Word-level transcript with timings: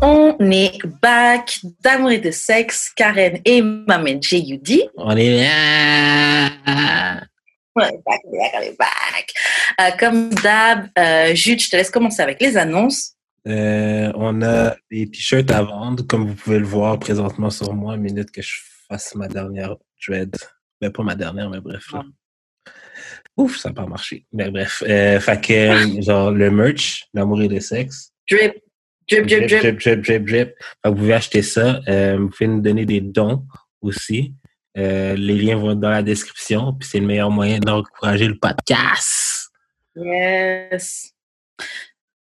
On 0.00 0.36
est 0.52 0.78
back 1.02 1.58
d'amour 1.80 2.10
et 2.10 2.18
de 2.18 2.30
sexe, 2.30 2.90
Karen 2.94 3.40
et 3.44 3.62
Maman 3.62 4.20
J.U.D. 4.20 4.88
On 4.96 5.16
est 5.16 5.44
là. 5.44 7.20
Ouais, 7.74 7.90
back, 8.06 8.20
on 8.24 8.32
est 8.32 8.38
back, 8.38 8.52
on 8.54 8.60
est 8.60 8.76
back. 8.78 9.34
Euh, 9.80 9.90
comme 9.98 10.30
d'hab, 10.30 10.88
euh, 10.98 11.34
Jude, 11.34 11.60
je 11.60 11.68
te 11.70 11.76
laisse 11.76 11.90
commencer 11.90 12.22
avec 12.22 12.40
les 12.40 12.56
annonces. 12.56 13.14
Euh, 13.46 14.12
on 14.14 14.40
a 14.42 14.76
des 14.90 15.10
t-shirts 15.10 15.50
à 15.50 15.62
vendre, 15.62 16.06
comme 16.06 16.28
vous 16.28 16.34
pouvez 16.34 16.58
le 16.58 16.66
voir 16.66 16.98
présentement 16.98 17.50
sur 17.50 17.72
moi, 17.74 17.94
une 17.96 18.02
minute 18.02 18.30
que 18.30 18.42
je 18.42 18.56
fasse 18.88 19.14
ma 19.14 19.26
dernière 19.26 19.76
dread. 20.06 20.36
Ben, 20.80 20.92
pas 20.92 21.02
ma 21.02 21.14
dernière, 21.16 21.50
mais 21.50 21.60
bref. 21.60 21.92
là. 21.92 22.04
Ouf, 23.36 23.56
ça 23.56 23.70
n'a 23.70 23.74
pas 23.74 23.86
marché. 23.86 24.26
Mais 24.32 24.50
bref. 24.50 24.82
Euh, 24.86 25.18
fait 25.18 25.40
que, 25.40 26.02
genre, 26.02 26.30
le 26.30 26.50
merch, 26.50 27.06
l'amour 27.14 27.42
et 27.42 27.48
le 27.48 27.60
sexe. 27.60 28.12
Drip, 28.30 28.54
drip, 29.08 29.26
drip, 29.26 30.02
drip, 30.02 30.24
drip. 30.24 30.48
Fait 30.48 30.54
que 30.84 30.88
vous 30.88 30.94
pouvez 30.94 31.14
acheter 31.14 31.42
ça. 31.42 31.80
Euh, 31.88 32.16
vous 32.18 32.28
pouvez 32.28 32.48
nous 32.48 32.60
donner 32.60 32.86
des 32.86 33.00
dons 33.00 33.44
aussi. 33.80 34.34
Euh, 34.76 35.14
les 35.14 35.34
liens 35.34 35.56
vont 35.56 35.72
être 35.72 35.80
dans 35.80 35.90
la 35.90 36.02
description. 36.02 36.74
Puis 36.74 36.88
c'est 36.90 37.00
le 37.00 37.06
meilleur 37.06 37.30
moyen 37.30 37.58
d'encourager 37.58 38.28
le 38.28 38.38
podcast. 38.38 39.50
Yes. 39.96 41.12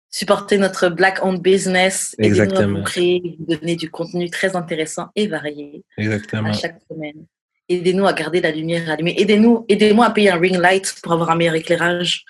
Supporter 0.09 0.57
notre 0.57 0.89
Black 0.89 1.23
Owned 1.23 1.41
Business. 1.41 2.15
aidez-nous 2.17 2.41
Exactement. 2.41 2.79
Vous 2.79 2.85
créer, 2.85 3.37
vous 3.39 3.55
donner 3.55 3.75
du 3.75 3.91
contenu 3.91 4.29
très 4.29 4.55
intéressant 4.55 5.09
et 5.15 5.27
varié 5.27 5.83
Exactement. 5.97 6.49
à 6.49 6.53
chaque 6.53 6.79
semaine. 6.89 7.25
Aidez-nous 7.69 8.07
à 8.07 8.13
garder 8.13 8.41
la 8.41 8.51
lumière 8.51 8.89
allumée. 8.89 9.13
Aidez-nous, 9.19 9.65
aidez-moi 9.69 10.07
à 10.07 10.11
payer 10.11 10.31
un 10.31 10.39
ring 10.39 10.57
light 10.57 10.95
pour 11.03 11.11
avoir 11.11 11.29
un 11.29 11.35
meilleur 11.35 11.55
éclairage. 11.55 12.23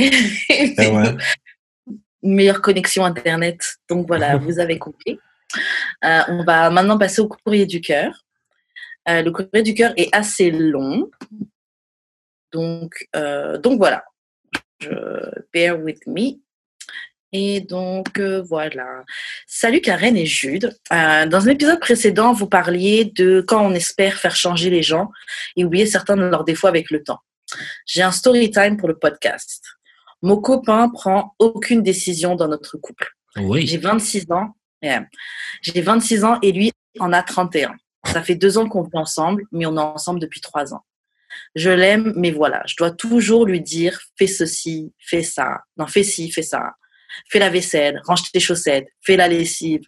Ah 0.00 0.04
ouais. 0.04 1.16
Une 2.22 2.34
meilleure 2.34 2.62
connexion 2.62 3.04
Internet. 3.04 3.76
Donc 3.88 4.06
voilà, 4.06 4.36
vous 4.38 4.58
avez 4.58 4.78
compris. 4.78 5.18
Euh, 6.04 6.20
on 6.28 6.44
va 6.44 6.70
maintenant 6.70 6.98
passer 6.98 7.20
au 7.20 7.28
courrier 7.28 7.66
du 7.66 7.80
cœur. 7.80 8.24
Euh, 9.08 9.22
le 9.22 9.30
courrier 9.30 9.62
du 9.62 9.74
cœur 9.74 9.92
est 9.96 10.08
assez 10.14 10.50
long. 10.50 11.10
Donc, 12.52 13.06
euh, 13.16 13.58
donc 13.58 13.78
voilà. 13.78 14.04
Je, 14.80 14.90
bear 15.52 15.78
with 15.78 16.06
me. 16.06 16.40
Et 17.32 17.60
donc 17.60 18.18
euh, 18.18 18.42
voilà. 18.42 19.04
Salut 19.46 19.80
Karen 19.80 20.16
et 20.16 20.26
Jude. 20.26 20.76
Euh, 20.92 21.26
dans 21.26 21.48
un 21.48 21.50
épisode 21.50 21.80
précédent, 21.80 22.32
vous 22.32 22.46
parliez 22.46 23.06
de 23.06 23.42
quand 23.46 23.64
on 23.64 23.72
espère 23.72 24.16
faire 24.16 24.36
changer 24.36 24.68
les 24.68 24.82
gens 24.82 25.10
et 25.56 25.64
oublier 25.64 25.86
certains 25.86 26.16
de 26.16 26.22
leurs 26.22 26.44
défauts 26.44 26.66
avec 26.66 26.90
le 26.90 27.02
temps. 27.02 27.20
J'ai 27.86 28.02
un 28.02 28.12
story 28.12 28.50
time 28.50 28.76
pour 28.76 28.88
le 28.88 28.98
podcast. 28.98 29.64
Mon 30.22 30.36
copain 30.36 30.88
prend 30.88 31.34
aucune 31.38 31.82
décision 31.82 32.36
dans 32.36 32.48
notre 32.48 32.78
couple. 32.78 33.08
Oui. 33.36 33.66
J'ai 33.66 33.78
26 33.78 34.30
ans. 34.30 34.54
Yeah. 34.82 35.06
J'ai 35.62 35.80
26 35.80 36.24
ans 36.24 36.38
et 36.42 36.52
lui 36.52 36.72
en 36.98 37.12
a 37.12 37.22
31. 37.22 37.74
Ça 38.06 38.22
fait 38.22 38.34
deux 38.34 38.58
ans 38.58 38.68
qu'on 38.68 38.82
vit 38.82 38.90
ensemble, 38.94 39.44
mais 39.52 39.66
on 39.66 39.76
est 39.76 39.80
ensemble 39.80 40.20
depuis 40.20 40.40
trois 40.40 40.74
ans. 40.74 40.84
Je 41.54 41.70
l'aime, 41.70 42.12
mais 42.16 42.30
voilà, 42.30 42.62
je 42.66 42.76
dois 42.76 42.90
toujours 42.90 43.46
lui 43.46 43.60
dire 43.60 43.98
fais 44.18 44.26
ceci, 44.26 44.92
fais 44.98 45.22
ça, 45.22 45.62
non 45.78 45.86
fais 45.86 46.02
ci, 46.02 46.30
fais 46.30 46.42
ça, 46.42 46.74
fais 47.30 47.38
la 47.38 47.48
vaisselle, 47.48 48.00
range 48.04 48.30
tes 48.30 48.40
chaussettes, 48.40 48.88
fais 49.00 49.16
la 49.16 49.28
lessive, 49.28 49.82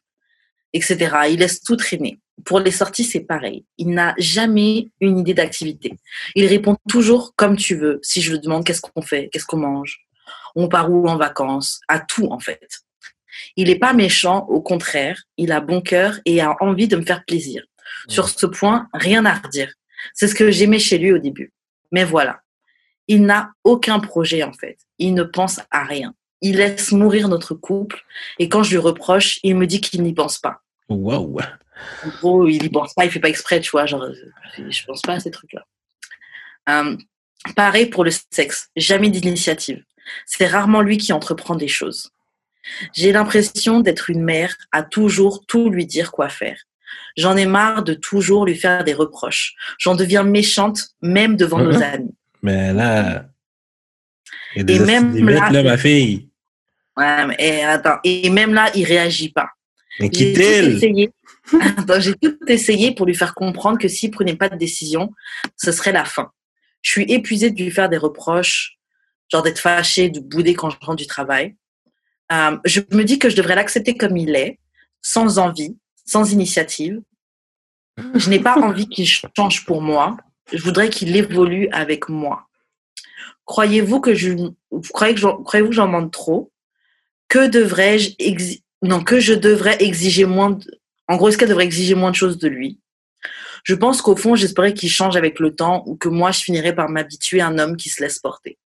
etc. 0.73 1.17
Il 1.31 1.41
laisse 1.41 1.61
tout 1.61 1.77
traîner. 1.77 2.19
Pour 2.45 2.61
les 2.61 2.71
sorties, 2.71 3.05
c'est 3.05 3.21
pareil. 3.21 3.65
Il 3.79 3.91
n'a 3.91 4.15
jamais 4.19 4.89
une 5.01 5.19
idée 5.19 5.35
d'activité. 5.35 5.95
Il 6.35 6.47
répond 6.47 6.77
toujours 6.89 7.35
comme 7.37 7.57
tu 7.57 7.77
veux. 7.77 8.01
Si 8.03 8.21
je 8.21 8.33
lui 8.33 8.41
demande 8.41 8.65
qu'est-ce 8.65 8.81
qu'on 8.81 9.03
fait, 9.03 9.29
qu'est-ce 9.33 9.47
qu'on 9.47 9.59
mange, 9.59 10.04
on 10.55 10.69
part 10.69 10.91
où 10.91 11.09
en 11.09 11.17
vacances, 11.17 11.81
à 11.89 12.01
tout 12.01 12.29
en 12.31 12.39
fait. 12.39 12.81
Il 13.57 13.69
n'est 13.69 13.79
pas 13.79 13.93
méchant, 13.93 14.47
au 14.49 14.61
contraire, 14.61 15.23
il 15.37 15.53
a 15.53 15.61
bon 15.61 15.81
cœur 15.81 16.21
et 16.25 16.41
a 16.41 16.55
envie 16.61 16.89
de 16.89 16.97
me 16.97 17.05
faire 17.05 17.25
plaisir. 17.25 17.65
Sur 18.09 18.29
ce 18.29 18.47
point, 18.47 18.89
rien 18.93 19.25
à 19.25 19.35
redire. 19.35 19.73
C'est 20.13 20.29
ce 20.29 20.35
que 20.35 20.51
j'aimais 20.51 20.79
chez 20.79 20.99
lui 20.99 21.13
au 21.13 21.19
début. 21.19 21.53
Mais 21.91 22.05
voilà, 22.05 22.41
il 23.09 23.25
n'a 23.25 23.53
aucun 23.65 24.01
projet 24.01 24.43
en 24.43 24.53
fait. 24.53 24.79
Il 24.99 25.15
ne 25.15 25.23
pense 25.23 25.61
à 25.71 25.85
rien. 25.85 26.15
Il 26.41 26.57
laisse 26.57 26.93
mourir 26.93 27.29
notre 27.29 27.55
couple 27.55 28.05
et 28.39 28.49
quand 28.49 28.63
je 28.63 28.71
lui 28.71 28.79
reproche, 28.79 29.39
il 29.43 29.57
me 29.57 29.67
dit 29.67 29.81
qu'il 29.81 30.03
n'y 30.03 30.13
pense 30.13 30.39
pas. 30.39 30.61
Wow. 30.89 31.41
En 32.05 32.09
gros, 32.21 32.47
il 32.47 32.63
y 32.63 32.69
pense 32.69 32.95
pas, 32.95 33.05
il 33.05 33.11
fait 33.11 33.21
pas 33.21 33.29
exprès, 33.29 33.61
tu 33.61 33.71
vois. 33.71 33.87
Genre, 33.87 34.07
je 34.57 34.85
pense 34.85 35.03
pas 35.03 35.15
à 35.15 35.21
ces 35.21 35.31
trucs-là. 35.31 35.65
Euh, 36.69 36.97
pareil 37.57 37.87
pour 37.87 38.05
le 38.05 38.11
sexe, 38.31 38.69
jamais 38.77 39.11
d'initiative. 39.11 39.83
C'est 40.27 40.47
rarement 40.47 40.81
lui 40.83 40.99
qui 40.99 41.13
entreprend 41.13 41.55
des 41.55 41.69
choses. 41.69 42.11
J'ai 42.95 43.13
l'impression 43.13 43.81
d'être 43.81 44.09
une 44.11 44.23
mère 44.23 44.57
à 44.73 44.83
toujours 44.83 45.45
tout 45.47 45.69
lui 45.71 45.87
dire 45.87 46.13
quoi 46.13 46.29
faire. 46.29 46.59
J'en 47.17 47.37
ai 47.37 47.47
marre 47.47 47.83
de 47.85 47.95
toujours 47.95 48.47
lui 48.47 48.57
faire 48.57 48.85
des 48.85 48.95
reproches. 48.95 49.55
J'en 49.79 49.95
deviens 49.95 50.23
méchante, 50.25 50.89
même 51.03 51.37
devant 51.37 51.59
nos 51.59 51.75
Mhm. 51.77 51.83
amis. 51.83 52.15
Mais 52.43 52.73
là, 52.73 53.27
il 54.55 54.59
y 54.59 54.61
a 54.61 54.65
des 54.65 54.77
Et 54.77 54.79
même 54.81 55.29
là, 55.29 55.51
là, 55.51 55.63
ma 55.63 55.77
fille. 55.77 56.29
Ouais, 56.97 57.27
mais 57.27 57.37
et 57.39 57.65
attends, 57.65 57.99
et 58.05 58.31
même 58.31 58.55
là, 58.55 58.71
il 58.75 58.85
réagit 58.85 59.31
pas. 59.31 59.49
Mais 60.01 60.07
J'ai 60.13 60.33
tout 60.33 60.41
quitte-t-il? 60.41 60.77
essayé. 60.77 61.11
Attends, 61.79 62.01
j'ai 62.01 62.15
tout 62.15 62.39
essayé 62.49 62.95
pour 62.95 63.05
lui 63.07 63.15
faire 63.15 63.35
comprendre 63.35 63.79
que 63.79 63.87
s'il 63.89 64.11
prenait 64.11 64.35
pas 64.37 64.49
de 64.49 64.57
décision, 64.57 65.13
ce 65.57 65.73
serait 65.73 65.93
la 65.93 66.05
fin. 66.05 66.31
Je 66.85 66.91
suis 66.91 67.05
épuisée 67.11 67.51
de 67.51 67.61
lui 67.61 67.71
faire 67.73 67.89
des 67.89 67.97
reproches, 67.97 68.79
genre 69.33 69.43
d'être 69.43 69.59
fâchée, 69.59 70.11
de 70.11 70.21
bouder 70.21 70.55
quand 70.55 70.71
je 70.71 70.77
rentre 70.81 70.97
du 71.03 71.07
travail. 71.07 71.57
Euh, 72.31 72.57
je 72.65 72.81
me 72.93 73.03
dis 73.05 73.19
que 73.19 73.29
je 73.31 73.37
devrais 73.37 73.55
l'accepter 73.57 73.97
comme 73.97 74.17
il 74.17 74.37
est, 74.37 74.59
sans 75.03 75.39
envie, 75.39 75.77
sans 76.05 76.31
initiative. 76.31 77.01
Je 78.15 78.29
n'ai 78.29 78.39
pas 78.39 78.57
envie 78.57 78.87
qu'il 78.89 79.07
change 79.09 79.65
pour 79.65 79.81
moi. 79.81 80.17
Je 80.53 80.63
voudrais 80.63 80.91
qu'il 80.91 81.17
évolue 81.17 81.69
avec 81.73 82.09
moi. 82.11 82.49
Croyez-vous 83.47 84.01
que 84.01 84.15
je, 84.15 84.35
croyez 84.93 85.15
que 85.15 85.21
j'en- 85.21 85.43
croyez-vous 85.43 85.71
que 85.71 85.75
j'en 85.75 85.87
demande 85.87 86.11
trop? 86.13 86.53
Que 87.29 87.47
devrais-je 87.47 88.11
exi- 88.19 88.63
non, 88.83 89.03
que 89.03 89.21
je 89.21 89.33
devrais 89.33 89.83
exiger 89.83 90.27
moins 90.27 90.51
de- 90.51 90.81
en 91.09 91.17
gros, 91.17 91.29
est-ce 91.29 91.39
qu'elle 91.39 91.49
devrait 91.49 91.65
exiger 91.65 91.95
moins 91.95 92.11
de 92.11 92.17
choses 92.17 92.39
de 92.39 92.49
lui? 92.49 92.79
Je 93.65 93.75
pense 93.75 94.03
qu'au 94.03 94.15
fond, 94.15 94.35
j'espérais 94.35 94.75
qu'il 94.75 94.91
change 94.91 95.17
avec 95.17 95.41
le 95.41 95.55
temps 95.55 95.83
ou 95.87 95.97
que 95.97 96.09
moi, 96.09 96.31
je 96.31 96.41
finirais 96.41 96.75
par 96.75 96.89
m'habituer 96.91 97.41
à 97.41 97.47
un 97.49 97.59
homme 97.59 97.77
qui 97.77 97.89
se 97.89 98.03
laisse 98.03 98.19
porter. 98.19 98.59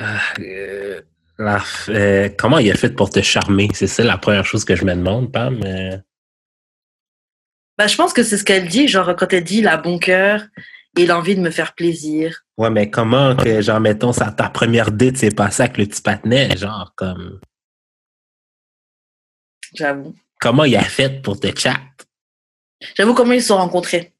Ah, 0.00 0.20
euh, 0.40 1.02
la- 1.38 1.62
euh, 1.90 2.28
comment 2.38 2.58
il 2.58 2.70
a 2.72 2.74
fait 2.74 2.90
pour 2.90 3.10
te 3.10 3.20
charmer? 3.20 3.68
C'est 3.74 3.86
ça 3.86 4.02
la 4.04 4.16
première 4.16 4.44
chose 4.46 4.64
que 4.64 4.74
je 4.74 4.84
me 4.84 4.94
demande, 4.94 5.30
Pam. 5.30 5.60
euh. 5.64 5.98
Bah, 7.76 7.86
je 7.86 7.96
pense 7.96 8.12
que 8.14 8.22
c'est 8.22 8.38
ce 8.38 8.44
qu'elle 8.44 8.68
dit, 8.68 8.88
genre 8.88 9.14
quand 9.16 9.32
elle 9.32 9.44
dit 9.44 9.58
il 9.58 9.68
a 9.68 9.76
bon 9.76 9.98
cœur 9.98 10.46
et 10.96 11.02
il 11.02 11.10
a 11.10 11.18
envie 11.18 11.36
de 11.36 11.40
me 11.40 11.50
faire 11.50 11.74
plaisir. 11.74 12.44
Ouais, 12.56 12.70
mais 12.70 12.90
comment 12.90 13.34
que, 13.36 13.60
genre, 13.60 13.80
mettons, 13.80 14.12
ça, 14.12 14.30
ta 14.32 14.48
première 14.48 14.92
date 14.92 15.16
s'est 15.18 15.30
passée 15.30 15.62
avec 15.64 15.76
le 15.78 15.86
petit 15.86 16.02
patinet, 16.02 16.56
genre, 16.56 16.92
comme, 16.96 17.40
J'avoue. 19.74 20.14
comment 20.40 20.64
il 20.64 20.76
a 20.76 20.82
fait 20.82 21.22
pour 21.22 21.38
te 21.40 21.48
chat? 21.58 21.78
J'avoue 22.96 23.14
comment 23.14 23.32
ils 23.32 23.42
se 23.42 23.48
sont 23.48 23.56
rencontrés. 23.56 24.12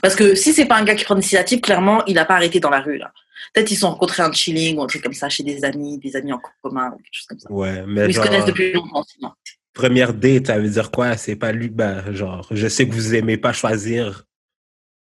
Parce 0.00 0.14
que 0.14 0.34
si 0.34 0.52
c'est 0.52 0.66
pas 0.66 0.76
un 0.76 0.84
gars 0.84 0.94
qui 0.94 1.04
prend 1.04 1.14
l'initiative, 1.14 1.60
clairement, 1.60 2.04
il 2.06 2.14
n'a 2.14 2.24
pas 2.24 2.34
arrêté 2.36 2.60
dans 2.60 2.70
la 2.70 2.80
rue 2.80 2.96
là. 2.98 3.12
Peut-être 3.52 3.70
ils 3.70 3.74
se 3.74 3.80
sont 3.82 3.90
rencontrés 3.90 4.22
en 4.22 4.32
chilling 4.32 4.78
ou 4.78 4.82
un 4.82 4.86
truc 4.86 5.02
comme 5.02 5.12
ça 5.12 5.28
chez 5.28 5.42
des 5.42 5.64
amis, 5.64 5.98
des 5.98 6.16
amis 6.16 6.32
en 6.32 6.40
commun 6.62 6.90
ou 6.92 6.96
quelque 6.96 7.12
chose 7.12 7.26
comme 7.26 7.38
ça. 7.38 7.52
Ouais, 7.52 7.82
Ou 7.82 7.86
mais 7.86 8.06
ils 8.06 8.14
se 8.14 8.20
connaissent 8.20 8.46
depuis 8.46 8.72
longtemps 8.72 9.04
sinon. 9.04 9.30
première 9.74 10.14
date, 10.14 10.46
ça 10.46 10.58
veut 10.58 10.68
dire 10.68 10.90
quoi? 10.90 11.16
C'est 11.16 11.36
pas 11.36 11.52
lui, 11.52 11.68
ben, 11.68 12.12
genre, 12.14 12.46
je 12.50 12.66
sais 12.68 12.88
que 12.88 12.94
vous 12.94 13.14
aimez 13.14 13.36
pas 13.36 13.52
choisir 13.52 14.24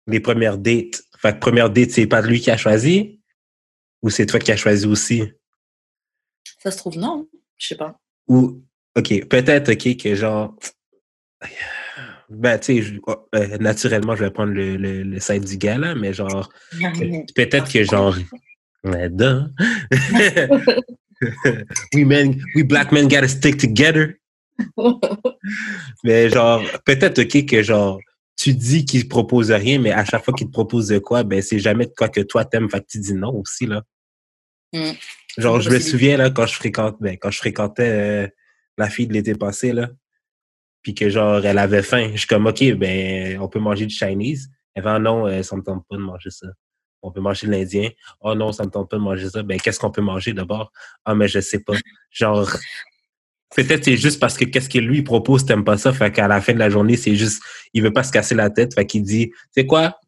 les 0.06 0.20
premières 0.20 0.58
dates. 0.58 1.02
Fait 1.18 1.32
que 1.32 1.38
première 1.38 1.70
date, 1.70 1.92
c'est 1.92 2.06
pas 2.06 2.20
lui 2.20 2.40
qui 2.40 2.50
a 2.50 2.56
choisi? 2.56 3.20
Ou 4.02 4.10
c'est 4.10 4.26
toi 4.26 4.40
qui 4.40 4.50
as 4.50 4.56
choisi 4.56 4.86
aussi? 4.86 5.22
Ça 6.58 6.70
se 6.72 6.76
trouve, 6.78 6.98
non. 6.98 7.28
Je 7.56 7.68
sais 7.68 7.76
pas. 7.76 7.96
Ou, 8.26 8.60
OK, 8.96 9.28
peut-être, 9.28 9.70
OK, 9.72 9.96
que 9.96 10.14
genre, 10.16 10.56
ben, 12.34 12.58
tu 12.58 12.82
sais, 12.82 13.00
oh, 13.06 13.28
euh, 13.34 13.58
naturellement, 13.58 14.16
je 14.16 14.24
vais 14.24 14.30
prendre 14.30 14.52
le, 14.52 14.76
le, 14.76 15.02
le 15.02 15.20
side 15.20 15.44
du 15.44 15.56
gars, 15.58 15.78
là, 15.78 15.94
mais 15.94 16.12
genre, 16.12 16.48
peut-être 17.34 17.70
que 17.70 17.84
genre, 17.84 18.16
we 21.94 22.04
men, 22.04 22.42
we 22.54 22.64
black 22.64 22.90
men 22.90 23.08
gotta 23.08 23.28
stick 23.28 23.56
together. 23.56 24.14
Mais 26.04 26.28
genre, 26.30 26.62
peut-être, 26.84 27.20
OK, 27.20 27.46
que 27.46 27.62
genre, 27.62 28.00
tu 28.36 28.54
dis 28.54 28.84
qu'il 28.84 29.08
propose 29.08 29.50
rien, 29.50 29.78
mais 29.78 29.92
à 29.92 30.04
chaque 30.04 30.24
fois 30.24 30.34
qu'il 30.34 30.48
te 30.48 30.52
propose 30.52 30.88
de 30.88 30.98
quoi, 30.98 31.22
ben, 31.22 31.40
c'est 31.42 31.58
jamais 31.58 31.86
de 31.86 31.92
quoi 31.96 32.08
que 32.08 32.20
toi 32.20 32.44
t'aimes, 32.44 32.68
fait 32.70 32.80
que 32.80 32.86
tu 32.90 32.98
dis 32.98 33.14
non 33.14 33.34
aussi, 33.34 33.66
là. 33.66 33.82
Mm. 34.72 34.92
Genre, 35.38 35.60
je 35.60 35.70
me 35.70 35.78
souviens, 35.78 36.16
là, 36.16 36.30
quand 36.30 36.46
je 36.46 36.54
fréquente, 36.54 36.96
ben, 37.00 37.16
quand 37.18 37.30
je 37.30 37.38
fréquentais 37.38 37.88
euh, 37.88 38.28
la 38.78 38.90
fille 38.90 39.06
de 39.06 39.12
l'été 39.12 39.34
passé, 39.34 39.72
là, 39.72 39.90
puis 40.82 40.94
que 40.94 41.08
genre, 41.08 41.44
elle 41.44 41.58
avait 41.58 41.82
faim, 41.82 42.10
je 42.12 42.18
suis 42.18 42.26
comme, 42.26 42.46
OK, 42.46 42.62
ben, 42.74 43.38
on 43.40 43.48
peut 43.48 43.60
manger 43.60 43.86
du 43.86 43.94
Chinese. 43.94 44.50
Elle 44.74 44.82
fait, 44.82 44.88
ah 44.88 44.98
non, 44.98 45.26
euh, 45.26 45.42
ça 45.42 45.56
me 45.56 45.62
tente 45.62 45.84
pas 45.88 45.96
de 45.96 46.02
manger 46.02 46.30
ça. 46.30 46.48
On 47.02 47.10
peut 47.10 47.20
manger 47.20 47.46
de 47.46 47.52
l'Indien. 47.52 47.90
Oh 48.20 48.34
non, 48.34 48.52
ça 48.52 48.64
me 48.64 48.70
tente 48.70 48.88
pas 48.88 48.96
de 48.96 49.02
manger 49.02 49.28
ça. 49.28 49.42
Ben, 49.42 49.60
qu'est-ce 49.60 49.78
qu'on 49.78 49.90
peut 49.90 50.02
manger 50.02 50.32
d'abord? 50.32 50.72
Ah, 51.04 51.14
mais 51.14 51.28
je 51.28 51.40
sais 51.40 51.60
pas. 51.60 51.74
Genre, 52.10 52.48
peut-être 53.54 53.84
c'est 53.84 53.96
juste 53.96 54.20
parce 54.20 54.36
que 54.36 54.44
qu'est-ce 54.44 54.68
que 54.68 54.78
lui 54.78 55.02
propose, 55.02 55.44
t'aimes 55.44 55.64
pas 55.64 55.78
ça. 55.78 55.92
Fait 55.92 56.12
qu'à 56.12 56.28
la 56.28 56.40
fin 56.40 56.54
de 56.54 56.58
la 56.58 56.70
journée, 56.70 56.96
c'est 56.96 57.16
juste, 57.16 57.42
il 57.74 57.82
veut 57.82 57.92
pas 57.92 58.04
se 58.04 58.12
casser 58.12 58.34
la 58.34 58.50
tête. 58.50 58.74
Fait 58.74 58.86
qu'il 58.86 59.02
dit, 59.02 59.32
c'est 59.50 59.66
quoi? 59.66 59.98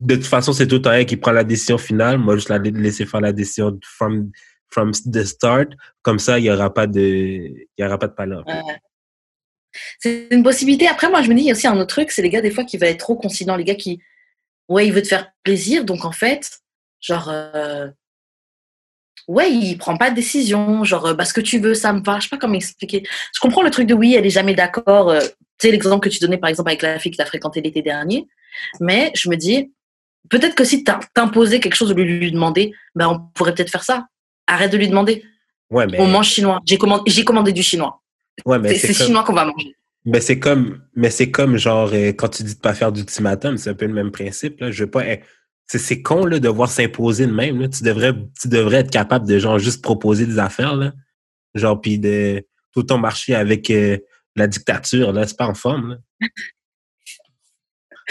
De 0.00 0.14
toute 0.14 0.26
façon, 0.26 0.52
c'est 0.52 0.68
tout 0.68 0.82
un 0.86 1.04
qui 1.04 1.16
prend 1.16 1.32
la 1.32 1.44
décision 1.44 1.76
finale. 1.76 2.18
Moi, 2.18 2.36
juste 2.36 2.48
la 2.48 2.58
laisser 2.58 3.04
faire 3.04 3.20
la 3.20 3.32
décision 3.32 3.78
from, 3.82 4.30
from 4.68 4.92
the 4.92 5.24
start. 5.24 5.72
Comme 6.02 6.18
ça, 6.18 6.38
il 6.38 6.46
y 6.46 6.50
aura 6.50 6.72
pas 6.72 6.86
de, 6.86 7.00
il 7.00 7.66
y 7.78 7.84
aura 7.84 7.98
pas 7.98 8.08
de 8.08 8.14
palope. 8.14 8.46
Ouais. 8.46 8.80
C'est 9.98 10.28
une 10.30 10.42
possibilité. 10.42 10.88
Après, 10.88 11.08
moi, 11.08 11.22
je 11.22 11.28
me 11.28 11.34
dis, 11.34 11.42
il 11.42 11.46
y 11.46 11.50
a 11.50 11.54
aussi 11.54 11.66
un 11.66 11.76
autre 11.76 11.94
truc, 11.94 12.10
c'est 12.10 12.22
les 12.22 12.30
gars, 12.30 12.40
des 12.40 12.50
fois, 12.50 12.64
qui 12.64 12.76
va 12.76 12.86
être 12.86 12.98
trop 12.98 13.16
conciliants. 13.16 13.56
Les 13.56 13.64
gars 13.64 13.74
qui, 13.74 14.00
ouais, 14.68 14.86
il 14.86 14.92
veut 14.92 15.02
te 15.02 15.08
faire 15.08 15.30
plaisir, 15.42 15.84
donc 15.84 16.04
en 16.04 16.12
fait, 16.12 16.60
genre, 17.00 17.28
euh, 17.28 17.88
ouais, 19.28 19.50
il 19.50 19.76
prend 19.78 19.96
pas 19.96 20.10
de 20.10 20.14
décision, 20.14 20.84
genre, 20.84 21.06
euh, 21.06 21.14
bah, 21.14 21.24
ce 21.24 21.32
que 21.32 21.40
tu 21.40 21.58
veux, 21.58 21.74
ça 21.74 21.92
me 21.92 22.02
va. 22.02 22.18
Je 22.18 22.24
sais 22.24 22.28
pas 22.28 22.38
comment 22.38 22.54
expliquer. 22.54 23.02
Je 23.34 23.40
comprends 23.40 23.62
le 23.62 23.70
truc 23.70 23.86
de 23.86 23.94
oui, 23.94 24.14
elle 24.14 24.26
est 24.26 24.30
jamais 24.30 24.54
d'accord. 24.54 25.10
euh, 25.10 25.20
tu 25.20 25.66
sais, 25.66 25.70
l'exemple 25.70 26.08
que 26.08 26.12
tu 26.12 26.18
donnais, 26.20 26.38
par 26.38 26.48
exemple, 26.48 26.70
avec 26.70 26.82
la 26.82 26.98
fille 26.98 27.12
que 27.12 27.16
tu 27.16 27.22
as 27.22 27.26
fréquentée 27.26 27.60
l'été 27.60 27.82
dernier. 27.82 28.26
Mais 28.80 29.12
je 29.14 29.28
me 29.28 29.36
dis, 29.36 29.72
peut-être 30.30 30.54
que 30.54 30.64
si 30.64 30.84
t'imposais 30.84 31.60
quelque 31.60 31.74
chose 31.74 31.90
de 31.90 32.02
lui 32.02 32.32
demander, 32.32 32.72
ben, 32.94 33.08
on 33.08 33.18
pourrait 33.34 33.54
peut-être 33.54 33.70
faire 33.70 33.84
ça. 33.84 34.06
Arrête 34.46 34.72
de 34.72 34.78
lui 34.78 34.88
demander. 34.88 35.24
Ouais, 35.70 35.86
mais, 35.86 36.00
On 36.00 36.06
mange 36.06 36.28
chinois. 36.28 36.60
J'ai 36.66 36.78
commandé, 36.78 37.10
j'ai 37.10 37.24
commandé 37.24 37.52
du 37.52 37.62
chinois. 37.62 38.02
Ouais, 38.44 38.58
mais 38.58 38.74
C'est 38.76 38.94
comme- 38.94 39.06
chinois 39.06 39.24
qu'on 39.24 39.32
va 39.34 39.44
manger. 39.44 39.74
Mais 40.06 40.20
c'est 40.20 40.38
comme, 40.38 40.82
mais 40.94 41.10
c'est 41.10 41.30
comme 41.30 41.58
genre 41.58 41.90
euh, 41.92 42.12
quand 42.12 42.28
tu 42.28 42.42
dis 42.42 42.54
de 42.54 42.60
pas 42.60 42.72
faire 42.72 42.90
d'ultimatum, 42.90 43.58
c'est 43.58 43.70
un 43.70 43.74
peu 43.74 43.86
le 43.86 43.92
même 43.92 44.10
principe. 44.10 44.58
Là. 44.60 44.70
Je 44.70 44.84
veux 44.84 44.90
pas. 44.90 45.06
eh, 45.06 45.20
C'est, 45.66 46.00
con 46.02 46.24
là, 46.24 46.38
de 46.38 46.44
devoir 46.44 46.70
s'imposer 46.70 47.26
de 47.26 47.32
même. 47.32 47.60
Là. 47.60 47.68
Tu 47.68 47.82
devrais, 47.84 48.14
tu 48.40 48.48
devrais 48.48 48.78
être 48.78 48.90
capable 48.90 49.28
de 49.28 49.38
genre 49.38 49.58
juste 49.58 49.82
proposer 49.82 50.24
des 50.26 50.38
affaires 50.38 50.74
là, 50.74 50.92
genre 51.54 51.78
puis 51.80 51.98
de 51.98 52.42
tout 52.72 52.82
temps 52.82 52.96
marcher 52.98 53.34
avec 53.34 53.70
euh, 53.70 53.98
la 54.36 54.46
dictature 54.46 55.12
là, 55.12 55.26
c'est 55.26 55.36
pas 55.36 55.46
en 55.48 55.54
forme. 55.54 55.90
Là. 56.20 56.28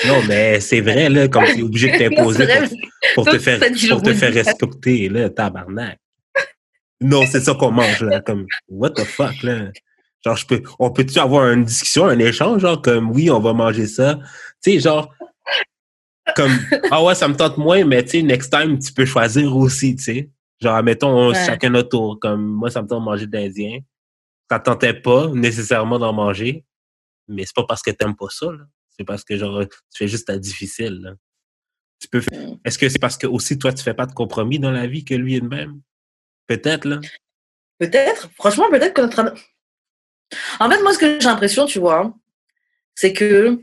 Non, 0.07 0.21
mais 0.29 0.61
c'est 0.61 0.79
vrai 0.79 1.09
là, 1.09 1.27
comme 1.27 1.43
tu 1.43 1.59
es 1.59 1.61
obligé 1.61 1.91
de 1.91 1.97
t'imposer 2.09 2.47
pour, 3.15 3.25
pour 3.25 3.33
te 3.33 3.37
faire, 3.37 3.59
pour 3.89 4.01
te 4.01 4.13
faire 4.13 4.33
respecter 4.33 5.09
là, 5.09 5.29
tabarnak. 5.29 5.99
Non, 7.01 7.25
c'est 7.29 7.41
ça 7.41 7.53
qu'on 7.53 7.71
mange 7.71 8.01
là, 8.03 8.21
comme 8.21 8.45
what 8.69 8.91
the 8.91 9.03
fuck 9.03 9.43
là. 9.43 9.71
Genre, 10.25 10.35
je 10.35 10.45
peux, 10.45 10.61
on 10.79 10.91
peut-tu 10.91 11.17
avoir 11.19 11.49
une 11.51 11.63
discussion, 11.63 12.05
un 12.05 12.19
échange, 12.19 12.61
genre, 12.61 12.81
comme, 12.81 13.11
oui, 13.11 13.29
on 13.31 13.39
va 13.39 13.53
manger 13.53 13.87
ça? 13.87 14.19
Tu 14.61 14.71
sais, 14.73 14.79
genre, 14.79 15.13
comme, 16.35 16.51
ah 16.91 17.03
ouais, 17.03 17.15
ça 17.15 17.27
me 17.27 17.35
tente 17.35 17.57
moins, 17.57 17.83
mais 17.85 18.03
tu 18.03 18.11
sais, 18.11 18.21
next 18.21 18.51
time, 18.51 18.77
tu 18.79 18.91
peux 18.93 19.05
choisir 19.05 19.55
aussi, 19.55 19.95
tu 19.95 20.03
sais. 20.03 20.29
Genre, 20.61 20.83
mettons, 20.83 21.29
Ouais. 21.29 21.45
chacun 21.45 21.69
notre 21.69 21.89
tour. 21.89 22.19
Comme, 22.19 22.45
moi, 22.45 22.69
ça 22.69 22.81
me 22.81 22.87
tente 22.87 22.99
de 22.99 23.05
manger 23.05 23.27
de 23.27 23.37
l'Indien. 23.37 23.79
Ça 24.51 24.59
te 24.59 24.65
tentait 24.65 24.93
pas 24.93 25.27
nécessairement 25.27 25.99
d'en 25.99 26.11
manger, 26.11 26.65
mais 27.27 27.45
c'est 27.45 27.55
pas 27.55 27.65
parce 27.65 27.81
que 27.81 27.91
t'aimes 27.91 28.15
pas 28.15 28.27
ça, 28.29 28.47
là. 28.47 28.65
C'est 28.97 29.05
parce 29.05 29.23
que, 29.23 29.37
genre, 29.37 29.61
tu 29.63 29.77
fais 29.97 30.07
juste 30.09 30.27
ta 30.27 30.37
difficile, 30.37 30.99
là. 31.01 31.11
Tu 32.01 32.07
peux 32.09 32.19
faire- 32.21 32.49
Mm. 32.49 32.57
Est-ce 32.65 32.77
que 32.77 32.89
c'est 32.89 32.99
parce 32.99 33.17
que 33.17 33.27
aussi, 33.27 33.57
toi, 33.57 33.71
tu 33.71 33.83
fais 33.83 33.93
pas 33.93 34.05
de 34.05 34.13
compromis 34.13 34.59
dans 34.59 34.71
la 34.71 34.87
vie 34.87 35.05
que 35.05 35.13
lui 35.13 35.35
est 35.35 35.41
de 35.41 35.47
même? 35.47 35.81
Peut-être, 36.47 36.85
là. 36.85 36.99
Peut-être, 37.77 38.29
franchement, 38.35 38.69
peut-être 38.69 38.93
que 38.93 39.01
notre. 39.01 39.33
En 40.59 40.69
fait, 40.69 40.81
moi, 40.81 40.93
ce 40.93 40.99
que 40.99 41.19
j'ai 41.19 41.27
l'impression, 41.27 41.65
tu 41.65 41.79
vois, 41.79 42.13
c'est 42.95 43.13
que. 43.13 43.59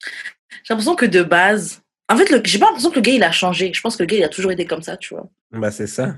J'ai 0.00 0.70
l'impression 0.70 0.96
que 0.96 1.06
de 1.06 1.22
base. 1.22 1.82
En 2.08 2.16
fait, 2.16 2.30
le... 2.30 2.40
j'ai 2.44 2.58
pas 2.58 2.66
l'impression 2.66 2.90
que 2.90 2.96
le 2.96 3.00
gars, 3.02 3.12
il 3.12 3.22
a 3.22 3.32
changé. 3.32 3.72
Je 3.72 3.80
pense 3.80 3.96
que 3.96 4.02
le 4.02 4.06
gars, 4.06 4.16
il 4.16 4.24
a 4.24 4.28
toujours 4.28 4.52
été 4.52 4.66
comme 4.66 4.82
ça, 4.82 4.96
tu 4.96 5.14
vois. 5.14 5.30
Ben, 5.52 5.70
c'est 5.70 5.86
ça. 5.86 6.16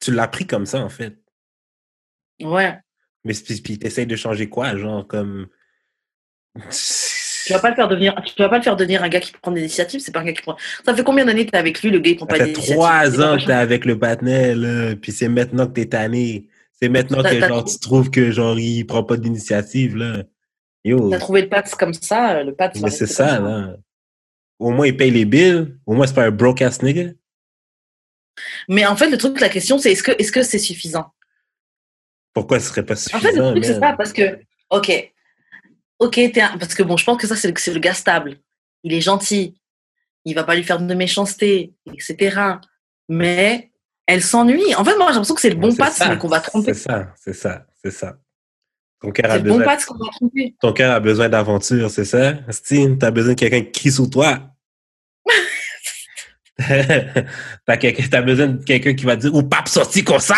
Tu 0.00 0.12
l'as 0.12 0.28
pris 0.28 0.46
comme 0.46 0.66
ça, 0.66 0.80
en 0.80 0.88
fait. 0.88 1.16
Ouais. 2.40 2.78
Mais 3.24 3.34
puis, 3.34 3.78
t'essayes 3.78 4.06
de 4.06 4.16
changer 4.16 4.48
quoi, 4.48 4.76
genre 4.76 5.06
comme. 5.06 5.48
Tu 6.70 7.52
vas 7.52 7.58
pas 7.58 7.70
le 7.70 7.74
faire 7.74 7.88
devenir, 7.88 8.14
tu 8.24 8.34
vas 8.38 8.48
pas 8.48 8.58
le 8.58 8.62
faire 8.62 8.76
devenir 8.76 9.02
un 9.02 9.08
gars 9.08 9.20
qui 9.20 9.32
prend 9.32 9.50
des 9.50 9.60
initiatives. 9.60 10.00
C'est 10.00 10.12
pas 10.12 10.20
un 10.20 10.24
gars 10.24 10.32
qui 10.32 10.42
prend. 10.42 10.56
Ça 10.84 10.94
fait 10.94 11.04
combien 11.04 11.24
d'années 11.24 11.46
que 11.46 11.50
t'es 11.50 11.56
avec 11.56 11.82
lui, 11.82 11.90
le 11.90 11.98
gars, 11.98 12.10
il 12.10 12.16
prend 12.16 12.26
Ça 12.26 12.32
pas 12.32 12.38
fait 12.38 12.52
d'initiative 12.52 12.76
trois 12.76 13.20
ans 13.20 13.36
que 13.36 13.44
t'es 13.44 13.52
avec 13.52 13.84
le 13.84 13.98
patinet, 13.98 14.54
là, 14.54 14.96
puis 14.96 15.12
c'est 15.12 15.28
maintenant 15.28 15.66
que 15.66 15.72
t'es 15.72 15.86
tanné. 15.86 16.46
C'est 16.84 16.88
maintenant 16.90 17.22
que 17.22 17.40
genre 17.40 17.64
tu 17.64 17.78
trouves 17.78 18.10
que 18.10 18.30
genre 18.30 18.58
il 18.58 18.84
prend 18.86 19.04
pas 19.04 19.16
d'initiative 19.16 19.96
là. 19.96 20.24
Yo, 20.84 21.08
T'as 21.10 21.18
trouvé 21.18 21.42
le 21.42 21.48
pat 21.48 21.68
comme 21.76 21.94
ça, 21.94 22.42
le 22.42 22.54
pat. 22.54 22.74
mais 22.80 22.90
c'est 22.90 23.06
ça 23.06 23.38
là. 23.40 23.76
Au 24.58 24.70
moins 24.70 24.86
il 24.86 24.96
paye 24.96 25.10
les 25.10 25.24
billes. 25.24 25.74
Au 25.86 25.94
moins 25.94 26.06
c'est 26.06 26.14
pas 26.14 26.24
un 26.26 26.30
broke 26.30 26.62
ass 26.62 26.82
nigga. 26.82 27.10
Mais 28.68 28.84
en 28.84 28.96
fait, 28.96 29.08
le 29.10 29.16
truc, 29.16 29.40
la 29.40 29.48
question, 29.48 29.78
c'est 29.78 29.92
est-ce 29.92 30.02
que 30.02 30.10
est-ce 30.18 30.32
que 30.32 30.42
c'est 30.42 30.58
suffisant? 30.58 31.06
Pourquoi 32.32 32.58
ce 32.60 32.68
serait 32.68 32.84
pas 32.84 32.94
En 32.94 32.96
suffisant 32.96 33.20
fait, 33.20 33.36
le 33.36 33.50
truc, 33.52 33.64
c'est 33.64 33.78
ça, 33.78 33.94
parce 33.96 34.12
que, 34.12 34.40
ok, 34.70 35.12
ok, 36.00 36.18
un- 36.18 36.58
parce 36.58 36.74
que 36.74 36.82
bon, 36.82 36.96
je 36.96 37.04
pense 37.04 37.16
que 37.16 37.26
ça, 37.28 37.36
c'est 37.36 37.48
le, 37.48 37.74
le 37.74 37.80
gars 37.80 37.94
stable. 37.94 38.38
Il 38.82 38.92
est 38.92 39.00
gentil, 39.00 39.54
il 40.24 40.34
va 40.34 40.42
pas 40.44 40.56
lui 40.56 40.64
faire 40.64 40.80
de 40.80 40.94
méchanceté, 40.94 41.72
etc. 41.86 42.56
Mais 43.08 43.70
elle 44.06 44.22
s'ennuie. 44.22 44.74
En 44.74 44.84
fait, 44.84 44.96
moi, 44.96 45.06
j'ai 45.08 45.14
l'impression 45.14 45.34
que 45.34 45.40
c'est 45.40 45.50
le 45.50 45.56
bon 45.56 45.70
C'est 45.70 45.78
pat, 45.78 45.92
ça, 45.92 46.08
mais 46.08 46.18
qu'on 46.18 46.28
va 46.28 46.40
tromper. 46.40 46.74
C'est 46.74 46.80
ça, 46.80 47.14
c'est 47.22 47.32
ça, 47.32 47.66
c'est 47.82 47.90
ça. 47.90 48.18
Ton 49.00 49.10
cœur 49.10 49.30
a 49.30 49.38
bon 49.38 49.58
besoin, 49.58 49.76
ton 50.60 50.72
cœur 50.72 50.94
a 50.94 51.00
besoin 51.00 51.28
d'aventure, 51.28 51.90
c'est 51.90 52.04
ça? 52.04 52.34
Steve, 52.50 52.96
t'as 52.98 53.10
besoin 53.10 53.34
de 53.34 53.38
quelqu'un 53.38 53.62
qui 53.62 53.72
crie 53.72 53.92
sur 53.92 54.08
toi? 54.08 54.50
t'as 57.66 57.76
quelqu'un- 57.76 58.08
t'as 58.10 58.22
besoin 58.22 58.46
de 58.48 58.64
quelqu'un 58.64 58.94
qui 58.94 59.04
va 59.04 59.16
dire, 59.16 59.34
ou 59.34 59.42
pape 59.42 59.68
sorti 59.68 60.04
comme 60.04 60.20
ça! 60.20 60.36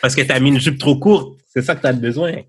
Parce 0.00 0.14
que 0.14 0.22
t'as 0.22 0.38
mis 0.40 0.48
une 0.50 0.60
jupe 0.60 0.78
trop 0.78 0.98
courte. 0.98 1.40
C'est 1.48 1.62
ça 1.62 1.74
que 1.74 1.80
t'as 1.82 1.92
besoin. 1.92 2.42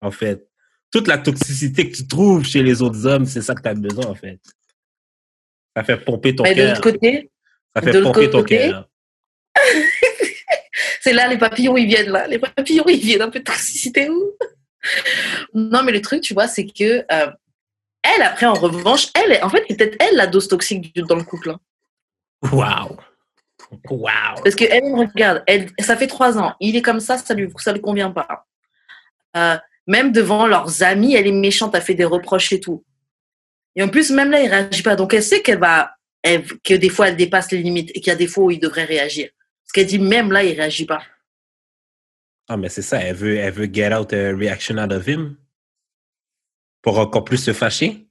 En 0.00 0.10
fait. 0.10 0.48
Toute 0.90 1.08
la 1.08 1.18
toxicité 1.18 1.90
que 1.90 1.96
tu 1.96 2.06
trouves 2.06 2.44
chez 2.44 2.62
les 2.62 2.82
autres 2.82 3.06
hommes, 3.06 3.26
c'est 3.26 3.42
ça 3.42 3.54
que 3.54 3.62
t'as 3.62 3.74
besoin, 3.74 4.06
en 4.06 4.14
fait. 4.14 4.38
Ça 5.76 5.84
fait 5.84 5.96
pomper 5.96 6.34
ton 6.36 6.44
de 6.44 6.52
cœur. 6.52 6.68
l'autre 6.68 6.80
côté, 6.82 7.30
Ça 7.74 7.82
fait 7.82 8.02
pomper 8.02 8.30
ton 8.30 8.42
cœur. 8.44 8.88
c'est 11.00 11.12
là 11.12 11.28
les 11.28 11.38
papillons, 11.38 11.76
ils 11.76 11.86
viennent 11.86 12.10
là. 12.10 12.26
Les 12.26 12.38
papillons, 12.38 12.84
ils 12.88 12.98
viennent 12.98 13.22
un 13.22 13.30
peu 13.30 13.38
de 13.40 13.44
toxicité. 13.44 14.08
ouh. 14.08 14.32
Non, 15.54 15.82
mais 15.82 15.92
le 15.92 16.00
truc, 16.00 16.22
tu 16.22 16.34
vois, 16.34 16.48
c'est 16.48 16.66
que 16.66 17.04
euh, 17.10 17.30
elle, 18.02 18.22
après, 18.22 18.46
en 18.46 18.54
revanche, 18.54 19.08
elle, 19.14 19.42
en 19.44 19.48
fait, 19.48 19.64
c'est 19.68 19.76
peut-être 19.76 19.96
elle 20.00 20.16
la 20.16 20.26
dose 20.26 20.48
toxique 20.48 20.94
dans 20.96 21.16
le 21.16 21.24
couple. 21.24 21.50
hein. 21.50 21.60
Waouh. 22.50 22.96
Waouh. 23.88 24.42
Parce 24.42 24.54
que 24.56 24.64
elle, 24.64 24.82
regarde, 24.94 25.42
elle, 25.46 25.70
ça 25.80 25.96
fait 25.96 26.08
trois 26.08 26.36
ans, 26.38 26.54
il 26.60 26.74
est 26.76 26.82
comme 26.82 27.00
ça, 27.00 27.16
ça 27.18 27.32
lui, 27.34 27.48
ça 27.58 27.72
lui 27.72 27.80
convient 27.80 28.10
pas. 28.10 28.46
Euh, 29.36 29.56
même 29.86 30.12
devant 30.12 30.46
leurs 30.46 30.82
amis, 30.82 31.14
elle 31.14 31.26
est 31.26 31.32
méchante, 31.32 31.74
elle 31.74 31.82
fait 31.82 31.94
des 31.94 32.04
reproches 32.04 32.52
et 32.52 32.60
tout. 32.60 32.84
Et 33.76 33.82
en 33.82 33.88
plus, 33.88 34.10
même 34.10 34.30
là, 34.30 34.40
il 34.42 34.48
réagit 34.48 34.82
pas. 34.82 34.96
Donc, 34.96 35.14
elle 35.14 35.22
sait 35.22 35.40
qu'elle 35.40 35.58
va, 35.58 35.92
elle- 36.22 36.44
que 36.62 36.74
des 36.74 36.88
fois, 36.90 37.08
elle 37.08 37.16
dépasse 37.16 37.50
les 37.52 37.58
limites 37.58 37.90
et 37.94 38.00
qu'il 38.00 38.08
y 38.08 38.10
a 38.10 38.16
des 38.16 38.26
fois 38.26 38.44
où 38.44 38.50
il 38.50 38.58
devrait 38.60 38.84
réagir. 38.84 39.30
Parce 39.72 39.86
qu'elle 39.86 39.98
dit, 39.98 40.04
même 40.04 40.30
là, 40.30 40.44
il 40.44 40.54
réagit 40.54 40.84
pas. 40.84 41.02
Ah, 42.46 42.58
mais 42.58 42.68
c'est 42.68 42.82
ça. 42.82 42.98
Elle 42.98 43.16
veut, 43.16 43.36
elle 43.38 43.54
veut 43.54 43.72
get 43.72 43.94
out 43.94 44.12
a 44.12 44.36
reaction 44.36 44.76
out 44.76 44.92
of 44.92 45.06
him. 45.08 45.38
Pour 46.82 46.98
encore 46.98 47.24
plus 47.24 47.38
se 47.38 47.54
fâcher. 47.54 48.06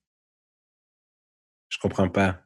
Je 1.70 1.78
comprends 1.78 2.10
pas. 2.10 2.42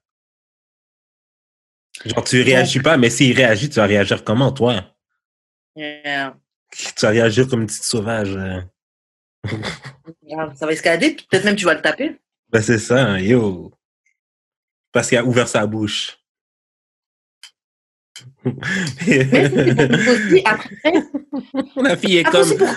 Genre, 2.03 2.24
tu 2.25 2.41
réagis 2.41 2.81
pas, 2.81 2.98
mais 2.98 3.10
s'il 3.10 3.34
réagit, 3.38 3.69
tu 3.69 3.75
vas 3.75 3.86
réagir 3.86 4.25
comment, 4.25 4.51
toi? 4.51 4.84
Yeah. 5.77 6.36
Tu 6.72 6.93
vas 7.01 7.10
réagir 7.10 7.48
comme 7.48 7.62
une 7.62 7.67
petite 7.67 7.84
sauvage. 7.84 8.36
euh. 8.36 8.62
Ça 10.55 10.65
va 10.65 10.74
escalader, 10.74 11.15
peut-être 11.15 11.45
même 11.45 11.55
tu 11.55 11.65
vas 11.65 11.75
le 11.75 11.81
taper. 11.81 12.19
Ben, 12.50 12.62
c'est 12.62 12.79
ça, 12.79 13.19
yo. 13.22 13.72
Parce 14.91 15.07
qu'il 15.07 15.17
a 15.17 15.24
ouvert 15.24 15.48
sa 15.48 15.65
bouche. 15.65 16.17
Mais 18.45 19.27
c'est 19.29 20.10
aussi, 20.10 20.41
après, 20.45 20.93
la 21.75 21.98
fille 21.98 22.17
est 22.17 22.27
après, 22.27 22.41
comme. 22.57 22.67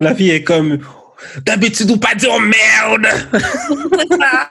La 0.00 0.14
fille 0.14 0.30
est 0.30 0.44
comme. 0.44 0.78
D'habitude, 1.44 1.90
ou 1.90 1.96
pas 1.96 2.14
dire 2.14 2.38
merde! 2.40 3.06
c'est 3.32 4.18
ça. 4.18 4.50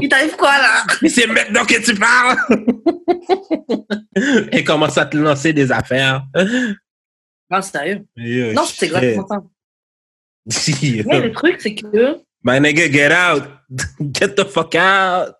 Il 0.00 0.08
t'arrive 0.08 0.36
quoi 0.36 0.58
là? 0.58 0.84
C'est 1.08 1.26
maintenant 1.26 1.64
que 1.64 1.80
tu 1.82 1.94
parles! 1.94 2.36
Et 4.52 4.64
commence 4.64 4.98
à 4.98 5.06
te 5.06 5.16
lancer 5.16 5.52
des 5.52 5.70
affaires. 5.72 6.24
Non, 7.50 7.62
sérieux. 7.62 8.04
Yo, 8.16 8.52
Non, 8.52 8.64
c'est 8.66 8.88
ça. 8.88 9.00
Yo. 10.82 11.04
Mais 11.06 11.20
le 11.20 11.32
truc, 11.32 11.56
c'est 11.60 11.74
que. 11.74 12.18
My 12.42 12.60
nigga, 12.60 12.90
get 12.90 13.12
out! 13.12 13.44
Get 14.12 14.34
the 14.34 14.44
fuck 14.44 14.74
out! 14.74 15.34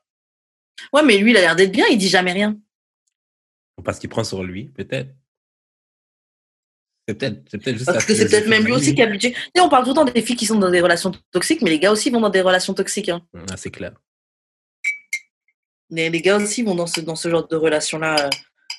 Ouais, 0.92 1.02
mais 1.02 1.18
lui, 1.18 1.32
il 1.32 1.37
a 1.37 1.40
l'air 1.40 1.56
d'être 1.56 1.73
bien, 1.73 1.87
il 1.90 1.99
dit 1.99 2.08
jamais 2.08 2.32
rien. 2.32 2.56
Parce 3.83 3.99
qu'il 3.99 4.09
prend 4.11 4.25
sur 4.25 4.43
lui, 4.45 4.66
peut-être. 4.66 5.11
C'est 7.07 7.14
peut-être 7.19 7.45
peut-être 7.50 7.76
juste 7.76 7.87
Parce 7.87 8.04
que 8.04 8.14
c'est 8.14 8.28
peut-être 8.28 8.49
même 8.49 8.64
lui 8.64 8.73
aussi 8.73 8.95
qui. 8.95 9.02
Tu 9.19 9.33
sais, 9.33 9.61
on 9.61 9.69
parle 9.69 9.85
tout 9.85 9.90
le 9.90 9.95
temps 9.97 10.04
des 10.04 10.23
filles 10.23 10.37
qui 10.37 10.47
sont 10.47 10.59
dans 10.59 10.71
des 10.71 10.81
relations 10.81 11.12
toxiques, 11.33 11.61
mais 11.61 11.71
les 11.71 11.78
gars 11.78 11.93
aussi 11.93 12.09
vont 12.11 12.21
dans 12.21 12.31
des 12.31 12.40
relations 12.40 12.73
toxiques. 12.73 13.11
hein. 13.11 13.21
Ah, 13.50 13.57
c'est 13.57 13.71
clair. 13.71 13.93
Les, 15.90 16.09
les 16.09 16.21
gars 16.23 16.38
aussi 16.38 16.62
vont 16.62 16.75
dans 16.75 16.87
ce, 16.87 17.00
dans 17.02 17.16
ce 17.16 17.28
genre 17.28 17.47
de 17.47 17.57
relation-là 17.57 18.26
euh, 18.26 18.31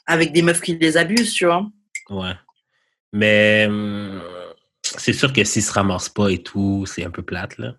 avec 0.08 0.32
des 0.32 0.42
meufs 0.42 0.62
qui 0.62 0.76
les 0.76 0.98
abusent, 0.98 1.34
tu 1.34 1.46
vois. 1.46 1.70
Ouais. 2.10 2.34
Mais 3.14 3.68
hum, 3.68 4.22
c'est 4.82 5.14
sûr 5.14 5.32
que 5.32 5.44
s'il 5.44 5.62
se 5.64 5.72
ramasse 5.72 6.10
pas 6.10 6.30
et 6.30 6.42
tout, 6.42 6.86
c'est 6.88 7.04
un 7.04 7.12
peu 7.12 7.22
plate, 7.22 7.58
là. 7.60 7.76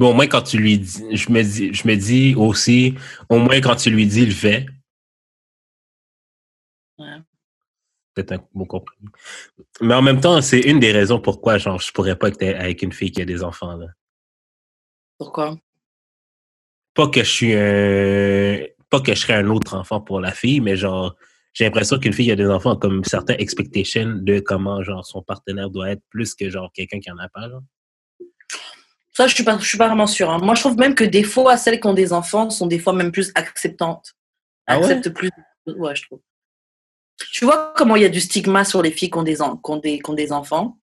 Bon, 0.00 0.12
au 0.12 0.14
moins 0.14 0.26
quand 0.28 0.40
tu 0.40 0.56
lui 0.56 0.78
dis, 0.78 1.14
je 1.14 1.30
me 1.30 1.42
dis, 1.42 1.74
je 1.74 1.86
me 1.86 1.94
dis 1.94 2.34
aussi, 2.34 2.94
au 3.28 3.38
moins 3.38 3.60
quand 3.60 3.76
tu 3.76 3.90
lui 3.90 4.06
dis, 4.06 4.22
il 4.22 4.28
le 4.28 4.34
fait. 4.34 4.64
Ouais. 6.98 7.18
Peut-être 8.14 8.32
un 8.32 8.48
bon 8.54 8.64
compromis. 8.64 9.10
Mais 9.82 9.92
en 9.92 10.00
même 10.00 10.18
temps, 10.18 10.40
c'est 10.40 10.60
une 10.60 10.80
des 10.80 10.92
raisons 10.92 11.20
pourquoi, 11.20 11.58
genre, 11.58 11.78
je 11.78 11.92
pourrais 11.92 12.16
pas 12.16 12.28
être 12.28 12.42
avec 12.42 12.80
une 12.80 12.92
fille 12.92 13.12
qui 13.12 13.20
a 13.20 13.26
des 13.26 13.44
enfants, 13.44 13.76
là. 13.76 13.88
Pourquoi? 15.18 15.58
Pas 16.94 17.08
que 17.08 17.22
je 17.22 17.30
suis 17.30 17.52
un, 17.52 18.64
pas 18.88 19.02
que 19.02 19.14
je 19.14 19.20
serais 19.20 19.34
un 19.34 19.48
autre 19.48 19.76
enfant 19.76 20.00
pour 20.00 20.18
la 20.18 20.32
fille, 20.32 20.60
mais 20.60 20.76
genre, 20.76 21.14
j'ai 21.52 21.64
l'impression 21.64 21.98
qu'une 21.98 22.14
fille 22.14 22.24
qui 22.24 22.32
a 22.32 22.36
des 22.36 22.48
enfants 22.48 22.72
a 22.72 22.78
comme 22.78 23.04
certaines 23.04 23.38
expectations 23.38 24.16
de 24.16 24.40
comment, 24.40 24.82
genre, 24.82 25.04
son 25.04 25.20
partenaire 25.22 25.68
doit 25.68 25.90
être 25.90 26.02
plus 26.08 26.34
que, 26.34 26.48
genre, 26.48 26.72
quelqu'un 26.72 27.00
qui 27.00 27.10
en 27.10 27.18
a 27.18 27.28
pas, 27.28 27.50
genre. 27.50 27.60
Ça, 29.12 29.26
je 29.26 29.34
suis 29.34 29.42
pas, 29.44 29.58
je 29.58 29.66
suis 29.66 29.78
pas 29.78 29.88
vraiment 29.88 30.06
sûre. 30.06 30.30
hein. 30.30 30.38
Moi, 30.38 30.54
je 30.54 30.60
trouve 30.60 30.76
même 30.78 30.94
que 30.94 31.04
des 31.04 31.24
fois, 31.24 31.56
celles 31.56 31.80
qui 31.80 31.86
ont 31.88 31.94
des 31.94 32.12
enfants 32.12 32.48
sont 32.50 32.66
des 32.66 32.78
fois 32.78 32.92
même 32.92 33.10
plus 33.12 33.32
acceptantes. 33.34 34.14
Ah 34.66 34.78
ouais? 34.78 34.84
Acceptent 34.84 35.10
plus. 35.10 35.30
Ouais, 35.66 35.94
je 35.96 36.02
trouve. 36.04 36.20
Tu 37.32 37.44
vois 37.44 37.74
comment 37.76 37.96
il 37.96 38.02
y 38.02 38.06
a 38.06 38.08
du 38.08 38.20
stigma 38.20 38.64
sur 38.64 38.82
les 38.82 38.90
filles 38.92 39.10
qui 39.10 39.18
ont 39.18 39.22
des, 39.22 39.42
en- 39.42 39.56
qui 39.56 39.70
ont 39.70 39.76
des, 39.76 39.98
qui 39.98 40.10
ont 40.10 40.14
des 40.14 40.32
enfants? 40.32 40.78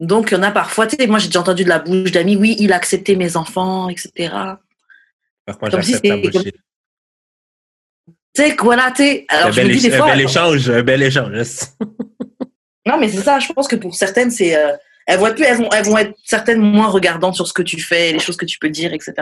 Donc, 0.00 0.30
il 0.30 0.34
y 0.34 0.36
en 0.36 0.42
a 0.42 0.50
parfois, 0.50 0.86
tu 0.86 0.96
sais, 0.96 1.06
moi 1.06 1.18
j'ai 1.18 1.28
déjà 1.28 1.40
entendu 1.40 1.64
de 1.64 1.68
la 1.70 1.78
bouche 1.78 2.12
d'amis, 2.12 2.36
oui, 2.36 2.54
il 2.58 2.72
a 2.72 2.76
accepté 2.76 3.16
mes 3.16 3.36
enfants, 3.36 3.88
etc. 3.88 4.12
Par 5.44 5.58
contre, 5.58 5.70
Comme 5.72 5.82
si 5.82 5.92
j'accepte 5.92 6.08
ta 6.08 6.14
c'était- 6.16 6.30
bullshit. 6.30 6.56
Tu 8.34 8.42
sais, 8.42 8.56
voilà, 8.60 8.90
tu 8.90 9.02
sais. 9.02 9.26
Un 9.30 9.36
Alors, 9.38 9.52
je 9.52 9.56
bel, 9.56 9.68
me 9.68 9.72
dis 9.72 9.80
des 9.80 9.88
éch- 9.88 9.94
un 9.94 9.98
fois. 9.98 10.06
bel 10.08 10.20
échange, 10.20 10.70
un 10.70 10.82
bel 10.82 11.02
échange. 11.02 11.32
Non, 12.86 12.98
mais 12.98 13.08
c'est 13.08 13.22
ça, 13.22 13.38
je 13.38 13.50
pense 13.52 13.66
que 13.66 13.76
pour 13.76 13.94
certaines, 13.94 14.30
c'est. 14.30 14.56
euh, 14.56 14.76
elles, 15.06 15.18
vont 15.18 15.26
être 15.28 15.34
plus, 15.36 15.44
elles, 15.44 15.56
vont, 15.56 15.68
elles 15.72 15.84
vont 15.84 15.98
être 15.98 16.14
certaines 16.24 16.60
moins 16.60 16.88
regardantes 16.88 17.34
sur 17.34 17.46
ce 17.46 17.52
que 17.52 17.62
tu 17.62 17.80
fais, 17.80 18.12
les 18.12 18.18
choses 18.18 18.36
que 18.36 18.44
tu 18.46 18.58
peux 18.58 18.70
dire, 18.70 18.92
etc. 18.92 19.14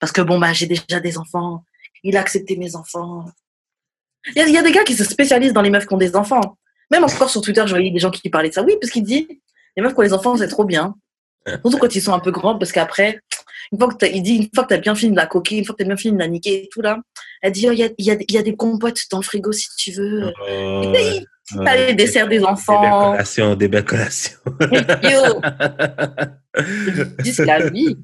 Parce 0.00 0.12
que 0.12 0.20
bon, 0.22 0.38
bah, 0.38 0.52
j'ai 0.52 0.66
déjà 0.66 1.00
des 1.00 1.18
enfants, 1.18 1.64
il 2.02 2.16
a 2.16 2.20
accepté 2.20 2.56
mes 2.56 2.76
enfants. 2.76 3.24
Il 4.28 4.36
y, 4.36 4.40
a, 4.40 4.46
il 4.46 4.54
y 4.54 4.58
a 4.58 4.62
des 4.62 4.72
gars 4.72 4.84
qui 4.84 4.94
se 4.94 5.04
spécialisent 5.04 5.52
dans 5.52 5.62
les 5.62 5.70
meufs 5.70 5.86
qui 5.86 5.94
ont 5.94 5.98
des 5.98 6.16
enfants. 6.16 6.56
Même 6.90 7.04
encore 7.04 7.30
sur 7.30 7.40
Twitter, 7.42 7.62
je 7.66 7.70
voyais 7.70 7.90
des 7.90 7.98
gens 7.98 8.10
qui 8.10 8.28
parlaient 8.30 8.48
de 8.48 8.54
ça. 8.54 8.62
Oui, 8.62 8.74
parce 8.80 8.90
qu'il 8.90 9.04
dit, 9.04 9.40
les 9.76 9.82
meufs 9.82 9.92
qui 9.92 9.98
ont 9.98 10.02
les 10.02 10.12
enfants, 10.12 10.36
c'est 10.36 10.48
trop 10.48 10.64
bien. 10.64 10.94
Surtout 11.46 11.76
quand 11.78 11.94
ils 11.94 12.00
sont 12.00 12.14
un 12.14 12.20
peu 12.20 12.30
grands, 12.30 12.58
parce 12.58 12.72
qu'après, 12.72 13.20
une 13.70 13.78
fois 13.78 13.88
que 13.88 13.96
t'as- 13.96 14.08
il 14.08 14.22
dit, 14.22 14.36
une 14.36 14.48
fois 14.54 14.64
que 14.64 14.68
tu 14.68 14.74
as 14.74 14.78
bien 14.78 14.94
fini 14.94 15.12
de 15.12 15.16
la 15.16 15.26
coquer, 15.26 15.56
une 15.58 15.64
fois 15.64 15.74
que 15.74 15.82
tu 15.82 15.84
as 15.84 15.88
bien 15.88 15.96
fini 15.96 16.14
de 16.14 16.18
la 16.18 16.28
niquer 16.28 16.64
et 16.64 16.68
tout 16.70 16.80
là, 16.80 16.98
elle 17.42 17.52
dit, 17.52 17.68
oh, 17.68 17.72
il 17.72 17.78
y, 17.78 17.84
a, 17.84 17.88
il 17.98 18.04
y, 18.06 18.10
a, 18.10 18.16
il 18.18 18.34
y 18.34 18.38
a 18.38 18.42
des 18.42 18.56
compotes 18.56 19.02
dans 19.10 19.18
le 19.18 19.22
frigo 19.24 19.52
si 19.52 19.68
tu 19.76 19.92
veux. 19.92 20.32
Oh, 20.40 20.46
Et 20.94 21.20
oh, 21.20 21.24
T'as 21.52 21.76
les 21.76 21.94
desserts 21.94 22.26
des 22.28 22.36
Des 22.36 22.40
belles 22.40 22.48
enfants. 22.52 23.10
collations, 23.12 23.54
des 23.54 23.68
belles 23.68 23.84
collations. 23.84 24.38
La 27.38 27.68
vie. 27.70 27.96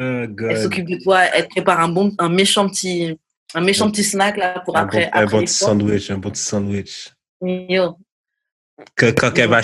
oh, 0.00 0.26
Elle 0.50 0.62
s'occupe 0.62 0.88
de 0.88 1.02
toi, 1.02 1.20
elle 1.34 1.44
te 1.44 1.48
prépare 1.50 1.80
un 1.80 1.88
bon, 1.88 2.12
un 2.18 2.28
méchant 2.28 2.68
petit, 2.68 3.18
un 3.54 3.60
méchant 3.60 3.90
petit 3.90 4.04
snack 4.04 4.36
là 4.36 4.60
pour 4.64 4.76
Un 4.76 4.84
après. 4.84 5.10
bon, 5.12 5.18
un 5.18 5.26
bon 5.26 5.40
petit 5.40 5.52
sandwich, 5.54 6.10
un 6.10 6.18
bon 6.18 6.30
petit 6.30 6.42
sandwich. 6.42 7.12
Yo. 7.42 7.96
Que, 8.96 9.10
quand, 9.10 9.36
elle 9.38 9.48
va 9.48 9.60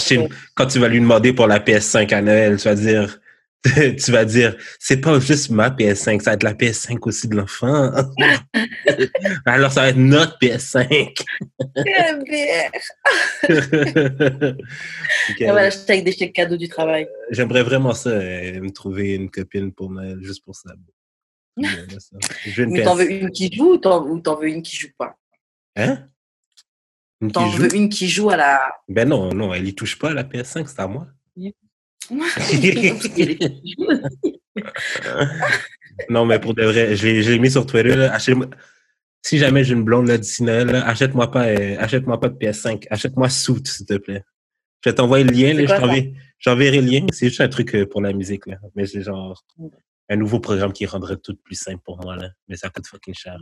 quand 0.55 0.67
tu 0.67 0.79
vas 0.81 0.89
lui 0.89 1.01
demander 1.01 1.33
pour 1.33 1.47
la 1.47 1.61
PS5 1.61 2.13
à 2.13 2.21
Noël, 2.21 2.57
tu 2.57 2.69
vas 2.69 2.75
dire, 2.75 3.19
tu 3.75 4.13
vas 4.13 4.25
dire, 4.27 4.57
c'est 4.79 5.01
pas 5.01 5.19
juste 5.19 5.49
ma 5.49 5.71
PS5, 5.71 6.21
ça 6.21 6.31
va 6.31 6.35
être 6.35 6.43
la 6.43 6.53
PS5 6.53 6.99
aussi 7.03 7.29
de 7.29 7.37
l'enfant. 7.37 7.91
Alors, 9.47 9.73
ça 9.73 9.83
va 9.83 9.89
être 9.89 9.97
notre 9.97 10.39
PS5. 10.39 11.25
Elle 15.41 15.47
va 15.47 15.63
l'acheter 15.63 15.95
avec 15.95 16.05
des 16.05 16.13
chèques 16.13 16.35
cadeaux 16.35 16.59
du 16.59 16.69
travail. 16.69 17.09
J'aimerais 17.31 17.63
vraiment 17.63 17.95
ça, 17.95 18.11
euh, 18.11 18.61
me 18.61 18.71
trouver 18.71 19.15
une 19.15 19.31
copine 19.31 19.73
pour 19.73 19.91
Noël, 19.91 20.19
juste 20.21 20.45
pour 20.45 20.55
ça. 20.55 20.75
Ou 21.57 21.63
t'en 22.83 22.95
veux 22.97 23.11
une 23.11 23.31
qui 23.31 23.51
joue 23.51 23.75
ou 23.75 23.79
t'en, 23.79 24.37
veux 24.37 24.49
une 24.49 24.63
qui 24.63 24.77
joue 24.77 24.89
pas? 24.99 25.17
Hein? 25.77 26.09
T'en 27.33 27.49
veux 27.49 27.75
une 27.75 27.89
qui 27.89 28.09
joue 28.09 28.29
à 28.29 28.37
la. 28.37 28.61
Ben 28.89 29.09
non, 29.09 29.33
non, 29.33 29.55
elle 29.55 29.67
y 29.67 29.75
touche 29.75 29.99
pas, 29.99 30.13
la 30.13 30.25
PS5, 30.25 30.67
c'est 30.67 30.81
à 30.81 30.89
moi. 30.89 31.07
non, 36.11 36.27
mais 36.27 36.39
pour 36.39 36.55
de 36.55 36.65
vrai, 36.65 36.97
je 36.97 37.07
l'ai 37.31 37.39
mis 37.39 37.51
sur 37.51 37.67
Twitter. 37.67 37.97
Là, 37.97 38.13
achète-moi- 38.15 38.51
si 39.23 39.39
jamais 39.39 39.65
j'ai 39.65 39.73
une 39.75 39.85
blonde 39.85 40.09
là 40.09 40.19
d'ici 40.19 40.43
Noël, 40.43 40.75
achète-moi 40.75 41.31
pas, 41.31 41.47
euh, 41.49 41.77
achète-moi 41.79 42.21
pas 42.21 42.29
de 42.29 42.37
PS5. 42.37 42.87
Achète-moi 42.91 43.31
Suit, 43.31 43.67
s'il 43.67 43.87
te 43.87 43.97
plaît. 43.97 44.23
Je 44.85 44.91
vais 44.91 44.95
t'envoyer 44.95 45.25
le 45.25 45.33
lien. 45.33 45.55
Là, 45.55 45.79
J'enverrai 46.39 46.83
le 46.83 46.91
lien. 46.91 47.07
C'est 47.11 47.29
juste 47.29 47.41
un 47.41 47.49
truc 47.49 47.75
euh, 47.75 47.87
pour 47.87 48.03
la 48.03 48.13
musique. 48.13 48.47
Là. 48.47 48.59
Mais 48.75 48.85
c'est 48.87 49.01
genre 49.01 49.43
un 50.11 50.17
nouveau 50.17 50.41
programme 50.41 50.75
qui 50.75 50.85
rendrait 50.85 51.17
tout 51.17 51.35
plus 51.43 51.55
simple 51.55 51.81
pour 51.83 51.99
moi. 52.03 52.17
Là. 52.17 52.31
Mais 52.49 52.57
ça 52.57 52.69
coûte 52.69 52.87
fucking 52.87 53.15
cher. 53.15 53.39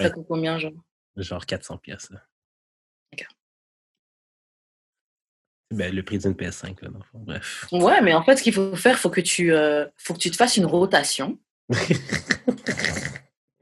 Ça 0.00 0.10
coûte 0.10 0.26
combien, 0.28 0.58
genre? 0.58 0.72
Genre 1.16 1.46
400 1.46 1.78
pièces. 1.78 2.10
Là. 2.10 2.20
Ben, 5.72 5.94
le 5.94 6.02
prix 6.02 6.18
d'une 6.18 6.32
PS5. 6.32 6.74
Là, 6.82 6.88
dans. 6.88 7.00
Bref. 7.20 7.66
Ouais, 7.72 8.00
mais 8.02 8.12
en 8.12 8.22
fait, 8.24 8.36
ce 8.36 8.42
qu'il 8.42 8.52
faut 8.52 8.74
faire, 8.76 8.98
faut 8.98 9.10
que 9.10 9.20
tu, 9.20 9.52
euh, 9.52 9.86
faut 9.96 10.14
que 10.14 10.18
tu 10.18 10.30
te 10.30 10.36
fasses 10.36 10.56
une 10.56 10.66
rotation. 10.66 11.38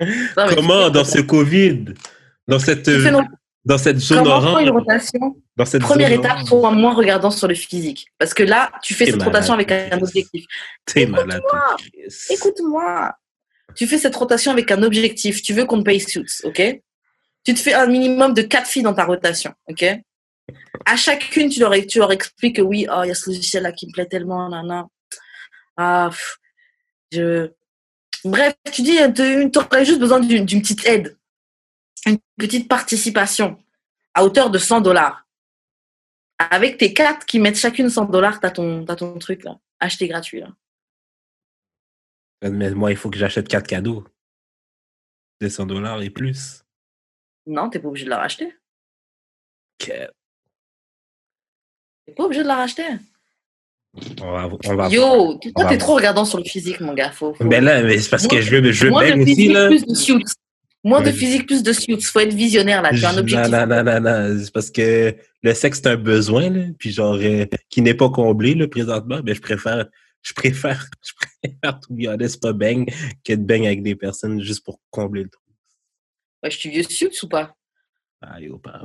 Non, 0.01 0.47
Comment 0.55 0.91
dans 0.91 1.05
ce 1.05 1.19
Covid? 1.21 1.87
Dans 2.47 2.61
cette, 2.61 2.87
une- 2.87 3.29
dans 3.65 3.79
cette 3.79 3.99
zone 3.99 4.19
Comment 4.19 4.41
faire 4.41 4.59
une 4.61 4.69
orange? 4.69 4.83
rotation? 4.87 5.37
Dans 5.57 5.65
cette 5.65 5.83
Première 5.83 6.11
zone 6.11 6.21
étape, 6.21 6.33
orange, 6.37 6.49
sois 6.49 6.71
moins 6.71 6.95
regardant 6.95 7.31
sur 7.33 7.49
le 7.49 7.55
physique. 7.57 8.07
Parce 8.17 8.33
que 8.33 8.45
là, 8.45 8.71
tu 8.83 8.95
fais 8.95 9.07
cette 9.07 9.17
malade, 9.17 9.35
rotation 9.35 9.55
avec 9.55 9.73
un 9.73 9.99
objectif. 10.01 10.45
T'es 10.87 11.05
malade. 11.07 11.43
Écoute-moi. 12.31 13.13
Tu 13.75 13.87
fais 13.89 13.99
cette 13.99 14.15
rotation 14.15 14.53
avec 14.53 14.71
un 14.71 14.83
objectif. 14.85 15.43
Tu 15.43 15.53
veux 15.53 15.65
qu'on 15.65 15.79
te 15.81 15.85
paye 15.85 16.01
suits, 16.01 16.25
ok? 16.45 16.81
Tu 17.45 17.55
te 17.55 17.59
fais 17.59 17.75
un 17.75 17.87
minimum 17.87 18.35
de 18.35 18.43
quatre 18.43 18.69
filles 18.69 18.83
dans 18.85 18.95
ta 18.95 19.05
rotation, 19.05 19.53
ok? 19.69 19.85
À 20.85 20.97
chacune, 20.97 21.51
tu 21.51 21.61
leur, 21.61 21.75
tu 21.87 21.99
leur 21.99 22.13
expliques 22.13 22.57
que 22.57 22.63
oui, 22.63 22.87
oh, 22.91 23.03
il 23.05 23.09
y 23.09 23.11
a 23.11 23.15
ce 23.15 23.31
logiciel-là 23.31 23.73
qui 23.73 23.87
me 23.87 23.93
plaît 23.93 24.07
tellement, 24.07 24.49
nana. 24.49 24.87
Ah, 25.77 26.09
pff, 26.11 26.39
je... 27.13 27.51
Bref, 28.25 28.55
tu 28.73 28.83
dis, 28.83 28.97
tu 29.15 29.59
aurais 29.59 29.85
juste 29.85 30.01
besoin 30.01 30.21
d'une 30.21 30.47
petite 30.47 30.85
aide, 30.87 31.17
une 32.07 32.19
petite 32.37 32.69
participation 32.69 33.63
à 34.15 34.25
hauteur 34.25 34.51
de 34.51 34.59
100 34.59 34.81
dollars. 34.81 35.27
Avec 36.39 36.79
tes 36.79 36.93
quatre 36.93 37.27
qui 37.27 37.39
mettent 37.39 37.59
chacune 37.59 37.91
100 37.91 38.07
dollars, 38.07 38.41
ton, 38.41 38.85
t'as 38.85 38.97
ton 38.97 39.19
truc 39.19 39.45
là. 39.45 39.59
Acheter 39.81 40.09
gratuit 40.09 40.41
là. 40.41 40.49
Mais 42.43 42.71
moi, 42.71 42.91
il 42.91 42.97
faut 42.97 43.11
que 43.11 43.19
j'achète 43.19 43.49
quatre 43.49 43.67
cadeaux. 43.67 44.05
200 45.41 45.67
dollars 45.67 46.03
et 46.03 46.11
plus. 46.11 46.65
Non, 47.47 47.71
t'es 47.71 47.79
pas 47.79 47.89
obligé 47.89 48.05
de 48.05 48.11
la 48.11 48.19
racheter. 48.19 48.53
T'es 52.09 52.15
pas 52.15 52.25
obligé 52.25 52.43
de 52.43 52.49
la 52.49 52.57
racheter. 52.57 52.85
On 54.23 54.33
va, 54.33 54.49
on 54.65 54.75
va 54.77 54.89
Yo, 54.89 55.35
toi, 55.55 55.67
t'es 55.67 55.77
trop 55.77 55.95
regardant 55.97 56.25
sur 56.25 56.39
le 56.39 56.45
physique, 56.45 56.81
mon 56.81 56.95
gars. 56.95 57.11
Faut, 57.11 57.35
faut- 57.35 57.45
Ben 57.45 57.63
là, 57.63 57.83
mais 57.83 57.99
c'est 57.99 58.09
parce 58.09 58.27
que 58.27 58.41
je 58.41 58.57
veux, 58.57 58.73
je 58.73 58.85
veux 58.85 58.91
Moins 58.91 59.21
aussi, 59.21 59.49
là. 59.49 59.67
plus 59.69 59.85
de 59.85 59.95
suits. 59.95 60.25
Moins 60.85 61.01
de 61.01 61.07
Mais- 61.07 61.13
physique, 61.13 61.47
plus 61.47 61.63
de 61.63 61.73
suits. 61.73 62.01
Faut 62.01 62.21
être 62.21 62.33
visionnaire, 62.33 62.81
là. 62.81 62.91
Tu 62.95 63.05
as 63.05 63.11
un 63.11 63.15
Je- 63.15 63.19
objectif. 63.21 63.51
Non, 63.53 63.67
non, 63.67 63.83
non, 63.83 64.01
non. 64.01 64.39
C'est 64.43 64.51
parce 64.53 64.71
que 64.71 65.15
le 65.43 65.53
sexe, 65.55 65.81
c'est 65.83 65.89
un 65.91 65.97
besoin, 65.97 66.49
là, 66.49 66.65
puis 66.79 66.93
genre, 66.93 67.19
euh, 67.21 67.45
qui 67.69 67.83
n'est 67.83 67.93
pas 67.95 68.09
comblé, 68.09 68.55
là, 68.55 68.69
présentement. 68.69 69.21
Ben, 69.21 69.35
je 69.35 69.41
préfère, 69.43 69.87
je 70.23 70.33
préfère, 70.33 70.87
je 71.05 71.13
préfère, 71.43 71.81
to 71.81 71.89
be 71.93 72.07
honest, 72.07 72.41
pas 72.41 72.55
bang 72.55 72.89
que 73.23 73.35
de 73.35 73.43
bang 73.43 73.67
avec 73.67 73.83
des 73.83 73.97
personnes 73.97 74.41
juste 74.41 74.65
pour 74.65 74.81
combler 74.91 75.25
le 75.25 75.29
trou. 75.29 75.43
Ouais, 76.43 76.51
je 76.51 76.57
suis 76.57 76.71
vieux 76.71 76.85
suits 76.85 77.11
ou 77.23 77.29
pas? 77.29 77.55
Ah, 78.23 78.41
yo, 78.41 78.57
pas- 78.59 78.83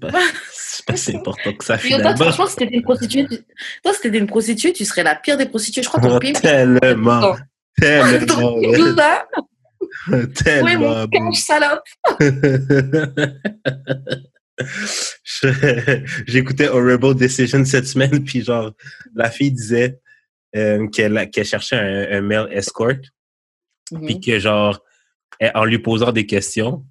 c'est 0.52 0.84
pas, 0.86 0.96
si 0.96 1.16
important 1.16 1.52
que 1.52 1.64
ça, 1.64 1.74
Yo, 1.76 1.80
toi, 1.80 1.88
finalement. 1.98 2.16
franchement, 2.16 2.46
si 2.46 2.56
t'étais 2.56 2.74
une 2.76 2.82
prostituée, 2.82 3.26
tu... 3.26 3.36
toi, 3.82 3.92
si 4.00 4.08
une 4.08 4.26
prostituée, 4.26 4.72
tu 4.72 4.84
serais 4.84 5.02
la 5.02 5.14
pire 5.14 5.36
des 5.36 5.46
prostituées. 5.46 5.82
Je 5.82 5.88
crois 5.88 6.00
Oh, 6.04 6.08
ton 6.08 6.18
pimp. 6.18 6.40
tellement, 6.40 7.36
tellement, 7.78 8.56
là, 8.96 9.26
ouais, 10.10 10.26
tellement. 10.34 11.00
mon 11.00 11.06
canche 11.08 11.40
salope. 11.40 11.82
J'écoutais 16.26 16.68
Horrible 16.68 17.14
Decision 17.14 17.64
cette 17.64 17.86
semaine, 17.86 18.24
puis 18.24 18.42
genre, 18.42 18.72
la 19.14 19.30
fille 19.30 19.52
disait 19.52 19.98
euh, 20.56 20.86
qu'elle 20.88 21.28
cherchait 21.44 21.76
un, 21.76 22.18
un 22.18 22.20
male 22.20 22.48
escort, 22.52 22.92
puis 24.04 24.14
Mhm. 24.14 24.20
que 24.20 24.38
genre, 24.38 24.80
en 25.54 25.64
lui 25.64 25.78
posant 25.78 26.12
des 26.12 26.26
questions, 26.26 26.84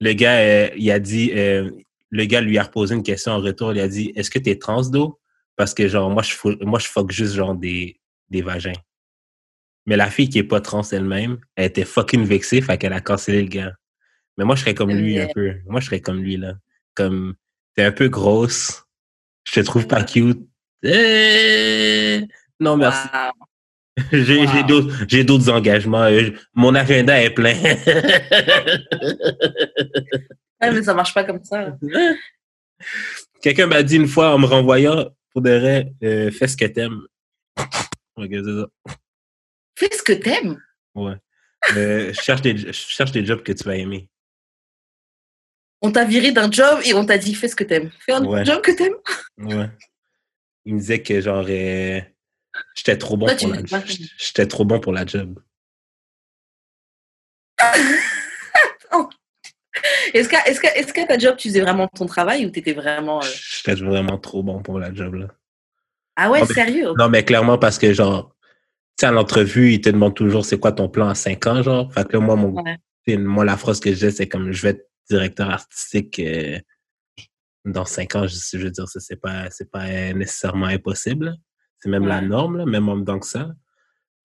le 0.00 0.12
gars, 0.12 0.38
euh, 0.38 0.68
il 0.76 0.90
a 0.90 0.98
dit, 0.98 1.30
euh, 1.34 1.70
le 2.14 2.24
gars 2.26 2.40
lui 2.40 2.58
a 2.58 2.62
reposé 2.62 2.94
une 2.94 3.02
question 3.02 3.32
en 3.32 3.40
retour, 3.40 3.72
il 3.72 3.80
a 3.80 3.88
dit, 3.88 4.12
est-ce 4.14 4.30
que 4.30 4.38
t'es 4.38 4.56
trans 4.56 4.82
d'eau? 4.88 5.18
Parce 5.56 5.74
que 5.74 5.88
genre, 5.88 6.10
moi, 6.10 6.22
je, 6.22 6.34
moi, 6.64 6.78
je 6.78 6.86
fuck 6.86 7.10
juste 7.10 7.34
genre 7.34 7.54
des, 7.56 8.00
des 8.30 8.40
vagins. 8.42 8.72
Mais 9.86 9.96
la 9.96 10.08
fille 10.10 10.28
qui 10.28 10.38
est 10.38 10.44
pas 10.44 10.60
trans 10.60 10.82
elle-même, 10.92 11.38
elle 11.56 11.66
était 11.66 11.84
fucking 11.84 12.24
vexée, 12.24 12.60
fait 12.62 12.78
qu'elle 12.78 12.92
a 12.92 13.00
cancellé 13.00 13.42
le 13.42 13.48
gars. 13.48 13.72
Mais 14.38 14.44
moi, 14.44 14.54
je 14.54 14.60
serais 14.62 14.74
comme 14.74 14.90
lui 14.90 15.18
un 15.18 15.26
peu. 15.34 15.54
Moi, 15.66 15.80
je 15.80 15.86
serais 15.86 16.00
comme 16.00 16.22
lui, 16.22 16.36
là. 16.36 16.54
Comme, 16.94 17.34
t'es 17.74 17.82
un 17.84 17.92
peu 17.92 18.08
grosse. 18.08 18.84
Je 19.46 19.60
te 19.60 19.66
trouve 19.66 19.86
pas 19.88 20.04
cute. 20.04 20.40
Eh, 20.84 22.20
Non, 22.60 22.76
merci. 22.76 23.08
Waouh. 23.12 23.32
J'ai 24.12 24.24
j'ai 24.24 24.46
Wow. 24.46 24.62
d'autres 24.66 24.94
j'ai 25.06 25.22
d'autres 25.24 25.50
engagements. 25.50 26.02
Euh, 26.04 26.30
Mon 26.54 26.74
agenda 26.74 27.22
est 27.22 27.30
plein. 27.30 27.54
Ouais, 30.68 30.74
mais 30.74 30.82
ça 30.82 30.94
marche 30.94 31.14
pas 31.14 31.24
comme 31.24 31.42
ça. 31.44 31.76
Quelqu'un 33.42 33.66
m'a 33.66 33.82
dit 33.82 33.96
une 33.96 34.08
fois 34.08 34.34
en 34.34 34.38
me 34.38 34.46
renvoyant, 34.46 35.10
pour 35.32 35.42
de 35.42 35.50
vrai, 35.50 35.92
euh, 36.02 36.30
fais 36.30 36.48
ce 36.48 36.56
que 36.56 36.64
t'aimes. 36.64 37.00
Ok, 38.16 38.28
c'est 38.30 38.44
ça. 38.44 38.66
Fais 39.76 39.90
ce 39.96 40.02
que 40.02 40.12
t'aimes? 40.12 40.60
Ouais. 40.94 41.14
Euh, 41.76 42.12
cherche, 42.14 42.42
des, 42.42 42.72
cherche 42.72 43.12
des 43.12 43.24
jobs 43.24 43.42
que 43.42 43.52
tu 43.52 43.64
vas 43.64 43.76
aimer. 43.76 44.08
On 45.82 45.90
t'a 45.92 46.04
viré 46.04 46.32
d'un 46.32 46.50
job 46.50 46.80
et 46.84 46.94
on 46.94 47.04
t'a 47.04 47.18
dit 47.18 47.34
fais 47.34 47.48
ce 47.48 47.56
que 47.56 47.64
t'aimes. 47.64 47.90
Fais 48.00 48.12
un 48.12 48.24
Ouais. 48.24 48.44
job 48.44 48.60
que 48.62 48.70
t'aimes? 48.72 48.94
Ouais. 49.38 49.68
Il 50.64 50.74
me 50.74 50.78
disait 50.78 51.02
que 51.02 51.20
genre 51.20 51.44
euh, 51.48 52.00
j'étais 52.74 52.96
trop 52.96 53.16
bon 53.18 53.26
Toi, 53.26 53.36
pour 53.36 53.48
la 53.52 53.82
j'étais 54.18 54.46
trop 54.46 54.64
bon 54.64 54.80
pour 54.80 54.92
la 54.92 55.04
job. 55.04 55.38
Est-ce 60.12 60.92
qu'à 60.92 61.06
ta 61.06 61.18
job, 61.18 61.36
tu 61.36 61.48
faisais 61.48 61.60
vraiment 61.60 61.88
ton 61.88 62.06
travail 62.06 62.44
ou 62.46 62.50
t'étais 62.50 62.72
vraiment. 62.72 63.22
euh, 63.22 63.26
J'étais 63.64 63.80
vraiment 63.82 64.18
trop 64.18 64.42
bon 64.42 64.62
pour 64.62 64.78
la 64.78 64.92
job 64.92 65.14
là. 65.14 65.28
Ah 66.16 66.30
ouais, 66.30 66.40
Non, 66.40 66.46
mais- 66.48 66.54
sérieux? 66.54 66.92
Non, 66.98 67.08
mais 67.08 67.24
clairement 67.24 67.58
parce 67.58 67.78
que 67.78 67.92
genre 67.92 68.34
tu 68.96 69.00
sais 69.00 69.06
à 69.06 69.10
l'entrevue, 69.10 69.72
ils 69.72 69.80
te 69.80 69.88
demandent 69.90 70.14
toujours 70.14 70.44
c'est 70.44 70.58
quoi 70.58 70.70
ton 70.72 70.88
plan 70.88 71.08
à 71.08 71.14
5 71.14 71.46
ans 71.46 71.62
genre? 71.62 71.92
Fait 71.92 72.06
que 72.06 72.16
là, 72.16 72.20
moi 72.22 72.36
mon 72.36 72.54
Ouais. 72.62 73.16
moi 73.16 73.44
la 73.44 73.56
phrase 73.56 73.80
que 73.80 73.90
dis 73.90 74.12
c'est 74.12 74.28
comme 74.28 74.52
je 74.52 74.62
vais 74.62 74.68
être 74.70 74.88
directeur 75.10 75.50
artistique 75.50 76.18
euh, 76.20 76.58
dans 77.64 77.84
5 77.84 78.14
ans, 78.14 78.26
je, 78.26 78.36
je 78.36 78.58
veux 78.62 78.70
dire 78.70 78.88
ça 78.88 79.00
c'est 79.00 79.16
pas 79.20 79.48
pas 79.72 79.86
euh, 79.86 80.12
nécessairement 80.12 80.66
impossible. 80.66 81.34
C'est 81.80 81.88
même 81.90 82.06
la 82.06 82.20
norme 82.20 82.58
là, 82.58 82.66
même 82.66 82.88
en 82.88 82.96
dedans 82.96 83.18
que 83.18 83.26
ça. 83.26 83.48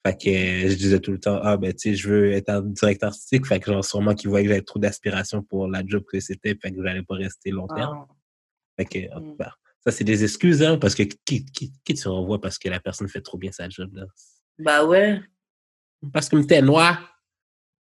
Fait 0.06 0.18
que 0.18 0.70
je 0.70 0.76
disais 0.76 1.00
tout 1.00 1.12
le 1.12 1.20
temps, 1.20 1.40
ah 1.44 1.58
ben 1.58 1.74
tu 1.74 1.90
sais, 1.90 1.96
je 1.96 2.10
veux 2.10 2.32
être 2.32 2.50
un 2.50 2.62
directeur 2.62 3.10
artistique, 3.10 3.46
fait 3.46 3.60
que 3.60 3.72
genre 3.72 3.84
sûrement 3.84 4.16
qu'ils 4.16 4.30
voyaient 4.30 4.46
que 4.46 4.52
j'avais 4.52 4.64
trop 4.64 4.80
d'aspiration 4.80 5.44
pour 5.44 5.68
la 5.68 5.84
job 5.86 6.04
que 6.10 6.20
c'était, 6.22 6.56
fait 6.56 6.72
que 6.72 6.82
j'allais 6.82 7.04
pas 7.04 7.16
rester 7.16 7.52
long 7.52 7.68
terme. 7.68 8.06
Ah. 8.10 8.14
Fait 8.78 8.86
que, 8.86 9.14
en 9.14 9.22
tout 9.22 9.36
Mm. 9.38 9.46
ça 9.86 9.92
c'est 9.92 10.06
des 10.06 10.24
excuses, 10.24 10.64
hein, 10.64 10.78
parce 10.78 10.96
que 10.96 11.04
qui, 11.04 11.46
qui, 11.46 11.74
qui 11.84 11.94
tu 11.94 12.08
renvoies 12.08 12.40
parce 12.40 12.58
que 12.58 12.70
la 12.70 12.80
personne 12.80 13.10
fait 13.10 13.22
trop 13.22 13.38
bien 13.38 13.52
sa 13.52 13.68
job, 13.68 13.94
là? 13.94 14.06
Bah 14.58 14.86
ouais. 14.86 15.22
Parce 16.14 16.30
que 16.30 16.38
t'es 16.38 16.62
noir. 16.62 17.22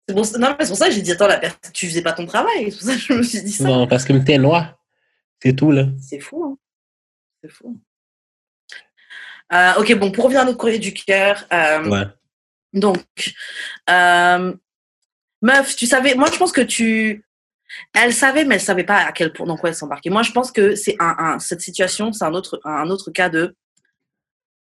C'est 0.08 0.14
pour... 0.14 0.24
Non, 0.38 0.56
mais 0.58 0.64
c'est 0.64 0.70
pour 0.70 0.76
ça 0.78 0.88
que 0.88 0.94
j'ai 0.94 1.02
dit, 1.02 1.12
attends, 1.12 1.28
la 1.28 1.38
personne, 1.38 1.72
tu 1.72 1.86
faisais 1.86 2.02
pas 2.02 2.12
ton 2.12 2.26
travail. 2.26 2.72
C'est 2.72 2.78
pour 2.78 2.88
ça 2.88 2.94
que 2.94 3.00
je 3.00 3.12
me 3.12 3.22
suis 3.22 3.42
dit 3.42 3.52
ça. 3.52 3.64
Non, 3.64 3.86
parce 3.86 4.04
que 4.04 4.12
t'es 4.14 4.38
noir. 4.38 4.78
C'est 5.42 5.54
tout, 5.54 5.70
là. 5.70 5.86
C'est 6.00 6.20
fou, 6.20 6.44
hein. 6.44 6.58
C'est 7.42 7.50
fou. 7.50 7.80
Euh, 9.52 9.72
ok, 9.78 9.94
bon, 9.96 10.12
pour 10.12 10.24
revenir 10.24 10.42
à 10.42 10.44
notre 10.44 10.58
courrier 10.58 10.78
du 10.78 10.92
cœur. 10.94 11.44
euh, 11.52 11.84
Ouais. 11.90 12.06
Donc, 12.72 13.04
euh, 13.88 14.54
meuf, 15.42 15.74
tu 15.76 15.86
savais, 15.86 16.14
moi 16.14 16.28
je 16.32 16.36
pense 16.38 16.52
que 16.52 16.60
tu. 16.60 17.24
Elle 17.94 18.12
savait, 18.12 18.44
mais 18.44 18.56
elle 18.56 18.60
savait 18.60 18.84
pas 18.84 18.98
à 18.98 19.12
quel 19.12 19.32
point, 19.32 19.46
dans 19.46 19.56
quoi 19.56 19.68
elle 19.70 19.74
s'embarquait. 19.74 20.10
Moi 20.10 20.22
je 20.22 20.30
pense 20.32 20.52
que 20.52 20.74
c'est 20.76 20.96
un, 21.00 21.14
un- 21.18 21.38
cette 21.38 21.60
situation, 21.60 22.12
c'est 22.12 22.24
un 22.24 22.34
autre, 22.34 22.60
un 22.64 22.88
autre 22.90 23.10
cas 23.10 23.28
de. 23.28 23.54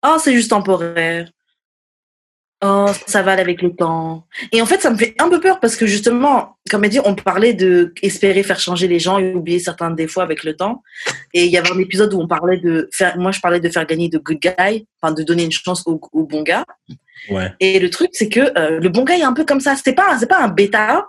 Oh, 0.06 0.18
c'est 0.24 0.34
juste 0.34 0.50
temporaire. 0.52 1.30
Oh, 2.64 2.92
ça 3.08 3.24
va 3.24 3.32
aller 3.32 3.42
avec 3.42 3.64
le 3.64 3.76
temps. 3.76 4.28
Et 4.52 4.62
en 4.62 4.68
fait, 4.68 4.80
ça 4.82 4.92
me 4.92 4.96
fait 4.96 5.16
un 5.20 5.30
peu 5.30 5.40
peur 5.40 5.60
parce 5.60 5.76
que 5.76 5.88
justement, 5.88 6.58
comme 6.70 6.84
elle 6.84 6.92
dit, 6.92 7.00
on 7.04 7.16
parlait 7.16 7.56
de 7.56 7.92
espérer 8.04 8.44
faire 8.44 8.60
changer 8.60 8.88
les 8.88 9.00
gens 9.00 9.18
et 9.18 9.34
oublier 9.34 9.58
certains 9.58 9.90
défauts 9.90 10.22
avec 10.22 10.44
le 10.44 10.56
temps. 10.56 10.84
Et 11.34 11.46
il 11.46 11.52
y 11.52 11.58
avait 11.58 11.72
un 11.72 11.80
épisode 11.80 12.14
où 12.14 12.20
on 12.22 12.28
parlait 12.28 12.60
de 12.60 12.88
faire, 12.94 13.18
moi 13.18 13.32
je 13.32 13.40
parlais 13.40 13.60
de 13.60 13.68
faire 13.68 13.88
gagner 13.88 14.10
de 14.10 14.20
good 14.20 14.38
guy, 14.40 14.88
enfin 15.02 15.12
de 15.12 15.24
donner 15.24 15.44
une 15.44 15.52
chance 15.52 15.82
au, 15.88 16.00
au 16.12 16.28
bon 16.28 16.44
gars. 16.44 16.66
Ouais. 17.30 17.52
Et 17.60 17.80
le 17.80 17.90
truc, 17.90 18.12
c'est 18.14 18.30
que 18.30 18.56
euh, 18.58 18.80
le 18.80 18.90
bon 18.90 19.06
gars 19.06 19.18
est 19.18 19.24
un 19.24 19.34
peu 19.34 19.44
comme 19.44 19.60
ça. 19.60 19.76
C'est 19.76 19.94
pas, 19.94 20.16
c'est 20.20 20.28
pas 20.28 20.44
un 20.44 20.48
bêta, 20.50 21.08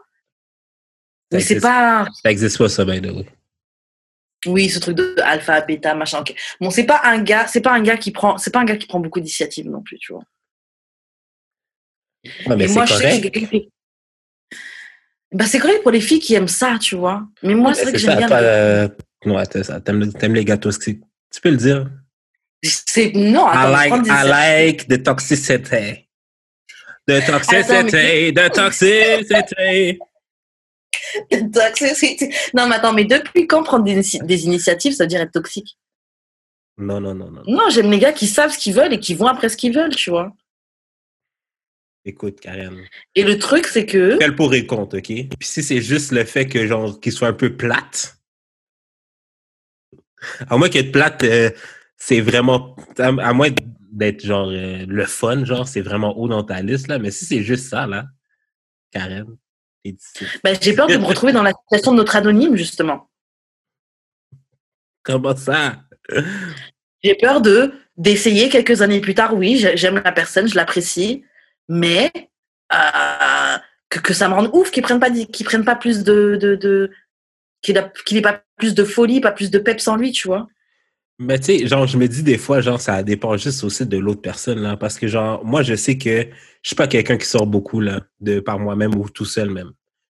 mais 1.33 1.41
c'est 1.41 1.61
pas. 1.61 2.07
Ça 2.23 2.31
existe 2.31 2.57
pas, 2.57 2.71
ça, 2.71 2.87
by 2.87 3.03
the 3.03 3.11
way. 3.12 3.27
Oui, 4.47 4.71
ce 4.71 4.79
truc 4.79 4.97
de 4.97 5.15
alpha, 5.23 5.61
bêta, 5.61 5.95
machin. 5.95 6.21
ok. 6.21 6.35
Bon, 6.61 6.71
c'est 6.71 6.85
pas 6.85 7.03
un 7.05 7.19
gars, 7.23 7.47
c'est 7.47 7.61
pas 7.61 7.73
un 7.73 7.83
gars 7.83 7.99
qui 7.99 8.11
prend, 8.11 8.38
c'est 8.38 8.51
pas 8.51 8.61
un 8.61 8.65
gars 8.65 8.77
qui 8.77 8.87
prend 8.87 9.01
beaucoup 9.01 9.21
d'initiatives 9.21 9.69
non 9.69 9.83
plus, 9.83 9.99
tu 9.99 10.15
vois. 10.15 10.23
Ouais, 12.47 12.57
mais 12.57 12.69
c'est 12.69 12.75
moi, 12.75 12.85
je 12.85 12.95
sais 12.95 13.03
que 13.03 13.09
je 13.09 13.13
suis 13.15 13.21
correct. 13.21 13.33
quelqu'un 13.35 13.59
qui- 13.59 13.69
Bah, 15.33 15.47
c'est 15.47 15.59
correct 15.59 15.83
pour 15.83 15.91
les 15.91 16.01
filles 16.01 16.21
qui 16.21 16.35
aiment 16.35 16.49
ça, 16.49 16.79
tu 16.81 16.95
vois. 16.95 17.23
Mais 17.43 17.55
moi, 17.55 17.75
c'est 17.75 17.83
vrai 17.83 17.93
Mais 17.93 17.99
que 17.99 18.05
j'aime 18.05 18.17
bien. 18.19 18.31
euh, 18.31 18.89
ouais, 19.27 19.47
t'aimes 19.47 19.65
ça. 19.65 19.81
T'aimes 19.81 20.13
t'aimes 20.13 20.35
les 20.35 20.45
gâteaux. 20.45 20.71
Tu 20.73 21.01
peux 21.43 21.51
le 21.51 21.57
dire. 21.57 21.91
C'est 22.63 23.13
non, 23.15 23.47
attends, 23.49 23.71
I 23.71 23.91
like, 23.91 24.03
des 24.05 24.11
I 24.11 24.29
like 24.29 24.89
the 24.89 25.03
toxicity. 25.03 26.09
The 27.09 27.25
toxicity, 27.27 28.33
the 28.35 28.53
toxicity. 28.53 29.99
Toxicity. 31.53 32.33
Non, 32.55 32.69
mais 32.69 32.77
attends, 32.77 32.93
mais 32.93 33.05
depuis 33.05 33.47
quand 33.47 33.63
prendre 33.65 33.85
des, 33.85 34.01
des 34.23 34.45
initiatives, 34.45 34.93
ça 34.95 35.05
veut 35.05 35.09
dire 35.09 35.21
être 35.21 35.33
toxique? 35.33 35.77
Non, 36.79 37.01
non, 37.01 37.15
non, 37.15 37.31
non. 37.31 37.43
Non, 37.47 37.69
j'aime 37.71 37.91
les 37.91 37.99
gars 37.99 38.13
qui 38.13 38.27
savent 38.27 38.53
ce 38.53 38.59
qu'ils 38.59 38.75
veulent 38.75 38.93
et 38.93 39.01
qui 39.01 39.15
vont 39.15 39.27
après 39.27 39.49
ce 39.49 39.57
qu'ils 39.57 39.75
veulent, 39.75 39.95
tu 39.95 40.11
vois. 40.11 40.33
Écoute, 42.05 42.41
Karen. 42.41 42.77
Et 43.15 43.23
le 43.23 43.38
truc, 43.38 43.67
c'est 43.67 43.87
que. 43.87 44.19
Quel 44.19 44.35
pour 44.35 44.53
et 44.55 44.67
contre, 44.67 44.99
OK? 44.99 45.05
Puis 45.07 45.29
si 45.41 45.62
c'est 45.62 45.81
juste 45.81 46.11
le 46.12 46.25
fait 46.25 46.47
que, 46.49 46.67
genre, 46.67 46.99
qu'il 47.01 47.12
soit 47.12 47.29
un 47.29 47.33
peu 47.33 47.57
plate, 47.57 48.17
à 50.49 50.57
moins 50.57 50.69
qu'être 50.69 50.91
plate, 50.93 51.23
euh, 51.23 51.51
c'est 51.97 52.21
vraiment. 52.21 52.75
À 52.99 53.33
moins 53.33 53.51
d'être, 53.93 54.25
genre, 54.25 54.49
euh, 54.49 54.85
le 54.87 55.07
fun, 55.07 55.45
genre, 55.45 55.69
c'est 55.69 55.81
vraiment 55.81 56.19
haut 56.19 56.29
dans 56.29 56.43
ta 56.43 56.61
liste, 56.61 56.88
là. 56.88 56.99
Mais 56.99 57.11
si 57.12 57.25
c'est 57.25 57.43
juste 57.43 57.69
ça, 57.69 57.87
là, 57.87 58.07
Karen. 58.91 59.37
Ben, 60.45 60.57
j'ai 60.61 60.75
peur 60.75 60.87
de 60.87 60.97
me 60.97 61.05
retrouver 61.05 61.33
dans 61.33 61.43
la 61.43 61.53
situation 61.53 61.93
de 61.93 61.97
notre 61.97 62.15
anonyme, 62.15 62.57
justement. 62.57 63.11
Comment 65.03 65.35
ça? 65.37 65.83
J'ai 67.03 67.17
peur 67.17 67.41
de 67.41 67.75
d'essayer 67.97 68.49
quelques 68.49 68.81
années 68.81 69.01
plus 69.01 69.15
tard. 69.15 69.35
Oui, 69.35 69.59
j'ai- 69.59 69.77
j'aime 69.77 70.01
la 70.03 70.12
personne, 70.12 70.49
je 70.49 70.55
l'apprécie, 70.55 71.25
mais 71.68 72.11
euh, 72.72 73.59
que, 73.88 73.98
que 74.01 74.14
ça 74.14 74.29
me 74.29 74.35
rende 74.35 74.51
ouf 74.53 74.70
qu'ils 74.70 74.83
prennent 74.83 75.01
pas 75.01 75.11
qu'ils 75.11 75.44
prennent 75.46 75.64
pas 75.64 75.77
plus 75.77 76.03
de 76.05 76.37
de, 76.40 76.55
de 76.57 76.90
qu'il 77.62 77.79
a- 77.79 77.92
qu'il 78.07 78.16
ait 78.16 78.22
pas 78.22 78.42
plus 78.57 78.75
de 78.75 78.85
folie, 78.85 79.20
pas 79.20 79.33
plus 79.33 79.51
de 79.51 79.59
peps 79.59 79.87
en 79.88 79.96
lui, 79.96 80.12
tu 80.12 80.29
vois. 80.29 80.48
Mais 81.18 81.38
tu 81.38 81.44
sais, 81.59 81.66
genre, 81.66 81.87
je 81.87 81.96
me 81.98 82.09
dis 82.09 82.22
des 82.25 82.38
fois, 82.38 82.61
genre, 82.61 82.81
ça 82.81 83.03
dépend 83.05 83.37
juste 83.37 83.62
aussi 83.62 83.87
de 83.87 83.98
l'autre 83.98 84.22
personne, 84.22 84.61
là. 84.61 84.77
Parce 84.77 84.98
que, 84.98 85.07
genre, 85.07 85.44
moi, 85.44 85.62
je 85.62 85.75
sais 85.77 85.96
que 85.96 86.22
je 86.62 86.68
suis 86.68 86.75
pas 86.75 86.88
quelqu'un 86.88 87.16
qui 87.16 87.27
sort 87.27 87.46
beaucoup, 87.46 87.81
là, 87.81 88.01
de 88.20 88.40
par 88.40 88.59
moi-même 88.59 88.94
ou 88.96 89.09
tout 89.09 89.25
seul, 89.27 89.51
même. 89.51 89.70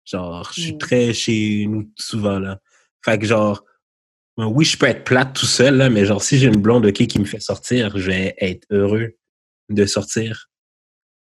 Genre, 0.05 0.49
je 0.55 0.61
suis 0.61 0.73
Mm. 0.73 0.77
très 0.79 1.13
chez 1.13 1.65
nous 1.69 1.91
souvent, 1.95 2.39
là. 2.39 2.59
Fait 3.03 3.19
que, 3.19 3.25
genre, 3.25 3.63
ben 4.37 4.47
oui, 4.47 4.65
je 4.65 4.77
peux 4.77 4.87
être 4.87 5.03
plate 5.03 5.33
tout 5.35 5.45
seul, 5.45 5.75
là, 5.77 5.89
mais 5.89 6.05
genre, 6.05 6.23
si 6.23 6.39
j'ai 6.39 6.47
une 6.47 6.61
blonde, 6.61 6.85
OK, 6.87 7.05
qui 7.05 7.19
me 7.19 7.25
fait 7.25 7.39
sortir, 7.41 7.95
je 7.97 8.09
vais 8.09 8.33
être 8.39 8.65
heureux 8.71 9.13
de 9.69 9.85
sortir. 9.85 10.49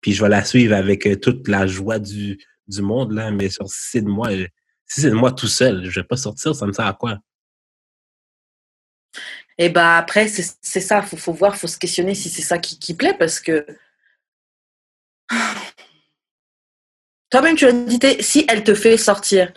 Puis 0.07 0.13
je 0.13 0.23
vais 0.23 0.29
la 0.29 0.45
suivre 0.45 0.73
avec 0.73 1.05
euh, 1.05 1.17
toute 1.17 1.49
la 1.49 1.67
joie 1.67 1.99
du, 1.99 2.39
du 2.69 2.81
monde, 2.81 3.11
là. 3.11 3.33
Mais 3.33 3.51
genre, 3.51 3.69
si 3.69 3.91
c'est 3.91 4.03
de 4.03 4.09
moi, 4.09 4.31
euh, 4.31 4.47
si 4.87 5.01
c'est 5.01 5.11
de 5.11 5.17
moi 5.17 5.33
tout 5.33 5.49
seul, 5.49 5.91
je 5.91 5.99
vais 5.99 6.07
pas 6.07 6.17
sortir, 6.17 6.55
ça 6.55 6.65
me 6.65 6.73
sert 6.73 6.87
à 6.87 6.93
quoi? 6.93 7.19
Et 9.59 9.69
bah 9.69 9.97
après, 9.97 10.29
c'est 10.29 10.81
ça, 10.81 11.03
faut, 11.03 11.17
faut 11.17 11.33
voir, 11.33 11.57
faut 11.57 11.67
se 11.67 11.77
questionner 11.77 12.15
si 12.15 12.29
c'est 12.29 12.43
ça 12.43 12.59
qui, 12.59 12.79
qui 12.79 12.95
plaît, 12.95 13.17
parce 13.19 13.41
que 13.41 13.67
toi-même 17.31 17.57
tu 17.57 17.67
as 17.67 17.73
dit, 17.73 17.99
si 18.21 18.47
elle 18.49 18.63
te 18.63 18.77
fait 18.77 18.97
sortir, 18.97 19.53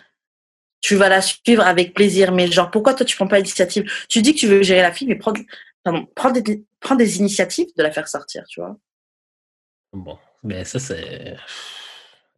tu 0.80 0.96
vas 0.96 1.08
la 1.08 1.22
suivre 1.22 1.62
avec 1.62 1.94
plaisir, 1.94 2.32
mais 2.32 2.50
genre 2.50 2.72
pourquoi 2.72 2.94
toi 2.94 3.06
tu 3.06 3.14
prends 3.14 3.28
pas 3.28 3.36
l'initiative? 3.36 3.88
Tu 4.08 4.20
dis 4.20 4.34
que 4.34 4.40
tu 4.40 4.48
veux 4.48 4.64
gérer 4.64 4.82
la 4.82 4.90
fille, 4.90 5.06
mais 5.06 5.14
prends, 5.14 5.32
pardon, 5.84 6.08
prends, 6.16 6.32
des, 6.32 6.64
prends 6.80 6.96
des 6.96 7.18
initiatives 7.18 7.68
de 7.76 7.84
la 7.84 7.92
faire 7.92 8.08
sortir, 8.08 8.42
tu 8.48 8.58
vois? 8.58 8.76
Bon, 9.92 10.18
ben 10.42 10.64
ça, 10.64 10.78
c'est... 10.78 11.36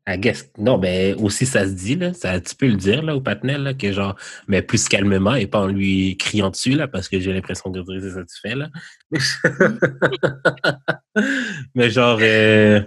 I 0.09 0.19
guess. 0.19 0.51
Non, 0.59 0.79
ben 0.79 1.15
aussi, 1.23 1.47
ça 1.47 1.65
se 1.65 1.71
dit, 1.71 1.95
là. 1.95 2.13
Ça, 2.13 2.41
tu 2.41 2.57
peux 2.57 2.67
le 2.67 2.77
dire, 2.77 3.03
là, 3.03 3.15
au 3.15 3.21
patinel, 3.21 3.63
là, 3.63 3.73
que 3.73 3.93
genre, 3.93 4.17
mais 4.49 4.61
plus 4.61 4.89
calmement 4.89 5.35
et 5.35 5.47
pas 5.47 5.61
en 5.61 5.69
lui 5.69 6.17
criant 6.17 6.51
dessus, 6.51 6.73
là, 6.73 6.89
parce 6.89 7.09
que 7.09 7.21
j'ai 7.21 7.33
l'impression 7.33 7.71
que 7.71 7.79
c'est 7.85 8.15
que 8.15 8.23
tu 8.23 8.41
fais, 8.43 8.57
là. 8.57 8.69
mais 11.77 11.91
genre, 11.91 12.19
euh, 12.21 12.83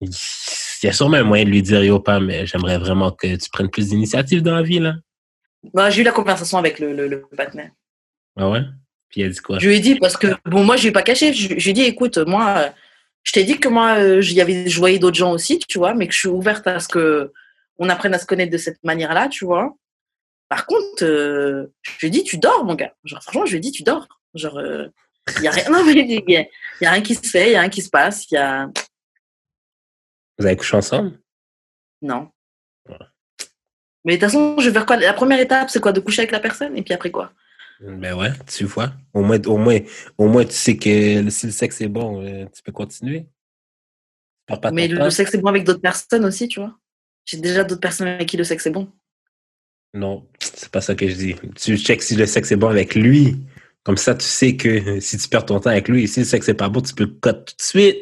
il 0.00 0.10
y 0.84 0.88
a 0.88 0.92
sûrement 0.92 1.16
un 1.16 1.24
moyen 1.24 1.44
de 1.44 1.50
lui 1.50 1.62
dire, 1.62 1.82
yo, 1.82 1.98
pas, 1.98 2.20
mais 2.20 2.46
j'aimerais 2.46 2.78
vraiment 2.78 3.10
que 3.10 3.34
tu 3.34 3.50
prennes 3.50 3.70
plus 3.70 3.88
d'initiative 3.88 4.42
dans 4.42 4.54
la 4.54 4.62
vie, 4.62 4.78
là. 4.78 4.94
Bah, 5.72 5.90
j'ai 5.90 6.02
eu 6.02 6.04
la 6.04 6.12
conversation 6.12 6.58
avec 6.58 6.78
le, 6.78 6.94
le, 6.94 7.08
le 7.08 7.26
partenaire. 7.36 7.70
Ah 8.36 8.48
ouais? 8.48 8.62
Puis 9.08 9.22
il 9.22 9.24
a 9.24 9.28
dit 9.28 9.38
quoi? 9.38 9.58
Je 9.58 9.66
lui 9.66 9.76
ai 9.76 9.80
dit, 9.80 9.96
parce 9.96 10.16
que, 10.16 10.28
bon, 10.44 10.62
moi, 10.62 10.76
je 10.76 10.82
lui 10.82 10.90
ai 10.90 10.92
pas 10.92 11.02
caché. 11.02 11.32
Je, 11.32 11.48
je 11.48 11.64
lui 11.64 11.70
ai 11.70 11.72
dit, 11.72 11.82
écoute, 11.82 12.18
moi, 12.18 12.72
je 13.24 13.32
t'ai 13.32 13.42
dit 13.44 13.58
que 13.58 13.68
moi, 13.68 13.96
euh, 13.98 14.20
j'y 14.20 14.40
avais, 14.40 14.68
je 14.68 14.78
voyais 14.78 14.98
d'autres 15.00 15.16
gens 15.16 15.32
aussi, 15.32 15.58
tu 15.58 15.78
vois, 15.78 15.94
mais 15.94 16.06
que 16.06 16.12
je 16.14 16.18
suis 16.20 16.28
ouverte 16.28 16.66
à 16.68 16.78
ce 16.78 16.86
que 16.88 17.32
on 17.78 17.88
apprenne 17.88 18.14
à 18.14 18.18
se 18.20 18.26
connaître 18.26 18.52
de 18.52 18.58
cette 18.58 18.82
manière-là, 18.84 19.28
tu 19.28 19.44
vois. 19.44 19.74
Par 20.48 20.66
contre, 20.66 21.02
euh, 21.04 21.72
je 21.82 21.98
lui 22.00 22.06
ai 22.06 22.10
dit, 22.10 22.22
tu 22.22 22.38
dors, 22.38 22.64
mon 22.64 22.74
gars. 22.76 22.94
Genre, 23.04 23.20
franchement, 23.22 23.46
je 23.46 23.50
lui 23.52 23.56
ai 23.58 23.60
dit, 23.60 23.72
tu 23.72 23.82
dors. 23.82 24.06
Genre, 24.34 24.60
il 25.38 25.42
y 25.42 25.48
a 25.48 25.50
rien, 25.50 25.64
non, 25.70 25.84
mais 25.84 25.92
il 25.92 26.30
y, 26.30 26.36
a- 26.36 26.46
y 26.80 26.86
a 26.86 26.90
rien 26.92 27.02
qui 27.02 27.14
se 27.16 27.28
fait, 27.28 27.48
il 27.48 27.52
y 27.52 27.56
a 27.56 27.60
rien 27.60 27.70
qui 27.70 27.82
se 27.82 27.90
passe, 27.90 28.30
il 28.30 28.34
y 28.34 28.36
a, 28.36 28.70
Vous 30.38 30.46
avez 30.46 30.56
couché 30.56 30.76
ensemble? 30.76 31.18
non. 32.02 32.30
Ouais. 32.88 32.96
Mais 34.04 34.16
de 34.16 34.20
toute 34.20 34.30
façon, 34.30 34.56
je 34.58 34.66
vais 34.68 34.74
faire 34.74 34.84
quoi? 34.86 34.96
La 34.96 35.14
première 35.14 35.40
étape, 35.40 35.70
c'est 35.70 35.80
quoi? 35.80 35.92
De 35.92 36.00
coucher 36.00 36.20
avec 36.20 36.32
la 36.32 36.40
personne, 36.40 36.76
et 36.76 36.82
puis 36.82 36.92
après 36.92 37.10
quoi? 37.10 37.32
Ben 37.86 38.14
ouais, 38.14 38.30
tu 38.46 38.64
vois. 38.64 38.92
Au 39.12 39.22
moins, 39.22 39.40
au 39.46 39.58
moins, 39.58 39.78
au 40.16 40.26
moins, 40.26 40.44
tu 40.44 40.54
sais 40.54 40.76
que 40.76 41.28
si 41.30 41.46
le 41.46 41.52
sexe 41.52 41.80
est 41.80 41.88
bon, 41.88 42.22
euh, 42.24 42.46
tu 42.54 42.62
peux 42.62 42.72
continuer. 42.72 43.20
Tu 43.22 44.46
perds 44.46 44.60
pas 44.60 44.70
Mais 44.70 44.88
le, 44.88 44.98
temps. 44.98 45.04
le 45.04 45.10
sexe 45.10 45.34
est 45.34 45.38
bon 45.38 45.48
avec 45.48 45.64
d'autres 45.64 45.82
personnes 45.82 46.24
aussi, 46.24 46.48
tu 46.48 46.60
vois. 46.60 46.78
J'ai 47.26 47.36
déjà 47.38 47.62
d'autres 47.62 47.80
personnes 47.80 48.08
avec 48.08 48.28
qui 48.28 48.36
le 48.36 48.44
sexe 48.44 48.66
est 48.66 48.70
bon. 48.70 48.90
Non, 49.92 50.26
c'est 50.40 50.70
pas 50.70 50.80
ça 50.80 50.94
que 50.94 51.08
je 51.08 51.14
dis. 51.14 51.36
Tu 51.56 51.76
checkes 51.76 52.02
si 52.02 52.16
le 52.16 52.26
sexe 52.26 52.52
est 52.52 52.56
bon 52.56 52.68
avec 52.68 52.94
lui. 52.94 53.36
Comme 53.84 53.98
ça, 53.98 54.14
tu 54.14 54.24
sais 54.24 54.56
que 54.56 54.68
euh, 54.68 55.00
si 55.00 55.18
tu 55.18 55.28
perds 55.28 55.44
ton 55.44 55.60
temps 55.60 55.70
avec 55.70 55.88
lui 55.88 56.04
et 56.04 56.06
si 56.06 56.20
le 56.20 56.26
sexe 56.26 56.48
est 56.48 56.54
pas 56.54 56.70
bon, 56.70 56.80
tu 56.80 56.94
peux 56.94 57.04
le 57.04 57.10
cut 57.10 57.44
tout 57.44 57.56
de 57.56 57.62
suite. 57.62 57.98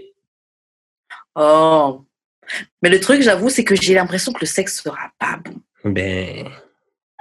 Oh. 1.35 2.05
Mais 2.83 2.89
le 2.89 3.01
truc, 3.01 3.23
j'avoue, 3.23 3.51
c'est 3.51 3.65
que 3.65 3.75
j'ai 3.75 3.95
l'impression 3.95 4.33
que 4.33 4.41
le 4.41 4.47
sexe 4.47 4.81
sera 4.81 5.11
pas 5.19 5.39
bon. 5.45 5.61
Ben, 5.85 6.49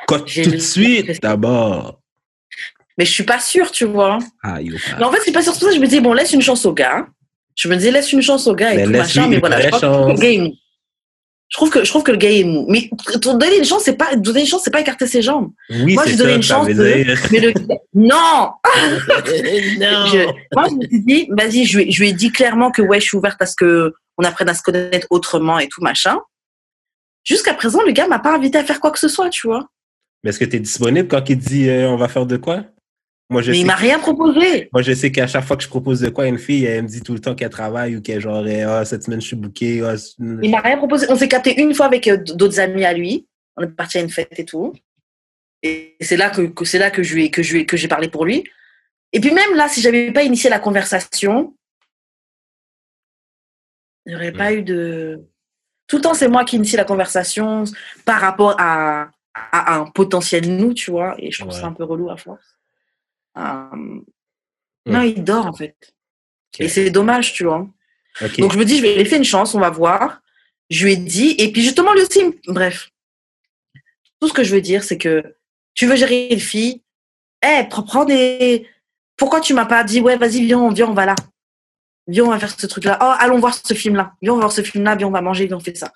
cut 0.07 0.43
tout 0.43 0.51
de 0.51 0.57
suite 0.57 1.21
d'abord. 1.21 2.00
Mais 3.01 3.05
je 3.05 3.11
suis 3.13 3.23
pas 3.23 3.39
sûre, 3.39 3.71
tu 3.71 3.85
vois. 3.85 4.19
Ah, 4.43 4.59
Mais 4.61 5.03
en 5.03 5.11
fait, 5.11 5.17
c'est 5.25 5.31
pas 5.31 5.41
sûr. 5.41 5.53
C'est 5.53 5.59
pour 5.61 5.69
ça 5.69 5.73
que 5.73 5.75
je 5.75 5.81
me 5.81 5.87
dis, 5.87 5.99
bon, 6.01 6.13
laisse 6.13 6.33
une 6.33 6.41
chance 6.43 6.67
au 6.67 6.71
gars. 6.73 7.07
Je 7.55 7.67
me 7.67 7.75
dis, 7.75 7.89
laisse 7.89 8.13
une 8.13 8.21
chance 8.21 8.45
au 8.45 8.53
gars 8.53 8.73
et 8.75 8.77
Mais 8.77 8.83
tout 8.83 8.91
machin. 8.91 9.27
Mais 9.27 9.39
voilà, 9.39 9.59
je 9.59 9.69
crois 9.69 9.79
que 9.79 10.11
le 10.11 10.17
gars 10.19 10.29
est 10.31 10.37
mou. 10.37 10.53
Je 11.49 11.57
trouve 11.57 11.69
que, 11.71 11.83
je 11.83 11.89
trouve 11.89 12.03
que 12.03 12.11
le 12.11 12.17
gars 12.19 12.29
est 12.29 12.43
mou. 12.43 12.67
Mais 12.69 12.91
donner 13.23 13.57
une 13.57 13.63
chance, 13.65 13.81
c'est 13.85 13.97
pas, 13.97 14.15
donner 14.15 14.41
une 14.41 14.45
chance, 14.45 14.61
c'est 14.63 14.69
pas 14.69 14.81
écarter 14.81 15.07
ses 15.07 15.23
jambes. 15.23 15.49
oui, 15.71 15.95
Moi, 15.95 16.05
je 16.05 16.15
donnais 16.15 16.29
ça, 16.33 16.35
une 16.35 16.43
chance 16.43 16.67
de-. 16.67 17.03
Mais 17.31 17.39
le 17.39 17.53
non! 17.95 18.11
non. 19.79 20.05
Je- 20.05 20.29
moi, 20.53 20.67
je 20.69 20.75
me 20.75 20.87
suis 20.87 20.99
dit, 21.03 21.27
vas-y, 21.31 21.65
je, 21.65 21.79
lui 21.79 21.87
ai- 21.87 21.91
je 21.91 22.01
lui 22.03 22.09
ai 22.09 22.13
dit 22.13 22.31
clairement 22.31 22.69
que 22.69 22.83
ouais, 22.83 22.99
je 22.99 23.05
suis 23.07 23.17
ouverte 23.17 23.41
à 23.41 23.47
ce 23.47 23.55
que 23.55 23.93
on 24.19 24.23
apprenne 24.23 24.49
à 24.49 24.53
se 24.53 24.61
connaître 24.61 25.07
autrement 25.09 25.57
et 25.57 25.67
tout 25.67 25.81
machin. 25.81 26.19
Jusqu'à 27.23 27.55
présent, 27.55 27.81
le 27.83 27.93
gars 27.93 28.07
m'a 28.07 28.19
pas 28.19 28.35
invité 28.35 28.59
à 28.59 28.63
faire 28.63 28.79
quoi 28.79 28.91
que 28.91 28.99
ce 28.99 29.07
soit, 29.07 29.29
tu 29.29 29.47
vois. 29.47 29.67
Mais 30.23 30.29
est-ce 30.29 30.37
que 30.39 30.45
tu 30.45 30.57
es 30.57 30.59
disponible 30.59 31.07
quand 31.07 31.27
il 31.29 31.37
dit 31.39 31.67
euh, 31.67 31.89
on 31.89 31.97
va 31.97 32.07
faire 32.07 32.27
de 32.27 32.37
quoi? 32.37 32.63
Moi, 33.31 33.41
je 33.41 33.51
Mais 33.51 33.55
sais 33.57 33.61
il 33.61 33.65
m'a 33.65 33.75
rien 33.75 33.97
proposé. 33.97 34.69
Moi, 34.73 34.81
je 34.81 34.91
sais 34.93 35.09
qu'à 35.11 35.25
chaque 35.25 35.45
fois 35.45 35.55
que 35.55 35.63
je 35.63 35.69
propose 35.69 36.01
de 36.01 36.09
quoi 36.09 36.25
à 36.25 36.27
une 36.27 36.37
fille, 36.37 36.65
elle 36.65 36.83
me 36.83 36.87
dit 36.89 37.01
tout 37.01 37.13
le 37.13 37.19
temps 37.19 37.33
qu'elle 37.33 37.49
travaille 37.49 37.95
ou 37.95 38.01
qu'elle 38.01 38.19
genre, 38.19 38.45
eh, 38.45 38.61
ah, 38.63 38.83
cette 38.83 39.03
semaine, 39.03 39.21
je 39.21 39.27
suis 39.27 39.35
booké. 39.37 39.81
Ah, 39.83 39.95
Il 40.19 40.51
m'a 40.51 40.59
rien 40.59 40.77
proposé. 40.77 41.07
On 41.09 41.15
s'est 41.15 41.29
capté 41.29 41.59
une 41.61 41.73
fois 41.73 41.85
avec 41.85 42.07
euh, 42.09 42.17
d'autres 42.17 42.59
amis 42.59 42.83
à 42.83 42.91
lui. 42.93 43.25
On 43.55 43.63
est 43.63 43.67
parti 43.67 43.97
à 43.97 44.01
une 44.01 44.09
fête 44.09 44.37
et 44.37 44.43
tout. 44.45 44.73
Et 45.63 45.95
c'est 46.01 46.17
là 46.17 46.29
que, 46.29 46.41
que 46.41 46.65
c'est 46.65 46.77
là 46.77 46.91
que 46.91 47.03
je 47.03 47.15
lui 47.15 47.31
que 47.31 47.41
je 47.41 47.59
que 47.59 47.77
j'ai 47.77 47.87
parlé 47.87 48.09
pour 48.09 48.25
lui. 48.25 48.43
Et 49.13 49.19
puis 49.21 49.31
même 49.31 49.55
là, 49.55 49.69
si 49.69 49.79
j'avais 49.81 50.11
pas 50.11 50.23
initié 50.23 50.49
la 50.49 50.59
conversation, 50.59 51.55
il 54.05 54.09
n'y 54.09 54.15
aurait 54.15 54.31
pas 54.33 54.51
eu 54.53 54.63
de. 54.63 55.21
Tout 55.87 55.97
le 55.97 56.01
temps, 56.01 56.13
c'est 56.13 56.27
moi 56.27 56.43
qui 56.45 56.55
initie 56.57 56.75
la 56.75 56.83
conversation 56.85 57.63
par 58.05 58.19
rapport 58.21 58.55
à, 58.59 59.09
à 59.33 59.75
un 59.75 59.85
potentiel 59.85 60.49
nous, 60.57 60.73
tu 60.73 60.91
vois. 60.91 61.15
Et 61.19 61.31
je 61.31 61.39
trouve 61.39 61.53
Ouais. 61.53 61.59
ça 61.61 61.67
un 61.67 61.73
peu 61.73 61.83
relou 61.83 62.09
à 62.09 62.17
force. 62.17 62.50
Euh, 63.37 64.01
Non, 64.87 65.01
il 65.01 65.23
dort 65.23 65.45
en 65.47 65.53
fait. 65.53 65.75
Et 66.59 66.67
c'est 66.69 66.89
dommage, 66.89 67.33
tu 67.33 67.43
vois. 67.45 67.67
Donc 68.41 68.51
je 68.53 68.57
me 68.57 68.65
dis, 68.65 68.77
je 68.77 68.81
vais 68.81 68.95
lui 68.95 69.03
laisser 69.03 69.17
une 69.17 69.23
chance, 69.23 69.55
on 69.55 69.59
va 69.59 69.69
voir. 69.69 70.21
Je 70.69 70.85
lui 70.85 70.93
ai 70.93 70.97
dit, 70.97 71.35
et 71.37 71.51
puis 71.51 71.61
justement, 71.61 71.93
il 71.93 72.25
me- 72.27 72.53
bref. 72.53 72.89
Tout 74.19 74.27
ce 74.27 74.33
que 74.33 74.43
je 74.43 74.53
veux 74.53 74.61
dire, 74.61 74.83
c'est 74.83 74.97
que 74.97 75.35
tu 75.73 75.85
veux 75.87 75.95
gérer 75.95 76.27
une 76.29 76.39
fille, 76.39 76.81
eh, 77.43 77.63
prends, 77.69 77.83
prends 77.83 78.05
des. 78.05 78.67
Pourquoi 79.17 79.39
tu 79.41 79.53
m'as 79.53 79.65
pas 79.65 79.83
dit, 79.83 80.01
ouais, 80.01 80.17
vas-y, 80.17 80.45
viens, 80.45 80.71
viens, 80.73 80.87
on 80.87 80.93
va 80.93 81.05
là. 81.05 81.15
Viens, 82.07 82.25
on 82.25 82.29
va 82.29 82.39
faire 82.39 82.57
ce 82.59 82.67
truc-là. 82.67 82.97
Oh, 83.01 83.13
allons 83.19 83.39
voir 83.39 83.53
ce 83.53 83.73
film-là. 83.73 84.13
Viens, 84.21 84.33
on 84.33 84.35
va 84.37 84.41
voir 84.41 84.51
ce 84.51 84.61
film-là, 84.63 84.95
viens, 84.95 85.07
on 85.07 85.11
va 85.11 85.21
manger, 85.21 85.45
viens, 85.47 85.57
on 85.57 85.61
fait 85.61 85.77
ça. 85.77 85.91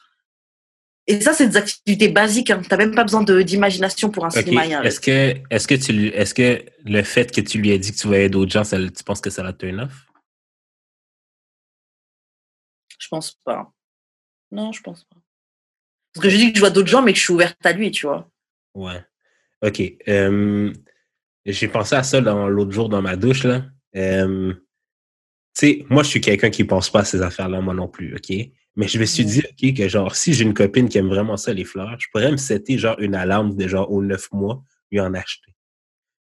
Et 1.07 1.21
ça, 1.21 1.33
c'est 1.33 1.47
des 1.49 1.57
activités 1.57 2.07
basiques. 2.09 2.49
Hein. 2.49 2.61
T'as 2.67 2.77
même 2.77 2.95
pas 2.95 3.03
besoin 3.03 3.23
d'imagination 3.23 4.09
pour 4.09 4.25
un 4.25 4.29
Ok. 4.29 4.37
cinéma. 4.43 4.61
hein. 4.63 4.81
Est-ce 4.83 4.99
que, 4.99 5.35
est-ce 5.51 5.67
que 5.67 5.75
tu, 5.75 6.07
est-ce 6.07 6.33
que 6.33 6.65
le 6.83 7.03
fait 7.03 7.31
que 7.31 7.41
tu 7.41 7.59
lui 7.59 7.69
aies 7.69 7.77
dit 7.79 7.91
que 7.91 7.97
tu 7.97 8.07
voyais 8.07 8.29
d'autres 8.29 8.51
gens, 8.51 8.63
ça, 8.63 8.77
tu 8.79 9.03
penses 9.03 9.21
que 9.21 9.29
ça 9.29 9.43
l'a 9.43 9.53
turn 9.53 9.81
off? 9.81 10.05
Je 12.99 13.07
pense 13.07 13.33
pas. 13.43 13.71
Non, 14.51 14.71
je 14.71 14.81
pense 14.81 15.03
pas. 15.03 15.17
Parce 16.13 16.23
que 16.23 16.29
je 16.29 16.37
dis 16.37 16.49
que 16.51 16.55
je 16.55 16.61
vois 16.61 16.69
d'autres 16.69 16.87
gens, 16.87 17.01
mais 17.01 17.11
que 17.13 17.19
je 17.19 17.23
suis 17.23 17.33
ouverte 17.33 17.63
à 17.65 17.73
lui, 17.73 17.91
tu 17.91 18.07
vois. 18.07 18.29
Ouais. 18.73 19.03
OK. 19.61 19.81
Euh, 20.07 20.73
j'ai 21.45 21.67
pensé 21.67 21.95
à 21.95 22.03
ça 22.03 22.19
l'autre 22.21 22.71
jour 22.71 22.89
dans 22.89 23.01
ma 23.01 23.15
douche, 23.15 23.43
là. 23.43 23.65
Euh, 23.95 24.53
tu 24.53 24.59
sais, 25.53 25.85
moi, 25.89 26.03
je 26.03 26.09
suis 26.09 26.21
quelqu'un 26.21 26.49
qui 26.49 26.63
pense 26.63 26.89
pas 26.89 27.01
à 27.01 27.05
ces 27.05 27.21
affaires-là, 27.21 27.61
moi 27.61 27.73
non 27.73 27.87
plus, 27.87 28.15
OK? 28.15 28.33
Mais 28.75 28.87
je 28.87 28.99
me 28.99 29.05
suis 29.05 29.23
dit, 29.23 29.41
OK, 29.41 29.73
que 29.73 29.87
genre, 29.87 30.15
si 30.15 30.33
j'ai 30.33 30.43
une 30.43 30.53
copine 30.53 30.89
qui 30.89 30.97
aime 30.97 31.07
vraiment 31.07 31.37
ça, 31.37 31.53
les 31.53 31.63
fleurs, 31.63 31.97
je 31.97 32.07
pourrais 32.11 32.31
me 32.31 32.37
setter 32.37 32.77
genre 32.77 32.99
une 32.99 33.15
alarme 33.15 33.55
de 33.55 33.67
genre 33.67 33.89
aux 33.89 34.03
neuf 34.03 34.29
mois, 34.31 34.63
lui 34.91 34.99
en 34.99 35.13
acheter. 35.13 35.55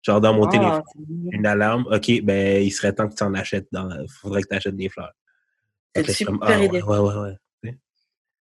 Genre 0.03 0.21
dans 0.21 0.35
mon 0.35 0.47
téléphone, 0.47 0.83
Ah, 0.85 0.99
mignon. 0.99 1.31
une 1.31 1.45
alarme, 1.47 1.87
OK, 1.91 2.21
ben, 2.21 2.63
il 2.63 2.69
serait 2.69 2.93
temps 2.93 3.09
que 3.09 3.15
tu 3.15 3.23
en 3.23 3.33
achètes. 3.33 3.67
Il 3.73 4.05
faudrait 4.21 4.43
que 4.43 4.49
tu 4.49 4.55
achètes 4.55 4.75
des 4.75 4.89
fleurs. 4.89 5.13
C'est 5.95 6.11
super 6.11 6.37
ah, 6.41 6.63
idée. 6.63 6.81
Ouais, 6.83 6.99
ouais, 6.99 7.15
ouais. 7.15 7.37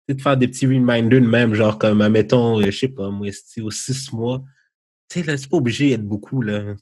Tu 0.08 0.14
de 0.14 0.22
faire 0.22 0.38
des 0.38 0.48
petits 0.48 0.68
reminders 0.68 1.22
de 1.22 1.28
même, 1.28 1.54
genre 1.56 1.80
comme, 1.80 2.02
admettons, 2.02 2.60
euh, 2.60 2.66
je 2.66 2.78
sais 2.78 2.88
pas, 2.88 3.10
moi, 3.10 3.28
aux 3.28 3.72
six 3.72 4.12
mois? 4.14 4.44
Tu 5.10 5.20
sais, 5.20 5.26
là, 5.26 5.38
c'est 5.38 5.50
pas 5.50 5.58
obligé 5.58 5.90
d'être 5.92 6.06
beaucoup, 6.06 6.42
là. 6.42 6.76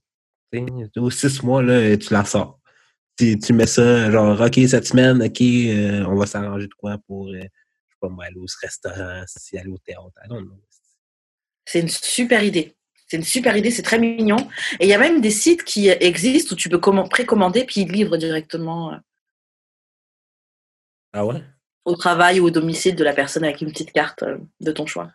Tu 0.52 0.60
sais, 0.60 1.00
aux 1.00 1.10
six 1.10 1.42
mois, 1.42 1.64
là, 1.64 1.96
tu 1.98 2.14
la 2.14 2.26
sors. 2.26 2.60
Tu, 3.18 3.38
tu 3.38 3.54
mets 3.54 3.68
ça, 3.68 4.10
genre, 4.10 4.40
OK, 4.40 4.60
cette 4.68 4.88
semaine, 4.88 5.22
OK, 5.22 5.42
euh, 5.42 6.06
on 6.08 6.16
va 6.16 6.26
s'arranger 6.26 6.68
de 6.68 6.74
quoi 6.74 6.98
pour, 7.08 7.28
euh, 7.28 7.34
je 7.36 7.42
sais 7.42 7.98
pas 8.00 8.10
moi, 8.10 8.26
aller 8.26 8.38
au 8.38 8.46
restaurant, 8.62 9.24
si 9.28 9.58
aller 9.58 9.70
au 9.70 9.78
théâtre. 9.78 10.10
C'est 11.66 11.80
une 11.80 11.90
super 11.90 12.44
idée. 12.44 12.76
C'est 13.08 13.18
une 13.18 13.24
super 13.24 13.56
idée, 13.56 13.70
c'est 13.70 13.84
très 13.84 14.00
mignon. 14.00 14.38
Et 14.80 14.86
il 14.86 14.90
y 14.90 14.94
a 14.94 14.98
même 14.98 15.22
des 15.22 15.30
sites 15.30 15.64
qui 15.64 15.90
existent 15.90 16.54
où 16.54 16.58
tu 16.58 16.70
peux 16.70 16.80
précommander 16.80 17.64
puis 17.64 17.82
ils 17.82 17.92
livrent 17.92 18.18
directement 18.18 18.94
euh, 18.94 18.98
Ah 21.14 21.26
ouais? 21.26 21.44
au 21.86 21.96
travail 21.96 22.40
ou 22.40 22.46
au 22.46 22.50
domicile 22.50 22.96
de 22.96 23.04
la 23.04 23.14
personne 23.14 23.44
avec 23.44 23.62
une 23.62 23.72
petite 23.72 23.92
carte 23.92 24.24
de 24.62 24.72
ton 24.72 24.86
choix. 24.86 25.12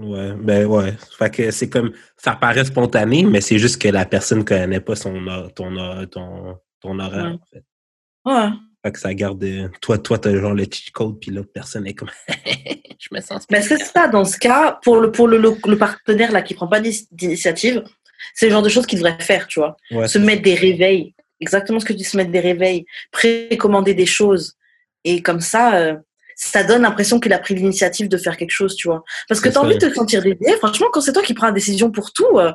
Ouais, 0.00 0.32
ben 0.34 0.64
ouais. 0.66 0.94
Fait 1.18 1.30
que 1.30 1.50
c'est 1.50 1.68
comme, 1.68 1.92
ça 2.16 2.32
paraît 2.34 2.64
spontané, 2.64 3.22
mais 3.24 3.40
c'est 3.42 3.58
juste 3.58 3.80
que 3.80 3.88
la 3.88 4.06
personne 4.06 4.44
connaît 4.44 4.80
pas 4.80 4.96
son, 4.96 5.12
ton, 5.54 6.06
ton, 6.06 6.56
ton 6.80 6.98
horaire, 6.98 7.24
Ouais. 7.24 7.30
en 7.32 7.40
fait. 7.52 7.64
Ouais. 8.24 8.48
Fait 8.82 8.92
que 8.92 8.98
ça 8.98 9.12
garde, 9.12 9.44
euh, 9.44 9.68
toi, 9.82 9.98
toi, 9.98 10.18
t'as 10.18 10.34
genre 10.34 10.54
le 10.54 10.64
cheat 10.64 10.90
code, 10.92 11.20
puis 11.20 11.30
l'autre 11.30 11.50
personne 11.52 11.86
est 11.86 11.92
comme, 11.92 12.08
je 12.98 13.08
me 13.12 13.20
sens 13.20 13.44
Mais 13.50 13.60
c'est 13.60 13.76
ça, 13.78 14.08
dans 14.08 14.24
ce 14.24 14.38
cas, 14.38 14.78
pour 14.82 14.96
le, 15.00 15.12
pour 15.12 15.28
le, 15.28 15.36
le, 15.36 15.54
le 15.66 15.76
partenaire 15.76 16.32
là 16.32 16.40
qui 16.40 16.54
prend 16.54 16.66
pas 16.68 16.80
d'ini- 16.80 17.06
d'initiative, 17.10 17.84
c'est 18.34 18.46
le 18.46 18.52
genre 18.52 18.62
de 18.62 18.70
choses 18.70 18.86
qu'il 18.86 18.98
devrait 19.00 19.18
faire, 19.20 19.46
tu 19.48 19.60
vois. 19.60 19.76
Ouais, 19.90 20.08
se 20.08 20.18
mettre 20.18 20.42
des 20.42 20.54
réveils. 20.54 21.14
Exactement 21.40 21.78
ce 21.80 21.84
que 21.84 21.92
tu 21.92 21.98
dis, 21.98 22.04
se 22.04 22.16
mettre 22.16 22.30
des 22.30 22.40
réveils, 22.40 22.86
précommander 23.12 23.92
des 23.94 24.06
choses. 24.06 24.56
Et 25.04 25.20
comme 25.22 25.40
ça, 25.40 25.74
euh, 25.76 25.96
ça 26.42 26.64
donne 26.64 26.82
l'impression 26.82 27.20
qu'il 27.20 27.32
a 27.34 27.38
pris 27.38 27.54
l'initiative 27.54 28.08
de 28.08 28.16
faire 28.16 28.36
quelque 28.38 28.50
chose, 28.50 28.74
tu 28.74 28.88
vois. 28.88 29.04
Parce 29.28 29.40
que 29.40 29.48
C'est 29.48 29.52
tu 29.52 29.58
as 29.58 29.60
ça. 29.60 29.66
envie 29.66 29.76
de 29.78 29.86
te 29.88 29.94
sentir 29.94 30.22
l'idée. 30.22 30.52
Franchement, 30.56 30.86
quand 30.90 31.02
c'est 31.02 31.12
toi 31.12 31.22
qui 31.22 31.34
prends 31.34 31.46
la 31.46 31.52
décision 31.52 31.90
pour 31.90 32.12
tout, 32.12 32.38
euh, 32.38 32.50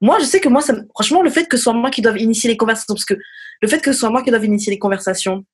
moi, 0.00 0.18
je 0.18 0.24
sais 0.24 0.40
que 0.40 0.48
moi, 0.48 0.60
ça, 0.60 0.74
franchement, 0.94 1.22
le 1.22 1.30
fait 1.30 1.46
que 1.46 1.56
ce 1.56 1.62
soit 1.64 1.72
moi 1.72 1.90
qui 1.90 2.02
doive 2.02 2.18
initier 2.18 2.50
les 2.50 2.56
conversations, 2.56 2.92
parce 2.94 3.04
que 3.04 3.14
le 3.62 3.68
fait 3.68 3.80
que 3.80 3.92
ce 3.92 4.00
soit 4.00 4.10
moi 4.10 4.22
qui 4.24 4.30
doive 4.30 4.44
initier 4.44 4.72
les 4.72 4.78
conversations, 4.80 5.44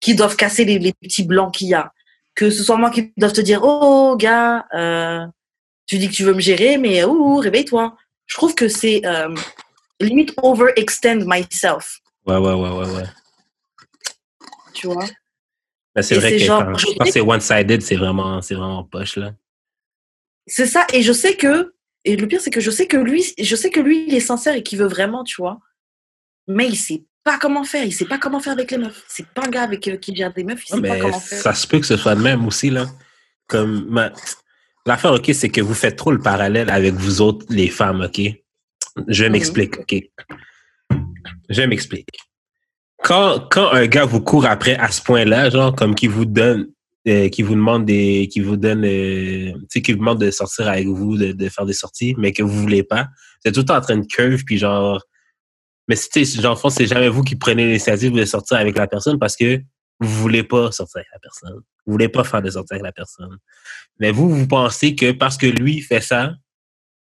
qui 0.00 0.14
doivent 0.14 0.36
casser 0.36 0.66
les, 0.66 0.78
les 0.78 0.92
petits 0.92 1.24
blancs 1.24 1.54
qu'il 1.54 1.68
y 1.68 1.74
a, 1.74 1.92
que 2.34 2.50
ce 2.50 2.62
soit 2.62 2.76
moi 2.76 2.90
qui 2.90 3.12
doive 3.16 3.32
te 3.32 3.40
dire, 3.40 3.60
oh, 3.62 4.16
gars, 4.18 4.66
euh, 4.74 5.24
tu 5.86 5.96
dis 5.96 6.08
que 6.10 6.14
tu 6.14 6.24
veux 6.24 6.34
me 6.34 6.40
gérer, 6.40 6.76
mais 6.76 7.04
ouh, 7.04 7.36
réveille-toi. 7.38 7.96
Je 8.26 8.36
trouve 8.36 8.54
que 8.54 8.68
c'est 8.68 9.00
euh, 9.06 9.34
limite 9.98 10.34
overextend 10.42 11.20
myself, 11.26 12.00
Ouais, 12.26 12.36
ouais, 12.36 12.52
ouais, 12.52 12.70
ouais, 12.70 12.90
ouais. 12.96 13.04
tu 14.74 14.88
vois? 14.88 15.04
Mais 15.96 16.02
c'est 16.02 16.16
vrai 16.16 16.32
que 16.32 16.38
genre, 16.38 16.64
quand, 16.64 16.76
je 16.78 16.86
quand 16.98 17.04
sais- 17.04 17.10
c'est 17.12 17.20
one-sided, 17.20 17.80
c'est 17.82 17.96
vraiment, 17.96 18.42
c'est 18.42 18.54
vraiment 18.54 18.82
poche, 18.84 19.16
là. 19.16 19.32
C'est 20.46 20.66
ça, 20.66 20.86
et 20.92 21.02
je 21.02 21.12
sais 21.12 21.36
que, 21.36 21.74
et 22.04 22.16
le 22.16 22.26
pire, 22.26 22.40
c'est 22.40 22.50
que 22.50 22.60
je 22.60 22.70
sais 22.70 22.86
que 22.86 22.96
lui, 22.96 23.24
je 23.38 23.56
sais 23.56 23.70
que 23.70 23.80
lui, 23.80 24.04
il 24.08 24.14
est 24.14 24.20
sincère 24.20 24.54
et 24.54 24.62
qu'il 24.62 24.78
veut 24.78 24.86
vraiment, 24.88 25.24
tu 25.24 25.36
vois. 25.40 25.58
Mais 26.48 26.66
il 26.68 26.76
sait 26.76 27.04
pas 27.22 27.38
comment 27.38 27.64
faire, 27.64 27.84
il 27.84 27.92
sait 27.92 28.04
pas 28.04 28.18
comment 28.18 28.40
faire 28.40 28.52
avec 28.52 28.70
les 28.70 28.76
meufs. 28.78 29.02
C'est 29.08 29.26
pas 29.28 29.46
un 29.46 29.48
gars 29.50 29.62
avec 29.62 29.88
euh, 29.88 29.96
qui 29.96 30.14
gère 30.14 30.32
des 30.34 30.44
meufs, 30.44 30.62
il 30.68 30.74
sait 30.74 30.82
pas 30.82 30.98
comment 30.98 31.18
faire. 31.20 31.38
ça 31.40 31.54
se 31.54 31.66
peut 31.66 31.78
que 31.80 31.86
ce 31.86 31.96
soit 31.96 32.14
de 32.14 32.20
même 32.22 32.46
aussi, 32.46 32.68
là. 32.70 32.86
Comme, 33.46 33.86
ma- 33.88 34.12
l'affaire, 34.84 35.12
OK, 35.14 35.30
c'est 35.32 35.48
que 35.48 35.60
vous 35.62 35.72
faites 35.74 35.96
trop 35.96 36.10
le 36.12 36.18
parallèle 36.18 36.68
avec 36.70 36.92
vous 36.94 37.20
autres, 37.22 37.46
les 37.48 37.68
femmes, 37.68 38.02
OK? 38.02 38.20
Je 39.08 39.24
Mhm. 39.24 39.32
m'explique, 39.32 39.78
OK? 39.78 39.94
Je 41.48 41.62
m'explique. 41.62 42.08
Quand, 43.04 43.48
quand 43.50 43.70
un 43.70 43.86
gars 43.86 44.06
vous 44.06 44.22
court 44.22 44.46
après 44.46 44.76
à 44.76 44.90
ce 44.90 45.02
point-là, 45.02 45.50
genre, 45.50 45.74
comme 45.76 45.94
qui 45.94 46.06
vous 46.06 46.24
donne, 46.24 46.68
euh, 47.06 47.28
qui 47.28 47.42
vous 47.42 47.54
demande 47.54 47.84
des, 47.84 48.28
qui 48.32 48.40
vous 48.40 48.56
donne, 48.56 48.82
euh, 48.86 49.52
qui 49.70 49.92
vous 49.92 49.98
demande 49.98 50.20
de 50.20 50.30
sortir 50.30 50.68
avec 50.68 50.86
vous, 50.86 51.18
de, 51.18 51.32
de 51.32 51.48
faire 51.50 51.66
des 51.66 51.74
sorties, 51.74 52.14
mais 52.16 52.32
que 52.32 52.42
vous 52.42 52.62
voulez 52.62 52.82
pas, 52.82 53.02
vous 53.02 53.48
êtes 53.50 53.54
tout 53.54 53.60
le 53.60 53.66
temps 53.66 53.76
en 53.76 53.82
train 53.82 53.98
de 53.98 54.06
curve, 54.06 54.42
puis 54.44 54.56
genre, 54.56 55.04
mais 55.86 55.96
sais, 55.96 56.24
genre, 56.24 56.72
c'est 56.72 56.86
jamais 56.86 57.10
vous 57.10 57.22
qui 57.22 57.36
prenez 57.36 57.66
l'initiative 57.66 58.12
de 58.12 58.24
sortir 58.24 58.56
avec 58.56 58.78
la 58.78 58.86
personne 58.86 59.18
parce 59.18 59.36
que 59.36 59.60
vous 60.00 60.08
voulez 60.08 60.42
pas 60.42 60.72
sortir 60.72 61.00
avec 61.00 61.08
la 61.12 61.18
personne. 61.18 61.60
Vous 61.84 61.92
voulez 61.92 62.08
pas 62.08 62.24
faire 62.24 62.40
de 62.40 62.48
sortir 62.48 62.76
avec 62.76 62.84
la 62.84 62.92
personne. 62.92 63.36
Mais 64.00 64.10
vous, 64.12 64.30
vous 64.30 64.48
pensez 64.48 64.94
que 64.94 65.12
parce 65.12 65.36
que 65.36 65.46
lui 65.46 65.82
fait 65.82 66.00
ça, 66.00 66.32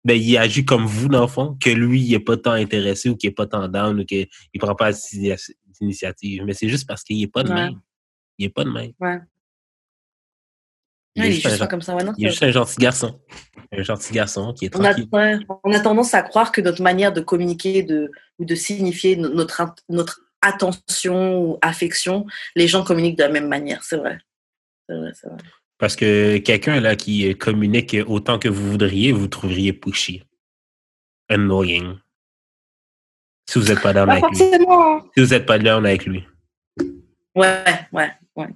ben, 0.06 0.14
il 0.14 0.38
agit 0.38 0.64
comme 0.64 0.86
vous, 0.86 1.10
dans 1.10 1.22
le 1.22 1.28
fond, 1.28 1.58
que 1.60 1.70
lui, 1.70 2.02
il 2.02 2.14
est 2.14 2.20
pas 2.20 2.38
tant 2.38 2.52
intéressé 2.52 3.10
ou 3.10 3.18
qu'il 3.18 3.30
est 3.30 3.34
pas 3.34 3.48
tant 3.48 3.68
down 3.68 4.00
ou 4.00 4.06
qu'il 4.06 4.28
prend 4.58 4.76
pas 4.76 4.92
d'initiative. 5.80 6.44
Mais 6.46 6.54
c'est 6.54 6.70
juste 6.70 6.88
parce 6.88 7.04
qu'il 7.04 7.22
est 7.22 7.28
pas 7.28 7.44
de 7.44 7.50
Ouais. 7.50 7.56
même. 7.56 7.82
Il 8.38 8.46
est 8.46 8.50
pas 8.50 8.64
de 8.64 8.70
même. 8.70 8.92
Ouais. 9.00 9.20
Il 11.16 11.24
Ouais, 11.24 11.28
est 11.30 11.32
il 11.32 11.38
est 11.38 11.50
juste 11.50 11.62
un 11.62 11.68
comme 11.68 11.82
ça. 11.82 11.96
Ouais, 11.96 12.04
non, 12.04 12.14
il 12.18 12.26
est 12.26 12.28
c'est- 12.28 12.32
juste 12.32 12.44
un 12.44 12.52
gentil 12.52 12.78
garçon. 12.78 13.20
Un 13.72 13.84
gentil 13.84 14.14
garçon 14.14 14.54
qui 14.54 14.66
est 14.66 14.76
on, 14.76 14.84
a, 14.84 14.94
tranquille. 14.94 15.46
on 15.64 15.74
a 15.74 15.80
tendance 15.80 16.14
à 16.14 16.22
croire 16.22 16.52
que 16.52 16.62
notre 16.62 16.82
manière 16.82 17.12
de 17.12 17.22
communiquer 17.22 17.84
de, 17.84 18.12
ou 18.38 18.46
de 18.46 18.56
signifier 18.56 19.16
no- 19.16 19.30
notre, 19.30 19.62
notre 19.90 20.22
attention 20.42 21.42
ou 21.44 21.58
affection, 21.62 22.26
les 22.56 22.68
gens 22.68 22.84
communiquent 22.84 23.18
de 23.18 23.24
la 23.24 23.30
même 23.30 23.48
manière. 23.48 23.84
C'est 23.84 23.98
vrai. 23.98 24.20
C'est 24.88 24.96
vrai, 24.96 25.12
c'est 25.14 25.28
vrai. 25.28 25.38
Parce 25.78 25.96
que 25.96 26.38
quelqu'un 26.38 26.80
là 26.80 26.96
qui 26.96 27.36
communique 27.38 27.96
autant 28.08 28.38
que 28.40 28.48
vous 28.50 28.70
voudriez, 28.72 29.12
vous 29.12 29.28
trouveriez 29.28 29.74
pushy. 29.74 30.24
Annoying. 31.28 31.96
Si 33.52 33.60
vous 33.60 33.66
n'êtes 33.66 33.82
pas 33.82 33.94
down 33.94 34.10
avec 34.10 34.24
lui. 34.30 34.38
forcément. 34.38 34.96
hein. 34.98 35.04
Si 35.18 35.24
vous 35.24 35.30
n'êtes 35.32 35.46
pas 35.46 35.58
down 35.60 35.86
avec 35.86 36.06
lui. 36.06 36.24
Ouais, 37.36 37.64
ouais, 37.94 38.10
ouais. 38.36 38.48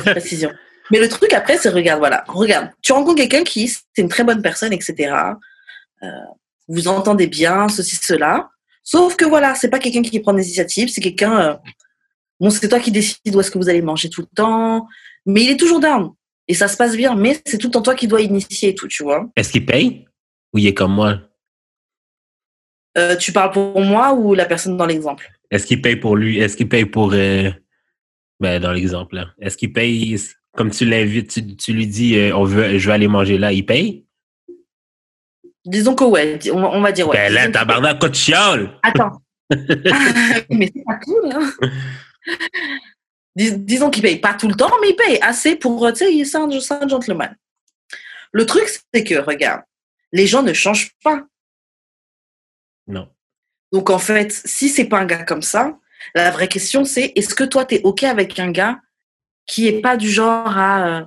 Précision. 0.00 0.50
Mais 0.90 1.00
le 1.00 1.08
truc 1.08 1.32
après, 1.32 1.58
c'est 1.58 1.68
regarde, 1.68 1.98
voilà, 1.98 2.24
regarde, 2.28 2.70
tu 2.82 2.92
rencontres 2.92 3.16
quelqu'un 3.16 3.42
qui, 3.44 3.68
c'est 3.68 3.82
une 3.98 4.08
très 4.08 4.24
bonne 4.24 4.40
personne, 4.40 4.72
etc. 4.72 5.12
Euh, 6.02 6.06
vous 6.68 6.88
entendez 6.88 7.26
bien, 7.26 7.68
ceci, 7.68 7.96
cela. 7.96 8.50
Sauf 8.82 9.16
que 9.16 9.24
voilà, 9.24 9.54
c'est 9.54 9.68
pas 9.68 9.80
quelqu'un 9.80 10.02
qui 10.02 10.20
prend 10.20 10.32
l'initiative, 10.32 10.88
c'est 10.88 11.00
quelqu'un. 11.00 11.40
euh, 11.40 11.56
bon, 12.38 12.50
c'est 12.50 12.68
toi 12.68 12.78
qui 12.78 12.92
décides 12.92 13.34
où 13.34 13.40
est-ce 13.40 13.50
que 13.50 13.58
vous 13.58 13.68
allez 13.68 13.82
manger 13.82 14.08
tout 14.10 14.20
le 14.22 14.28
temps, 14.34 14.86
mais 15.26 15.42
il 15.42 15.50
est 15.50 15.56
toujours 15.56 15.80
down. 15.80 16.12
Et 16.48 16.54
ça 16.54 16.68
se 16.68 16.76
passe 16.76 16.96
bien, 16.96 17.16
mais 17.16 17.40
c'est 17.44 17.58
tout 17.58 17.66
le 17.66 17.72
temps 17.72 17.82
toi 17.82 17.96
qui 17.96 18.06
dois 18.06 18.20
initier 18.20 18.68
et 18.68 18.74
tout, 18.76 18.86
tu 18.86 19.02
vois. 19.02 19.28
Est-ce 19.34 19.50
qu'il 19.50 19.66
paye? 19.66 20.06
Ou 20.54 20.58
il 20.58 20.66
est 20.68 20.74
comme 20.74 20.92
moi? 20.92 21.18
Euh, 22.96 23.16
tu 23.16 23.32
parles 23.32 23.50
pour 23.52 23.80
moi 23.80 24.12
ou 24.14 24.34
la 24.34 24.46
personne 24.46 24.76
dans 24.76 24.86
l'exemple? 24.86 25.30
Est-ce 25.50 25.66
qu'il 25.66 25.82
paye 25.82 25.96
pour 25.96 26.16
lui? 26.16 26.38
Est-ce 26.38 26.56
qu'il 26.56 26.68
paye 26.68 26.86
pour. 26.86 27.12
euh, 27.12 27.50
ben, 28.40 28.60
dans 28.60 28.72
l'exemple, 28.72 29.16
là. 29.16 29.26
Est-ce 29.40 29.56
qu'il 29.56 29.72
paye, 29.72 30.18
comme 30.56 30.70
tu 30.70 30.84
l'invites, 30.84 31.30
tu, 31.30 31.56
tu 31.56 31.72
lui 31.72 31.86
dis, 31.86 32.18
euh, 32.18 32.34
on 32.36 32.44
veut, 32.44 32.78
je 32.78 32.86
vais 32.86 32.94
aller 32.94 33.08
manger 33.08 33.38
là, 33.38 33.52
il 33.52 33.64
paye? 33.64 34.04
Disons 35.64 35.94
que 35.94 36.04
ouais, 36.04 36.38
on, 36.52 36.62
on 36.64 36.80
va 36.80 36.92
dire 36.92 37.08
ouais. 37.08 37.16
ben 37.16 37.32
là, 37.32 37.50
tabarnak, 37.50 37.98
quoi 37.98 38.08
de! 38.08 38.68
Attends. 38.82 39.20
mais 40.50 40.70
c'est 40.74 40.84
pas 40.84 40.96
cool, 41.04 41.30
hein. 41.32 41.52
Dis- 43.34 43.58
disons 43.58 43.90
qu'il 43.90 44.02
paye 44.02 44.18
pas 44.18 44.34
tout 44.34 44.48
le 44.48 44.54
temps, 44.54 44.70
mais 44.80 44.90
il 44.90 44.96
paye 44.96 45.18
assez 45.20 45.56
pour, 45.56 45.86
tu 45.92 45.98
sais, 45.98 46.14
il- 46.14 46.24
c'est 46.26 46.38
un, 46.38 46.48
c'est 46.60 46.74
un 46.74 46.88
gentleman. 46.88 47.34
Le 48.32 48.46
truc, 48.46 48.64
c'est 48.92 49.04
que, 49.04 49.14
regarde, 49.16 49.62
les 50.12 50.26
gens 50.26 50.42
ne 50.42 50.52
changent 50.52 50.92
pas. 51.02 51.24
Non. 52.86 53.08
Donc, 53.72 53.90
en 53.90 53.98
fait, 53.98 54.32
si 54.32 54.68
c'est 54.68 54.84
pas 54.86 54.98
un 55.00 55.06
gars 55.06 55.24
comme 55.24 55.42
ça, 55.42 55.78
la 56.14 56.30
vraie 56.30 56.48
question, 56.48 56.84
c'est 56.84 57.12
est-ce 57.16 57.34
que 57.34 57.44
toi, 57.44 57.64
tu 57.64 57.76
es 57.76 57.80
OK 57.82 58.04
avec 58.04 58.38
un 58.38 58.50
gars 58.50 58.80
qui 59.46 59.66
est 59.66 59.80
pas 59.80 59.96
du 59.96 60.10
genre 60.10 60.56
à. 60.56 60.86
euh, 61.00 61.04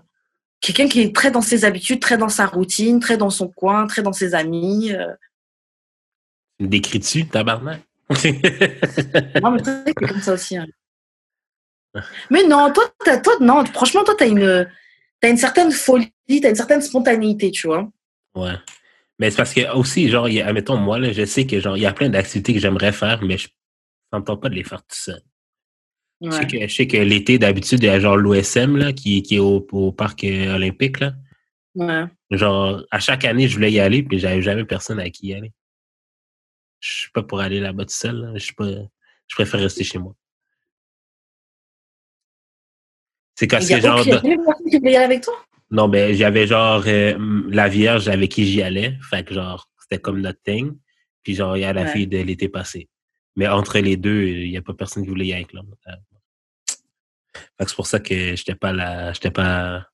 Quelqu'un 0.61 0.89
qui 0.89 0.99
est 1.01 1.15
très 1.15 1.31
dans 1.31 1.41
ses 1.41 1.63
habitudes, 1.63 2.01
très 2.01 2.17
dans 2.17 2.27
sa 2.27 2.45
routine, 2.45 2.99
très 2.99 3.15
dans 3.15 3.29
son 3.29 3.47
coin, 3.47 3.87
très 3.87 4.01
dans 4.01 4.11
ses 4.11 4.35
amis. 4.35 4.91
euh? 4.93 5.07
Décris-tu, 6.59 7.27
tabarnak? 7.27 7.81
Non, 9.41 9.51
mais 9.51 9.61
t'es 9.61 9.93
comme 9.93 10.19
ça 10.21 10.33
aussi. 10.33 10.57
hein. 10.57 10.65
Mais 12.29 12.43
non, 12.43 12.71
toi, 12.73 12.83
t'as- 13.05 13.19
toi, 13.19 13.33
non, 13.39 13.63
franchement, 13.65 14.03
toi, 14.03 14.15
tu 14.17 14.23
as 14.25 14.27
une, 14.27 14.69
t'as 15.21 15.29
une 15.29 15.37
certaine 15.37 15.71
folie, 15.71 16.11
tu 16.27 16.45
as 16.45 16.49
une 16.49 16.55
certaine 16.55 16.81
spontanéité, 16.81 17.51
tu 17.51 17.67
vois. 17.67 17.87
Ouais. 18.35 18.55
Mais 19.19 19.29
c'est 19.31 19.37
parce 19.37 19.53
que 19.53 19.69
aussi, 19.75 20.09
genre, 20.09 20.29
y 20.29 20.41
a- 20.41 20.47
admettons, 20.47 20.77
moi, 20.77 20.97
là, 20.97 21.11
je 21.11 21.25
sais 21.25 21.45
que 21.45 21.59
genre, 21.59 21.75
il 21.77 21.83
y 21.83 21.85
a 21.85 21.93
plein 21.93 22.09
d'activités 22.09 22.53
que 22.53 22.59
j'aimerais 22.59 22.93
faire, 22.93 23.21
mais 23.21 23.37
je 23.37 23.49
n'entends 24.13 24.37
pas 24.37 24.49
de 24.49 24.55
les 24.55 24.63
faire 24.63 24.81
tout 24.81 24.95
seul. 24.95 25.21
Je 26.21 26.31
sais 26.31 26.47
que, 26.47 26.67
je 26.67 26.73
sais 26.73 26.87
que 26.87 26.97
l'été, 26.97 27.37
d'habitude, 27.37 27.81
il 27.83 27.85
y 27.85 27.89
a 27.89 27.99
genre 27.99 28.17
l'OSM, 28.17 28.77
là, 28.77 28.93
qui, 28.93 29.21
qui 29.23 29.35
est 29.35 29.39
au, 29.39 29.65
au 29.71 29.91
parc 29.91 30.23
euh, 30.23 30.55
olympique, 30.55 30.99
là. 30.99 31.13
Ouais. 31.75 32.05
Genre, 32.31 32.83
à 32.91 32.99
chaque 32.99 33.25
année, 33.25 33.47
je 33.47 33.55
voulais 33.55 33.71
y 33.71 33.79
aller, 33.79 34.03
puis 34.03 34.19
j'avais 34.19 34.41
jamais 34.41 34.65
personne 34.65 34.99
à 34.99 35.09
qui 35.09 35.27
y 35.27 35.33
aller. 35.33 35.51
Je 36.81 36.89
suis 36.91 37.11
pas 37.11 37.23
pour 37.23 37.39
aller 37.41 37.59
là-bas 37.59 37.85
tout 37.85 37.93
seul, 37.93 38.15
là. 38.17 38.31
Je 38.35 38.39
suis 38.39 38.53
pas, 38.53 38.67
je 38.69 39.35
préfère 39.35 39.59
rester 39.59 39.83
chez 39.83 39.97
moi. 39.97 40.13
C'est 43.35 43.53
a 43.53 43.59
que 43.59 43.81
genre, 43.81 43.99
aucune- 44.01 44.19
personne 44.19 44.69
qui 44.69 44.77
voulait 44.77 44.91
y 44.91 44.95
aller 44.95 45.05
avec 45.05 45.23
toi? 45.23 45.33
Non, 45.71 45.87
ben, 45.87 46.13
j'avais 46.15 46.47
genre 46.47 46.83
euh, 46.87 47.43
la 47.49 47.67
Vierge 47.69 48.07
avec 48.07 48.31
qui 48.31 48.45
j'y 48.45 48.61
allais. 48.61 48.97
Fait 49.09 49.23
que 49.23 49.33
genre, 49.33 49.69
c'était 49.79 50.01
comme 50.01 50.21
notre 50.21 50.41
thing. 50.41 50.75
Puis 51.23 51.35
genre, 51.35 51.55
il 51.57 51.61
y 51.61 51.65
a 51.65 51.73
la 51.73 51.83
Ouais. 51.83 51.91
fille 51.91 52.07
de 52.07 52.17
l'été 52.19 52.49
passé. 52.49 52.89
Mais 53.35 53.47
entre 53.47 53.77
les 53.79 53.95
deux, 53.97 54.23
il 54.23 54.49
n'y 54.49 54.57
a 54.57 54.61
pas 54.61 54.73
personne 54.73 55.03
qui 55.03 55.09
voulait 55.09 55.27
y 55.27 55.33
aller 55.33 55.41
avec 55.43 55.53
l'homme. 55.53 55.73
C'est 57.59 57.75
pour 57.75 57.87
ça 57.87 57.99
que 57.99 58.35
j'étais 58.35 58.55
pas 58.55 58.73
là. 58.73 59.13
J'étais 59.13 59.31
pas. 59.31 59.85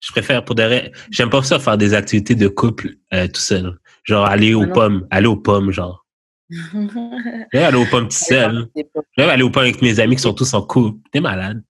Je 0.00 0.12
préfère 0.12 0.44
pour 0.44 0.54
des 0.54 0.92
J'aime 1.10 1.28
pas 1.30 1.42
ça 1.42 1.58
faire 1.58 1.76
des 1.76 1.92
activités 1.94 2.34
de 2.34 2.48
couple 2.48 2.96
euh, 3.12 3.26
tout 3.26 3.40
seul. 3.40 3.78
Genre 4.04 4.24
aller 4.24 4.54
aux 4.54 4.66
pommes. 4.66 5.06
Aller 5.10 5.26
aux 5.26 5.36
pommes, 5.36 5.70
genre. 5.72 6.06
J'aime 6.50 7.64
aller 7.64 7.76
aux 7.76 7.84
pommes 7.86 8.08
tout 8.08 8.16
seul. 8.16 8.68
J'aime 9.16 9.28
aller 9.28 9.42
aux 9.42 9.50
pommes 9.50 9.64
avec 9.64 9.82
mes 9.82 10.00
amis 10.00 10.16
qui 10.16 10.22
sont 10.22 10.32
tous 10.32 10.54
en 10.54 10.62
couple. 10.62 10.98
T'es 11.12 11.20
malade. 11.20 11.62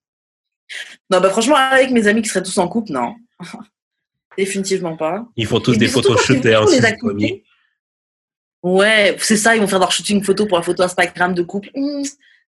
Non, 1.11 1.21
bah 1.21 1.31
franchement, 1.31 1.57
avec 1.57 1.91
mes 1.91 2.07
amis 2.07 2.23
qui 2.23 2.29
seraient 2.29 2.43
tous 2.45 2.59
en 2.59 2.69
couple, 2.69 2.93
non. 2.93 3.17
Définitivement 4.39 4.97
pas. 4.97 5.27
Ils 5.37 5.47
font 5.47 5.61
tous 5.61 5.77
des 5.77 5.89
photos 5.89 6.23
shootées 6.25 6.57
en 6.57 6.65
premier. 7.01 7.43
Ouais, 8.63 9.17
c'est 9.21 9.37
ça, 9.37 9.55
ils 9.55 9.61
vont 9.61 9.69
faire 9.69 9.79
leur 9.79 9.93
shooting 9.93 10.23
photo 10.23 10.47
pour 10.47 10.59
la 10.59 10.63
photo 10.63 10.83
Instagram 10.83 11.33
de 11.33 11.43
couple. 11.43 11.71
Mmh, 11.75 12.03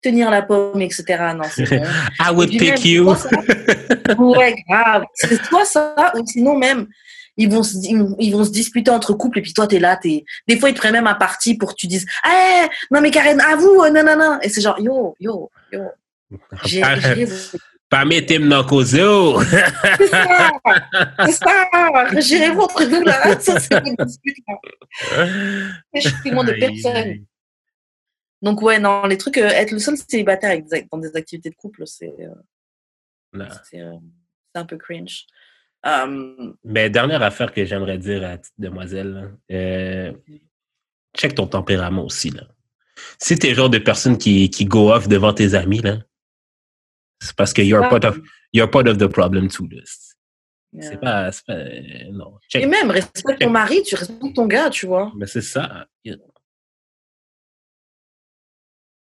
tenir 0.02 0.30
la 0.30 0.42
pomme, 0.42 0.80
etc. 0.82 1.04
Non, 1.36 1.44
c'est 1.50 1.68
bon. 1.70 1.84
I 2.20 2.32
would 2.32 2.50
pick 2.50 2.84
you. 2.84 3.12
ouais, 4.18 4.54
grave. 4.68 5.04
C'est 5.14 5.42
toi 5.42 5.64
ça, 5.64 6.12
ou 6.16 6.24
sinon 6.26 6.56
même, 6.56 6.86
ils 7.36 7.50
vont, 7.50 7.62
se, 7.62 7.76
ils 8.18 8.32
vont 8.32 8.44
se 8.44 8.50
disputer 8.50 8.90
entre 8.90 9.12
couples 9.12 9.38
et 9.40 9.42
puis 9.42 9.52
toi, 9.52 9.66
t'es 9.66 9.78
là, 9.78 9.96
t'es... 9.96 10.24
Des 10.48 10.58
fois, 10.58 10.70
ils 10.70 10.74
te 10.74 10.78
prennent 10.78 10.92
même 10.92 11.06
un 11.06 11.14
parti 11.14 11.54
pour 11.54 11.70
que 11.70 11.74
tu 11.76 11.86
dises 11.86 12.06
«Eh, 12.24 12.66
non 12.90 13.00
mais 13.00 13.10
Karen, 13.10 13.40
à 13.40 13.56
vous, 13.56 13.84
non, 13.92 14.02
non, 14.02 14.16
non.» 14.16 14.38
Et 14.42 14.48
c'est 14.48 14.60
genre 14.60 14.78
«Yo, 14.80 15.14
yo, 15.20 15.50
yo.» 15.72 15.82
J'ai 16.64 16.82
pas 17.96 18.04
mettre 18.04 18.38
dans 18.48 18.64
Kozo. 18.64 19.42
C'est 19.42 20.06
ça. 20.08 20.50
C'est 21.24 21.32
ça. 21.32 22.20
Gérez-vous 22.20 22.60
entre 22.60 22.84
vous, 22.84 23.02
là. 23.02 23.40
Ça, 23.40 23.58
c'est 23.58 23.86
une 23.86 23.96
dispute, 24.04 24.36
là. 24.46 24.54
Je 25.94 26.00
suis 26.00 26.30
de 26.30 26.60
personne. 26.60 27.26
Donc, 28.42 28.60
ouais, 28.60 28.78
non, 28.78 29.06
les 29.06 29.16
trucs, 29.16 29.38
euh, 29.38 29.48
être 29.48 29.70
le 29.72 29.78
seul 29.78 29.96
célibataire 29.96 30.60
dans 30.92 30.98
des 30.98 31.16
activités 31.16 31.48
de 31.48 31.54
couple, 31.54 31.86
c'est 31.86 32.14
euh, 32.20 33.44
euh, 33.74 33.98
un 34.54 34.64
peu 34.66 34.76
cringe. 34.76 35.26
Mais 36.64 36.90
dernière 36.90 37.22
affaire 37.22 37.52
que 37.52 37.64
j'aimerais 37.64 37.98
dire 37.98 38.24
à 38.24 38.36
petite 38.36 38.52
demoiselle, 38.58 39.32
check 41.16 41.34
ton 41.34 41.46
tempérament 41.46 42.04
aussi. 42.04 42.30
Là. 42.30 42.42
Si 43.18 43.38
t'es 43.38 43.48
le 43.48 43.54
genre 43.54 43.70
de 43.70 43.78
personne 43.78 44.18
qui, 44.18 44.50
qui 44.50 44.66
go 44.66 44.92
off 44.92 45.08
devant 45.08 45.32
tes 45.32 45.54
amis, 45.54 45.80
là, 45.80 45.98
c'est 47.20 47.34
parce 47.34 47.52
que 47.52 47.62
you're, 47.62 47.88
part 47.88 48.04
of, 48.04 48.20
you're 48.52 48.70
part 48.70 48.86
of 48.86 48.98
the 48.98 49.06
problem 49.06 49.48
too. 49.48 49.68
C'est 50.80 51.00
pas, 51.00 51.30
pas, 51.46 51.54
Non. 52.10 52.38
Et 52.54 52.66
même, 52.66 52.90
respecte 52.90 53.40
ton 53.40 53.50
mari, 53.50 53.82
tu 53.82 53.94
respectes 53.94 54.34
ton 54.34 54.46
gars, 54.46 54.70
tu 54.70 54.86
vois. 54.86 55.12
Mais 55.16 55.26
c'est 55.26 55.42
ça. 55.42 55.86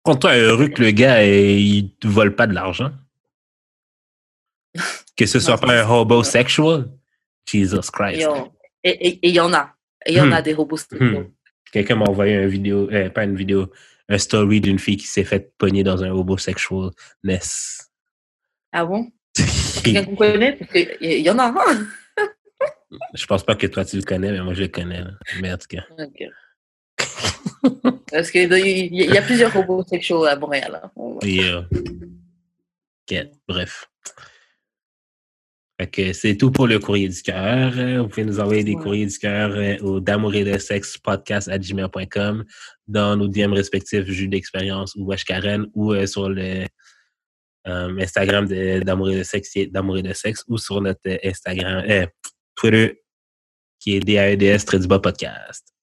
Quand 0.04 0.18
toi 0.18 0.36
heureux 0.36 0.68
que 0.68 0.82
le 0.82 0.92
gars, 0.92 1.26
il 1.26 1.96
te 1.96 2.08
vole 2.08 2.36
pas 2.36 2.48
de 2.48 2.54
l'argent. 2.54 2.92
Que 5.16 5.28
ce 5.28 5.40
soit 5.40 5.60
pas 5.60 5.84
un 5.84 5.88
homosexual. 5.88 6.90
Jesus 7.46 7.92
Christ. 7.92 8.28
Et 8.84 9.20
il 9.22 9.36
y 9.36 9.40
en 9.40 9.54
a. 9.54 9.76
Il 10.08 10.16
y 10.16 10.22
en 10.22 10.32
a 10.32 10.42
des 10.42 10.56
homosexuels. 10.56 11.20
Hmm. 11.20 11.32
Quelqu'un 11.72 11.96
m'a 11.96 12.06
envoyé 12.06 12.34
une 12.34 12.48
vidéo, 12.48 12.90
euh, 12.92 13.12
pas 13.12 13.24
une 13.24 13.36
vidéo, 13.36 13.72
un 14.10 14.18
story 14.18 14.60
d'une 14.60 14.80
fille 14.80 14.98
qui 14.98 15.06
s'est 15.06 15.24
faite 15.24 15.54
pogner 15.58 15.84
dans 15.84 16.04
un 16.04 16.10
homosexualness. 16.10 17.93
Ah 18.74 18.86
bon? 18.86 19.08
Quelqu'un 19.84 20.04
qu'on 20.04 20.16
connaît? 20.16 20.54
Parce 20.54 20.72
qu'il 20.72 21.22
y 21.22 21.30
en 21.30 21.38
a 21.38 21.46
un. 21.46 21.88
je 23.14 23.26
pense 23.28 23.44
pas 23.44 23.56
que 23.56 23.68
toi 23.68 23.86
tu 23.86 23.98
le 23.98 24.02
connais, 24.02 24.32
mais 24.32 24.42
moi 24.42 24.56
je 24.56 24.64
le 24.64 24.68
connais. 24.68 25.04
Mais 25.40 25.54
en 25.54 25.58
tout 25.58 25.68
cas. 25.68 25.84
Parce 28.12 28.32
qu'il 28.32 28.52
y, 28.52 29.18
a 29.18 29.22
plusieurs 29.22 29.54
robots 29.54 29.84
sexuels 29.84 30.28
à 30.28 30.36
Montréal. 30.36 30.82
Hein. 30.84 30.90
Yeah. 31.24 31.66
bref. 33.48 33.90
c'est 36.14 36.38
tout 36.38 36.52
pour 36.52 36.68
le 36.68 36.80
courrier 36.80 37.10
du 37.10 37.22
cœur. 37.22 37.72
Vous 38.02 38.08
pouvez 38.08 38.26
nous 38.26 38.40
envoyer 38.40 38.64
des 38.64 38.76
courriers 38.76 39.06
du 39.06 39.18
cœur 39.18 39.52
euh, 39.52 39.78
au 39.82 40.00
d'amour 40.00 40.34
et 40.36 40.44
de 40.44 40.58
sexe 40.58 40.98
podcast 40.98 41.48
à 41.48 41.60
gmail.com 41.60 42.44
dans 42.88 43.16
nos 43.16 43.28
DM 43.28 43.54
respectifs 43.54 44.06
Jus 44.06 44.28
d'expérience 44.28 44.96
ou 44.96 45.06
Wesh 45.06 45.26
Karen 45.26 45.68
ou 45.74 45.94
euh, 45.94 46.06
sur 46.06 46.30
le 46.30 46.66
euh, 47.68 47.98
Instagram 48.00 48.48
d'amour 48.48 49.12
et 49.12 49.18
de 49.18 49.24
sexe 49.24 49.54
d'amour 49.72 49.98
et 49.98 50.02
de 50.02 50.14
sexe 50.14 50.44
ou 50.48 50.58
sur 50.58 50.82
notre 50.82 51.20
Instagram 51.24 52.08
Twitter 52.56 53.00
qui 53.80 53.96
est 53.96 54.00
DAEDS 54.00 54.66
Très 54.66 54.80
Podcast. 54.88 55.74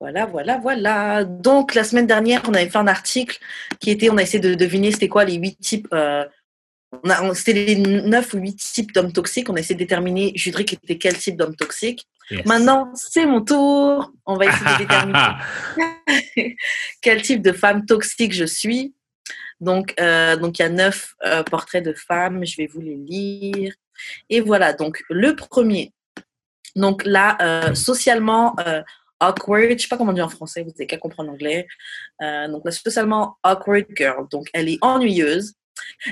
Voilà, 0.00 0.26
voilà, 0.26 0.58
voilà. 0.58 1.24
Donc, 1.24 1.74
la 1.74 1.84
semaine 1.84 2.06
dernière, 2.06 2.42
on 2.48 2.54
avait 2.54 2.68
fait 2.68 2.78
un 2.78 2.86
article 2.86 3.38
qui 3.80 3.90
était, 3.90 4.10
on 4.10 4.18
a 4.18 4.22
essayé 4.22 4.40
de 4.40 4.54
deviner 4.54 4.90
c'était 4.90 5.08
quoi 5.08 5.24
les 5.24 5.34
huit 5.34 5.58
types, 5.58 5.88
euh, 5.94 6.24
c'était 7.34 7.52
les 7.52 7.76
neuf 7.76 8.34
ou 8.34 8.38
huit 8.38 8.56
types 8.56 8.92
d'hommes 8.92 9.12
toxiques. 9.12 9.48
On 9.48 9.54
a 9.54 9.60
essayé 9.60 9.74
de 9.74 9.78
déterminer, 9.78 10.32
Judric 10.34 10.74
était 10.74 10.98
quel 10.98 11.16
type 11.16 11.36
d'homme 11.36 11.56
toxique. 11.56 12.06
Maintenant, 12.44 12.90
c'est 12.94 13.24
mon 13.24 13.40
tour. 13.40 14.12
On 14.26 14.36
va 14.36 14.46
essayer 14.46 14.72
de 14.72 14.78
déterminer 14.78 16.56
quel 17.00 17.22
type 17.22 17.40
de 17.40 17.52
femme 17.52 17.86
toxique 17.86 18.32
je 18.32 18.44
suis. 18.44 18.94
Donc, 19.60 19.94
euh, 20.00 20.36
donc 20.36 20.58
il 20.58 20.62
y 20.62 20.64
a 20.64 20.68
neuf 20.68 21.14
euh, 21.24 21.42
portraits 21.42 21.84
de 21.84 21.92
femmes. 21.92 22.44
Je 22.44 22.56
vais 22.56 22.66
vous 22.66 22.80
les 22.80 22.96
lire. 22.96 23.74
Et 24.30 24.40
voilà. 24.40 24.72
Donc, 24.72 25.02
le 25.08 25.34
premier. 25.34 25.92
Donc 26.74 27.04
là, 27.04 27.72
socialement 27.74 28.54
awkward, 29.20 29.78
je 29.78 29.82
sais 29.82 29.88
pas 29.88 29.96
comment 29.96 30.12
dire 30.12 30.26
en 30.26 30.28
français, 30.28 30.62
vous 30.62 30.70
n'avez 30.70 30.86
qu'à 30.86 30.98
comprendre 30.98 31.30
l'anglais. 31.30 31.66
Euh, 32.22 32.48
donc, 32.48 32.62
la 32.64 32.70
spécialement 32.70 33.38
awkward 33.42 33.86
girl. 33.96 34.26
Donc, 34.30 34.48
elle 34.52 34.68
est 34.68 34.78
ennuyeuse. 34.82 35.54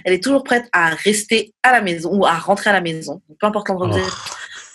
Elle 0.04 0.14
est 0.14 0.22
toujours 0.22 0.44
prête 0.44 0.68
à 0.72 0.90
rester 0.90 1.54
à 1.62 1.72
la 1.72 1.80
maison 1.80 2.14
ou 2.14 2.26
à 2.26 2.34
rentrer 2.34 2.70
à 2.70 2.72
la 2.72 2.80
maison. 2.80 3.22
peu 3.38 3.46
importe 3.46 3.68
l'endroit. 3.68 3.90
Oh. 3.94 4.10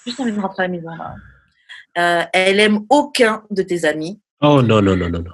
Juste 0.05 0.19
envie 0.19 0.32
de 0.32 0.39
rentrer 0.39 0.63
à 0.63 0.67
la 0.67 0.71
maison. 0.73 0.89
Là. 0.89 1.15
Euh, 1.97 2.25
elle 2.34 2.60
aime 2.60 2.86
aucun 2.89 3.43
de 3.49 3.62
tes 3.62 3.86
amis. 3.86 4.19
Oh 4.41 4.62
non, 4.62 4.82
non, 4.82 4.95
non, 4.95 5.10
non, 5.10 5.21
non. 5.21 5.32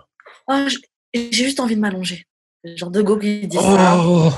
Oh, 0.48 0.68
J'ai 1.14 1.32
juste 1.32 1.60
envie 1.60 1.76
de 1.76 1.82
m'allonger. 1.82 2.26
Genre 2.76 2.92
de 2.92 3.02
go 3.02 3.18
qui 3.18 3.48
dit 3.48 3.58
ça. 3.58 3.98
Oh. 4.04 4.32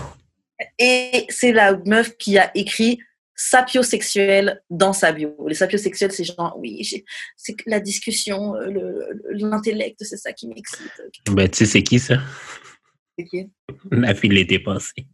Et 0.79 1.25
c'est 1.29 1.51
la 1.51 1.77
meuf 1.85 2.17
qui 2.17 2.37
a 2.37 2.51
écrit 2.55 2.99
sapiosexuel 3.35 4.63
dans 4.69 4.93
sa 4.93 5.11
bio. 5.11 5.35
Les 5.47 5.53
sapiosexuels, 5.53 6.11
c'est 6.11 6.23
genre, 6.23 6.57
oui, 6.57 6.83
c'est 7.37 7.55
la 7.67 7.79
discussion, 7.79 8.55
euh, 8.55 9.05
l'intellect, 9.29 10.03
c'est 10.03 10.17
ça 10.17 10.33
qui 10.33 10.47
m'excite. 10.47 10.91
Ben, 11.29 11.47
tu 11.47 11.57
sais, 11.59 11.65
c'est 11.65 11.83
qui 11.83 11.99
ça? 11.99 12.15
C'est 13.17 13.25
qui? 13.25 13.49
La 13.91 14.15
fille 14.15 14.31
l'été 14.31 14.59
passé. 14.59 15.07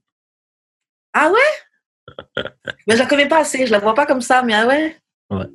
Ah 1.11 1.31
ouais? 1.31 2.17
ben, 2.87 2.95
je 2.95 2.97
la 2.97 3.05
connais 3.05 3.27
pas 3.27 3.39
assez, 3.39 3.67
je 3.67 3.71
la 3.71 3.79
vois 3.79 3.93
pas 3.93 4.05
comme 4.05 4.21
ça, 4.21 4.41
mais 4.41 4.53
ah 4.53 4.67
ouais? 4.67 4.97
Ouais. 5.29 5.47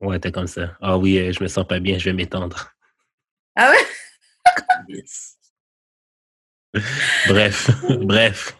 Ouais, 0.00 0.18
t'es 0.18 0.32
comme 0.32 0.46
ça. 0.46 0.76
Ah 0.80 0.96
oui, 0.96 1.18
euh, 1.18 1.32
je 1.32 1.42
me 1.42 1.48
sens 1.48 1.66
pas 1.66 1.80
bien, 1.80 1.98
je 1.98 2.04
vais 2.06 2.14
m'étendre. 2.14 2.72
Ah 3.54 3.70
ouais? 3.70 5.04
bref, 7.28 7.70
bref. 8.00 8.56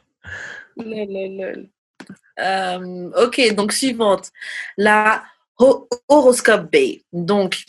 Euh, 2.41 3.11
ok, 3.17 3.55
donc 3.55 3.73
suivante. 3.73 4.31
La 4.77 5.25
horoscope 6.09 6.71
Bay. 6.71 7.03
Donc, 7.13 7.65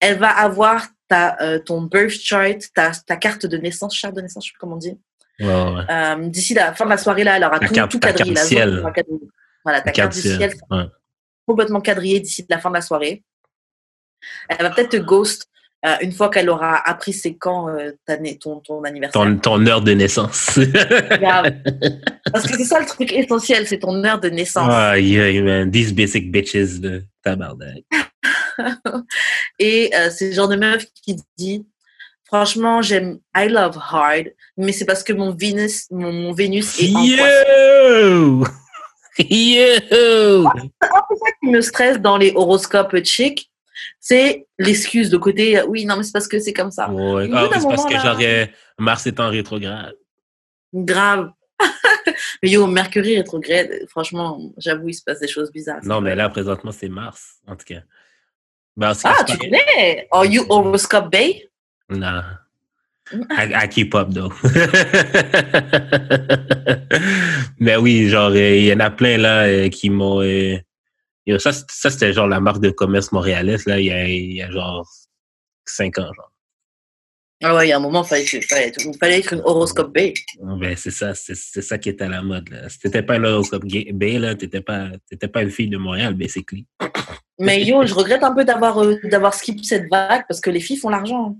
elle 0.00 0.18
va 0.18 0.30
avoir 0.30 0.86
ta, 1.08 1.36
euh, 1.40 1.58
ton 1.58 1.82
birth 1.82 2.20
chart, 2.20 2.58
ta, 2.74 2.92
ta, 2.92 3.16
carte 3.16 3.46
de 3.46 3.56
naissance, 3.56 3.94
charte 3.94 4.16
de 4.16 4.20
naissance, 4.20 4.44
je 4.44 4.50
sais 4.50 4.52
plus 4.52 4.58
comment 4.58 4.74
on 4.74 4.78
dit. 4.78 4.98
Euh, 5.40 6.28
d'ici 6.28 6.54
la 6.54 6.74
fin 6.74 6.84
de 6.84 6.90
la 6.90 6.98
soirée, 6.98 7.24
là, 7.24 7.36
elle 7.36 7.44
aura 7.44 7.58
tout, 7.60 7.74
tout 7.88 8.00
quadrillé. 8.00 8.34
Voilà, 9.64 9.80
ta 9.80 9.92
carte, 9.92 10.12
du 10.12 10.20
ciel. 10.20 10.54
Complètement 11.46 11.80
quadrillée 11.80 12.20
d'ici 12.20 12.44
la 12.48 12.58
fin 12.58 12.70
de 12.70 12.74
la 12.74 12.80
soirée. 12.80 13.24
Elle 14.48 14.62
va 14.62 14.70
peut-être 14.70 14.90
te 14.90 14.96
ghost 14.96 15.48
euh, 15.86 15.96
une 16.02 16.12
fois 16.12 16.28
qu'elle 16.28 16.50
aura 16.50 16.76
appris 16.76 17.12
c'est 17.12 17.34
quand 17.36 17.68
euh, 17.70 17.92
ton, 18.40 18.60
ton, 18.60 18.84
anniversaire. 18.84 19.22
Ton, 19.22 19.36
ton, 19.38 19.66
heure 19.66 19.80
de 19.80 19.92
naissance. 19.92 20.58
Parce 22.32 22.46
que 22.46 22.56
c'est 22.56 22.64
ça 22.64 22.80
le 22.80 22.86
truc 22.86 23.12
essentiel, 23.12 23.66
c'est 23.66 23.78
ton 23.78 24.04
heure 24.04 24.20
de 24.20 24.28
naissance. 24.28 24.68
Ah, 24.70 24.98
yeah, 24.98 25.40
man. 25.42 25.70
These 25.70 25.92
basic 25.92 26.30
bitches 26.30 26.80
de 26.80 27.04
tabarnak. 27.24 27.84
Et 29.58 29.90
euh, 29.94 30.10
c'est 30.10 30.28
le 30.28 30.32
genre 30.32 30.48
de 30.48 30.56
meuf 30.56 30.84
qui 31.02 31.16
dit 31.38 31.66
Franchement, 32.24 32.80
j'aime 32.80 33.18
I 33.34 33.48
love 33.48 33.76
hard, 33.76 34.32
mais 34.56 34.72
c'est 34.72 34.84
parce 34.84 35.02
que 35.02 35.12
mon 35.12 35.34
Venus, 35.34 35.86
mon, 35.90 36.12
mon 36.12 36.32
Vénus 36.32 36.78
est 36.80 36.94
en 36.94 37.02
Yo! 37.02 38.44
Yo! 39.18 40.48
C'est 41.10 41.18
ça 41.18 41.32
qui 41.42 41.50
me 41.50 41.60
stresse 41.60 41.98
dans 41.98 42.16
les 42.16 42.32
horoscopes 42.34 42.96
chic, 43.04 43.49
c'est 43.98 44.46
l'excuse 44.58 45.10
de 45.10 45.16
côté, 45.16 45.62
oui, 45.62 45.84
non, 45.84 45.96
mais 45.96 46.02
c'est 46.02 46.12
parce 46.12 46.28
que 46.28 46.38
c'est 46.38 46.52
comme 46.52 46.70
ça. 46.70 46.88
Ah 46.90 47.48
c'est 47.54 47.68
parce 47.68 47.86
que 47.86 47.98
j'aurais 48.02 48.52
Mars 48.78 49.06
est 49.06 49.20
en 49.20 49.28
rétrograde. 49.28 49.94
Grave. 50.72 51.32
mais 52.42 52.48
yo, 52.48 52.66
Mercury 52.66 53.18
rétrograde, 53.18 53.70
franchement, 53.88 54.40
j'avoue, 54.56 54.88
il 54.88 54.94
se 54.94 55.02
passe 55.02 55.20
des 55.20 55.28
choses 55.28 55.52
bizarres. 55.52 55.84
Non, 55.84 56.00
mais 56.00 56.14
là, 56.14 56.28
présentement, 56.28 56.72
c'est 56.72 56.88
Mars, 56.88 57.36
en 57.46 57.56
tout 57.56 57.66
cas. 57.66 57.82
Ben, 58.76 58.92
ah, 59.04 59.24
tu 59.26 59.36
connais? 59.36 60.08
Are 60.10 60.24
you 60.24 60.46
horoscope 60.48 61.10
bay? 61.10 61.50
Non. 61.90 62.22
I, 63.30 63.64
I 63.64 63.68
keep 63.68 63.94
up, 63.94 64.10
though. 64.10 64.32
Mais 67.58 67.76
oui, 67.76 68.08
genre, 68.08 68.30
euh, 68.30 68.56
il 68.56 68.64
y 68.64 68.72
en 68.72 68.80
a 68.80 68.90
plein, 68.90 69.18
là, 69.18 69.42
euh, 69.42 69.68
qui 69.68 69.90
m'ont... 69.90 70.22
euh, 70.22 70.56
yo, 71.26 71.38
ça, 71.38 71.52
c'est- 71.52 71.70
ça 71.70 71.90
c'était 71.90 72.12
genre 72.12 72.26
la 72.28 72.40
marque 72.40 72.60
de 72.60 72.70
commerce 72.70 73.12
montréalaise, 73.12 73.66
là, 73.66 73.78
il 73.80 73.86
y 73.86 73.90
a, 73.92 74.06
il 74.08 74.32
y 74.34 74.42
a 74.42 74.50
genre 74.50 74.88
cinq 75.66 75.98
ans, 75.98 76.12
genre. 76.14 76.32
Ah 77.42 77.54
ouais, 77.56 77.66
il 77.66 77.70
y 77.70 77.72
a 77.72 77.78
un 77.78 77.80
moment, 77.80 78.02
il 78.04 78.08
fallait, 78.08 78.26
fallait, 78.42 78.68
être- 78.68 78.82
il 78.84 78.96
fallait 78.98 79.18
être 79.20 79.32
une 79.32 79.40
horoscope 79.40 79.94
B. 79.94 80.12
Ben, 80.42 80.76
c'est 80.76 80.90
ça, 80.90 81.14
c'est 81.14 81.34
c'est 81.34 81.62
ça 81.62 81.78
qui 81.78 81.88
est 81.88 82.02
à 82.02 82.08
la 82.08 82.20
mode, 82.22 82.50
là. 82.50 82.68
Si 82.68 82.78
t'étais 82.80 83.02
pas 83.02 83.14
un 83.14 83.24
horoscope 83.24 83.64
B, 83.64 84.02
là, 84.18 84.34
t'étais 84.34 84.60
pas, 84.60 84.90
pas 85.32 85.42
une 85.42 85.50
fille 85.50 85.70
de 85.70 85.78
Montréal, 85.78 86.12
basically. 86.14 86.66
Mais 87.38 87.64
yo, 87.64 87.86
je 87.86 87.94
regrette 87.94 88.22
un 88.22 88.34
peu 88.34 88.44
d'avoir 88.44 88.78
euh, 88.82 88.96
d'avoir 89.04 89.32
skip 89.32 89.64
cette 89.64 89.88
vague 89.90 90.24
parce 90.28 90.40
que 90.42 90.50
les 90.50 90.60
filles 90.60 90.76
font 90.76 90.90
l'argent. 90.90 91.36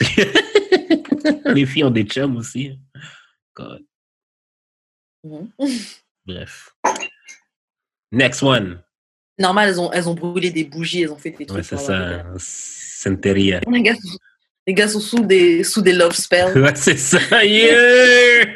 Les 1.46 1.66
filles 1.66 1.84
ont 1.84 1.90
des 1.90 2.04
chums 2.04 2.36
aussi. 2.36 2.78
God. 3.54 3.82
Mhm. 5.24 5.50
Bref. 6.26 6.74
Next 8.12 8.42
one. 8.42 8.82
Normal, 9.38 9.68
elles 9.68 9.80
ont, 9.80 9.92
elles 9.92 10.08
ont 10.08 10.14
brûlé 10.14 10.50
des 10.50 10.64
bougies, 10.64 11.02
elles 11.02 11.12
ont 11.12 11.16
fait 11.18 11.30
des 11.30 11.46
trucs. 11.46 11.58
Ouais, 11.58 11.62
c'est 11.62 11.78
ça. 11.78 12.24
Santeria. 12.38 13.60
des- 13.60 13.66
Les 13.72 13.82
gars, 13.82 13.94
les 14.66 14.74
gars 14.74 14.88
sont 14.88 15.00
sous 15.00 15.20
des, 15.24 15.62
sous 15.64 15.80
des 15.82 15.92
love 15.92 16.14
spells. 16.14 16.58
Ouais, 16.58 16.74
c'est 16.74 16.96
ça. 16.96 17.18
Yeah! 17.44 18.46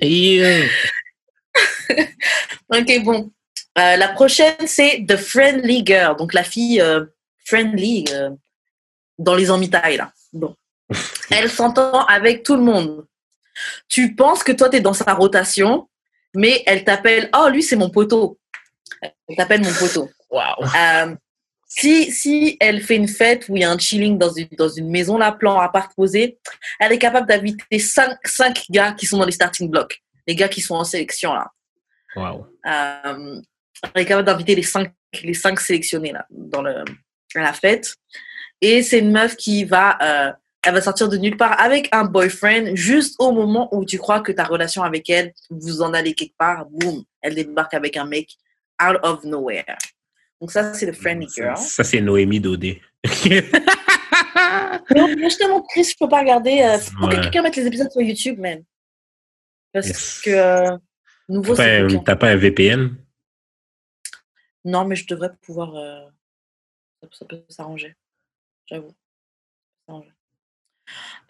Yeah! 0.00 0.66
Ok, 2.70 3.02
bon. 3.02 3.30
Euh, 3.78 3.96
la 3.96 4.08
prochaine, 4.08 4.66
c'est 4.66 5.04
The 5.08 5.16
Friendly 5.16 5.82
Girl. 5.86 6.16
Donc, 6.16 6.34
la 6.34 6.42
fille 6.44 6.80
euh, 6.82 7.06
friendly 7.46 8.04
euh, 8.12 8.30
dans 9.18 9.34
les 9.34 9.50
emmitailles, 9.50 9.96
là. 9.96 10.12
Bon. 10.32 10.54
Elle 11.30 11.50
s'entend 11.50 12.04
avec 12.04 12.42
tout 12.42 12.56
le 12.56 12.62
monde. 12.62 13.06
Tu 13.88 14.14
penses 14.14 14.42
que 14.44 14.52
toi, 14.52 14.68
tu 14.68 14.76
es 14.76 14.80
dans 14.80 14.92
sa 14.92 15.14
rotation, 15.14 15.88
mais 16.34 16.62
elle 16.66 16.84
t'appelle, 16.84 17.28
oh, 17.36 17.48
lui, 17.48 17.62
c'est 17.62 17.74
mon 17.74 17.90
poteau. 17.90 18.38
Elle 19.02 19.36
t'appelle 19.36 19.62
mon 19.62 19.72
poteau. 19.72 20.10
Wow. 20.30 20.64
Euh, 20.76 21.14
si, 21.66 22.10
si 22.10 22.56
elle 22.60 22.82
fait 22.82 22.96
une 22.96 23.08
fête 23.08 23.48
où 23.48 23.56
il 23.56 23.62
y 23.62 23.64
a 23.64 23.70
un 23.70 23.78
chilling 23.78 24.18
dans 24.18 24.32
une, 24.32 24.48
dans 24.56 24.68
une 24.68 24.90
maison, 24.90 25.18
là, 25.18 25.32
plan 25.32 25.58
à 25.58 25.68
part 25.68 25.90
posé, 25.94 26.38
elle 26.80 26.92
est 26.92 26.98
capable 26.98 27.28
d'inviter 27.28 27.78
cinq, 27.78 28.16
cinq 28.26 28.64
gars 28.70 28.92
qui 28.92 29.06
sont 29.06 29.18
dans 29.18 29.26
les 29.26 29.32
starting 29.32 29.70
blocks. 29.70 30.02
Les 30.26 30.34
gars 30.34 30.48
qui 30.48 30.60
sont 30.60 30.74
en 30.74 30.84
sélection, 30.84 31.34
là. 31.34 31.50
Wow. 32.16 32.46
Euh, 32.66 33.40
elle 33.94 34.02
est 34.02 34.06
capable 34.06 34.26
d'inviter 34.26 34.54
les 34.54 34.62
cinq, 34.62 34.92
les 35.22 35.34
cinq 35.34 35.60
sélectionnés 35.60 36.12
là, 36.12 36.26
dans 36.30 36.62
le, 36.62 36.84
à 37.34 37.40
la 37.40 37.52
fête. 37.52 37.94
Et 38.60 38.82
c'est 38.82 38.98
une 38.98 39.12
meuf 39.12 39.36
qui 39.36 39.64
va, 39.64 39.98
euh, 40.02 40.32
elle 40.64 40.74
va 40.74 40.80
sortir 40.80 41.08
de 41.08 41.16
nulle 41.16 41.36
part 41.36 41.60
avec 41.60 41.88
un 41.92 42.04
boyfriend 42.04 42.74
juste 42.74 43.14
au 43.18 43.30
moment 43.30 43.68
où 43.72 43.84
tu 43.84 43.98
crois 43.98 44.20
que 44.20 44.32
ta 44.32 44.44
relation 44.44 44.82
avec 44.82 45.08
elle, 45.10 45.32
vous 45.50 45.82
en 45.82 45.92
allez 45.94 46.14
quelque 46.14 46.36
part, 46.36 46.66
boum, 46.66 47.04
elle 47.20 47.34
débarque 47.34 47.74
avec 47.74 47.96
un 47.96 48.04
mec 48.04 48.36
out 48.82 48.98
of 49.02 49.24
nowhere. 49.24 49.76
Donc 50.40 50.50
ça, 50.52 50.72
c'est 50.74 50.86
le 50.86 50.92
friendly 50.92 51.26
girl. 51.28 51.56
ça, 51.56 51.82
c'est 51.84 52.00
Noémie 52.00 52.40
Dodé. 52.40 52.80
Mais 54.90 55.30
je 55.30 55.36
te 55.36 55.48
montre, 55.48 55.66
Chris, 55.68 55.84
je 55.84 55.94
peux 55.98 56.08
pas 56.08 56.20
regarder. 56.20 56.60
Euh, 56.62 56.78
faut 56.78 57.06
Ouais. 57.06 57.16
que 57.16 57.20
quelqu'un 57.22 57.42
mette 57.42 57.56
les 57.56 57.66
épisodes 57.66 57.90
sur 57.90 58.00
YouTube, 58.00 58.38
man. 58.38 58.62
Parce 59.72 59.88
Yes. 59.88 60.20
que 60.24 60.30
euh, 60.30 60.76
nouveau, 61.28 61.54
T'as 61.54 61.64
pas, 61.64 61.70
un- 61.84 61.86
coquin. 61.88 62.02
t'as 62.04 62.16
pas 62.16 62.28
un 62.30 62.36
VPN? 62.36 62.96
Non, 64.64 64.84
mais 64.86 64.96
je 64.96 65.06
devrais 65.06 65.30
pouvoir. 65.42 65.74
euh, 65.74 66.06
ça, 67.12 67.24
peut 67.26 67.44
s'arranger. 67.48 67.94
J'avoue. 68.66 68.94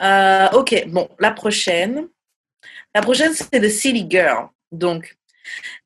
Euh, 0.01 0.49
ok, 0.53 0.84
bon, 0.88 1.09
la 1.18 1.32
prochaine. 1.32 2.09
La 2.94 3.03
prochaine, 3.03 3.32
c'est 3.34 3.61
The 3.61 3.68
City 3.68 4.07
Girl. 4.09 4.49
Donc, 4.70 5.18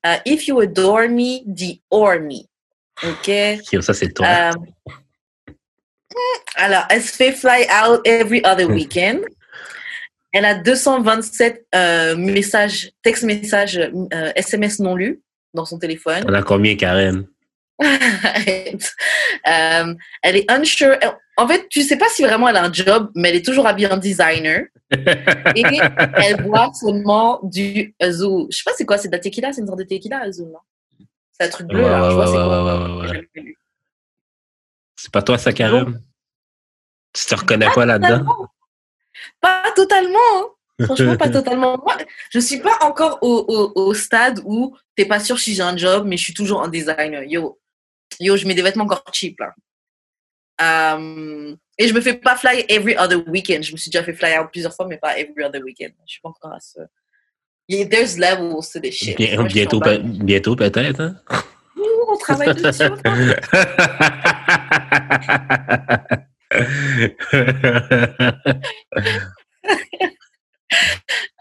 euh, 0.05 0.17
If 0.25 0.47
you 0.47 0.59
adore 0.59 1.07
me, 1.09 1.41
adore 1.47 2.19
me. 2.19 2.45
Ok? 3.03 3.81
Ça, 3.81 3.93
c'est 3.93 4.13
toi. 4.13 4.27
Euh, 4.27 4.51
alors, 6.55 6.85
elle 6.89 7.01
se 7.01 7.13
fait 7.13 7.31
fly 7.31 7.65
out 7.69 8.01
every 8.05 8.41
other 8.45 8.67
Hmm. 8.67 8.73
weekend? 8.73 9.19
Elle 10.31 10.45
a 10.45 10.55
227 10.55 11.65
euh, 11.75 12.15
messages, 12.15 12.91
texte 13.03 13.23
messages, 13.23 13.77
euh, 13.77 14.31
SMS 14.35 14.79
non 14.79 14.95
lus 14.95 15.21
dans 15.53 15.65
son 15.65 15.77
téléphone. 15.77 16.23
On 16.27 16.33
a 16.33 16.41
combien, 16.41 16.75
Karen? 16.75 17.27
Euh, 19.45 19.93
elle 20.21 20.37
est 20.37 20.49
unsure. 20.49 20.95
En 21.37 21.47
fait, 21.47 21.67
tu 21.69 21.81
sais 21.81 21.97
pas 21.97 22.07
si 22.09 22.23
vraiment 22.23 22.47
elle 22.47 22.55
a 22.55 22.63
un 22.63 22.71
job, 22.71 23.11
mais 23.15 23.29
elle 23.29 23.35
est 23.35 23.45
toujours 23.45 23.67
habillée 23.67 23.91
en 23.91 23.97
designer. 23.97 24.65
Et 25.55 25.63
elle 26.15 26.43
boit 26.43 26.71
seulement 26.73 27.39
du 27.43 27.93
Azul. 27.99 28.47
Je 28.51 28.57
sais 28.57 28.63
pas 28.65 28.71
c'est 28.77 28.85
quoi, 28.85 28.97
c'est 28.97 29.07
de 29.09 29.13
la 29.13 29.19
tequila, 29.19 29.51
c'est 29.51 29.61
une 29.61 29.67
sorte 29.67 29.79
de 29.79 29.83
tequila 29.83 30.19
Azul, 30.21 30.47
non? 30.47 30.59
C'est 31.31 31.47
un 31.47 31.49
truc 31.49 31.67
bleu, 31.67 31.83
Ouais, 31.83 31.89
là. 31.89 32.03
ouais, 32.03 32.09
je 32.09 32.15
vois, 32.15 32.27
c'est 32.27 32.33
quoi. 33.33 33.53
C'est 34.95 35.11
pas 35.11 35.21
toi, 35.21 35.37
ça, 35.37 35.51
Karen? 35.51 36.01
Tu 37.11 37.25
te 37.25 37.35
reconnais 37.35 37.69
pas 37.73 37.85
là-dedans? 37.85 38.25
Pas 39.41 39.63
totalement. 39.75 40.19
Franchement, 40.81 41.17
pas 41.17 41.29
totalement. 41.31 41.77
Moi, 41.83 41.97
je 42.31 42.39
suis 42.39 42.59
pas 42.59 42.77
encore 42.81 43.19
au, 43.21 43.45
au, 43.75 43.81
au 43.81 43.93
stade 43.93 44.39
où 44.45 44.75
t'es 44.95 45.05
pas 45.05 45.19
sûr 45.19 45.39
si 45.39 45.53
j'ai 45.55 45.63
un 45.63 45.75
job, 45.75 46.05
mais 46.07 46.17
je 46.17 46.23
suis 46.23 46.33
toujours 46.33 46.63
un 46.63 46.67
designer. 46.67 47.23
Yo, 47.23 47.59
yo, 48.19 48.37
je 48.37 48.45
mets 48.47 48.53
des 48.55 48.61
vêtements 48.61 48.83
encore 48.85 49.03
cheap 49.11 49.39
là. 49.39 49.53
Et 51.79 51.87
je 51.87 51.93
me 51.93 52.01
fais 52.01 52.13
pas 52.13 52.35
fly 52.35 52.65
every 52.69 52.95
other 52.97 53.23
weekend. 53.27 53.63
Je 53.63 53.71
me 53.71 53.77
suis 53.77 53.89
déjà 53.89 54.03
fait 54.03 54.13
fly 54.13 54.37
out 54.37 54.49
plusieurs 54.51 54.73
fois, 54.73 54.85
mais 54.87 54.97
pas 54.97 55.17
every 55.17 55.43
other 55.43 55.61
weekend. 55.63 55.91
Je 56.05 56.11
suis 56.13 56.21
pas 56.21 56.29
encore 56.29 56.53
à 56.53 56.59
ce. 56.59 56.79
Yeah, 57.67 57.85
there's 57.87 58.17
levels 58.17 58.69
to 58.73 58.79
this 58.79 58.93
shit. 58.95 59.17
Bien- 59.17 59.35
Moi, 59.35 59.45
bientôt, 59.45 59.79
bientôt 60.03 60.55
peut-être. 60.55 60.99
Hein? 60.99 61.15
On 62.09 62.17
travaille 62.17 62.53
dessus. 62.53 62.83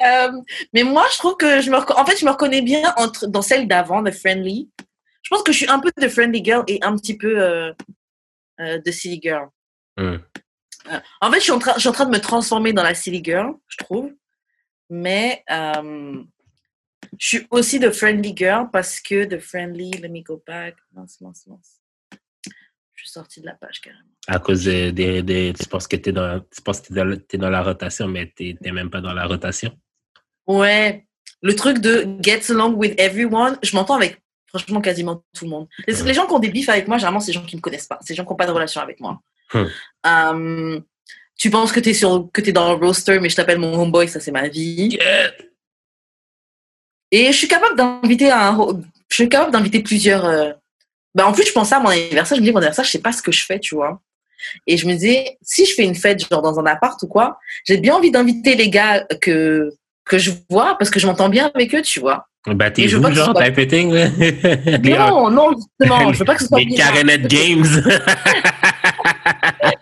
Euh, 0.03 0.31
mais 0.73 0.83
moi, 0.85 1.07
je 1.13 1.19
trouve 1.19 1.37
que 1.37 1.61
je 1.61 1.71
me, 1.71 1.77
en 1.77 2.07
fait, 2.07 2.17
je 2.19 2.25
me 2.25 2.31
reconnais 2.31 2.63
bien 2.63 2.93
entre, 2.97 3.27
dans 3.27 3.43
celle 3.43 3.69
d'avant, 3.69 4.03
de 4.03 4.11
Friendly. 4.11 4.71
Je 5.23 5.29
pense 5.31 5.43
que 5.43 5.53
je 5.53 5.59
suis 5.59 5.69
un 5.69 5.79
peu 5.79 5.91
de 5.97 6.09
Friendly 6.09 6.45
Girl 6.45 6.65
et 6.67 6.79
un 6.83 6.97
petit 6.97 7.17
peu 7.17 7.41
euh, 7.41 7.73
euh, 8.61 8.79
de 8.79 8.91
Silly 8.91 9.21
Girl. 9.23 9.49
Euh, 9.99 10.19
En 11.21 11.31
fait, 11.31 11.39
je 11.39 11.45
suis, 11.45 11.53
en 11.53 11.59
train, 11.59 11.75
je 11.75 11.81
suis 11.81 11.89
en 11.89 11.93
train 11.93 12.07
de 12.07 12.11
me 12.11 12.21
transformer 12.21 12.73
dans 12.73 12.83
la 12.83 12.95
Silly 12.95 13.23
Girl, 13.25 13.55
je 13.69 13.77
trouve. 13.79 14.13
Mais 14.91 15.43
euh, 15.51 16.23
je 17.19 17.27
suis 17.27 17.47
aussi 17.51 17.79
de 17.79 17.91
Friendly 17.91 18.35
Girl 18.37 18.69
parce 18.73 19.01
que 19.01 19.25
de 19.25 19.39
Friendly, 19.39 19.91
let 19.93 20.09
me 20.09 20.23
go 20.23 20.43
back. 20.47 20.77
Mince, 20.93 21.21
mince, 21.21 21.47
mince. 21.47 21.81
Je 22.95 23.05
suis 23.05 23.11
sortie 23.11 23.41
de 23.41 23.47
la 23.47 23.55
page 23.55 23.81
carrément. 23.81 24.09
À 24.29 24.39
cause 24.39 24.65
de, 24.65 24.91
de- 24.91 25.21
de- 25.21 25.53
tu 25.53 25.67
penses 25.69 25.89
que 25.89 25.97
tu 25.97 26.13
penses 26.63 26.81
que 26.81 27.15
t'es 27.17 27.39
dans, 27.39 27.51
la 27.51 27.63
rotation, 27.63 28.07
mais 28.07 28.33
t'es 28.37 28.57
t'es 28.61 28.71
même 28.71 28.91
pas 28.91 29.01
dans 29.01 29.13
la 29.15 29.27
rotation? 29.27 29.77
Ouais, 30.47 31.07
le 31.43 31.57
truc 31.57 31.79
de 31.79 32.07
get 32.21 32.43
along 32.51 32.75
with 32.75 32.95
everyone, 32.99 33.59
je 33.63 33.75
m'entends 33.75 33.97
avec 33.97 34.22
franchement 34.53 34.81
quasiment 34.81 35.23
tout 35.35 35.45
le 35.45 35.51
monde. 35.51 35.69
Les, 35.87 35.95
les 36.03 36.15
gens 36.15 36.27
qui 36.27 36.33
ont 36.33 36.39
des 36.39 36.51
bifs 36.51 36.69
avec 36.69 36.89
moi, 36.89 36.99
généralement, 36.99 37.21
c'est 37.21 37.33
des 37.33 37.39
gens 37.39 37.45
qui 37.45 37.57
me 37.57 37.61
connaissent 37.61 37.87
pas. 37.87 37.99
C'est 38.03 38.13
des 38.13 38.17
gens 38.17 38.25
qui 38.25 38.31
n'ont 38.31 38.37
pas 38.37 38.47
de 38.47 38.53
relation 38.53 38.81
avec 38.81 39.01
moi. 39.01 39.21
Hmm. 39.55 39.65
Euh, 40.07 40.81
tu 41.39 41.51
penses 41.51 41.73
que 41.73 41.81
tu 41.81 41.91
es, 41.91 41.95
sur, 41.95 42.29
que 42.33 42.41
t'es 42.41 42.53
dans 42.53 42.73
le 42.73 42.87
roster, 42.87 43.19
mais 43.21 43.29
je 43.29 43.37
t'appelle 43.37 43.59
mon 43.59 43.75
homeboy, 43.81 44.09
ça 44.09 44.21
c'est 44.21 44.31
ma 44.31 44.49
vie. 44.49 44.99
Et 47.11 47.27
je 47.27 47.37
suis 47.37 47.49
capable 47.49 47.77
d'inviter 47.77 48.31
un, 48.31 48.57
je 49.09 49.15
suis 49.15 49.29
capable 49.29 49.53
d'inviter 49.53 49.83
plusieurs. 49.83 50.25
euh, 50.25 50.53
Bah, 51.15 51.27
en 51.27 51.33
plus, 51.33 51.47
je 51.47 51.53
pensais 51.53 51.75
à 51.75 51.81
mon 51.81 51.89
anniversaire, 51.91 52.37
je 52.37 52.41
me 52.41 52.47
dis, 52.47 52.53
mon 52.53 52.59
anniversaire, 52.59 52.85
je 52.85 52.91
sais 52.91 53.01
pas 53.01 53.13
ce 53.13 53.21
que 53.23 53.33
je 53.33 53.45
fais, 53.45 53.59
tu 53.61 53.75
vois. 53.75 54.01
Et 54.67 54.77
je 54.77 54.87
me 54.87 54.95
disais, 54.95 55.37
si 55.43 55.67
je 55.67 55.75
fais 55.75 55.85
une 55.85 55.95
fête, 55.95 56.27
genre 56.29 56.43
dans 56.43 56.59
un 56.59 56.67
appart 56.67 57.01
ou 57.03 57.07
quoi, 57.07 57.39
j'ai 57.67 57.77
bien 57.77 57.95
envie 57.95 58.11
d'inviter 58.11 58.55
les 58.55 58.71
gars 58.71 59.05
que, 59.21 59.73
que 60.05 60.19
je 60.19 60.31
vois 60.51 60.77
parce 60.79 60.91
que 60.91 60.99
je 61.01 61.07
m'entends 61.07 61.29
bien 61.29 61.51
avec 61.55 61.75
eux, 61.75 61.83
tu 61.83 62.01
vois. 62.01 62.27
Bah, 62.47 62.71
t'es 62.73 62.83
ce 62.89 62.89
genre, 62.89 63.13
soit- 63.15 63.51
typing, 63.53 63.93
là? 63.93 64.09
Non, 65.09 65.31
non, 65.31 65.53
justement, 65.55 66.13
je 66.13 66.19
veux 66.19 66.25
pas 66.25 66.35
que 66.35 66.43
ce 66.43 66.49
soit 66.49 66.59
Les 66.59 66.67
bizarre. 66.67 66.93
Karenet 66.93 67.19
Games. 67.29 67.65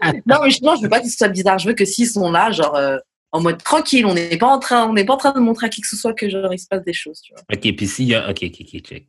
Non, 0.26 0.36
mais 0.42 0.50
justement, 0.50 0.76
je 0.76 0.82
veux 0.82 0.88
pas 0.88 1.00
que 1.00 1.08
ce 1.08 1.16
soit 1.16 1.28
bizarre. 1.28 1.58
Je 1.58 1.66
veux 1.68 1.74
que 1.74 1.84
s'ils 1.84 2.08
sont 2.08 2.30
là, 2.30 2.50
genre, 2.52 2.74
euh, 2.76 2.96
en 3.32 3.40
mode 3.40 3.62
tranquille, 3.62 4.04
on 4.06 4.14
n'est 4.14 4.36
pas 4.36 4.46
en 4.48 4.58
train, 4.58 4.86
on 4.88 4.92
n'est 4.92 5.04
pas 5.04 5.14
en 5.14 5.18
train 5.18 5.32
de 5.32 5.40
montrer 5.40 5.66
à 5.66 5.68
qui 5.70 5.80
que 5.80 5.88
ce 5.88 5.96
soit 5.96 6.12
que 6.14 6.28
genre 6.28 6.52
il 6.52 6.58
se 6.58 6.66
passe 6.68 6.82
des 6.84 6.92
choses, 6.92 7.20
tu 7.22 7.32
vois. 7.32 7.42
ok, 7.52 7.76
puis 7.76 7.86
s'il 7.86 8.06
y 8.08 8.14
a. 8.14 8.28
Ok, 8.28 8.38
ok, 8.42 8.56
ok, 8.60 8.80
check. 8.82 9.08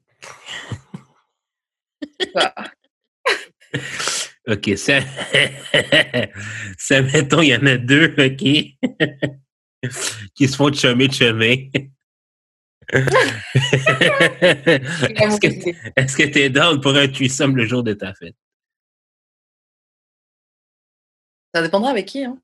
Ok, 4.47 4.71
ça. 4.75 4.99
ça, 6.77 7.01
mettons, 7.01 7.41
il 7.41 7.49
y 7.49 7.55
en 7.55 7.65
a 7.65 7.77
deux, 7.77 8.13
ok? 8.17 8.43
qui 10.35 10.47
se 10.47 10.55
font 10.55 10.71
chummer 10.71 11.07
de 11.07 11.13
chemin. 11.13 11.55
Est-ce 12.93 13.09
que 15.39 15.47
est-ce 15.95 16.17
que 16.17 16.23
t'es 16.23 16.49
down 16.49 16.81
pour 16.81 16.93
un 16.95 17.07
threesome 17.07 17.55
le 17.55 17.65
jour 17.65 17.83
de 17.83 17.93
ta 17.93 18.13
fête? 18.13 18.35
Ça 21.53 21.61
dépendra 21.61 21.91
avec 21.91 22.07
qui, 22.07 22.25
hein. 22.25 22.41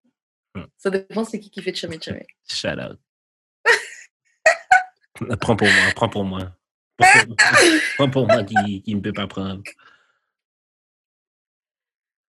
Ça 0.77 0.89
dépend 0.89 1.25
c'est 1.25 1.39
qui 1.39 1.49
qui 1.49 1.61
fait 1.61 1.75
chummy 1.75 1.99
chummy. 1.99 2.25
Shout 2.49 2.79
out. 2.79 2.97
prends 5.41 5.55
pour 5.55 5.67
moi, 5.67 5.91
prends 5.95 6.09
pour 6.09 6.23
moi. 6.23 6.51
Prends 7.97 8.09
pour, 8.09 8.27
moi 8.27 8.43
qui, 8.43 8.81
qui 8.81 8.95
ne 8.95 9.01
peut 9.01 9.13
pas 9.13 9.27
prendre. 9.27 9.61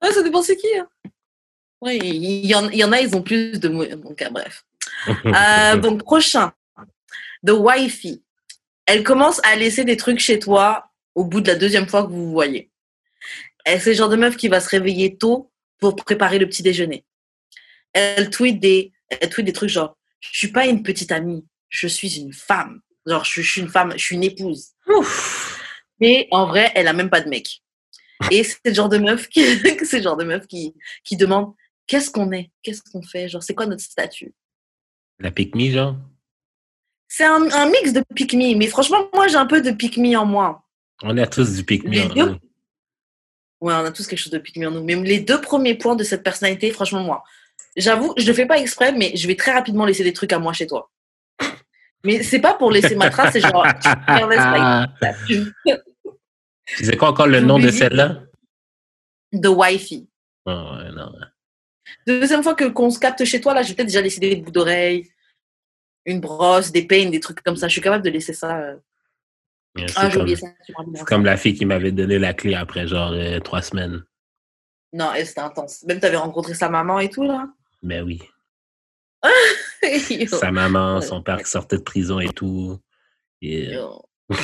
Ouais, 0.02 0.12
ça 0.12 0.22
dépend 0.22 0.42
c'est 0.42 0.56
qui. 0.56 0.76
Hein. 0.76 0.88
Oui, 1.80 1.98
il 2.02 2.44
y, 2.44 2.48
y 2.48 2.84
en 2.84 2.92
a, 2.92 3.00
ils 3.00 3.16
ont 3.16 3.22
plus 3.22 3.60
de. 3.60 3.68
Donc, 3.68 4.20
ah, 4.20 4.30
bref. 4.30 4.66
Euh, 5.26 5.76
donc, 5.80 6.02
prochain. 6.02 6.52
The 7.46 7.50
Wifey. 7.50 8.20
Elle 8.86 9.04
commence 9.04 9.40
à 9.44 9.56
laisser 9.56 9.84
des 9.84 9.96
trucs 9.96 10.18
chez 10.18 10.38
toi 10.38 10.90
au 11.14 11.24
bout 11.24 11.40
de 11.40 11.48
la 11.48 11.56
deuxième 11.56 11.88
fois 11.88 12.04
que 12.04 12.08
vous 12.08 12.26
vous 12.26 12.32
voyez. 12.32 12.70
Elle, 13.64 13.80
c'est 13.80 13.90
le 13.90 13.96
genre 13.96 14.08
de 14.08 14.16
meuf 14.16 14.36
qui 14.36 14.48
va 14.48 14.60
se 14.60 14.68
réveiller 14.68 15.16
tôt 15.16 15.50
pour 15.78 15.94
préparer 15.96 16.38
le 16.38 16.48
petit 16.48 16.62
déjeuner. 16.62 17.04
Elle 17.92 18.30
tweet 18.30 18.60
des, 18.60 18.92
elle 19.08 19.28
tweet 19.28 19.46
des 19.46 19.52
trucs 19.52 19.70
genre, 19.70 19.96
je 20.20 20.36
suis 20.36 20.48
pas 20.48 20.66
une 20.66 20.82
petite 20.82 21.12
amie, 21.12 21.44
je 21.68 21.86
suis 21.86 22.18
une 22.18 22.32
femme. 22.32 22.80
Genre, 23.06 23.24
je, 23.24 23.42
je 23.42 23.50
suis 23.50 23.60
une 23.60 23.68
femme, 23.68 23.92
je 23.92 24.02
suis 24.02 24.16
une 24.16 24.24
épouse. 24.24 24.70
Mais 26.00 26.28
en 26.30 26.46
vrai, 26.46 26.72
elle 26.74 26.88
a 26.88 26.92
même 26.92 27.10
pas 27.10 27.20
de 27.20 27.28
mec. 27.28 27.62
Et 28.30 28.42
c'est 28.42 28.58
le 28.64 28.74
genre 28.74 28.88
de 28.88 28.98
meuf 28.98 29.28
qui, 29.28 29.42
c'est 29.84 29.98
le 29.98 30.02
genre 30.02 30.16
de 30.16 30.24
meuf 30.24 30.46
qui, 30.46 30.74
qui 31.04 31.16
demande, 31.16 31.54
qu'est-ce 31.86 32.10
qu'on 32.10 32.32
est? 32.32 32.50
Qu'est-ce 32.62 32.82
qu'on 32.82 33.02
fait? 33.02 33.28
Genre, 33.28 33.42
c'est 33.42 33.54
quoi 33.54 33.66
notre 33.66 33.82
statut? 33.82 34.34
La 35.18 35.30
pick 35.30 35.54
me, 35.54 35.70
genre? 35.70 35.96
C'est 37.08 37.24
un, 37.24 37.50
un 37.50 37.66
mix 37.66 37.92
de 37.92 38.02
pick 38.14 38.34
me, 38.34 38.56
mais 38.56 38.66
franchement, 38.66 39.08
moi, 39.14 39.28
j'ai 39.28 39.36
un 39.36 39.46
peu 39.46 39.60
de 39.60 39.70
pick 39.70 39.96
me 39.96 40.16
en 40.16 40.26
moi. 40.26 40.62
On 41.02 41.16
a 41.16 41.26
tous 41.26 41.56
du 41.56 41.64
pick 41.64 41.84
me. 41.84 42.02
En 42.02 42.08
deux? 42.08 42.30
nous. 42.30 42.38
Ouais, 43.60 43.74
on 43.74 43.84
a 43.84 43.90
tous 43.90 44.06
quelque 44.06 44.18
chose 44.18 44.32
de 44.32 44.38
pick 44.38 44.56
me 44.56 44.68
en 44.68 44.70
nous. 44.70 44.84
Mais 44.84 44.94
les 44.94 45.20
deux 45.20 45.40
premiers 45.40 45.74
points 45.74 45.96
de 45.96 46.04
cette 46.04 46.22
personnalité, 46.22 46.70
franchement, 46.70 47.02
moi, 47.02 47.24
j'avoue, 47.76 48.14
je 48.16 48.26
le 48.26 48.32
fais 48.32 48.46
pas 48.46 48.58
exprès, 48.58 48.92
mais 48.92 49.12
je 49.16 49.26
vais 49.26 49.36
très 49.36 49.52
rapidement 49.52 49.84
laisser 49.84 50.04
des 50.04 50.12
trucs 50.12 50.32
à 50.32 50.38
moi 50.38 50.52
chez 50.52 50.66
toi. 50.66 50.90
Mais 52.04 52.22
c'est 52.22 52.40
pas 52.40 52.54
pour 52.54 52.70
laisser 52.70 52.94
ma 52.94 53.10
trace, 53.10 53.32
c'est 53.32 53.40
genre, 53.40 53.66
tu 55.26 55.52
c'est 56.66 56.96
quoi 56.98 57.08
encore 57.08 57.26
le 57.26 57.40
nom 57.40 57.58
de 57.58 57.70
celle-là? 57.70 58.22
The 59.32 59.46
wifey. 59.46 60.06
Oh, 60.46 60.50
ouais, 60.50 60.92
non. 60.92 61.12
Deuxième 62.06 62.42
fois 62.42 62.54
que 62.54 62.64
qu'on 62.64 62.90
se 62.90 62.98
capte 62.98 63.24
chez 63.24 63.40
toi, 63.40 63.54
là, 63.54 63.62
j'ai 63.62 63.74
peut-être 63.74 63.88
déjà 63.88 64.00
laissé 64.00 64.20
des 64.20 64.36
bouts 64.36 64.50
d'oreilles, 64.50 65.10
une 66.04 66.20
brosse, 66.20 66.72
des 66.72 66.86
peines, 66.86 67.10
des 67.10 67.20
trucs 67.20 67.42
comme 67.42 67.56
ça. 67.56 67.68
Je 67.68 67.72
suis 67.72 67.80
capable 67.80 68.04
de 68.04 68.10
laisser 68.10 68.32
ça. 68.32 68.58
euh. 68.58 68.76
Yeah, 69.76 69.88
C'est 69.88 69.94
Ah, 69.96 70.06
j'ai 70.08 70.12
comme, 70.14 70.22
oublié 70.22 70.36
ça. 70.36 70.46
tu 70.64 70.72
m'as 70.76 70.84
dit 70.84 70.90
c'est 70.96 71.04
comme 71.04 71.24
la 71.24 71.36
fille 71.36 71.54
qui 71.54 71.66
m'avait 71.66 71.92
donné 71.92 72.18
la 72.18 72.34
clé 72.34 72.54
après 72.54 72.86
genre 72.88 73.12
euh, 73.12 73.38
trois 73.40 73.62
semaines. 73.62 74.02
Non, 74.92 75.10
c'était 75.16 75.40
intense. 75.40 75.84
Même 75.84 76.00
t'avais 76.00 76.16
rencontré 76.16 76.54
sa 76.54 76.68
maman 76.70 76.98
et 77.00 77.10
tout, 77.10 77.24
là. 77.24 77.48
Ben 77.82 78.02
oui. 78.02 78.22
Yo. 80.10 80.26
Sa 80.28 80.50
maman, 80.50 81.00
son 81.00 81.22
père 81.22 81.42
qui 81.42 81.50
sortait 81.50 81.76
de 81.76 81.82
prison 81.82 82.18
et 82.20 82.28
tout. 82.30 82.78
Et... 83.42 83.74
Yo. 83.74 84.02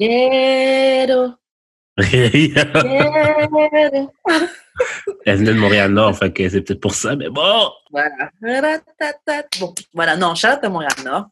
Ghetto, 0.00 1.34
ghetto. 1.98 2.80
Elle 5.26 5.38
venait 5.38 5.54
de 5.54 5.58
Montréal-Nord, 5.58 6.16
fait 6.16 6.32
c'est 6.48 6.60
peut-être 6.62 6.80
pour 6.80 6.94
ça, 6.94 7.16
mais 7.16 7.28
bon! 7.28 7.70
Voilà. 7.90 8.30
Bon, 9.60 9.74
voilà, 9.92 10.16
non, 10.16 10.32
out 10.32 10.44
à 10.44 10.68
Montréal-Nord. 10.68 11.26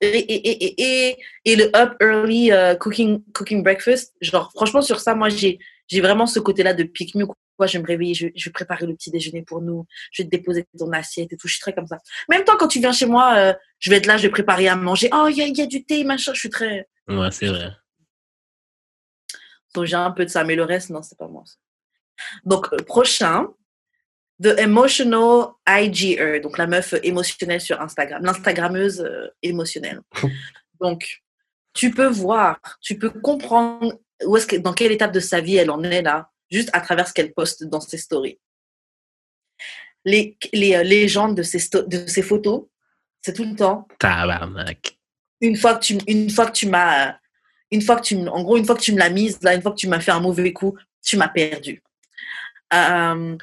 Et, 0.00 1.16
le 1.46 1.76
up 1.76 1.96
early 2.00 2.50
cooking, 2.78 3.22
cooking 3.32 3.62
breakfast, 3.62 4.14
genre, 4.20 4.50
franchement, 4.54 4.82
sur 4.82 5.00
ça, 5.00 5.14
moi, 5.14 5.28
j'ai, 5.28 5.58
j'ai 5.88 6.00
vraiment 6.00 6.26
ce 6.26 6.40
côté-là 6.40 6.74
de 6.74 6.84
pique 6.84 7.14
me 7.14 7.26
Quoi, 7.56 7.66
je 7.66 7.76
vais 7.76 7.82
me 7.82 7.86
réveiller, 7.88 8.14
je, 8.14 8.26
vais 8.26 8.50
préparer 8.52 8.86
le 8.86 8.94
petit 8.94 9.10
déjeuner 9.10 9.42
pour 9.42 9.60
nous, 9.60 9.84
je 10.12 10.22
vais 10.22 10.26
te 10.26 10.34
déposer 10.34 10.66
ton 10.78 10.90
assiette 10.92 11.30
et 11.30 11.36
tout. 11.36 11.46
Je 11.46 11.52
suis 11.52 11.60
très 11.60 11.74
comme 11.74 11.86
ça. 11.86 11.98
Même 12.30 12.42
temps, 12.42 12.56
quand 12.58 12.68
tu 12.68 12.78
viens 12.78 12.90
chez 12.92 13.04
moi, 13.04 13.54
je 13.78 13.90
vais 13.90 13.96
être 13.96 14.06
là, 14.06 14.16
je 14.16 14.22
vais 14.22 14.30
préparer 14.30 14.66
à 14.66 14.76
manger. 14.76 15.10
Oh, 15.12 15.26
il 15.28 15.36
y 15.36 15.42
a, 15.42 15.46
y 15.46 15.60
a 15.60 15.66
du 15.66 15.84
thé, 15.84 16.02
machin. 16.04 16.32
Je 16.32 16.38
suis 16.38 16.48
très. 16.48 16.88
Ouais, 17.06 17.30
c'est 17.30 17.48
vrai. 17.48 17.72
Donc, 19.74 19.84
j'ai 19.84 19.96
un 19.96 20.10
peu 20.10 20.24
de 20.24 20.30
ça, 20.30 20.42
mais 20.42 20.56
le 20.56 20.64
reste, 20.64 20.88
non, 20.88 21.02
c'est 21.02 21.18
pas 21.18 21.28
moi. 21.28 21.44
Donc, 22.44 22.72
euh, 22.72 22.76
prochain, 22.78 23.48
The 24.42 24.58
Emotional 24.58 25.48
IGer, 25.68 26.40
donc 26.40 26.56
la 26.58 26.66
meuf 26.66 26.94
émotionnelle 27.02 27.60
sur 27.60 27.80
Instagram, 27.80 28.24
l'Instagrammeuse 28.24 29.00
euh, 29.00 29.28
émotionnelle. 29.42 30.00
Donc, 30.80 31.20
tu 31.74 31.90
peux 31.90 32.06
voir, 32.06 32.58
tu 32.80 32.98
peux 32.98 33.10
comprendre 33.10 33.98
où 34.24 34.36
est-ce 34.36 34.46
que, 34.46 34.56
dans 34.56 34.72
quelle 34.72 34.92
étape 34.92 35.12
de 35.12 35.20
sa 35.20 35.42
vie 35.42 35.56
elle 35.56 35.70
en 35.70 35.82
est 35.82 36.00
là, 36.00 36.30
juste 36.50 36.70
à 36.72 36.80
travers 36.80 37.06
ce 37.06 37.12
qu'elle 37.12 37.34
poste 37.34 37.64
dans 37.64 37.80
ses 37.80 37.98
stories. 37.98 38.38
Les, 40.06 40.38
les 40.54 40.74
euh, 40.74 40.82
légendes 40.82 41.36
de 41.36 41.42
ses, 41.42 41.58
de 41.86 42.06
ses 42.06 42.22
photos, 42.22 42.64
c'est 43.22 43.34
tout 43.34 43.44
le 43.44 43.54
temps 43.54 43.86
Tabarnak. 43.98 44.98
une 45.40 45.56
fois 45.56 45.74
que 45.74 45.84
tu 45.84 45.98
une 46.06 46.30
fois 46.30 46.46
que 46.46 46.52
tu 46.52 46.66
m'as 46.66 47.16
une 47.70 47.82
fois 47.82 47.96
que 47.96 48.02
tu 48.02 48.16
en 48.16 48.42
gros 48.42 48.56
une 48.56 48.64
fois 48.64 48.74
que 48.76 48.80
tu 48.80 48.92
me 48.92 48.98
l'as 48.98 49.10
mise 49.10 49.38
là 49.42 49.54
une 49.54 49.62
fois 49.62 49.72
que 49.72 49.76
tu 49.76 49.88
m'as 49.88 50.00
fait 50.00 50.10
un 50.10 50.20
mauvais 50.20 50.52
coup 50.52 50.76
tu 51.04 51.16
m'as 51.16 51.28
perdu 51.28 51.82
Euh, 52.72 53.36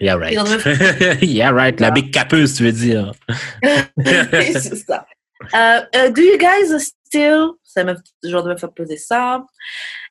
Yeah, 0.00 0.14
right. 0.14 0.32
Yeah, 1.22 1.50
right. 1.50 1.78
La 1.80 1.90
big 1.90 2.12
capeuse, 2.12 2.54
tu 2.54 2.64
veux 2.64 2.72
dire. 2.72 3.12
c'est 4.04 4.76
ça 4.76 5.06
Euh, 5.54 5.80
euh, 5.96 6.10
do 6.10 6.20
you 6.20 6.36
guys 6.36 6.68
still 6.78 7.52
sa 7.64 7.82
meuf 7.82 7.96
genre 8.22 8.42
de 8.42 8.50
meuf 8.50 8.62
a 8.62 8.68
posé 8.68 8.98
ça 8.98 9.42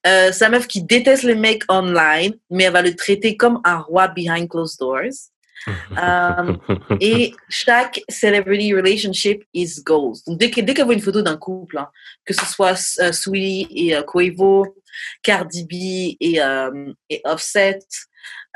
euh, 0.07 0.31
sa 0.31 0.49
meuf 0.49 0.65
qui 0.65 0.81
déteste 0.81 1.21
les 1.21 1.35
mecs 1.35 1.61
online 1.69 2.33
mais 2.49 2.63
elle 2.63 2.73
va 2.73 2.81
le 2.81 2.95
traiter 2.95 3.37
comme 3.37 3.61
un 3.63 3.77
roi 3.77 4.07
behind 4.07 4.49
closed 4.49 4.79
doors 4.79 5.29
Euh, 5.67 6.55
et 6.99 7.33
chaque 7.49 8.01
celebrity 8.09 8.73
relationship 8.73 9.43
is 9.53 9.81
goals. 9.83 10.17
Donc, 10.25 10.39
dès 10.39 10.49
que- 10.49 10.61
dès 10.61 10.73
qu'elle 10.73 10.85
voit 10.85 10.93
une 10.93 11.01
photo 11.01 11.21
d'un 11.21 11.37
couple, 11.37 11.77
hein, 11.77 11.87
que 12.25 12.33
ce 12.33 12.45
soit 12.45 12.79
euh, 13.01 13.11
Sweetie 13.11 13.67
et 13.71 13.95
euh, 13.95 14.03
Quavo, 14.03 14.65
Cardi 15.23 15.63
B 15.65 16.15
et, 16.19 16.41
euh, 16.41 16.91
et 17.09 17.21
Offset, 17.25 17.79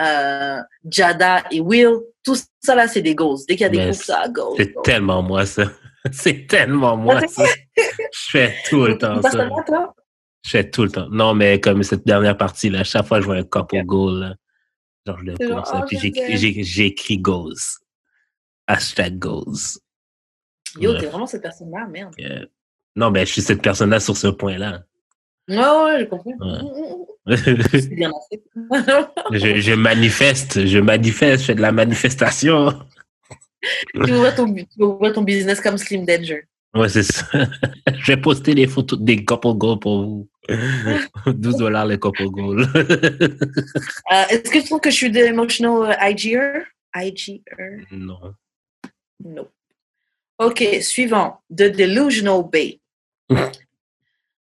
euh, 0.01 0.58
Jada 0.89 1.43
et 1.51 1.60
Will, 1.60 1.93
tout 2.24 2.36
ça 2.62 2.76
là, 2.76 2.88
c'est 2.88 3.01
des 3.01 3.16
goals. 3.16 3.39
Dès 3.47 3.56
qu'il 3.56 3.64
y 3.64 3.66
a 3.66 3.70
des 3.70 3.78
Mais 3.78 3.91
couples, 3.91 4.04
ça, 4.06 4.28
goals. 4.30 4.56
C'est 4.58 4.74
goals. 4.74 4.84
tellement 4.84 5.22
moi, 5.22 5.45
ça. 5.45 5.64
C'est 6.12 6.47
tellement 6.47 6.97
moi, 6.97 7.22
ça. 7.28 7.45
Je 7.78 8.30
fais 8.32 8.56
tout 8.70 8.84
le 8.86 8.97
temps, 8.97 9.22
Ça, 9.22 9.30
toi? 9.66 9.93
Je 10.43 10.49
fais 10.49 10.70
tout 10.70 10.84
le 10.84 10.89
temps. 10.91 11.08
Non, 11.10 11.34
mais 11.34 11.62
comme 11.62 11.82
cette 11.84 12.06
dernière 12.06 12.36
partie, 12.36 12.70
là, 12.70 12.84
chaque 12.84 13.06
fois 13.08 13.18
que 13.20 13.22
je 13.22 13.28
vois 13.28 13.38
un 13.38 13.43
couple 13.43 13.82
goal, 13.84 14.20
là, 14.20 14.36
genre, 15.06 15.20
je 15.26 15.32
prends 15.34 15.47
genre, 15.58 15.68
ça, 15.68 15.86
puis 15.88 15.97
je 15.97 16.36
j'ai- 16.38 16.64
j'écris 16.64 17.18
goals. 17.18 17.54
Hashtag 18.68 19.20
goals. 19.20 19.80
Yo, 20.80 20.97
t'es 20.97 21.08
vraiment 21.08 21.28
cette 21.28 21.41
personne-là, 21.41 21.88
merde. 21.88 22.16
Non, 22.95 23.12
mais 23.12 23.26
je 23.26 23.32
suis 23.34 23.41
cette 23.41 23.62
personne-là 23.62 23.99
sur 23.99 24.16
ce 24.16 24.28
point-là. 24.28 24.84
Ouais, 25.49 25.58
ouais, 25.58 25.99
j'ai 25.99 26.08
compris. 26.08 26.32
Ouais. 26.39 26.60
C'est 27.38 27.88
bien 27.95 28.12
je, 29.32 29.60
je 29.60 29.74
manifeste, 29.74 30.66
je 30.66 30.80
manifeste, 30.80 31.41
je 31.41 31.45
fais 31.47 31.56
de 31.56 31.62
la 31.62 31.72
manifestation. 31.72 32.70
tu 33.93 34.12
ouvres 34.12 34.36
ton, 34.36 34.54
tu 34.54 34.66
ouvres 34.84 35.10
ton 35.10 35.22
business 35.22 35.60
comme 35.62 35.78
Slim 35.78 36.06
Danger. 36.06 36.47
Ouais, 36.74 36.89
c'est 36.89 37.03
ça. 37.03 37.26
je 37.93 38.11
vais 38.11 38.17
poster 38.17 38.55
des 38.55 38.67
photos 38.67 38.99
des 38.99 39.24
couple 39.24 39.53
goals 39.53 39.80
pour 39.80 40.05
vous. 40.05 40.30
12 41.28 41.57
dollars 41.57 41.86
les 41.86 41.99
couple 41.99 42.26
goals. 42.26 42.67
Euh, 44.11 44.26
Est-ce 44.30 44.51
que 44.51 44.59
tu 44.59 44.65
trouves 44.65 44.82
que 44.82 44.91
je 44.91 44.95
suis 44.95 45.11
de 45.11 45.19
emotional 45.19 45.91
euh, 45.91 46.09
IGer? 46.09 46.63
IGer? 46.95 47.41
non. 47.91 48.36
No. 49.24 49.49
Ok, 50.38 50.63
suivant. 50.82 51.41
The 51.49 51.71
Delusional 51.71 52.43
Bay. 52.51 52.80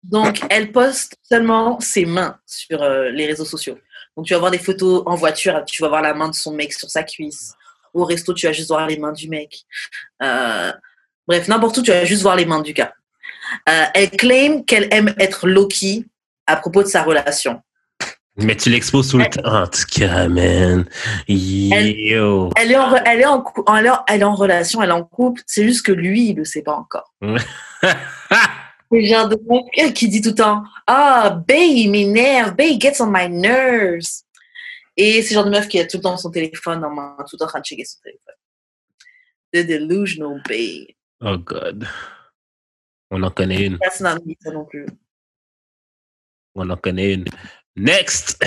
Donc, 0.04 0.40
elle 0.50 0.72
poste 0.72 1.18
seulement 1.22 1.80
ses 1.80 2.06
mains 2.06 2.40
sur 2.46 2.82
euh, 2.82 3.10
les 3.10 3.26
réseaux 3.26 3.46
sociaux. 3.46 3.78
Donc, 4.16 4.26
tu 4.26 4.34
vas 4.34 4.40
voir 4.40 4.52
des 4.52 4.58
photos 4.60 5.04
en 5.06 5.16
voiture, 5.16 5.64
tu 5.66 5.82
vas 5.82 5.90
voir 5.90 6.02
la 6.02 6.14
main 6.14 6.30
de 6.30 6.36
son 6.36 6.54
mec 6.54 6.74
sur 6.74 6.90
sa 6.90 7.04
cuisse. 7.04 7.54
Au 7.94 8.06
resto, 8.06 8.34
tu 8.34 8.46
vas 8.48 8.54
juste 8.54 8.70
voir 8.70 8.88
les 8.88 8.98
mains 8.98 9.12
du 9.12 9.28
mec. 9.30 9.64
Euh, 10.24 10.72
bref, 11.30 11.48
n'importe 11.48 11.78
où, 11.78 11.82
tu 11.84 11.92
vas 11.92 12.04
juste 12.06 12.24
voir 12.24 12.36
les 12.36 12.46
mains 12.46 12.62
du 12.62 12.74
gars. 12.74 12.94
Euh, 13.70 13.86
elle 13.94 14.10
claim 14.12 14.64
qu'elle 14.64 14.88
aime 14.92 15.14
être 15.20 15.48
Loki 15.48 16.06
à 16.48 16.58
propos 16.58 16.84
de 16.84 16.88
sa 16.88 17.04
relation. 17.04 17.62
Mais 18.36 18.56
tu 18.56 18.70
l'exposes 18.70 19.10
tout 19.10 19.18
le 19.18 19.26
temps. 19.26 19.64
En 19.64 19.68
tout 19.68 19.86
cas, 19.92 20.28
man. 20.28 20.86
Yo. 21.28 22.50
Elle 22.56 22.72
est 22.72 22.78
en, 22.78 22.96
elle 22.96 23.22
est 23.22 23.26
en, 23.26 23.44
elle 23.76 23.86
est 23.86 23.90
en, 23.90 24.04
elle 24.08 24.22
est 24.22 24.24
en 24.24 24.36
relation, 24.36 24.82
elle 24.82 24.90
est 24.90 24.94
en 24.94 25.04
couple. 25.04 25.42
C'est 25.46 25.64
juste 25.64 25.86
que 25.86 25.92
lui, 25.92 26.30
il 26.30 26.38
le 26.38 26.46
sait 26.46 26.62
pas 26.62 26.74
encore. 26.74 27.14
C'est 28.92 29.02
le 29.02 29.06
genre 29.06 29.28
de 29.28 29.38
mec 29.48 29.94
qui 29.94 30.08
dit 30.08 30.20
tout 30.20 30.30
le 30.30 30.36
temps 30.36 30.64
Ah, 30.88 31.30
babe, 31.48 31.58
il 31.60 31.92
m'énerve, 31.92 32.56
il 32.58 32.82
gets 32.82 33.00
on 33.02 33.06
my 33.06 33.30
nerves. 33.30 34.24
Et 34.98 35.22
c'est 35.22 35.36
le 35.36 35.36
genre 35.36 35.46
de 35.46 35.52
meuf 35.52 35.68
qui 35.68 35.80
a 35.80 35.86
tout 35.86 35.98
le 35.98 36.04
temps 36.04 36.18
son 36.18 36.32
téléphone 36.32 36.84
en 36.84 36.90
main, 36.90 37.16
tout 37.20 37.36
le 37.36 37.38
temps 37.38 37.46
en 37.46 37.50
train 37.50 37.60
de 37.60 37.66
checker 37.66 37.86
son 37.86 38.00
téléphone. 38.02 38.34
The 39.54 39.68
delusional 39.68 40.42
babe. 40.50 40.96
Oh 41.22 41.38
God. 41.38 41.88
On 43.12 43.24
en 43.24 43.32
connaît 43.32 43.66
une. 43.66 43.78
Ça 43.92 44.18
non 44.54 44.66
plus. 44.66 44.86
On 46.56 46.70
en 46.70 46.78
connaît 46.78 47.14
une. 47.14 47.26
Next! 47.76 48.38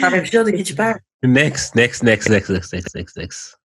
Ça 0.00 0.10
va 0.10 0.24
sûr 0.24 0.44
de 0.44 0.50
qui 0.50 0.64
tu 0.64 0.74
parles. 0.74 0.98
Next, 1.22 1.74
next, 1.74 2.02
next, 2.02 2.28
next, 2.28 2.50
next, 2.50 2.72
next, 2.72 2.94
next, 2.94 3.16
next. 3.16 3.56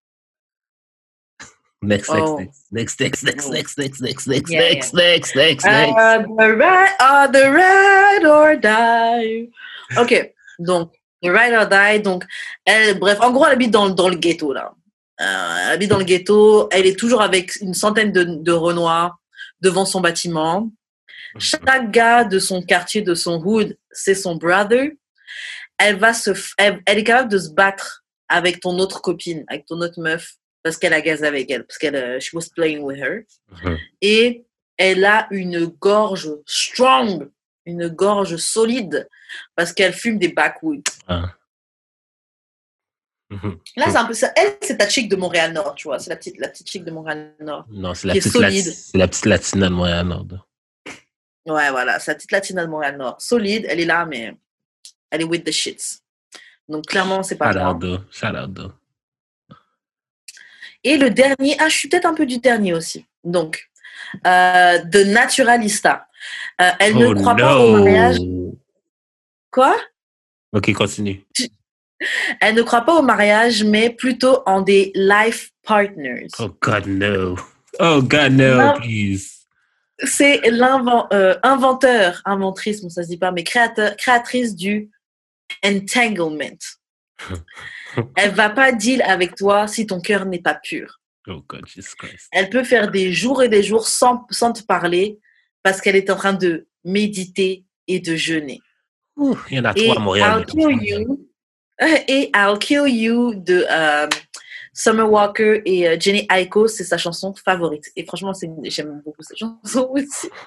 Next, 1.82 2.10
Oh. 2.10 2.38
next, 2.70 3.00
next, 3.00 3.24
next, 3.24 3.46
Oh. 3.48 3.52
next, 3.52 3.78
next, 3.78 4.00
next, 4.02 4.26
next, 4.26 4.50
Yeah, 4.50 4.60
next, 4.60 4.92
next, 4.92 5.34
next, 5.34 5.64
next. 5.64 5.96
Uh, 5.96 6.18
the 6.36 6.56
ride, 6.56 6.94
uh, 7.00 7.26
the 7.26 7.50
ride 7.50 8.24
or 8.26 8.56
die. 8.56 9.50
Ok, 9.98 10.12
donc, 10.58 10.92
the 11.22 11.30
ride 11.30 11.54
or 11.54 11.66
die. 11.66 12.00
Donc, 12.02 12.24
elle, 12.66 12.98
bref, 12.98 13.18
en 13.20 13.32
gros, 13.32 13.46
elle 13.46 13.52
habite 13.52 13.70
dans, 13.70 13.88
dans 13.88 14.10
le 14.10 14.16
ghetto, 14.16 14.52
là. 14.52 14.74
Euh, 15.20 15.56
elle 15.64 15.72
habite 15.72 15.90
dans 15.90 15.98
le 15.98 16.04
ghetto. 16.04 16.68
Elle 16.70 16.86
est 16.86 16.98
toujours 16.98 17.20
avec 17.22 17.56
une 17.60 17.74
centaine 17.74 18.12
de, 18.12 18.24
de 18.24 18.52
Renois 18.52 19.18
devant 19.60 19.84
son 19.84 20.00
bâtiment. 20.00 20.70
Chaque 21.38 21.90
gars 21.90 22.24
de 22.24 22.38
son 22.38 22.62
quartier, 22.62 23.02
de 23.02 23.14
son 23.14 23.40
hood, 23.44 23.76
c'est 23.92 24.14
son 24.14 24.36
brother. 24.36 24.92
Elle, 25.78 25.96
va 25.96 26.12
se, 26.12 26.30
elle, 26.58 26.80
elle 26.86 26.98
est 26.98 27.04
capable 27.04 27.30
de 27.30 27.38
se 27.38 27.50
battre 27.50 28.04
avec 28.28 28.60
ton 28.60 28.78
autre 28.78 29.00
copine, 29.00 29.44
avec 29.48 29.66
ton 29.66 29.80
autre 29.80 30.00
meuf, 30.00 30.34
parce 30.62 30.76
qu'elle 30.76 30.92
a 30.92 31.00
gazé 31.00 31.26
avec 31.26 31.50
elle, 31.50 31.64
parce 31.64 31.78
qu'elle, 31.78 31.96
euh, 31.96 32.20
she 32.20 32.32
was 32.34 32.48
playing 32.54 32.80
with 32.80 32.98
her 32.98 33.22
Mhm. 33.62 33.78
et 34.00 34.44
elle 34.76 35.04
a 35.04 35.26
une 35.30 35.66
gorge 35.66 36.30
strong, 36.46 37.28
une 37.66 37.88
gorge 37.88 38.36
solide, 38.36 39.08
parce 39.54 39.72
qu'elle 39.72 39.92
fume 39.92 40.18
des 40.18 40.28
backwoods. 40.28 40.82
Ah. 41.06 41.32
Mhm. 43.30 43.58
Là, 43.76 43.86
c'est 43.88 43.96
un 43.96 44.04
peu 44.04 44.12
ça. 44.12 44.32
Elle, 44.36 44.56
c'est 44.60 44.76
ta 44.76 44.88
chick 44.88 45.08
de 45.08 45.16
Montréal-Nord, 45.16 45.74
tu 45.76 45.86
vois. 45.86 45.98
C'est 46.00 46.10
la 46.10 46.16
petite, 46.16 46.38
la 46.38 46.48
petite 46.48 46.68
chick 46.68 46.84
de 46.84 46.90
Montréal-Nord. 46.90 47.64
Non, 47.70 47.94
c'est 47.94 48.08
la 48.08 48.14
petite 48.14 48.32
c'est 48.32 48.98
la 48.98 49.06
petite 49.06 49.26
latina 49.26 49.68
de 49.68 49.74
Montréal-Nord. 49.74 50.26
Ouais, 51.46 51.70
voilà. 51.70 52.00
C'est 52.00 52.10
la 52.10 52.14
petite 52.16 52.32
latina 52.32 52.64
de 52.64 52.70
Montréal-Nord. 52.70 53.16
Solide, 53.20 53.66
elle 53.68 53.80
est 53.80 53.86
là, 53.86 54.04
mais 54.04 54.34
elle 55.10 55.20
est 55.20 55.24
with 55.24 55.44
the 55.44 55.52
shits. 55.52 56.00
Donc, 56.68 56.86
clairement, 56.86 57.22
c'est 57.22 57.36
pas 57.36 57.50
out, 57.50 57.80
though. 57.80 58.72
Et 60.82 60.96
le 60.96 61.10
dernier, 61.10 61.56
ah, 61.60 61.68
je 61.68 61.76
suis 61.76 61.88
peut-être 61.88 62.06
un 62.06 62.14
peu 62.14 62.26
du 62.26 62.38
dernier 62.38 62.74
aussi. 62.74 63.06
Donc, 63.22 63.70
euh, 64.26 64.78
de 64.78 65.04
Naturalista. 65.04 66.08
Euh, 66.60 66.70
elle 66.78 66.96
Oh 66.96 67.14
ne 67.14 67.14
croit 67.14 67.36
pas 67.36 67.58
au 67.58 67.76
mariage. 67.76 68.16
Quoi? 69.50 69.76
Ok, 70.52 70.72
continue. 70.72 71.24
Elle 72.40 72.54
ne 72.54 72.62
croit 72.62 72.82
pas 72.82 72.98
au 72.98 73.02
mariage, 73.02 73.64
mais 73.64 73.90
plutôt 73.90 74.42
en 74.46 74.62
des 74.62 74.90
life 74.94 75.50
partners. 75.62 76.28
Oh 76.38 76.50
God, 76.60 76.86
no. 76.86 77.36
Oh 77.78 78.02
God, 78.02 78.32
no, 78.32 78.56
Non. 78.56 78.74
please. 78.80 79.46
C'est 80.02 80.40
l'inventeur, 80.50 82.22
inventrice, 82.24 82.80
bon, 82.82 82.88
ça 82.88 83.02
se 83.02 83.08
dit 83.08 83.18
pas, 83.18 83.32
mais 83.32 83.44
créateur, 83.44 83.96
créatrice 83.96 84.56
du 84.56 84.90
entanglement. 85.62 86.56
Elle 88.16 88.30
va 88.32 88.48
pas 88.50 88.72
deal 88.72 89.02
avec 89.02 89.34
toi 89.34 89.66
si 89.66 89.86
ton 89.86 90.00
cœur 90.00 90.24
n'est 90.24 90.40
pas 90.40 90.54
pur. 90.54 91.00
Oh 91.28 91.42
God, 91.46 91.66
Jesus 91.66 91.94
Christ. 91.98 92.28
Elle 92.32 92.48
peut 92.48 92.64
faire 92.64 92.90
des 92.90 93.12
jours 93.12 93.42
et 93.42 93.48
des 93.48 93.62
jours 93.62 93.86
sans, 93.86 94.26
sans 94.30 94.52
te 94.52 94.62
parler 94.62 95.18
parce 95.62 95.80
qu'elle 95.80 95.96
est 95.96 96.08
en 96.08 96.16
train 96.16 96.32
de 96.32 96.66
méditer 96.84 97.64
et 97.86 98.00
de 98.00 98.16
jeûner. 98.16 98.60
Ouh, 99.16 99.36
Il 99.50 99.58
y 99.58 99.60
en 99.60 99.64
a 99.66 99.74
trois 99.74 99.96
à 99.96 99.98
Montréal. 99.98 100.40
I'll 100.40 100.46
Kill 100.46 100.82
You 100.82 101.29
et 102.08 102.30
I'll 102.34 102.58
Kill 102.58 102.86
You 102.86 103.34
de 103.34 103.64
euh, 103.70 104.06
Summer 104.72 105.10
Walker 105.10 105.62
et 105.64 105.88
euh, 105.88 105.96
Jenny 105.98 106.26
Aiko, 106.30 106.68
c'est 106.68 106.84
sa 106.84 106.96
chanson 106.96 107.34
favorite. 107.34 107.90
Et 107.96 108.04
franchement, 108.06 108.32
j'aime 108.64 109.02
beaucoup 109.04 109.22
cette 109.22 109.38
chanson 109.38 109.90
aussi. 109.94 110.28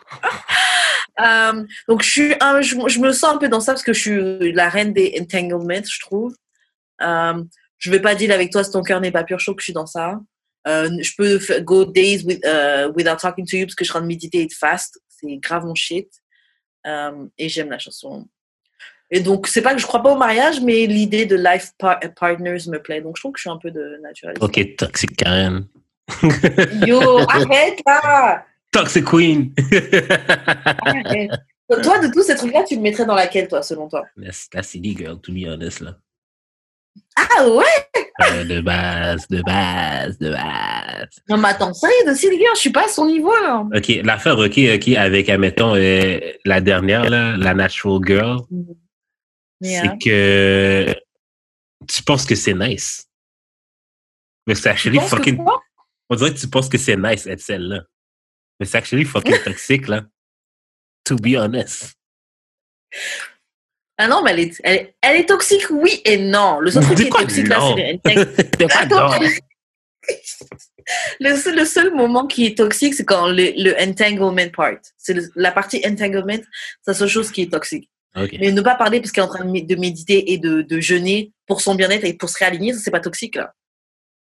Euh, 1.19 1.63
donc, 1.88 2.01
je, 2.01 2.09
suis 2.09 2.29
je, 2.31 2.99
me 2.99 3.11
sens 3.11 3.36
un 3.36 3.38
peu 3.38 3.47
dans 3.47 3.59
ça 3.59 3.73
parce 3.73 3.84
que 3.84 3.93
je 3.93 3.99
suis 3.99 4.51
la 4.51 4.67
reine 4.67 4.93
des 4.93 5.15
entanglements, 5.21 5.84
je 5.88 5.99
trouve. 5.99 6.36
Euh, 7.03 7.43
je 7.77 7.91
vais 7.91 7.99
pas 7.99 8.15
deal 8.15 8.31
avec 8.31 8.51
toi 8.51 8.63
si 8.63 8.71
ton 8.71 8.81
cœur 8.81 8.99
n'est 8.99 9.11
pas 9.11 9.23
pur, 9.23 9.38
trouve 9.38 9.53
que 9.53 9.61
je 9.61 9.65
suis 9.65 9.73
dans 9.73 9.86
ça. 9.86 10.19
Je 10.65 11.15
peux 11.15 11.39
go 11.61 11.86
days 11.86 12.23
with, 12.23 12.43
without 12.95 13.17
talking 13.17 13.45
to 13.45 13.57
you 13.57 13.67
parce 13.67 13.75
que 13.75 13.86
je 13.86 13.91
suis 13.91 13.95
en 13.95 13.99
train 13.99 14.01
de 14.01 14.07
méditer 14.07 14.39
et 14.39 14.47
de 14.47 14.53
fast. 14.53 14.99
C'est 15.07 15.38
grave 15.38 15.65
mon 15.65 15.75
shit. 15.75 16.09
Et 17.38 17.47
j'aime 17.47 17.69
la 17.69 17.77
chanson. 17.77 18.27
Et 19.16 19.20
donc, 19.20 19.45
c'est 19.47 19.61
pas 19.61 19.76
que 19.76 19.80
je 19.80 19.86
crois 19.86 20.01
pas 20.01 20.11
au 20.11 20.18
mariage, 20.18 20.59
mais 20.61 20.88
l'idée 20.88 21.28
de 21.28 21.36
life 21.36 21.72
par- 21.78 21.99
partners 22.20 22.57
me 22.68 22.80
plaît. 22.80 22.99
Donc, 22.99 23.16
je 23.16 23.22
trouve 23.22 23.32
que 23.34 23.38
je 23.38 23.43
suis 23.43 23.49
un 23.51 23.57
peu 23.57 23.70
de 23.70 23.99
naturaliste. 24.01 24.41
Ok, 24.43 24.76
Toxic 24.76 25.16
Karen. 25.16 25.68
Yo, 26.88 27.20
arrête 27.30 27.80
là 27.86 28.43
Toxic 28.72 29.05
Queen. 29.05 29.53
Arrête. 30.84 31.30
Toi, 31.84 31.99
de 31.99 32.11
tous 32.11 32.24
ces 32.24 32.36
trucs-là, 32.36 32.64
tu 32.68 32.76
le 32.76 32.82
mettrais 32.82 33.05
dans 33.05 33.14
laquelle, 33.16 33.47
toi, 33.47 33.61
selon 33.61 33.88
toi? 33.88 34.03
That's, 34.22 34.49
that's 34.49 34.70
City 34.70 34.95
Girl, 34.97 35.20
to 35.22 35.32
be 35.32 35.45
honest, 35.47 35.82
là. 35.82 35.95
Ah 37.16 37.47
ouais 37.47 38.03
Euh, 38.22 38.43
de 38.45 38.61
base, 38.61 39.28
de 39.28 39.41
base, 39.43 40.18
de 40.20 40.30
base. 40.32 41.09
Non, 41.30 41.38
mais 41.38 41.49
attends, 41.49 41.74
sérieux, 41.74 41.95
de 42.07 42.14
Sylvia, 42.14 42.47
je 42.55 42.59
suis 42.59 42.70
pas 42.72 42.86
à 42.86 42.88
son 42.88 43.05
niveau, 43.05 43.32
là. 43.41 43.64
Ok, 43.76 43.91
l'affaire, 44.03 44.38
ok, 44.39 44.59
ok, 44.76 44.88
avec, 44.97 45.30
admettons, 45.30 45.76
euh, 45.76 46.20
la 46.45 46.61
dernière, 46.61 47.09
là, 47.09 47.36
la 47.38 47.53
Natural 47.53 47.99
Girl, 48.05 48.38
Yeah. 49.64 49.82
c'est 49.84 49.97
que 50.03 50.95
tu 51.88 52.03
penses 52.03 52.26
que 52.26 52.36
c'est 52.36 52.53
nice. 52.53 53.07
Mais 54.45 54.55
c'est 54.55 54.64
Tu 54.64 54.70
actually 54.70 54.99
fucking. 54.99 55.43
On 56.09 56.16
dirait 56.16 56.34
que 56.34 56.39
tu 56.39 56.47
penses 56.49 56.68
que 56.70 56.78
c'est 56.78 56.97
nice 56.97 57.26
être 57.28 57.39
celle-là. 57.41 57.82
Mais 58.59 58.66
c'est 58.66 58.78
actually 58.78 59.05
fucking 59.05 59.38
toxique, 59.45 59.88
là. 59.88 60.03
To 61.05 61.16
be 61.16 61.36
honest. 61.38 61.93
Ah 63.97 64.07
non, 64.07 64.22
mais 64.24 64.32
elle 64.32 64.39
est, 64.39 64.61
elle, 64.64 64.76
est- 64.76 64.95
elle 65.01 65.16
est 65.22 65.26
toxique, 65.26 65.68
oui 65.70 66.01
et 66.05 66.18
non. 66.18 66.59
Le 66.59 66.72
seul 66.72 66.84
truc 66.84 66.97
De 66.97 67.01
qui 67.03 67.07
est 67.07 67.11
quoi 67.11 67.22
toxique, 67.22 67.47
là, 67.47 67.59
non? 67.59 67.76
c'est 67.78 67.99
le 71.20 71.36
seul, 71.38 71.55
le 71.55 71.66
seul 71.66 71.93
moment 71.93 72.28
qui 72.28 72.45
est 72.45 72.57
toxique, 72.57 72.93
c'est 72.93 73.05
quand 73.05 73.28
le, 73.28 73.53
le 73.55 73.74
entanglement 73.82 74.36
part. 74.49 74.74
C'est 74.97 75.16
la 75.36 75.51
partie 75.51 75.82
entanglement, 75.88 76.38
c'est 76.82 76.91
la 76.91 76.93
seule 76.93 77.07
chose 77.07 77.32
qui 77.32 77.43
est 77.43 77.51
toxique. 77.51 77.89
Mais 78.16 78.51
ne 78.51 78.61
pas 78.61 78.76
parler 78.76 78.99
parce 78.99 79.11
qu'elle 79.11 79.24
est 79.24 79.28
en 79.28 79.30
train 79.34 79.45
de, 79.45 79.49
mé- 79.51 79.66
de 79.66 79.76
méditer 79.76 80.32
et 80.34 80.38
de, 80.38 80.61
de 80.61 80.80
jeûner 80.80 81.32
pour 81.47 81.61
son 81.61 81.76
bien-être 81.76 82.03
et 82.05 82.14
pour 82.14 82.30
se 82.30 82.38
réaligner, 82.38 82.74
c'est 82.74 82.91
pas 82.91 82.99
toxique, 82.99 83.36
là. 83.36 83.53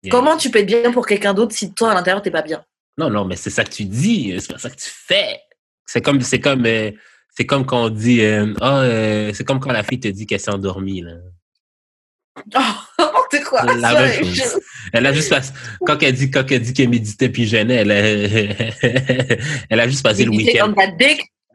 Yeah. 0.04 0.12
Comment 0.12 0.36
tu 0.38 0.50
peux 0.52 0.60
être 0.60 0.66
bien 0.68 0.92
pour 0.92 1.06
quelqu'un 1.06 1.34
d'autre 1.34 1.54
si 1.56 1.74
toi, 1.74 1.92
à 1.92 1.94
l'intérieur, 1.96 2.22
t'es 2.22 2.32
pas 2.32 2.42
bien? 2.42 2.64
Non, 2.98 3.10
non, 3.10 3.26
mais 3.26 3.36
c'est 3.36 3.50
ça 3.50 3.64
que 3.64 3.72
tu 3.72 3.86
dis, 3.86 4.36
c'est 4.40 4.52
pas 4.54 4.60
ça 4.60 4.70
que 4.70 4.76
tu 4.76 4.90
fais. 4.90 5.40
C'est 5.86 6.02
comme, 6.02 6.22
c'est 6.22 6.40
comme, 6.40 6.66
euh, 6.66 6.92
c'est 7.36 7.46
comme 7.46 7.66
quand 7.66 7.86
on 7.86 7.90
dit, 7.90 8.22
euh, 8.22 8.54
Ah, 8.62 8.82
euh, 8.82 9.32
c'est 9.34 9.44
comme 9.44 9.60
quand 9.60 9.72
la 9.72 9.84
fille 9.84 10.00
te 10.00 10.08
dit 10.08 10.26
qu'elle 10.26 10.40
s'est 10.40 10.52
endormie, 10.52 11.02
là. 11.02 11.14
Oh, 12.56 12.60
n'importe 13.00 13.44
quoi? 13.46 13.64
La 13.76 13.92
ça, 13.92 14.02
même 14.02 14.24
je-. 14.26 14.42
Elle 14.92 15.06
a 15.06 15.14
juste 15.14 15.30
passé, 15.30 15.52
quand 15.86 16.02
elle 16.02 16.14
dit, 16.14 16.32
quand 16.32 16.52
elle 16.52 16.62
dit 16.62 16.74
qu'elle 16.74 16.90
méditait 16.90 17.30
puis 17.30 17.46
jeûnait, 17.48 17.76
elle 17.76 17.92
a, 17.92 17.96
elle 19.70 19.80
a 19.80 19.88
juste 19.88 20.04
passé 20.04 20.26
le 20.26 20.32
week-end. 20.32 20.74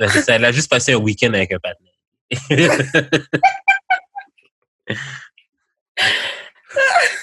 C'est 0.09 0.29
Elle 0.29 0.45
a 0.45 0.53
juste 0.53 0.71
passé 0.71 0.93
un 0.93 0.99
week-end 0.99 1.33
avec 1.35 1.53
un 1.53 1.59
partenaire. 1.59 1.88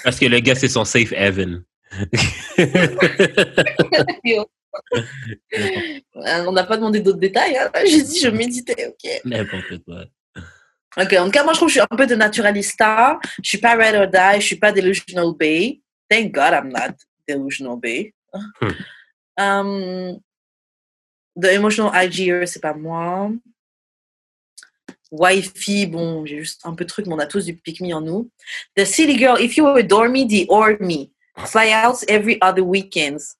Parce 0.04 0.18
que 0.18 0.26
le 0.26 0.40
gars, 0.40 0.54
c'est 0.54 0.68
son 0.68 0.84
safe. 0.84 1.12
Euh, 1.16 1.58
On 6.14 6.52
n'a 6.52 6.64
pas 6.64 6.76
demandé 6.76 7.00
d'autres 7.00 7.18
détails. 7.18 7.56
Hein. 7.56 7.70
J'ai 7.84 8.02
dit 8.02 8.20
je 8.20 8.28
méditais, 8.28 8.86
ok. 8.86 9.20
N'importe 9.24 9.78
quoi. 9.84 10.04
Ok, 10.98 11.12
en 11.12 11.26
tout 11.26 11.30
cas, 11.30 11.44
moi 11.44 11.52
je 11.52 11.58
trouve 11.58 11.68
que 11.68 11.74
je 11.74 11.80
suis 11.80 11.88
un 11.90 11.96
peu 11.96 12.06
de 12.06 12.14
naturalista. 12.14 13.18
Je 13.42 13.48
suis 13.48 13.58
pas 13.58 13.74
ride 13.74 13.96
or 13.96 14.06
die, 14.06 14.40
je 14.40 14.46
suis 14.46 14.56
pas 14.56 14.72
delusional 14.72 15.34
bay. 15.38 15.80
Thank 16.08 16.32
God 16.32 16.52
I'm 16.52 16.68
not 16.68 16.94
delusional 17.28 17.76
bay. 17.76 18.14
Hmm. 18.32 18.70
Um, 19.38 20.20
the 21.36 21.52
emotional 21.52 21.92
IGer, 21.94 22.46
c'est 22.46 22.62
pas 22.62 22.72
moi. 22.74 23.30
Wifey, 25.12 25.86
bon, 25.86 26.26
j'ai 26.26 26.38
juste 26.38 26.62
un 26.64 26.74
peu 26.74 26.84
de 26.84 26.90
truc, 26.90 27.06
mais 27.06 27.14
on 27.14 27.18
a 27.18 27.26
tous 27.26 27.44
du 27.44 27.54
pick 27.56 27.80
me 27.80 27.92
en 27.94 28.00
nous. 28.00 28.30
The 28.76 28.84
city 28.84 29.16
girl, 29.16 29.40
if 29.40 29.56
you 29.56 29.66
adore 29.68 30.08
me, 30.08 30.26
the 30.26 30.46
or 30.48 30.76
me. 30.80 31.10
Flyouts 31.36 32.04
every 32.08 32.38
other 32.40 32.62
weekends. 32.62 33.36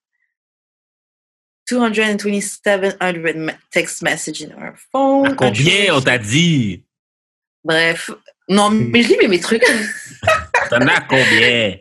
227 1.68 2.96
me- 3.34 3.52
text 3.72 4.02
message 4.02 4.42
in 4.42 4.52
our 4.52 4.76
phone. 4.92 5.32
À 5.32 5.34
combien 5.34 5.94
on 5.94 6.00
t'a 6.00 6.18
dit? 6.18 6.84
Bref. 7.64 8.10
Non, 8.48 8.70
mais 8.70 9.02
je 9.02 9.08
lis 9.08 9.16
mais 9.20 9.28
mes 9.28 9.40
trucs. 9.40 9.64
T'en 10.70 10.86
as 10.86 11.00
combien? 11.00 11.78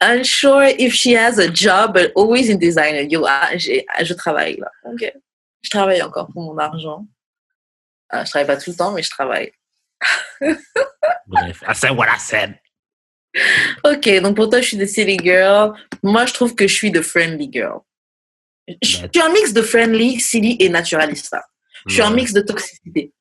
Unsure 0.00 0.72
if 0.78 0.94
she 0.94 1.12
has 1.12 1.38
a 1.38 1.48
job, 1.48 1.92
but 1.92 2.12
always 2.14 2.48
in 2.48 2.56
designer. 2.56 3.02
Yo, 3.02 3.26
ah, 3.26 3.50
ah, 3.52 4.04
je 4.04 4.14
travaille 4.14 4.56
là. 4.56 4.70
Ok. 4.90 5.12
Je 5.60 5.68
travaille 5.68 6.00
encore 6.00 6.28
pour 6.32 6.42
mon 6.42 6.56
argent. 6.56 7.06
Ah, 8.10 8.24
je 8.24 8.30
travaille 8.30 8.46
pas 8.46 8.56
tout 8.56 8.70
le 8.70 8.76
temps, 8.76 8.92
mais 8.92 9.02
je 9.02 9.10
travaille. 9.10 9.52
Bref, 11.26 11.62
I 11.68 11.74
said 11.74 11.92
what 11.92 12.06
I 12.06 12.18
said. 12.18 12.58
Ok, 13.84 14.08
donc 14.20 14.36
pour 14.36 14.50
toi, 14.50 14.60
je 14.60 14.68
suis 14.68 14.76
de 14.76 14.86
city 14.86 15.16
girl. 15.22 15.72
Moi, 16.02 16.26
je 16.26 16.34
trouve 16.34 16.54
que 16.54 16.66
je 16.66 16.74
suis 16.74 16.90
de 16.90 17.00
friendly 17.00 17.48
girl. 17.52 17.80
Je 18.82 18.96
suis 18.96 19.22
un 19.22 19.32
mix 19.32 19.52
de 19.52 19.62
friendly, 19.62 20.18
silly 20.20 20.56
et 20.58 20.68
naturalista. 20.68 21.44
Je 21.86 21.94
suis 21.94 22.02
un 22.02 22.10
mix 22.10 22.32
de 22.32 22.40
toxicité. 22.40 23.12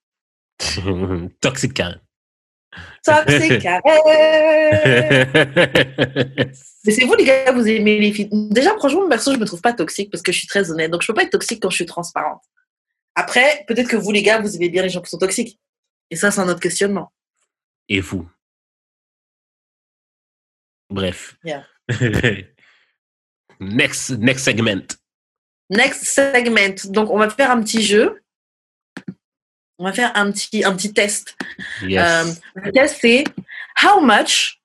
Toxic 1.41 1.73
Karen. 1.73 2.01
Toxic 3.03 3.59
Karen. 3.61 3.81
Mais 6.85 6.91
c'est 6.91 7.05
vous, 7.05 7.15
les 7.15 7.25
gars, 7.25 7.51
vous 7.51 7.67
aimez 7.67 7.99
les 7.99 8.11
filles. 8.11 8.29
Déjà, 8.31 8.75
franchement, 8.77 9.07
perso, 9.07 9.33
je 9.33 9.39
me 9.39 9.45
trouve 9.45 9.61
pas 9.61 9.73
toxique 9.73 10.11
parce 10.11 10.21
que 10.21 10.31
je 10.31 10.39
suis 10.39 10.47
très 10.47 10.71
honnête. 10.71 10.91
Donc, 10.91 11.01
je 11.01 11.07
peux 11.07 11.13
pas 11.13 11.23
être 11.23 11.31
toxique 11.31 11.61
quand 11.61 11.69
je 11.69 11.75
suis 11.75 11.85
transparente. 11.85 12.41
Après, 13.19 13.65
peut-être 13.67 13.89
que 13.89 13.97
vous, 13.97 14.13
les 14.13 14.23
gars, 14.23 14.39
vous 14.39 14.55
aimez 14.55 14.69
bien 14.69 14.81
les 14.81 14.87
gens 14.87 15.01
qui 15.01 15.09
sont 15.09 15.17
toxiques. 15.17 15.59
Et 16.09 16.15
ça, 16.15 16.31
c'est 16.31 16.39
un 16.39 16.47
autre 16.47 16.61
questionnement. 16.61 17.11
Et 17.89 17.99
vous? 17.99 18.29
Bref. 20.89 21.35
Yeah. 21.43 21.65
next, 23.59 24.11
next 24.11 24.45
segment. 24.45 24.87
Next 25.69 26.05
segment. 26.05 26.75
Donc, 26.85 27.09
on 27.09 27.17
va 27.17 27.29
faire 27.29 27.51
un 27.51 27.61
petit 27.61 27.83
jeu. 27.83 28.23
On 29.79 29.83
va 29.83 29.91
faire 29.91 30.15
un 30.15 30.31
petit, 30.31 30.63
un 30.63 30.73
petit 30.73 30.93
test. 30.93 31.35
Yes. 31.81 32.01
Euh, 32.01 32.33
le 32.55 32.71
test, 32.71 32.99
c'est 33.01 33.25
How 33.83 33.99
much 33.99 34.61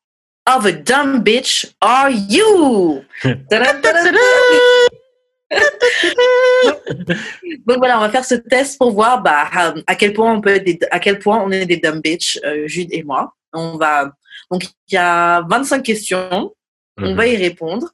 of 0.46 0.64
a 0.64 0.70
dumb 0.70 1.24
bitch 1.24 1.66
are 1.80 2.08
you? 2.08 3.04
Donc 7.66 7.78
voilà, 7.78 7.98
on 7.98 8.00
va 8.00 8.10
faire 8.10 8.24
ce 8.24 8.34
test 8.34 8.78
pour 8.78 8.92
voir 8.92 9.22
bah, 9.22 9.48
à- 9.52 9.74
à 9.86 9.94
quel 9.94 10.12
point 10.12 10.32
on 10.32 10.40
peut 10.40 10.56
être 10.56 10.64
des- 10.64 10.78
à 10.90 10.98
quel 10.98 11.18
point 11.18 11.42
on 11.42 11.50
est 11.50 11.66
des 11.66 11.76
dumb 11.78 12.00
bitch, 12.02 12.38
euh, 12.44 12.66
Jude 12.66 12.88
et 12.92 13.02
moi. 13.02 13.34
On 13.52 13.76
va 13.76 14.12
donc 14.50 14.64
il 14.88 14.94
y 14.94 14.96
a 14.96 15.42
25 15.48 15.82
questions, 15.82 16.54
on 16.98 17.10
Mhm. 17.10 17.16
va 17.16 17.26
y 17.26 17.36
répondre. 17.36 17.88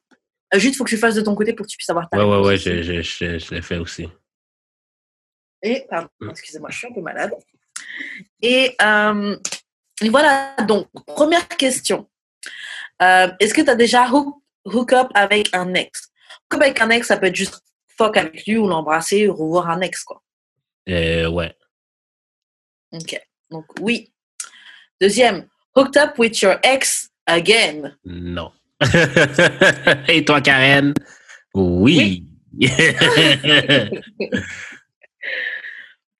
Euh, 0.53 0.59
Jude, 0.59 0.75
faut 0.75 0.83
que 0.83 0.89
tu 0.89 0.97
fasses 0.97 1.15
de 1.15 1.21
ton 1.21 1.35
côté 1.35 1.53
pour 1.53 1.65
que 1.65 1.71
tu 1.71 1.77
puisses 1.77 1.89
avoir 1.89 2.09
ta 2.09 2.17
Ouais, 2.17 2.23
ouais, 2.23 2.29
réponse 2.31 2.47
ouais, 2.47 2.53
aussi. 2.55 2.83
je, 2.83 3.01
je, 3.39 3.55
l'ai 3.55 3.61
fait 3.61 3.77
aussi. 3.77 4.09
Et, 5.63 5.85
pardon, 5.89 6.09
excusez-moi, 6.29 6.69
je 6.71 6.77
suis 6.77 6.87
un 6.87 6.93
peu 6.93 7.01
malade. 7.01 7.31
Et, 8.41 8.75
euh, 8.81 9.37
et 10.01 10.09
voilà, 10.09 10.55
donc, 10.67 10.87
première 11.05 11.47
question. 11.47 12.09
Euh, 13.01 13.29
Est-ce 13.39 13.53
que 13.53 13.61
tu 13.61 13.69
as 13.69 13.75
déjà 13.75 14.09
hook, 14.09 14.35
hook 14.65 14.93
up 14.93 15.07
avec 15.13 15.49
un 15.53 15.73
ex? 15.75 16.10
Up 16.53 16.61
avec 16.61 16.81
un 16.81 16.89
ex, 16.89 17.07
ça 17.07 17.17
peut 17.17 17.27
être 17.27 17.35
juste 17.35 17.61
fuck 17.97 18.17
avec 18.17 18.45
lui 18.45 18.57
ou 18.57 18.67
l'embrasser 18.67 19.27
ou 19.27 19.33
revoir 19.35 19.69
un 19.69 19.81
ex, 19.81 20.03
quoi. 20.03 20.21
Euh, 20.89 21.29
ouais. 21.29 21.55
Ok, 22.91 23.19
donc 23.49 23.65
oui. 23.79 24.11
Deuxième, 24.99 25.47
hooked 25.75 25.97
up 25.97 26.17
with 26.17 26.41
your 26.41 26.55
ex 26.63 27.09
again. 27.25 27.95
Non. 28.05 28.51
Et 30.07 30.25
toi, 30.25 30.41
Karen? 30.41 30.93
Oui. 31.53 32.25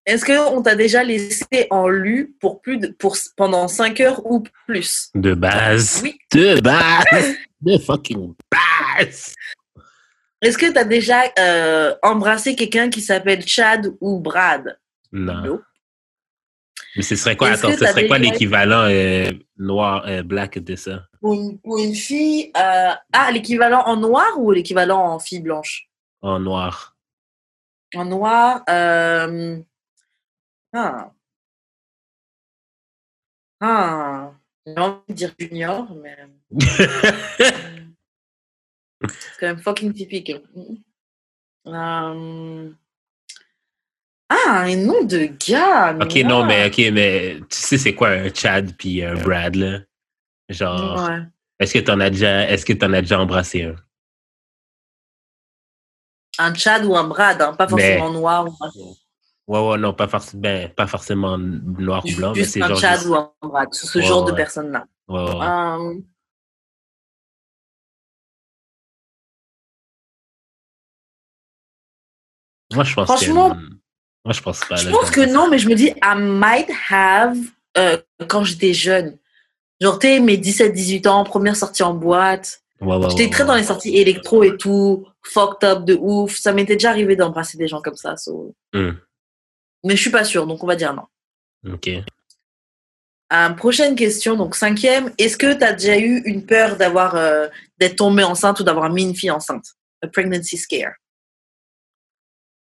Est-ce 0.06 0.26
qu'on 0.26 0.62
t'a 0.62 0.76
déjà 0.76 1.04
laissé 1.04 1.68
en 1.70 1.88
lu 1.88 2.36
pour 2.40 2.62
plus 2.62 2.78
de, 2.78 2.88
pour, 2.88 3.16
pendant 3.38 3.68
5 3.68 4.00
heures 4.00 4.26
ou 4.26 4.44
plus? 4.68 5.10
De 5.14 5.34
base. 5.34 6.02
Oui. 6.04 6.18
De 6.34 6.60
base. 6.60 7.36
De 7.62 7.78
fucking 7.78 8.34
base. 8.52 9.36
Est-ce 10.42 10.58
que 10.58 10.72
tu 10.72 10.78
as 10.78 10.84
déjà 10.84 11.22
euh, 11.38 11.96
embrassé 12.02 12.56
quelqu'un 12.56 12.90
qui 12.90 13.02
s'appelle 13.02 13.46
Chad 13.46 13.96
ou 14.02 14.20
Brad? 14.20 14.80
Non. 15.12 15.62
Mais 16.96 17.04
ce 17.04 17.16
serait 17.16 17.38
quoi, 17.38 17.50
attends, 17.50 17.72
ce 17.72 17.86
serait 17.86 18.08
quoi 18.08 18.18
l'équivalent 18.18 18.86
euh, 18.90 19.32
noir, 19.58 20.04
euh, 20.08 20.24
black 20.24 20.58
de 20.58 20.76
ça? 20.76 21.06
Pour 21.22 21.34
une, 21.34 21.60
pour 21.60 21.78
une 21.78 21.94
fille. 21.94 22.52
euh, 22.58 22.92
ah, 23.14 23.32
l'équivalent 23.32 23.84
en 23.86 23.98
noir 23.98 24.38
ou 24.38 24.52
l'équivalent 24.52 25.00
en 25.14 25.20
fille 25.20 25.42
blanche? 25.42 25.88
En 26.22 26.40
noir. 26.40 26.98
En 27.96 28.06
noir. 28.06 28.64
Ah. 28.68 29.28
Ah. 33.62 34.32
J'ai 34.66 34.78
envie 34.78 35.00
de 35.10 35.14
dire 35.14 35.34
junior, 35.40 35.88
mais 35.96 36.18
c'est 39.08 39.40
quand 39.40 39.48
même 39.48 39.60
fucking 39.60 39.94
typique. 39.94 40.32
Euh, 41.68 42.70
Ah, 44.34 44.62
un 44.64 44.76
nom 44.78 45.04
de 45.04 45.30
gars. 45.48 45.96
ok, 46.02 46.16
non, 46.24 46.46
mais 46.46 46.68
ok, 46.68 46.78
mais 46.94 47.40
tu 47.50 47.58
sais 47.58 47.78
c'est 47.78 47.94
quoi 47.94 48.10
un 48.10 48.34
Chad 48.34 48.74
puis 48.78 49.04
un 49.04 49.16
Brad, 49.16 49.56
là? 49.56 49.80
Genre, 50.50 51.04
Ouais. 51.06 51.20
est-ce 51.60 51.74
que 51.74 51.80
t'en 51.80 52.00
as 52.00 52.10
déjà, 52.10 52.50
est-ce 52.50 52.66
que 52.66 52.74
t'en 52.74 52.94
as 52.94 53.02
déjà 53.02 53.20
embrassé 53.20 53.64
un? 53.64 53.76
Un 56.40 56.54
Chad 56.54 56.86
ou 56.86 56.96
un 56.96 57.04
Brad, 57.04 57.42
hein, 57.42 57.54
pas 57.54 57.66
Mais- 57.66 57.70
forcément 57.98 58.12
noir. 58.12 58.48
ou 58.48 58.56
un- 58.64 58.72
Ouais, 59.48 59.60
ouais, 59.72 59.78
non, 59.78 59.94
pas, 59.94 60.08
forc- 60.08 60.36
ben, 60.36 60.70
pas 60.70 60.88
forcément 60.88 61.38
noir 61.38 62.06
ou 62.06 62.16
blanc, 62.16 62.30
mais 62.34 62.40
Juste 62.42 62.52
c'est 62.54 62.62
un 62.62 62.70
genre. 62.70 62.80
Chad 62.80 63.00
juste- 63.00 63.10
ou 63.10 63.16
un 63.16 63.32
Brad, 63.42 63.68
ce 63.74 63.98
Ouais, 63.98 64.06
genre 64.06 64.24
de 64.24 64.32
personne-là. 64.32 64.86
Ouais, 65.10 65.20
ouais. 65.20 66.04
Moi, 72.74 72.84
je 72.84 72.94
pense 72.96 73.08
franchement- 73.08 73.52
que. 73.52 73.56
Moi, 74.26 74.34
je 74.34 74.42
pense 74.42 74.60
pas. 74.66 74.76
Je 74.76 74.90
pense 74.90 75.10
que 75.10 75.22
non, 75.22 75.50
mais 75.50 75.58
je 75.58 75.68
me 75.68 75.74
dis, 75.76 75.88
I 76.04 76.16
might 76.16 76.70
have, 76.90 77.38
euh, 77.78 77.98
quand 78.28 78.44
j'étais 78.44 78.74
jeune. 78.74 79.18
Genre, 79.80 79.98
tu 79.98 80.20
mes 80.20 80.38
17-18 80.38 81.08
ans, 81.08 81.24
première 81.24 81.56
sortie 81.56 81.82
en 81.84 81.94
boîte. 81.96 82.62
Ouais, 82.82 82.96
ouais, 82.98 83.10
J'étais 83.10 83.24
ouais, 83.26 83.30
très 83.30 83.46
dans 83.46 83.56
les 83.56 83.64
sorties 83.64 83.96
électro 83.98 84.44
et 84.44 84.58
tout, 84.58 85.06
fucked 85.24 85.68
up 85.68 85.86
de 85.86 85.96
ouf. 86.00 86.36
Ça 86.38 86.52
m'était 86.54 86.74
déjà 86.76 86.90
arrivé 86.92 87.16
d'embrasser 87.16 87.58
des 87.58 87.68
gens 87.68 87.82
comme 87.82 87.96
ça. 87.96 88.16
so- 88.18 88.56
Hmm. 88.74 88.92
Mais 89.84 89.96
je 89.96 90.02
suis 90.02 90.12
pas 90.12 90.24
sûre, 90.24 90.46
donc 90.46 90.64
on 90.64 90.68
va 90.68 90.76
dire 90.76 90.94
non. 90.94 91.74
Ok. 91.74 91.90
Euh, 93.34 93.50
prochaine 93.52 93.96
question, 93.96 94.36
donc 94.36 94.56
cinquième. 94.56 95.12
Est-ce 95.18 95.38
que 95.38 95.54
tu 95.54 95.64
as 95.64 95.74
déjà 95.74 95.98
eu 95.98 96.22
une 96.26 96.46
peur 96.46 96.76
d'avoir 96.76 97.16
euh, 97.16 97.48
d'être 97.80 97.96
tombée 97.96 98.24
enceinte 98.24 98.60
ou 98.60 98.64
d'avoir 98.64 98.90
mis 98.92 99.04
une 99.04 99.16
fille 99.16 99.32
enceinte? 99.32 99.66
A 100.04 100.08
pregnancy 100.08 100.58
scare. 100.58 100.94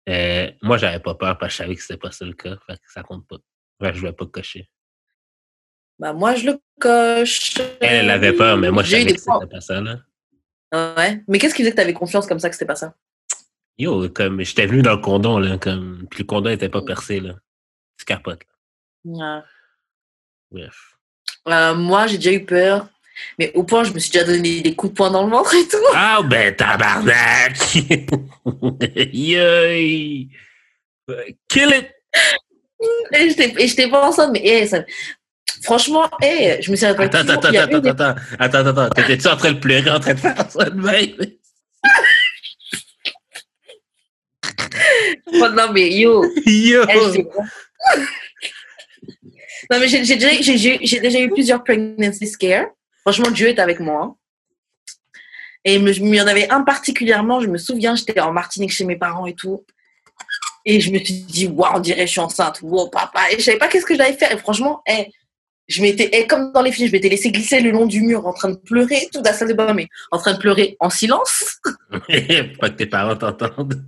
Euh, 0.07 0.51
moi, 0.61 0.77
j'avais 0.77 0.99
pas 0.99 1.15
peur 1.15 1.37
parce 1.37 1.53
que 1.53 1.57
je 1.57 1.57
savais 1.63 1.75
que 1.75 1.81
c'était 1.81 1.97
pas 1.97 2.11
ça 2.11 2.25
le 2.25 2.33
cas. 2.33 2.55
Fait 2.67 2.75
que 2.75 2.91
ça 2.91 3.03
compte 3.03 3.27
pas. 3.27 3.37
Que 3.81 3.93
je 3.93 4.01
vais 4.01 4.13
pas 4.13 4.25
cocher. 4.25 4.69
Bah, 5.97 6.13
moi, 6.13 6.35
je 6.35 6.47
le 6.47 6.59
coche. 6.79 7.57
Elle, 7.81 8.05
elle 8.05 8.09
avait 8.09 8.33
peur, 8.33 8.57
mais 8.57 8.71
moi, 8.71 8.83
je 8.83 8.91
savais 8.91 9.05
que 9.05 9.19
c'était 9.19 9.47
pas 9.49 9.61
ça, 9.61 9.81
là. 9.81 9.99
Ouais. 10.73 11.23
Mais 11.27 11.39
qu'est-ce 11.39 11.55
qui 11.55 11.61
faisait 11.61 11.71
que 11.71 11.77
tu 11.77 11.81
avais 11.81 11.93
confiance 11.93 12.27
comme 12.27 12.39
ça 12.39 12.49
que 12.49 12.55
c'était 12.55 12.65
pas 12.65 12.75
ça? 12.75 12.95
Yo, 13.77 14.09
comme, 14.09 14.41
j'étais 14.41 14.67
venu 14.67 14.81
dans 14.81 14.95
le 14.95 15.01
condom, 15.01 15.39
là, 15.39 15.57
comme, 15.57 16.07
puis 16.09 16.23
le 16.23 16.27
condom 16.27 16.49
était 16.49 16.69
pas 16.69 16.81
percé, 16.81 17.19
là. 17.19 17.35
Tu 17.97 18.05
capotes, 18.05 18.43
là. 19.05 19.37
Ouais. 19.41 19.43
Bref. 20.51 20.97
Euh, 21.47 21.75
moi, 21.75 22.07
j'ai 22.07 22.17
déjà 22.17 22.31
eu 22.33 22.45
peur. 22.45 22.87
Mais 23.39 23.51
au 23.53 23.63
point, 23.63 23.83
je 23.83 23.91
me 23.93 23.99
suis 23.99 24.11
déjà 24.11 24.25
donné 24.25 24.61
des 24.61 24.75
coups 24.75 24.91
de 24.93 24.97
poing 24.97 25.11
dans 25.11 25.25
le 25.25 25.31
ventre 25.31 25.53
et 25.55 25.67
tout. 25.67 25.77
Ah, 25.93 26.21
ben, 26.23 26.55
tabarnak! 26.55 27.57
Yoï! 29.13 30.29
Kill 31.47 31.69
it! 31.73 31.91
Et 33.13 33.67
j'étais 33.67 33.89
pas 33.89 34.07
enceinte, 34.07 34.31
mais 34.33 34.41
eh, 34.43 34.67
ça- 34.67 34.83
franchement, 35.63 36.09
eh, 36.21 36.61
je 36.61 36.69
me 36.71 36.75
suis 36.75 36.85
Attends, 36.85 37.03
attends, 37.03 37.19
attends, 37.19 37.47
attends, 37.47 37.79
des- 37.79 37.89
attends, 37.89 38.15
attends, 38.39 38.57
attends, 38.59 38.67
attends. 38.81 38.89
T'étais-tu 38.89 39.27
en 39.27 39.37
train 39.37 39.51
de 39.53 39.59
pleurer, 39.59 39.89
en 39.91 39.99
train 39.99 40.13
de 40.13 40.19
faire 40.19 40.51
ça 40.51 40.69
de 40.69 40.79
même? 40.81 41.15
Oh, 45.33 45.49
non, 45.49 45.71
mais 45.73 45.89
yo. 45.91 46.23
Yo! 46.45 46.83
eh, 46.89 47.25
non, 49.71 49.79
mais 49.79 49.87
déjà, 49.89 50.29
j'ai 50.41 50.99
déjà 50.99 51.19
eu 51.19 51.29
plusieurs 51.29 51.63
pregnancy 51.63 52.27
scares. 52.27 52.67
Franchement, 53.05 53.29
Dieu 53.29 53.49
est 53.49 53.59
avec 53.59 53.79
moi. 53.79 54.17
Et 55.63 55.75
il 55.75 56.15
y 56.15 56.21
en 56.21 56.27
avait 56.27 56.49
un 56.49 56.63
particulièrement, 56.63 57.39
je 57.39 57.47
me 57.47 57.57
souviens, 57.57 57.95
j'étais 57.95 58.19
en 58.19 58.31
Martinique 58.31 58.71
chez 58.71 58.85
mes 58.85 58.95
parents 58.95 59.27
et 59.27 59.35
tout. 59.35 59.63
Et 60.65 60.79
je 60.79 60.91
me 60.91 60.97
suis 60.97 61.13
dit, 61.21 61.47
waouh, 61.47 61.75
on 61.75 61.79
dirait 61.79 62.01
que 62.01 62.05
je 62.07 62.11
suis 62.11 62.19
enceinte. 62.19 62.59
Wow, 62.63 62.89
papa. 62.89 63.31
Et 63.31 63.37
je 63.37 63.43
savais 63.43 63.57
pas 63.57 63.67
qu'est-ce 63.67 63.85
que 63.85 63.95
j'allais 63.95 64.13
faire. 64.13 64.31
Et 64.31 64.37
franchement, 64.37 64.81
eh, 64.87 65.11
je 65.67 65.81
m'étais, 65.81 66.09
eh, 66.13 66.25
comme 66.25 66.51
dans 66.51 66.63
les 66.63 66.71
films, 66.71 66.87
je 66.87 66.91
m'étais 66.91 67.09
laissé 67.09 67.31
glisser 67.31 67.59
le 67.59 67.71
long 67.71 67.85
du 67.85 68.01
mur 68.01 68.25
en 68.25 68.33
train 68.33 68.49
de 68.49 68.57
pleurer, 68.57 69.07
tout 69.13 69.21
dans 69.21 69.29
la 69.29 69.35
salle 69.35 69.49
de 69.49 69.53
bain, 69.53 69.73
mais 69.73 69.87
en 70.11 70.17
train 70.17 70.33
de 70.33 70.39
pleurer 70.39 70.75
en 70.79 70.89
silence. 70.89 71.59
pas 71.91 72.69
que 72.69 72.75
tes 72.75 72.87
parents 72.87 73.15
t'entendent. 73.15 73.83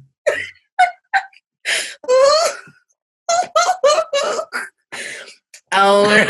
Ah 5.72 6.02
ouais, 6.04 6.28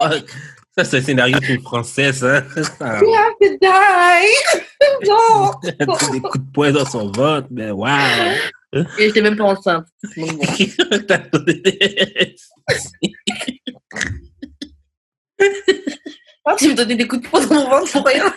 je... 0.00 0.14
Ça, 0.76 0.84
c'est 0.84 0.98
un 0.98 1.02
scénario 1.02 1.40
film 1.40 1.62
français, 1.62 2.12
ça. 2.12 2.42
Ah, 2.80 3.00
We 3.00 3.14
have 3.14 3.34
to 3.40 3.56
die! 3.60 5.06
non! 5.08 5.52
Des 5.62 6.20
coups 6.20 6.44
de 6.44 6.52
poing 6.52 6.72
dans 6.72 6.84
son 6.84 7.12
ventre, 7.12 7.46
mais 7.52 7.70
waouh! 7.70 8.34
Et 8.74 9.06
j'étais 9.06 9.22
même 9.22 9.36
pas 9.36 9.44
enceinte. 9.44 9.86
Bon. 10.16 10.26
Ah, 16.44 16.56
tu 16.58 16.68
me 16.70 16.74
donnais 16.74 16.96
des 16.96 17.06
coups 17.06 17.22
de 17.22 17.28
poing 17.28 17.46
dans 17.46 17.54
mon 17.54 17.70
ventre 17.70 17.92
pour 17.92 18.04
rien? 18.06 18.34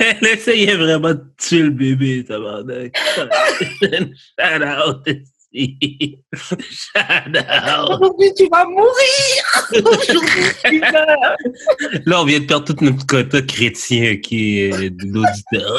Elle 0.00 0.26
essayait 0.26 0.74
vraiment 0.74 1.14
de 1.14 1.24
tuer 1.38 1.62
le 1.62 1.70
bébé, 1.70 2.24
tabarnak. 2.24 2.98
Shout 2.98 4.62
out. 4.64 5.06
Out. 6.96 7.90
Aujourd'hui, 7.90 8.32
tu 8.34 8.48
vas 8.48 8.64
mourir! 8.64 9.42
Aujourd'hui! 9.84 10.80
Là, 12.06 12.22
on 12.22 12.24
vient 12.24 12.40
de 12.40 12.46
perdre 12.46 12.72
tout 12.74 12.82
notre 12.84 13.06
quota 13.06 13.42
chrétien 13.42 14.16
qui 14.16 14.60
est 14.60 14.90
de 14.90 15.04
l'auditeur. 15.06 15.78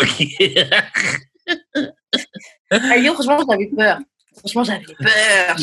franchement, 3.16 3.46
j'avais 3.50 3.68
peur. 3.76 4.00
Franchement, 4.38 4.64
j'avais 4.64 4.84
peur. 4.86 4.96
Peur. 5.00 5.56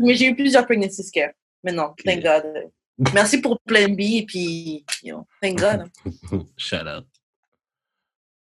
Mais 0.00 0.14
j'ai 0.14 0.26
eu- 0.26 0.34
plusieurs 0.34 0.66
pregnancy 0.66 1.02
scares. 1.02 1.30
Mais 1.64 1.72
non, 1.72 1.94
thank 2.04 2.22
God. 2.22 2.44
Merci 3.14 3.38
pour 3.40 3.58
Plan 3.60 3.88
B 3.88 4.00
et 4.00 4.24
puis, 4.26 4.84
yo, 5.02 5.26
thank 5.40 5.58
God. 5.58 5.88
Shout 6.58 6.76
out. 6.86 7.06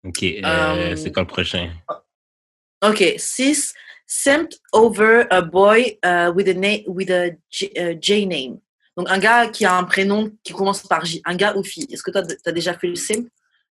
Ok, 0.03 0.23
euh, 0.23 0.41
Euh, 0.43 0.95
c'est 0.97 1.11
quoi 1.13 1.21
le 1.23 1.27
prochain? 1.27 1.69
Ok, 2.83 3.03
6. 3.17 3.73
Simped 4.13 4.59
over 4.73 5.25
a 5.31 5.41
boy 5.41 5.97
uh, 6.03 6.33
with 6.35 6.49
a, 6.49 6.53
na- 6.53 6.83
with 6.85 7.09
a 7.09 7.37
J, 7.49 7.71
uh, 7.79 7.93
J 7.97 8.25
name. 8.25 8.59
Donc, 8.97 9.09
un 9.09 9.19
gars 9.19 9.47
qui 9.47 9.63
a 9.63 9.73
un 9.77 9.85
prénom 9.85 10.29
qui 10.43 10.51
commence 10.51 10.83
par 10.85 11.05
J. 11.05 11.21
Un 11.23 11.33
gars 11.37 11.55
ou 11.55 11.63
fille. 11.63 11.87
Est-ce 11.89 12.03
que 12.03 12.11
tu 12.11 12.17
as, 12.45 12.51
déjà 12.51 12.77
fait 12.77 12.87
le 12.87 12.95
simp 12.95 13.25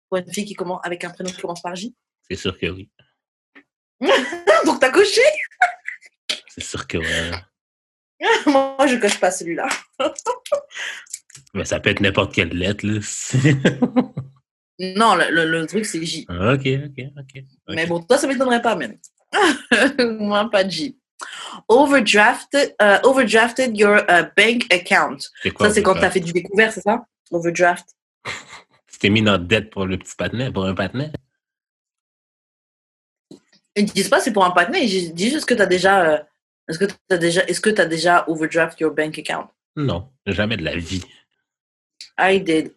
pour 0.09 0.17
une 0.17 0.33
fille 0.33 0.47
qui 0.47 0.55
commence 0.55 0.81
avec 0.83 1.05
un 1.05 1.11
prénom 1.11 1.31
qui 1.31 1.43
commence 1.43 1.61
par 1.61 1.77
J? 1.77 1.95
C'est 2.31 2.37
sûr 2.37 2.59
que 2.59 2.67
oui. 2.71 2.89
Donc, 4.65 4.81
t'as 4.81 4.91
coché? 4.91 5.21
C'est 6.49 6.65
sûr 6.65 6.87
que 6.87 6.97
oui. 6.97 7.37
Moi, 8.47 8.87
je 8.87 8.97
coche 8.97 9.21
pas 9.21 9.31
celui-là. 9.31 9.69
Mais 11.53 11.67
ça 11.67 11.81
peut 11.81 11.91
être 11.91 12.01
n'importe 12.01 12.35
quelle 12.35 12.49
lettre, 12.57 12.87
là. 12.87 13.01
Non, 14.79 15.17
le, 15.17 15.31
le- 15.31 15.51
le 15.51 15.67
truc, 15.67 15.85
c'est 15.85 16.03
J. 16.03 16.25
ok, 16.31 16.67
ok, 16.67 17.05
ok. 17.19 17.35
ok. 17.37 17.45
Mais 17.69 17.87
bon, 17.87 18.01
toi, 18.01 18.17
ça 18.17 18.27
ne 18.27 18.33
m'étonnerait 18.33 18.63
pas 18.63 18.75
même. 18.75 18.97
Moi, 20.19 20.51
pas 20.51 20.65
de 20.65 20.71
J. 20.71 20.97
Overdrafted, 21.69 22.75
uh, 22.81 22.99
overdrafted 23.05 23.77
your 23.77 23.99
uh, 24.09 24.25
bank 24.37 24.73
account. 24.73 25.19
Quoi, 25.55 25.69
Ça, 25.69 25.75
c'est 25.75 25.83
quand 25.83 25.95
tu 25.95 26.05
as 26.05 26.11
fait 26.11 26.21
du 26.21 26.33
découvert, 26.33 26.73
c'est 26.73 26.81
ça? 26.83 27.05
Overdraft. 27.31 27.89
Tu 28.93 28.99
t'es 28.99 29.11
mis 29.11 29.23
dans 29.23 29.39
dette 29.39 29.71
pour 29.71 29.87
le 29.87 29.97
petit 29.97 30.15
patinet, 30.15 30.51
pour 30.53 30.67
un 30.67 30.75
patinet? 30.75 31.11
Ils 33.77 33.85
ne 33.85 33.89
disent 33.91 34.09
pas 34.09 34.21
c'est 34.21 34.33
pour 34.33 34.45
un 34.45 34.51
partenaire, 34.51 34.83
ils 34.83 35.15
disent 35.15 35.33
juste 35.33 35.47
que 35.47 35.55
tu 35.55 35.63
as 35.63 35.67
déjà. 35.67 36.05
euh, 36.05 36.19
Est-ce 36.69 36.79
que 36.79 36.85
tu 36.87 36.95
as 37.11 37.17
déjà, 37.17 37.45
est-ce 37.45 37.61
que 37.61 37.71
tu 37.71 37.81
as 37.81 37.87
déjà 37.87 38.25
overdraft 38.29 38.79
your 38.81 38.93
bank 38.93 39.19
account? 39.19 39.49
Non, 39.77 40.11
jamais 40.27 40.57
de 40.57 40.65
la 40.65 40.77
vie. 40.77 41.03
I 42.19 42.41
did. 42.41 42.75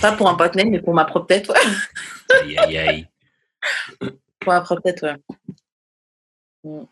Pas 0.00 0.12
pour 0.12 0.28
un 0.28 0.34
partenaire, 0.34 0.66
mais 0.66 0.80
pour 0.80 0.94
ma 0.94 1.04
propre 1.06 1.26
tête, 1.26 1.48
ouais. 1.48 1.56
Aïe, 2.42 2.58
aïe, 2.58 2.78
aïe. 2.78 3.08
Pour 4.38 4.52
ma 4.52 4.60
propre 4.60 4.82
tête, 4.82 5.02
ouais. 5.02 5.16
Mm. 6.64 6.84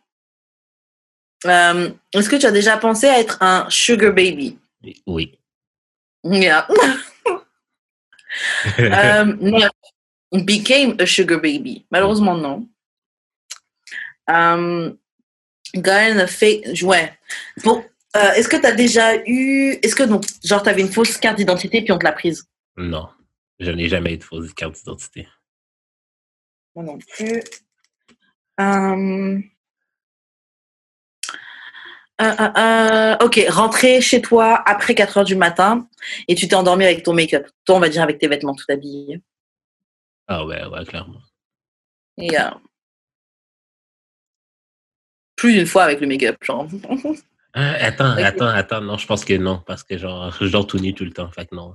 Euh, 1.46 1.90
Est-ce 2.12 2.28
que 2.28 2.36
tu 2.36 2.46
as 2.46 2.50
déjà 2.50 2.76
pensé 2.76 3.06
à 3.06 3.20
être 3.20 3.42
un 3.42 3.68
sugar 3.70 4.12
baby? 4.12 4.58
Oui. 5.06 5.38
Yeah. 6.24 6.66
um, 8.78 9.38
no, 9.40 9.68
became 10.44 10.96
a 10.98 11.06
sugar 11.06 11.40
baby. 11.40 11.86
Malheureusement, 11.90 12.36
non. 12.36 12.68
Um, 14.28 14.98
got 15.74 16.18
a 16.18 16.26
fake. 16.26 16.82
Ouais. 16.82 17.12
Bon, 17.62 17.84
euh, 18.16 18.32
est-ce 18.32 18.48
que 18.48 18.56
tu 18.56 18.66
as 18.66 18.72
déjà 18.72 19.16
eu. 19.26 19.78
Est-ce 19.82 19.94
que, 19.94 20.02
donc, 20.02 20.24
genre, 20.44 20.62
tu 20.62 20.68
avais 20.68 20.80
une 20.80 20.92
fausse 20.92 21.16
carte 21.16 21.36
d'identité 21.36 21.82
puis 21.82 21.92
on 21.92 21.98
te 21.98 22.04
l'a 22.04 22.12
prise? 22.12 22.44
Non, 22.76 23.08
je 23.60 23.70
n'ai 23.70 23.88
jamais 23.88 24.14
eu 24.14 24.18
de 24.18 24.24
fausse 24.24 24.52
carte 24.52 24.74
d'identité. 24.74 25.28
Moi 26.74 26.84
non 26.84 26.98
plus. 26.98 27.42
Um, 28.58 29.42
euh, 32.20 32.24
euh, 32.24 32.50
euh, 32.56 33.16
ok, 33.24 33.44
rentrer 33.50 34.00
chez 34.00 34.22
toi 34.22 34.62
après 34.66 34.94
4 34.94 35.18
heures 35.18 35.24
du 35.24 35.36
matin 35.36 35.86
et 36.28 36.34
tu 36.34 36.48
t'es 36.48 36.54
endormi 36.54 36.84
avec 36.84 37.02
ton 37.02 37.12
make-up. 37.12 37.46
Toi, 37.64 37.76
on 37.76 37.80
va 37.80 37.88
dire 37.88 38.02
avec 38.02 38.18
tes 38.18 38.28
vêtements 38.28 38.54
tout 38.54 38.64
habillés. 38.68 39.20
Ah 40.26 40.44
ouais, 40.46 40.64
ouais, 40.66 40.84
clairement. 40.84 41.20
Et, 42.18 42.38
euh, 42.38 42.50
plus 45.36 45.52
d'une 45.52 45.66
fois 45.66 45.84
avec 45.84 46.00
le 46.00 46.06
make-up, 46.06 46.36
genre. 46.42 46.66
Ah, 47.58 47.72
attends, 47.80 48.10
attends, 48.10 48.48
attends. 48.48 48.80
Non, 48.82 48.98
je 48.98 49.06
pense 49.06 49.24
que 49.24 49.34
non, 49.34 49.62
parce 49.66 49.82
que 49.82 49.96
genre, 49.96 50.30
je 50.30 50.46
dors 50.46 50.66
tout 50.66 50.78
nu 50.78 50.92
tout 50.94 51.04
le 51.04 51.12
temps. 51.12 51.30
Fait 51.30 51.46
que 51.46 51.54
non. 51.54 51.74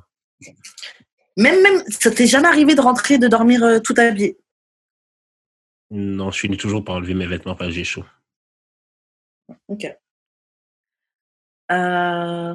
Même, 1.38 1.62
même, 1.64 1.84
ça 1.90 2.12
t'est 2.12 2.28
jamais 2.28 2.48
arrivé 2.48 2.76
de 2.76 2.82
rentrer, 2.82 3.18
de 3.18 3.28
dormir 3.28 3.64
euh, 3.64 3.80
tout 3.80 3.96
habillé? 3.98 4.38
Non, 5.90 6.30
je 6.32 6.40
finis 6.40 6.58
toujours 6.58 6.84
par 6.84 6.96
enlever 6.96 7.14
mes 7.14 7.26
vêtements 7.26 7.56
parce 7.56 7.70
que 7.70 7.76
j'ai 7.76 7.84
chaud. 7.84 8.06
Ok. 9.68 9.88
Euh, 11.72 12.54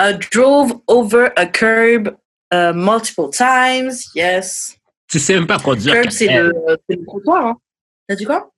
uh, 0.00 0.12
drove 0.32 0.80
over 0.88 1.30
a 1.36 1.46
curb 1.46 2.16
uh, 2.52 2.72
multiple 2.74 3.30
times. 3.30 4.02
Yes. 4.14 4.76
Tu 5.08 5.18
sais 5.18 5.34
même 5.34 5.46
pas 5.46 5.58
conduire 5.58 5.94
Curb, 5.94 6.10
c'est 6.10 6.26
le, 6.28 6.52
le 6.88 7.04
trottoir. 7.06 7.46
Hein. 7.46 7.56
T'as 8.08 8.14
dit 8.16 8.24
quoi? 8.24 8.50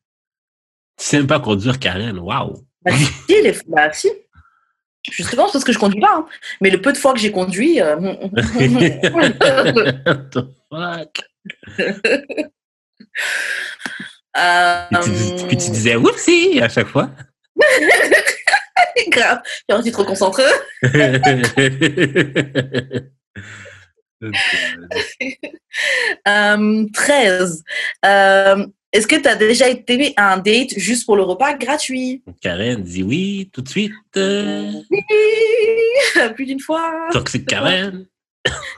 Tu 0.99 1.05
sais 1.07 1.17
même 1.19 1.27
pas 1.27 1.41
conduire 1.41 1.79
Karen. 1.79 2.19
Waouh. 2.19 2.55
Bah, 2.85 2.93
si, 3.27 3.43
les- 3.43 3.57
bah, 3.67 3.93
si. 3.93 4.11
Justement, 5.11 5.47
c'est 5.49 5.53
parce 5.55 5.65
que 5.65 5.73
je 5.73 5.79
conduis 5.79 6.01
pas. 6.01 6.15
hein. 6.19 6.27
Mais 6.61 6.71
le 6.71 6.81
peu 6.81 6.93
de 6.93 6.99
fois 6.99 7.13
que 7.13 7.19
j'ai 7.19 7.33
conduit. 7.33 7.81
euh, 7.81 7.97
What 9.13 9.31
the 10.31 10.47
fuck? 10.71 11.23
euh, 14.39 14.85
tu, 15.03 15.47
tu 15.49 15.57
disais 15.57 15.97
oupsie 15.97 16.61
à 16.63 16.69
chaque 16.69 16.87
fois. 16.89 17.11
grave. 19.09 19.41
Tu 19.69 19.89
es 19.89 19.93
trop 19.93 20.05
concentré. 20.05 20.45
Euh, 26.29 26.87
13. 26.93 27.65
Euh, 28.05 28.67
Est-ce 28.93 29.07
que 29.07 29.17
tu 29.17 29.29
as 29.29 29.35
déjà 29.37 29.69
été 29.69 30.13
à 30.17 30.35
un 30.35 30.37
date 30.37 30.79
juste 30.79 31.07
pour 31.07 31.17
le 31.17 31.23
repas 31.23 31.55
gratuit? 31.55 32.23
Karen 32.41 32.83
dit 32.83 33.03
oui 33.03 33.51
tout 33.53 33.63
de 33.63 33.69
suite. 33.69 33.93
Oui, 34.15 34.85
plus 36.35 36.47
d'une 36.47 36.61
fois. 36.61 37.09
Toxic 37.11 37.47
Karen. 37.47 38.07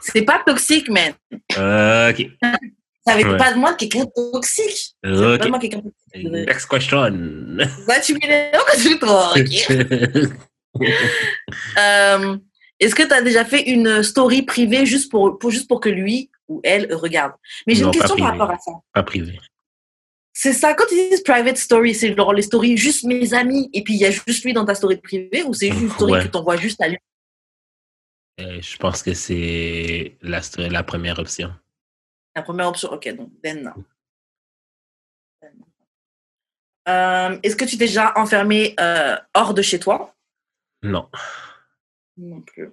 C'est 0.02 0.22
pas 0.22 0.42
toxique, 0.46 0.88
man. 0.88 1.12
Euh, 1.59 2.11
ok. 2.11 2.26
Ça 3.07 3.12
avait 3.14 3.24
Ouais. 3.24 3.36
pas 3.36 3.52
de 3.52 3.59
moi 3.59 3.74
quelqu'un 3.74 4.05
de 4.05 4.11
toxique. 4.32 4.94
Avait 5.02 5.38
pas 5.38 5.44
de 5.44 5.50
moi 5.50 5.59
quelqu'un 5.59 5.82
de. 6.14 6.28
Next 6.46 6.66
question. 6.66 7.05
Tu 8.02 8.14
m'énerves 8.14 8.64
quand 8.66 8.78
tu 8.82 8.98
toi. 8.98 9.32
ok. 9.36 10.28
Euh, 11.78 12.36
Est-ce 12.80 12.94
que 12.96 13.05
tu 13.05 13.12
as 13.12 13.22
déjà 13.22 13.44
fait 13.44 13.62
une 13.70 14.02
story 14.02 14.42
privée 14.42 14.84
juste 14.86 15.09
pour, 15.11 15.38
pour, 15.38 15.50
juste 15.52 15.68
pour 15.68 15.78
que 15.78 15.88
lui 15.88 16.30
ou 16.48 16.61
elle 16.64 16.92
regarde? 16.94 17.32
Mais 17.66 17.74
j'ai 17.76 17.84
une 17.84 17.92
question 17.92 18.16
par 18.16 18.32
rapport 18.32 18.50
à 18.50 18.59
ça. 18.59 18.72
Pas 18.92 19.05
privé. 19.05 19.38
C'est 20.32 20.52
ça, 20.52 20.74
quand 20.74 20.84
ils 20.90 21.11
disent 21.11 21.22
private 21.22 21.57
story, 21.59 21.94
c'est 21.94 22.12
genre 22.16 22.32
les 22.32 22.42
stories 22.42 22.76
juste 22.76 23.05
mes 23.05 23.32
amis 23.34 23.70
et 23.72 23.84
puis 23.84 23.94
il 23.94 24.00
y 24.00 24.05
a 24.05 24.11
juste 24.11 24.44
lui 24.44 24.52
dans 24.52 24.64
ta 24.64 24.74
story 24.74 24.96
privée 24.96 25.44
ou 25.46 25.55
c'est 25.55 25.68
juste 25.70 25.80
une 25.80 25.90
story 25.90 26.12
Ouais. 26.14 26.24
que 26.24 26.28
tu 26.28 26.36
envoies 26.36 26.57
juste 26.57 26.80
à 26.82 26.88
lui? 26.88 26.98
Euh, 28.40 28.59
je 28.61 28.76
pense 28.78 29.00
que 29.05 29.14
c'est 29.14 30.16
la, 30.22 30.40
la 30.59 30.82
première 30.82 31.20
option. 31.20 31.52
La 32.37 32.43
première 32.43 32.68
option, 32.68 32.91
ok, 32.93 33.09
donc 33.16 33.30
then 33.43 33.62
non. 33.62 33.72
Euh, 36.89 37.39
Est-ce 37.43 37.57
que 37.57 37.64
tu 37.64 37.78
t'es 37.78 37.87
déjà 37.87 38.12
enfermé 38.16 38.74
euh, 38.78 39.16
hors 39.35 39.55
de 39.55 39.62
chez 39.62 39.78
toi? 39.78 40.14
Non. 40.82 41.09
Non 42.18 42.41
plus. 42.43 42.70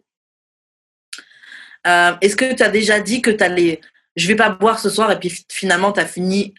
Euh, 1.88 2.14
Est-ce 2.22 2.36
que 2.36 2.54
tu 2.54 2.62
as 2.64 2.70
déjà 2.70 3.00
dit 3.00 3.22
que 3.22 3.32
tu 3.32 3.44
allais, 3.44 3.80
je 4.16 4.28
vais 4.28 4.36
pas 4.36 4.50
boire 4.50 4.80
ce 4.80 4.90
soir 4.90 5.12
et 5.12 5.20
puis 5.20 5.30
fi- 5.30 5.46
finalement 5.50 5.92
tu 5.94 6.00
as 6.02 6.06
fini 6.06 6.54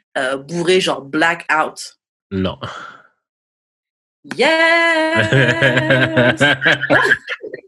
bourré, 0.47 0.81
genre 0.81 1.03
black 1.03 1.47
out? 1.53 1.99
Non. 2.31 2.59
Yes. 4.37 5.29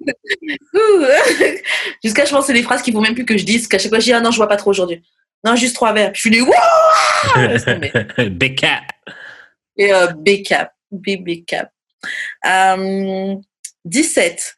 Jusqu'à 2.02 2.24
je 2.24 2.30
pense 2.30 2.40
que 2.40 2.46
c'est 2.46 2.52
des 2.52 2.62
phrases 2.62 2.82
qu'il 2.82 2.92
faut 2.94 3.00
même 3.00 3.14
plus 3.14 3.24
que 3.26 3.36
je 3.36 3.44
dise, 3.44 3.66
qu'à 3.68 3.78
chaque 3.78 3.90
fois 3.90 3.98
je 3.98 4.04
dis 4.04 4.12
ah 4.12 4.20
non 4.20 4.30
je 4.30 4.36
vois 4.36 4.48
pas 4.48 4.56
trop 4.56 4.70
aujourd'hui. 4.70 5.02
Non 5.44 5.56
juste 5.56 5.74
trois 5.74 5.92
verres. 5.92 6.12
Puis 6.12 6.22
je 6.22 6.28
suis 6.28 6.30
des 6.30 6.40
Wouah. 6.40 8.28
Becca. 8.30 8.80
Et 9.76 9.92
euh, 9.92 10.06
B-cap, 10.16 10.72
B-B-cap. 10.92 11.70
Euh, 12.46 13.34
17. 13.84 14.54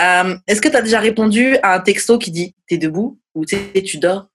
Euh, 0.00 0.36
Est-ce 0.46 0.60
que 0.60 0.68
tu 0.68 0.76
as 0.76 0.82
déjà 0.82 1.00
répondu 1.00 1.56
à 1.62 1.74
un 1.74 1.80
texto 1.80 2.18
qui 2.18 2.30
dit 2.30 2.54
t'es 2.68 2.78
debout 2.78 3.20
ou 3.34 3.44
t'es- 3.44 3.82
tu 3.82 3.98
dors? 3.98 4.28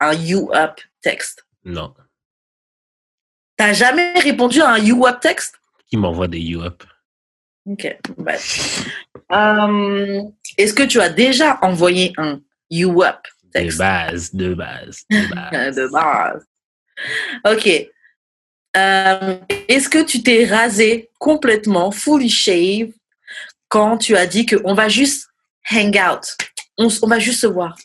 Un 0.00 0.12
you 0.14 0.50
up 0.54 0.80
texte. 1.00 1.44
Non. 1.64 1.92
T'as 3.56 3.72
jamais 3.72 4.12
répondu 4.20 4.60
à 4.62 4.70
un 4.70 4.78
you 4.78 5.06
up 5.06 5.20
texte 5.20 5.56
Qui 5.88 5.96
m'envoie 5.96 6.28
des 6.28 6.40
you 6.40 6.62
up? 6.62 6.84
Ok. 7.66 7.96
bah. 8.18 8.32
Euh, 9.32 10.22
Est-ce 10.58 10.74
que 10.74 10.82
tu 10.84 11.00
as 11.00 11.08
déjà 11.08 11.58
envoyé 11.62 12.12
un 12.18 12.40
you 12.70 13.02
up 13.02 13.18
De 13.54 13.76
base, 13.78 14.34
de 14.34 14.54
base, 14.54 15.02
de 15.10 15.16
Euh, 15.16 15.28
base. 15.50 15.76
de 15.76 15.88
base. 15.88 16.44
Ok. 17.46 17.68
Euh, 18.76 19.38
Est-ce 19.68 19.88
que 19.88 20.02
tu 20.02 20.22
t'es 20.22 20.44
rasé 20.46 21.10
complètement, 21.18 21.90
fully 21.90 22.30
shave, 22.30 22.92
quand 23.68 23.98
tu 23.98 24.16
as 24.16 24.26
dit 24.26 24.46
qu'on 24.46 24.74
va 24.74 24.88
juste 24.88 25.28
hang 25.70 25.96
out, 25.96 26.36
on, 26.78 26.88
va 27.06 27.18
juste 27.18 27.40
se 27.40 27.46
voir, 27.46 27.76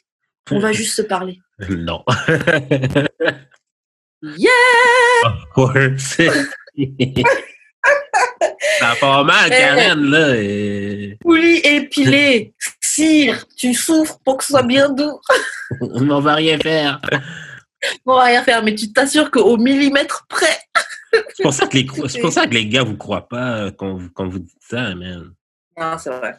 on 0.52 0.60
va 0.60 0.72
juste 0.72 0.96
se 0.96 1.02
parler. 1.02 1.40
Non. 1.70 2.04
Yeah! 4.22 5.26
of 5.26 5.44
course. 5.54 6.18
Ça 8.80 8.96
mal, 9.24 9.48
Eh. 9.48 9.58
Karen, 9.58 10.02
là. 10.10 10.36
et- 10.38 11.18
Fully 11.22 11.58
épilé, 11.64 12.54
tu 13.56 13.74
souffres 13.74 14.20
pour 14.24 14.38
que 14.38 14.44
ce 14.44 14.52
soit 14.52 14.64
bien 14.64 14.90
doux. 14.90 15.20
On 15.82 16.20
va 16.20 16.36
rien 16.36 16.58
faire. 16.60 17.00
On 18.06 18.16
va 18.16 18.24
rien 18.26 18.44
faire, 18.44 18.64
mais 18.64 18.76
tu 18.76 18.92
t'assures 18.92 19.30
qu'au 19.32 19.58
millimètre 19.58 20.26
près. 20.28 20.60
C'est 21.36 21.44
pour, 21.44 21.54
ça 21.54 21.68
que 21.68 21.78
les, 21.78 21.86
pour 21.86 22.32
ça 22.32 22.48
que 22.48 22.54
les 22.54 22.68
gars 22.68 22.84
vous 22.84 22.98
croient 22.98 23.28
pas 23.28 23.66
euh, 23.66 23.72
quand 23.72 23.96
vous, 23.96 24.10
quand 24.10 24.28
vous 24.28 24.40
dites 24.40 24.62
ça, 24.62 24.94
man. 24.96 25.34
Non, 25.78 25.98
c'est 25.98 26.10
vrai, 26.10 26.38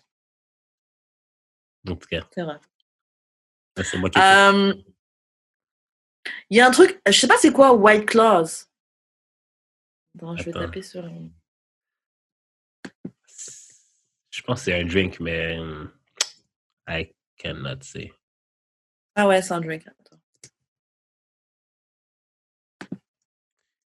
En 1.89 1.97
tout 1.97 2.07
cas, 2.09 2.27
c'est 2.35 2.43
vrai. 2.43 2.59
ça, 3.77 3.85
c'est 3.85 3.99
moi 3.99 4.11
qui. 4.11 4.19
Euh, 4.21 4.75
Il 6.51 6.57
y 6.59 6.61
a 6.61 6.67
un 6.67 6.71
truc, 6.71 7.01
je 7.07 7.13
sais 7.13 7.29
pas 7.29 7.39
c'est 7.39 7.53
quoi 7.53 7.73
White 7.75 8.07
Claws. 8.07 8.67
Attends, 10.17 10.37
je 10.37 10.43
vais 10.45 10.51
Attends. 10.51 10.61
taper 10.61 10.83
sur. 10.83 11.09
Je 14.31 14.43
pense 14.43 14.61
que 14.61 14.65
c'est 14.67 14.81
un 14.81 14.85
drink, 14.85 15.19
mais 15.21 15.59
euh, 15.59 15.85
I 16.89 17.13
cannot 17.37 17.83
say. 17.83 18.11
Ah 19.15 19.27
ouais, 19.29 19.43
c'est 19.43 19.53
un 19.53 19.61
drink. 19.61 19.87
Attends. 19.87 20.17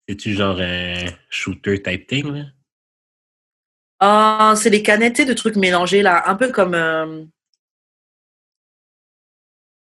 C'est-tu 0.08 0.34
genre 0.34 0.58
un 0.60 1.06
shooter 1.28 1.82
type 1.82 2.06
thing, 2.06 2.32
là? 2.32 2.44
Ah, 4.00 4.54
c'est 4.56 4.70
les 4.70 4.82
canettes 4.82 5.26
de 5.26 5.32
trucs 5.34 5.56
mélangés 5.56 6.02
là, 6.02 6.28
un 6.28 6.34
peu 6.34 6.50
comme. 6.50 6.74
euh, 6.74 7.24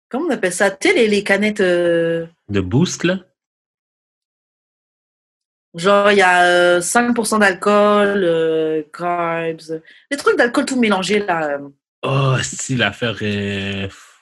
Comment 0.09 0.27
on 0.27 0.31
appelle 0.31 0.51
ça? 0.53 0.69
Tu 0.69 0.89
sais, 0.89 0.93
les, 0.93 1.07
les 1.07 1.23
canettes. 1.23 1.61
euh, 1.61 2.27
De 2.49 2.59
boost, 2.59 3.03
là? 3.05 3.19
Genre, 5.73 6.11
il 6.11 6.17
y 6.17 6.21
a 6.21 6.43
euh, 6.43 6.81
5% 6.81 7.39
d'alcool, 7.39 8.21
euh, 8.25 8.83
carbs, 8.91 9.81
des 10.11 10.17
trucs 10.17 10.37
d'alcool 10.37 10.65
tout 10.65 10.77
mélangés 10.77 11.19
là. 11.19 11.59
Oh, 12.03 12.35
si, 12.41 12.75
l'affaire 12.75 13.17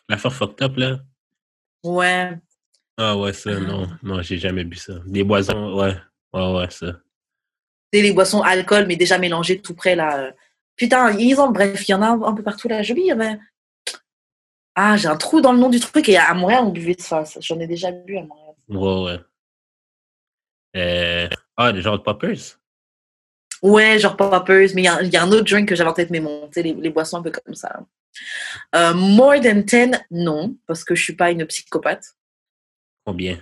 l'affaire 0.10 0.34
fucked 0.34 0.62
up, 0.62 0.78
là. 0.78 1.00
Ouais. 1.84 2.38
Ah 2.98 3.16
ouais, 3.16 3.32
ça, 3.32 3.58
non. 3.60 3.88
Non, 4.04 4.22
j'ai 4.22 4.38
jamais 4.38 4.66
bu 4.66 4.76
ça. 4.76 4.94
Des 5.06 5.24
boisons, 5.24 5.76
ouais. 5.80 5.96
Ouais, 6.34 6.54
ouais, 6.54 6.70
ça. 6.70 7.00
C'est 7.92 8.02
les 8.02 8.12
boissons 8.12 8.42
alcool, 8.42 8.86
mais 8.88 8.98
déjà 8.98 9.18
mélangées 9.18 9.62
tout 9.62 9.74
près 9.74 9.96
là. 9.96 10.20
euh. 10.20 10.32
Putain, 10.76 11.12
ils 11.18 11.40
ont, 11.40 11.50
bref, 11.50 11.88
il 11.88 11.92
y 11.92 11.96
en 11.96 12.02
a 12.02 12.10
un, 12.10 12.34
peu 12.34 12.44
partout 12.44 12.68
là. 12.68 12.84
Je 12.84 12.94
lis, 12.94 13.14
mais. 13.16 13.40
Ah, 14.76 14.98
j'ai 14.98 15.08
un 15.08 15.18
trou 15.18 15.42
dans 15.42 15.54
le 15.54 15.60
nom 15.60 15.70
du 15.70 15.80
truc 15.80 16.08
et 16.10 16.18
à 16.18 16.34
Montréal, 16.34 16.64
on 16.66 16.70
buvait 16.70 16.96
ça. 17.00 17.24
J'en 17.40 17.60
ai 17.60 17.68
déjà 17.68 17.92
bu 17.92 18.18
à 18.18 18.24
Montréal. 18.24 18.56
Ouais, 18.70 19.04
ouais. 19.04 19.20
Euh, 20.78 21.30
ah, 21.58 21.72
des 21.74 21.82
genres 21.82 21.98
de 21.98 22.04
poppers? 22.04 22.60
Ouais, 23.62 24.00
genre 24.00 24.16
poppers, 24.16 24.70
mais 24.76 24.82
il 24.84 24.86
y, 24.86 24.88
a- 24.88 25.02
il 25.02 25.10
y 25.12 25.18
a 25.18 25.24
un 25.24 25.32
autre 25.32 25.44
drink 25.50 25.68
que 25.68 25.76
j'avais 25.76 25.90
en 25.90 25.94
tête, 25.94 26.10
mais 26.10 26.20
bon, 26.20 26.50
les, 26.56 26.74
les 26.74 26.90
boissons 26.90 27.18
un 27.18 27.22
peu 27.22 27.32
comme 27.32 27.56
ça. 27.56 27.80
Euh, 28.76 28.94
more 28.94 29.40
than 29.42 29.62
10, 29.66 29.92
non, 30.12 30.56
parce 30.68 30.84
que 30.84 30.96
je 30.96 31.04
suis 31.04 31.16
pas 31.16 31.32
une 31.32 31.46
psychopathe. 31.46 32.16
Combien? 33.06 33.38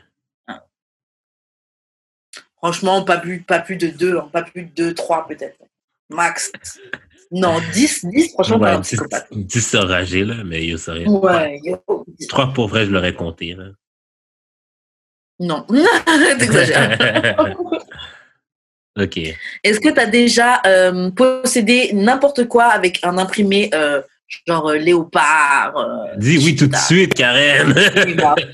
Franchement, 2.58 3.04
pas 3.04 3.18
plus, 3.20 3.42
pas 3.44 3.60
plus 3.60 3.76
de 3.78 3.88
2, 3.88 4.20
pas 4.32 4.42
plus 4.42 4.64
de 4.64 4.72
2, 4.72 4.94
3 4.94 5.28
peut-être. 5.28 5.58
Max. 6.10 6.52
Non, 7.30 7.60
10, 7.74 8.06
10, 8.06 8.32
franchement, 8.32 8.58
pas 8.58 8.66
Ouais, 8.72 8.78
un 8.78 8.80
10, 8.80 8.88
psychopathe. 8.88 9.28
10 9.34 9.76
enragés, 9.76 10.24
là, 10.24 10.36
mais 10.46 10.78
ça 10.78 10.94
rien. 10.94 11.10
Ouais, 11.10 11.60
yo. 11.62 11.84
3 12.30 12.54
pour 12.54 12.70
vrai, 12.70 12.86
je 12.86 12.92
l'aurais 12.92 13.14
compté, 13.14 13.54
là. 13.54 13.66
Non, 15.38 15.64
t'exagères. 16.40 17.36
OK. 18.98 19.20
Est-ce 19.64 19.80
que 19.80 19.90
tu 19.90 20.00
as 20.00 20.08
déjà 20.08 20.62
euh, 20.66 21.12
possédé 21.12 21.92
n'importe 21.94 22.48
quoi 22.48 22.66
avec 22.66 23.00
un 23.04 23.18
imprimé 23.18 23.70
euh, 23.74 24.02
genre 24.48 24.70
euh, 24.70 24.78
léopard 24.78 25.74
Dis 26.18 26.38
oui 26.38 26.56
tout 26.56 26.68
de 26.68 26.76
suite, 26.76 27.14
Karen. 27.14 27.74
Bah. 28.16 28.36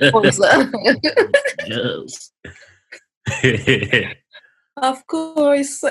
Of 4.82 5.04
course. 5.06 5.86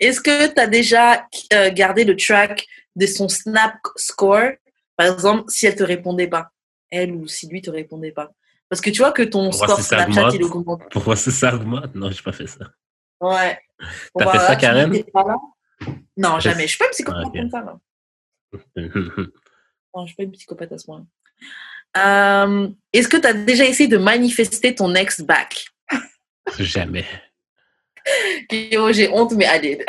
Est-ce 0.00 0.20
que 0.20 0.54
tu 0.54 0.60
as 0.60 0.66
déjà 0.66 1.26
gardé 1.72 2.04
le 2.04 2.16
track 2.16 2.64
de 2.94 3.06
son 3.06 3.28
Snap 3.28 3.74
score? 3.96 4.52
Par 4.96 5.12
exemple, 5.12 5.44
si 5.48 5.66
elle 5.66 5.74
te 5.74 5.82
répondait 5.82 6.28
pas, 6.28 6.50
elle 6.90 7.12
ou 7.12 7.26
si 7.26 7.48
lui 7.48 7.60
te 7.60 7.70
répondait 7.70 8.12
pas. 8.12 8.30
Parce 8.68 8.80
que 8.80 8.90
tu 8.90 8.98
vois 8.98 9.12
que 9.12 9.22
ton 9.22 9.50
Pour 9.50 9.58
voir 9.58 9.70
score 9.70 9.84
Snapchat, 9.84 10.28
il 10.34 10.44
augmente. 10.44 10.90
Pour 10.90 11.02
voir 11.02 11.18
si 11.18 11.30
ça 11.30 11.54
augmente? 11.54 11.94
Non, 11.94 12.10
j'ai 12.10 12.22
pas 12.22 12.32
fait 12.32 12.46
ça. 12.46 12.66
Ouais. 13.20 13.58
T'as 14.18 14.32
fait 14.32 14.38
ça, 14.38 14.56
tu 14.56 14.60
Karen? 14.60 14.92
Non, 16.16 16.38
jamais. 16.40 16.62
Je 16.62 16.68
suis 16.68 16.78
pas 16.78 16.86
une 16.86 16.90
psychopathe 16.92 17.22
Ah, 17.24 17.28
ok. 17.28 17.36
comme 17.36 17.50
ça. 17.50 17.60
là. 17.62 17.78
Non, 19.94 20.02
je 20.04 20.08
suis 20.08 20.16
pas 20.16 20.22
une 20.24 20.32
psychopathe 20.32 20.72
à 20.72 20.78
ce 20.78 20.84
point. 20.84 21.06
Euh, 21.96 22.68
Est-ce 22.92 23.08
que 23.08 23.16
tu 23.16 23.26
as 23.26 23.32
déjà 23.32 23.64
essayé 23.64 23.88
de 23.88 23.96
manifester 23.96 24.74
ton 24.74 24.94
ex 24.94 25.22
back? 25.22 25.66
Jamais. 26.58 27.06
J'ai 28.50 29.08
honte, 29.10 29.32
mais 29.32 29.46
I 29.46 29.58
did. 29.60 29.84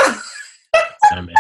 Jamais. 1.11 1.34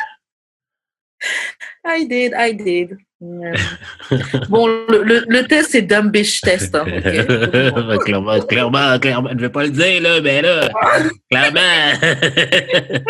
I 1.85 2.05
did, 2.07 2.33
I 2.37 2.53
did. 2.53 2.97
Bon, 3.19 4.67
le, 4.67 5.01
le, 5.03 5.25
le 5.27 5.47
test, 5.47 5.71
c'est 5.71 5.81
dumb 5.81 6.11
bitch 6.11 6.41
test. 6.41 6.75
hein, 6.75 6.85
clairement, 8.05 8.39
clairement, 8.41 8.99
clairement. 8.99 9.29
Je 9.31 9.39
vais 9.39 9.49
pas 9.49 9.63
le 9.63 9.71
dire, 9.71 10.01
là, 10.01 10.21
mais 10.21 10.41
là, 10.41 10.69
clairement. 11.29 11.59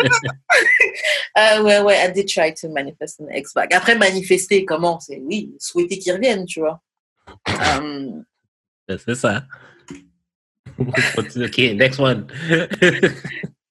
Ah 1.34 1.62
ouais, 1.62 1.78
ouais, 1.80 1.94
I 2.04 2.10
did 2.12 2.26
try 2.26 2.52
to 2.52 2.68
manifest 2.68 3.20
an 3.20 3.28
ex 3.30 3.54
back. 3.54 3.72
Après, 3.72 3.96
manifester, 3.96 4.64
comment? 4.64 4.98
C'est 4.98 5.20
oui, 5.22 5.54
souhaiter 5.60 5.98
qu'il 5.98 6.12
revienne, 6.12 6.44
tu 6.46 6.58
vois. 6.60 6.80
Euh, 7.80 8.10
C'est 8.98 9.14
ça. 9.14 9.44
OK, 11.18 11.58
next 11.76 12.00
one. 12.00 12.26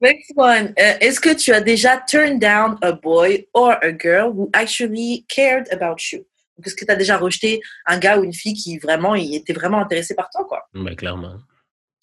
Next 0.01 0.31
one. 0.35 0.73
Est-ce 0.77 1.19
que 1.19 1.33
tu 1.33 1.53
as 1.53 1.61
déjà 1.61 1.97
turned 1.97 2.39
down 2.39 2.77
a 2.81 2.91
boy 2.91 3.47
or 3.53 3.77
a 3.81 3.91
girl 3.91 4.31
who 4.31 4.49
actually 4.53 5.25
cared 5.27 5.67
about 5.71 5.97
you? 6.11 6.25
Est-ce 6.63 6.75
que 6.75 6.85
tu 6.85 6.91
as 6.91 6.95
déjà 6.95 7.17
rejeté 7.17 7.61
un 7.85 7.97
gars 7.97 8.17
ou 8.19 8.23
une 8.23 8.33
fille 8.33 8.53
qui 8.53 8.77
vraiment 8.77 9.15
il 9.15 9.35
était 9.35 9.53
vraiment 9.53 9.79
intéressé 9.79 10.15
par 10.15 10.29
toi, 10.29 10.45
quoi? 10.45 10.67
Ben, 10.73 10.95
clairement. 10.95 11.37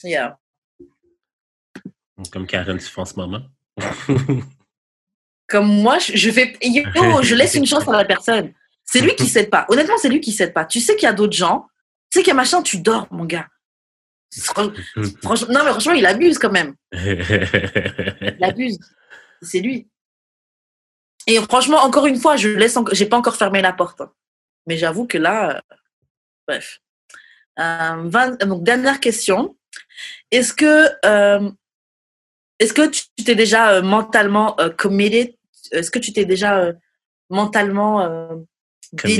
Yeah. 0.03 0.39
Comme 2.31 2.47
Karen, 2.47 2.79
tu 2.79 2.85
fais 2.85 3.01
en 3.01 3.05
ce 3.05 3.15
moment. 3.15 3.43
Comme 5.49 5.67
moi, 5.67 5.99
je, 5.99 6.31
fais, 6.31 6.57
yo, 6.63 6.85
je 7.23 7.35
laisse 7.35 7.55
une 7.55 7.67
chance 7.67 7.87
à 7.89 7.93
la 7.93 8.05
personne. 8.05 8.53
C'est 8.85 9.01
lui 9.01 9.15
qui 9.15 9.27
s'aide 9.29 9.51
pas. 9.51 9.67
Honnêtement, 9.69 9.99
c'est 9.99 10.09
lui 10.09 10.21
qui 10.21 10.33
s'aide 10.33 10.53
pas. 10.53 10.65
Tu 10.65 10.81
sais 10.81 10.95
qu'il 10.95 11.05
y 11.05 11.11
a 11.11 11.13
d'autres 11.13 11.37
gens. 11.37 11.67
Tu 12.11 12.19
sais 12.19 12.23
qu'il 12.23 12.29
y 12.29 12.33
a 12.33 12.35
machin, 12.35 12.63
tu 12.63 12.79
dors, 12.79 13.09
mon 13.11 13.25
gars. 13.25 13.49
Franchement, 15.23 15.49
non, 15.53 15.61
mais 15.65 15.71
franchement, 15.71 15.93
il 15.93 16.07
abuse 16.07 16.39
quand 16.39 16.51
même. 16.51 16.75
Il 16.93 18.45
abuse. 18.45 18.79
C'est 19.43 19.61
lui. 19.61 19.89
Et 21.27 21.37
franchement, 21.41 21.79
encore 21.79 22.07
une 22.07 22.19
fois, 22.19 22.37
je 22.37 22.49
laisse, 22.49 22.77
enco- 22.77 22.95
j'ai 22.95 23.07
pas 23.07 23.17
encore 23.17 23.37
fermé 23.37 23.63
la 23.63 23.73
porte. 23.73 24.01
hein. 24.01 24.13
Mais 24.67 24.77
j'avoue 24.77 25.07
que 25.07 25.19
là, 25.19 25.57
euh, 25.57 25.77
bref. 26.49 26.81
Euh, 27.61 28.03
vingt- 28.09 28.37
donc 28.45 28.65
dernière 28.65 29.01
question. 29.01 29.57
Est-ce 30.31 30.53
que, 30.53 30.89
euh, 31.07 31.51
est-ce 32.59 32.73
que 32.73 32.89
tu 32.89 33.03
t'es 33.25 33.35
déjà 33.35 33.71
euh, 33.73 33.83
mentalement 33.83 34.59
euh, 34.61 34.71
committed? 34.71 35.35
Est-ce 35.73 35.91
que 35.91 35.99
tu 35.99 36.13
t'es 36.13 36.25
déjà 36.25 36.59
euh, 36.59 36.73
mentalement 37.31 38.03
euh, 38.03 38.37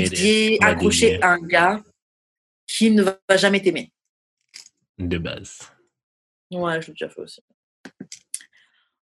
dédié, 0.09 0.57
accroché 0.69 1.21
à 1.21 1.31
un 1.33 1.39
gars 1.39 1.83
qui 2.67 2.91
ne 2.91 3.03
va 3.03 3.17
jamais 3.37 3.61
t'aimer? 3.61 3.91
De 4.97 5.17
base. 5.17 5.59
Ouais, 6.51 6.81
je 6.81 6.87
l'ai 6.87 6.93
déjà 6.93 7.09
fait 7.09 7.21
aussi. 7.21 7.41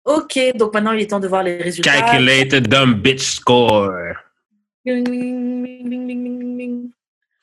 Ok, 0.04 0.38
donc 0.56 0.74
maintenant 0.74 0.92
il 0.92 1.02
est 1.02 1.06
temps 1.06 1.20
de 1.20 1.28
voir 1.28 1.42
les 1.42 1.56
résultats. 1.58 1.92
Calculated 1.92 2.66
dumb 2.66 3.00
bitch 3.00 3.36
score. 3.36 3.92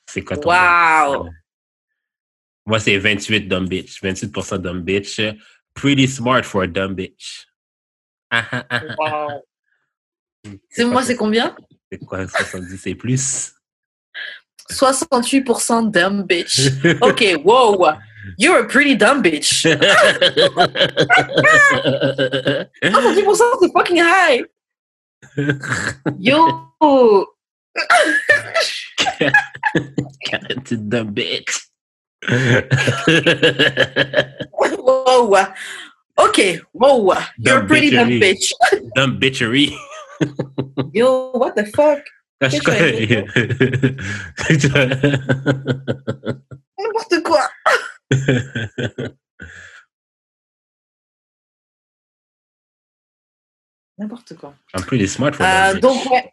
C'est 0.08 0.24
quoi 0.24 0.38
ton 0.38 0.50
Wow. 0.50 1.30
Moi, 2.66 2.80
c'est 2.80 2.97
28 2.97 3.47
dumb 3.47 3.68
bitch. 3.68 4.02
28% 4.04 4.58
dumb 4.58 4.84
bitch. 4.84 5.22
Pretty 5.74 6.08
smart 6.08 6.43
for 6.43 6.64
a 6.64 6.68
dumb 6.68 6.95
bitch. 6.95 7.47
Ah, 8.30 8.45
ah, 8.52 8.66
ah. 8.70 8.82
Wow. 8.97 9.45
C'est 10.70 10.86
moi, 10.86 11.02
c'est 11.04 11.16
combien? 11.16 11.56
C'est 11.91 11.97
quoi 12.06 12.28
70 12.28 12.78
c'est 12.78 12.95
plus? 12.95 13.54
68% 14.70 15.89
dumb 15.89 16.28
bitch. 16.28 16.70
Ok, 17.02 17.24
wow. 17.43 17.88
You're 18.38 18.60
a 18.60 18.68
pretty 18.68 18.96
dumb 18.96 19.24
bitch. 19.24 19.66
Ah, 22.84 23.02
70% 23.02 23.60
c'est 23.62 23.72
fucking 23.74 23.98
high. 23.98 24.44
Yo. 26.18 26.66
T'es 30.66 30.78
dumb 30.78 31.14
bitch. 31.14 31.68
wow. 34.80 35.54
Ok. 36.18 36.60
Wow. 36.74 37.18
You're 37.38 37.58
a 37.58 37.60
Dumb 37.60 37.68
pretty 37.68 37.90
dumb 37.92 38.10
bitchery. 38.10 38.22
bitch. 38.22 38.54
Dumb 38.96 39.20
bitchery. 39.20 39.74
Yo, 40.94 41.32
what 41.32 41.56
the 41.56 41.66
fuck? 41.68 42.04
Je 42.42 42.60
N'importe 46.78 47.24
quoi. 47.24 47.42
N'importe 53.97 54.36
quoi. 54.36 54.53
I'm 54.74 54.84
pretty 54.86 55.07
smart 55.07 55.34
for 55.36 55.45
Euh, 55.45 55.80
donc, 55.80 56.05
ouais. 56.10 56.32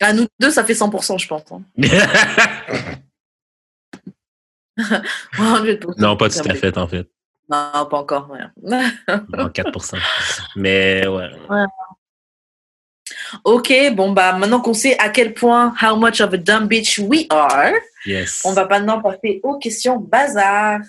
À 0.00 0.12
nous 0.12 0.26
deux, 0.38 0.50
ça 0.50 0.64
fait 0.64 0.74
100%, 0.74 1.18
je 1.18 1.28
pense. 1.28 1.42
hein. 1.52 1.62
100%. 1.78 2.98
non, 5.98 6.16
pas 6.18 6.28
tout 6.28 6.40
à 6.48 6.54
fait, 6.54 6.76
en 6.76 6.88
fait. 6.88 7.08
Non, 7.48 7.86
pas 7.88 7.98
encore. 7.98 8.28
ouais. 8.30 8.40
Non, 8.62 9.48
4%. 9.48 9.96
Mais 10.56 11.06
ouais. 11.06 11.30
ok, 13.44 13.72
bon, 13.94 14.12
bah, 14.12 14.32
maintenant 14.36 14.60
qu'on 14.60 14.74
sait 14.74 14.98
à 14.98 15.08
quel 15.10 15.32
point, 15.32 15.72
how 15.80 15.96
much 15.96 16.20
of 16.20 16.34
a 16.34 16.36
dumb 16.36 16.66
bitch 16.68 16.98
we 16.98 17.26
are, 17.30 17.72
Yes. 18.06 18.42
on 18.44 18.52
va 18.52 18.66
maintenant 18.66 19.02
passer 19.02 19.40
aux 19.42 19.58
questions 19.58 19.98
bazar. 19.98 20.80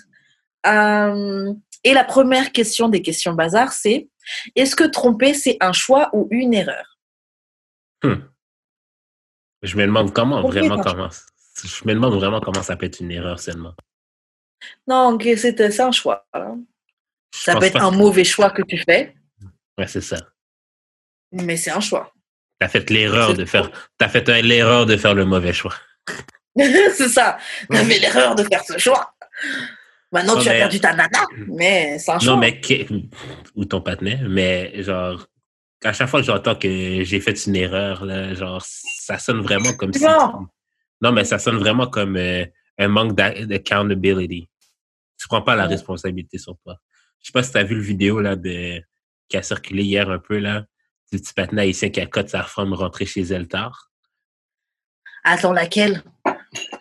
Euh, 0.66 1.52
et 1.84 1.92
la 1.92 2.04
première 2.04 2.52
question 2.52 2.88
des 2.88 3.02
questions 3.02 3.32
bazar, 3.34 3.72
c'est 3.72 4.08
est-ce 4.56 4.76
que 4.76 4.84
tromper, 4.84 5.34
c'est 5.34 5.56
un 5.60 5.72
choix 5.72 6.10
ou 6.12 6.28
une 6.30 6.54
erreur? 6.54 6.98
Je 9.62 9.76
me 9.76 9.82
demande 9.86 10.12
comment, 10.12 10.40
vraiment, 10.42 10.78
comment. 10.80 11.08
Je 11.64 11.84
me 11.84 11.94
demande 11.94 12.14
vraiment 12.14 12.40
comment 12.40 12.62
ça 12.62 12.76
peut 12.76 12.86
être 12.86 13.00
une 13.00 13.10
erreur 13.10 13.40
seulement. 13.40 13.74
Non, 14.86 15.14
ok, 15.14 15.28
c'est 15.36 15.80
un 15.80 15.90
choix. 15.92 16.26
hein. 16.32 16.58
Ça 17.34 17.56
peut 17.56 17.64
être 17.66 17.82
un 17.82 17.90
que- 17.90 17.96
mauvais 17.96 18.24
choix 18.24 18.50
que 18.50 18.62
tu 18.62 18.78
fais, 18.78 19.14
Ouais, 19.76 19.86
c'est 19.86 20.00
ça. 20.00 20.16
mais 21.32 21.56
c'est 21.56 21.70
un 21.70 21.80
choix. 21.80 22.12
T'as 22.60 22.68
fait 22.68 22.88
l'erreur 22.90 23.34
de 23.34 23.44
faire. 23.44 23.70
T'as 23.98 24.08
fait 24.08 24.28
euh, 24.28 24.40
l'erreur 24.42 24.86
de 24.86 24.96
faire 24.96 25.14
le 25.14 25.24
mauvais 25.24 25.52
choix. 25.52 25.74
c'est 26.56 27.08
ça. 27.08 27.38
Fait 27.70 27.84
l'erreur 27.98 28.34
de 28.34 28.42
faire 28.44 28.62
ce 28.64 28.78
choix. 28.78 29.14
Maintenant, 30.10 30.36
Non, 30.36 30.40
tu 30.42 30.48
as 30.48 30.52
mais- 30.52 30.58
perdu 30.60 30.80
ta 30.80 30.94
nana, 30.94 31.26
mais 31.48 31.98
c'est 31.98 32.10
un 32.12 32.18
choix. 32.18 32.32
Non, 32.34 32.38
mais 32.38 32.60
ou 33.54 33.64
ton 33.66 33.80
patinet, 33.82 34.20
mais 34.28 34.82
genre 34.82 35.26
à 35.84 35.92
chaque 35.92 36.08
fois 36.08 36.20
que 36.20 36.26
j'entends 36.26 36.56
que 36.56 37.04
j'ai 37.04 37.20
fait 37.20 37.46
une 37.46 37.54
erreur, 37.56 38.04
là, 38.04 38.34
genre 38.34 38.62
ça 38.64 39.18
sonne 39.18 39.40
vraiment 39.42 39.72
comme 39.74 39.92
si. 39.92 40.02
Non. 40.02 40.46
Non, 41.00 41.12
mais 41.12 41.24
ça 41.24 41.38
sonne 41.38 41.58
vraiment 41.58 41.86
comme 41.86 42.16
euh, 42.16 42.44
un 42.78 42.88
manque 42.88 43.14
d'a- 43.14 43.44
d'accountability. 43.46 44.48
Tu 45.20 45.28
prends 45.28 45.42
pas 45.42 45.54
la 45.56 45.64
Ouais. 45.64 45.68
responsabilité 45.70 46.38
sur 46.38 46.56
toi. 46.64 46.76
Je 47.20 47.26
sais 47.26 47.32
pas 47.32 47.42
si 47.42 47.52
tu 47.52 47.58
as 47.58 47.64
vu 47.64 47.74
le 47.76 47.82
vidéo 47.82 48.20
là 48.20 48.34
de 48.34 48.82
qui 49.28 49.36
a 49.36 49.42
circulé 49.42 49.82
hier 49.84 50.08
un 50.10 50.18
peu 50.18 50.38
là, 50.38 50.64
du 51.12 51.18
petit 51.20 51.34
patinet 51.34 51.62
haïtien 51.62 51.90
qui 51.90 52.00
a 52.00 52.06
cote 52.06 52.30
sa 52.30 52.42
femme 52.44 52.72
rentrer 52.72 53.04
chez 53.06 53.20
elle 53.22 53.46
tard. 53.46 53.90
Attends, 55.24 55.52
laquelle? 55.52 56.02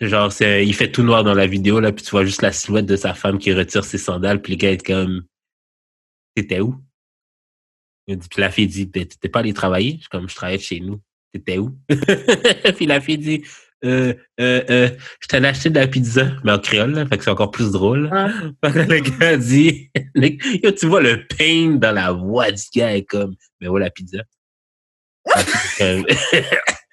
Genre, 0.02 0.32
c'est, 0.32 0.66
il 0.66 0.74
fait 0.74 0.92
tout 0.92 1.04
noir 1.04 1.24
dans 1.24 1.34
la 1.34 1.48
vidéo, 1.48 1.80
là, 1.80 1.92
puis 1.92 2.04
tu 2.04 2.12
vois 2.12 2.24
juste 2.26 2.42
la 2.42 2.52
silhouette 2.52 2.86
de 2.86 2.96
sa 2.96 3.14
femme 3.14 3.38
qui 3.38 3.54
retire 3.54 3.84
ses 3.84 3.98
sandales, 3.98 4.42
puis 4.42 4.54
le 4.54 4.58
gars 4.58 4.72
est 4.72 4.86
comme, 4.86 5.24
t'étais 6.36 6.60
où? 6.62 6.76
Il 8.08 8.18
dit- 8.18 8.28
Puis 8.30 8.42
la 8.42 8.50
fille 8.52 8.68
dit, 8.68 8.86
Ben, 8.86 9.06
t'étais 9.06 9.28
pas 9.30 9.40
allé 9.40 9.54
travailler? 9.54 9.94
Je 9.96 10.00
suis 10.02 10.10
comme, 10.10 10.30
je 10.30 10.36
travaillais 10.36 10.60
chez 10.60 10.80
nous. 10.80 11.02
T'étais 11.34 11.58
où? 11.58 11.78
puis 12.78 12.86
la 12.86 13.02
fille 13.02 13.18
dit, 13.18 13.44
euh, 13.84 14.14
euh, 14.40 14.64
euh, 14.70 14.90
je 15.20 15.28
t'en 15.28 15.44
ai 15.44 15.48
acheté 15.48 15.70
de 15.70 15.78
la 15.80 15.88
pizza, 15.88 16.32
mais 16.46 16.54
en 16.54 16.60
créole, 16.60 16.92
là, 16.94 17.06
fait 17.06 17.18
que 17.18 17.24
c'est 17.26 17.30
encore 17.30 17.52
plus 17.52 17.72
drôle. 17.72 18.10
Que 18.64 18.80
le 18.80 19.00
gars 19.20 19.36
dit, 19.38 19.92
Yo, 20.64 20.72
tu 20.72 20.86
vois 20.88 21.02
le 21.02 21.28
pain 21.28 21.76
dans 21.76 21.92
la 21.92 22.14
voix 22.14 22.50
du 22.52 22.64
gars, 22.74 22.96
est 22.96 23.04
comme, 23.04 23.36
mais 23.60 23.68
où 23.68 23.78
la 23.78 23.90
pizza? 23.90 24.20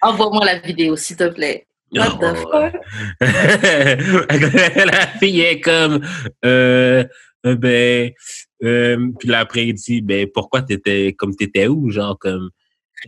Envoie-moi 0.02 0.44
la 0.44 0.58
vidéo, 0.58 0.96
s'il 0.96 1.16
te 1.16 1.28
plaît. 1.28 1.66
What 1.92 2.18
the 2.20 2.34
Oh, 2.34 2.70
fuck? 2.70 2.74
La 4.86 5.06
fille 5.18 5.40
est 5.40 5.60
comme 5.60 6.00
euh, 6.44 7.04
euh, 7.46 7.56
ben 7.56 8.10
euh, 8.62 9.10
puis 9.18 9.28
là 9.28 9.40
après 9.40 9.66
il 9.66 9.74
dit 9.74 10.00
ben 10.00 10.26
pourquoi 10.32 10.62
t'étais 10.62 11.14
comme 11.16 11.36
t'étais 11.36 11.66
où? 11.68 11.90
Genre 11.90 12.18
comme 12.18 12.50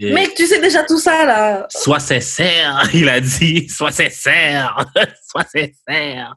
euh, 0.02 0.12
Mec, 0.12 0.34
tu 0.34 0.46
sais 0.46 0.60
déjà 0.60 0.84
tout 0.84 0.98
ça, 0.98 1.24
là. 1.24 1.66
sois 1.70 2.00
sincère 2.00 2.82
il 2.94 3.08
a 3.08 3.20
dit 3.20 3.66
sois 3.68 3.90
sincère 3.92 4.84
sois 5.26 5.44
sincère. 5.44 6.34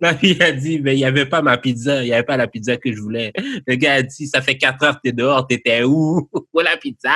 La 0.00 0.16
fille 0.16 0.40
a 0.40 0.52
dit 0.52 0.78
ben 0.78 0.92
il 0.92 1.00
y 1.00 1.04
avait 1.04 1.26
pas 1.26 1.42
ma 1.42 1.58
pizza 1.58 2.02
il 2.02 2.08
y 2.08 2.12
avait 2.14 2.22
pas 2.22 2.36
la 2.36 2.46
pizza 2.46 2.76
que 2.76 2.92
je 2.92 3.00
voulais. 3.00 3.32
Le 3.66 3.74
gars 3.74 3.94
a 3.94 4.02
dit 4.02 4.26
ça 4.28 4.40
fait 4.40 4.56
quatre 4.56 4.82
heures 4.84 4.96
que 4.96 5.00
t'es 5.04 5.12
dehors 5.12 5.46
t'étais 5.46 5.82
où? 5.82 6.30
Où 6.52 6.60
la 6.60 6.76
pizza? 6.76 7.12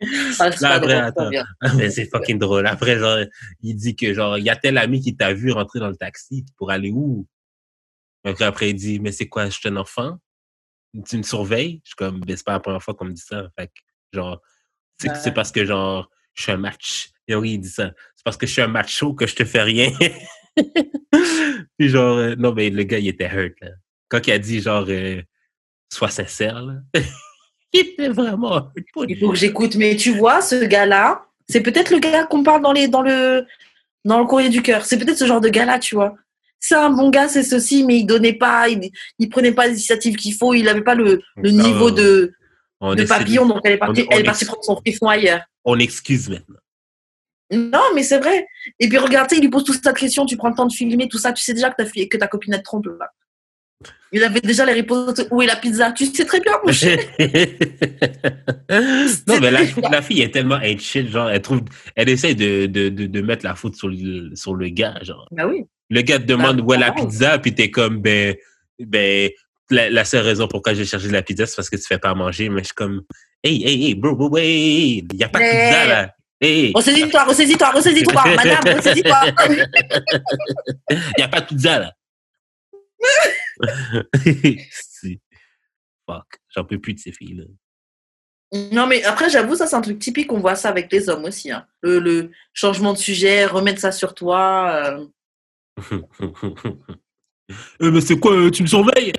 Ah, 0.38 0.50
c'est 0.50 0.60
Là, 0.62 0.72
après, 0.74 0.94
attends. 0.94 1.30
mais 1.76 1.90
c'est 1.90 2.06
fucking 2.06 2.38
drôle. 2.38 2.66
Après, 2.66 2.98
genre, 2.98 3.18
il 3.62 3.74
dit 3.74 3.94
que, 3.96 4.14
genre, 4.14 4.38
il 4.38 4.44
y 4.44 4.50
a 4.50 4.56
tel 4.56 4.78
ami 4.78 5.00
qui 5.00 5.14
t'a 5.16 5.34
vu 5.34 5.52
rentrer 5.52 5.78
dans 5.78 5.88
le 5.88 5.96
taxi 5.96 6.46
pour 6.56 6.70
aller 6.70 6.90
où? 6.90 7.26
Donc, 8.24 8.40
après, 8.40 8.70
il 8.70 8.74
dit, 8.74 8.98
mais 9.00 9.12
c'est 9.12 9.28
quoi, 9.28 9.46
je 9.46 9.58
suis 9.58 9.68
un 9.68 9.76
enfant? 9.76 10.18
Tu 11.06 11.18
me 11.18 11.22
surveilles? 11.22 11.80
Je 11.84 11.90
suis 11.90 11.96
comme, 11.96 12.20
ben, 12.20 12.36
c'est 12.36 12.44
pas 12.46 12.52
la 12.52 12.60
première 12.60 12.82
fois 12.82 12.94
qu'on 12.94 13.04
me 13.04 13.12
dit 13.12 13.20
ça. 13.22 13.48
Fait 13.58 13.68
que, 13.68 13.72
genre, 14.12 14.40
c'est 14.98 15.10
Ouais. 15.10 15.32
parce 15.34 15.52
que, 15.52 15.64
genre, 15.64 16.08
je 16.34 16.42
suis 16.44 16.52
un 16.52 16.56
match. 16.56 17.10
Et 17.28 17.34
oui, 17.34 17.52
il 17.54 17.58
dit 17.58 17.68
ça. 17.68 17.92
C'est 18.16 18.24
parce 18.24 18.36
que 18.36 18.46
je 18.46 18.52
suis 18.52 18.62
un 18.62 18.68
macho 18.68 19.14
que 19.14 19.26
je 19.26 19.34
te 19.36 19.44
fais 19.44 19.62
rien. 19.62 19.90
Puis, 21.78 21.88
genre, 21.88 22.16
euh, 22.16 22.34
non, 22.36 22.52
mais 22.52 22.70
le 22.70 22.82
gars, 22.84 22.98
il 22.98 23.08
était 23.08 23.30
hurt, 23.32 23.54
là. 23.60 23.70
Quand 24.08 24.26
il 24.26 24.32
a 24.32 24.38
dit, 24.38 24.60
genre, 24.60 24.86
euh, 24.88 25.22
sois 25.92 26.10
sincère, 26.10 26.62
là. 26.62 26.74
il 27.72 27.80
était 27.80 28.08
vraiment 28.08 28.68
Il 29.08 29.16
faut 29.18 29.30
que 29.30 29.36
j'écoute. 29.36 29.76
Mais 29.76 29.96
tu 29.96 30.12
vois, 30.12 30.40
ce 30.40 30.64
gars-là, 30.64 31.24
c'est 31.48 31.60
peut-être 31.60 31.90
le 31.90 31.98
gars 31.98 32.24
qu'on 32.24 32.42
parle 32.42 32.62
dans, 32.62 32.72
les, 32.72 32.88
dans, 32.88 33.02
le, 33.02 33.46
dans 34.04 34.18
le 34.18 34.24
courrier 34.26 34.48
du 34.48 34.62
cœur. 34.62 34.84
C'est 34.84 34.98
peut-être 34.98 35.18
ce 35.18 35.26
genre 35.26 35.40
de 35.40 35.48
gars-là, 35.48 35.78
tu 35.78 35.94
vois. 35.94 36.14
C'est 36.58 36.74
un 36.74 36.90
bon 36.90 37.08
gars, 37.10 37.26
c'est 37.28 37.42
ceci, 37.42 37.84
mais 37.84 37.98
il 38.00 38.04
donnait 38.06 38.34
pas, 38.34 38.68
il, 38.68 38.90
il 39.18 39.28
prenait 39.30 39.52
pas 39.52 39.66
l'initiative 39.66 40.16
qu'il 40.16 40.34
faut, 40.34 40.52
il 40.52 40.68
avait 40.68 40.82
pas 40.82 40.94
le, 40.94 41.22
le 41.36 41.48
Ah, 41.48 41.52
niveau 41.52 41.90
de, 41.90 42.34
de 42.82 43.04
papillon, 43.04 43.46
donc 43.46 43.60
elle 43.64 43.72
est 43.72 43.78
partie, 43.78 44.02
on- 44.02 44.04
on 44.04 44.10
elle 44.10 44.20
est 44.20 44.24
partie 44.24 44.44
prendre 44.44 44.62
son 44.64 44.76
frisson 44.76 45.06
ailleurs. 45.06 45.40
on 45.64 45.78
excuse 45.78 46.28
maintenant. 46.28 46.58
Non, 47.52 47.80
mais 47.94 48.02
c'est 48.02 48.18
vrai. 48.18 48.46
Et 48.78 48.88
puis 48.88 48.98
regarde, 48.98 49.28
tu 49.28 49.34
sais, 49.34 49.40
il 49.40 49.42
lui 49.44 49.50
pose 49.50 49.64
toute 49.64 49.82
cette 49.82 49.96
question, 49.96 50.24
tu 50.26 50.36
prends 50.36 50.50
le 50.50 50.54
temps 50.54 50.66
de 50.66 50.72
filmer, 50.72 51.08
tout 51.08 51.18
ça, 51.18 51.32
tu 51.32 51.42
sais 51.42 51.54
déjà 51.54 51.70
que 51.70 51.82
ta, 51.82 51.86
fille, 51.86 52.08
que 52.08 52.16
ta 52.18 52.28
copine 52.28 52.52
elle 52.52 52.60
te 52.60 52.64
trompe. 52.64 52.86
Là. 52.86 53.10
Il 54.12 54.24
avait 54.24 54.40
déjà 54.40 54.64
les 54.66 54.72
réponses. 54.72 55.22
Où 55.30 55.40
est 55.40 55.46
la 55.46 55.56
pizza 55.56 55.92
Tu 55.92 56.06
sais 56.06 56.24
très 56.24 56.40
bien, 56.40 56.52
mon 56.64 56.72
non, 59.28 59.40
mais 59.40 59.50
la, 59.50 59.60
la 59.90 60.02
fille 60.02 60.22
est 60.22 60.30
tellement 60.30 60.60
shit, 60.78 61.08
genre, 61.08 61.30
elle 61.30 61.42
trouve, 61.42 61.60
elle 61.94 62.08
essaie 62.08 62.34
de, 62.34 62.66
de, 62.66 62.88
de, 62.88 63.06
de 63.06 63.20
mettre 63.20 63.44
la 63.44 63.54
faute 63.54 63.76
sur 63.76 63.88
le, 63.88 64.34
sur 64.34 64.54
le 64.54 64.68
gars, 64.68 64.98
genre. 65.02 65.28
Bah 65.30 65.46
oui. 65.46 65.64
Le 65.90 66.02
gars 66.02 66.18
te 66.18 66.24
demande 66.24 66.58
Bah, 66.58 66.64
où 66.66 66.74
est 66.74 66.78
la 66.78 66.92
pizza, 66.92 67.38
puis 67.38 67.54
t'es 67.54 67.70
comme, 67.70 68.00
ben, 68.00 68.34
ben, 68.80 69.30
la, 69.70 69.90
la 69.90 70.04
seule 70.04 70.24
raison 70.24 70.48
pourquoi 70.48 70.74
j'ai 70.74 70.84
cherché 70.84 71.06
de 71.08 71.12
la 71.12 71.22
pizza, 71.22 71.46
c'est 71.46 71.56
parce 71.56 71.70
que 71.70 71.76
tu 71.76 71.84
fais 71.86 71.98
pas 71.98 72.10
à 72.10 72.14
manger, 72.14 72.48
mais 72.48 72.60
je 72.60 72.66
suis 72.66 72.74
comme, 72.74 73.02
hey, 73.44 73.62
hey, 73.64 73.84
hey, 73.86 73.94
bro, 73.94 74.14
bro, 74.16 74.28
wait, 74.28 74.98
il 74.98 75.06
y 75.14 75.24
a 75.24 75.28
pas 75.28 75.38
de 75.38 75.44
Mais- 75.44 75.68
pizza, 75.68 75.86
là. 75.86 76.14
Hey, 76.42 76.72
Ressaisis-toi, 76.74 77.24
ressaisis-toi, 77.24 77.70
ressaisis-toi, 77.70 78.24
madame, 78.34 78.64
ressaisis-toi. 78.76 79.20
il 80.90 80.98
y 81.18 81.22
a 81.22 81.28
pas 81.28 81.40
de 81.42 81.46
pizza, 81.46 81.78
là. 81.78 81.92
Si. 84.70 85.20
Fuck, 86.08 86.26
j'en 86.54 86.64
peux 86.64 86.78
plus 86.78 86.94
de 86.94 86.98
ces 86.98 87.12
filles-là. 87.12 87.44
Non, 88.72 88.86
mais 88.88 89.04
après, 89.04 89.30
j'avoue, 89.30 89.54
ça, 89.54 89.66
c'est 89.68 89.76
un 89.76 89.80
truc 89.80 89.98
typique. 90.00 90.32
On 90.32 90.40
voit 90.40 90.56
ça 90.56 90.68
avec 90.70 90.90
les 90.90 91.08
hommes 91.08 91.24
aussi. 91.24 91.52
hein. 91.52 91.66
Le, 91.82 92.00
le 92.00 92.30
changement 92.52 92.92
de 92.92 92.98
sujet, 92.98 93.46
remettre 93.46 93.80
ça 93.80 93.92
sur 93.92 94.14
toi. 94.14 94.72
euh, 94.98 95.06
Euh, 97.82 97.90
mais 97.90 98.00
c'est 98.00 98.18
quoi, 98.18 98.32
euh, 98.32 98.50
tu 98.50 98.62
me 98.62 98.68
surveilles? 98.68 99.12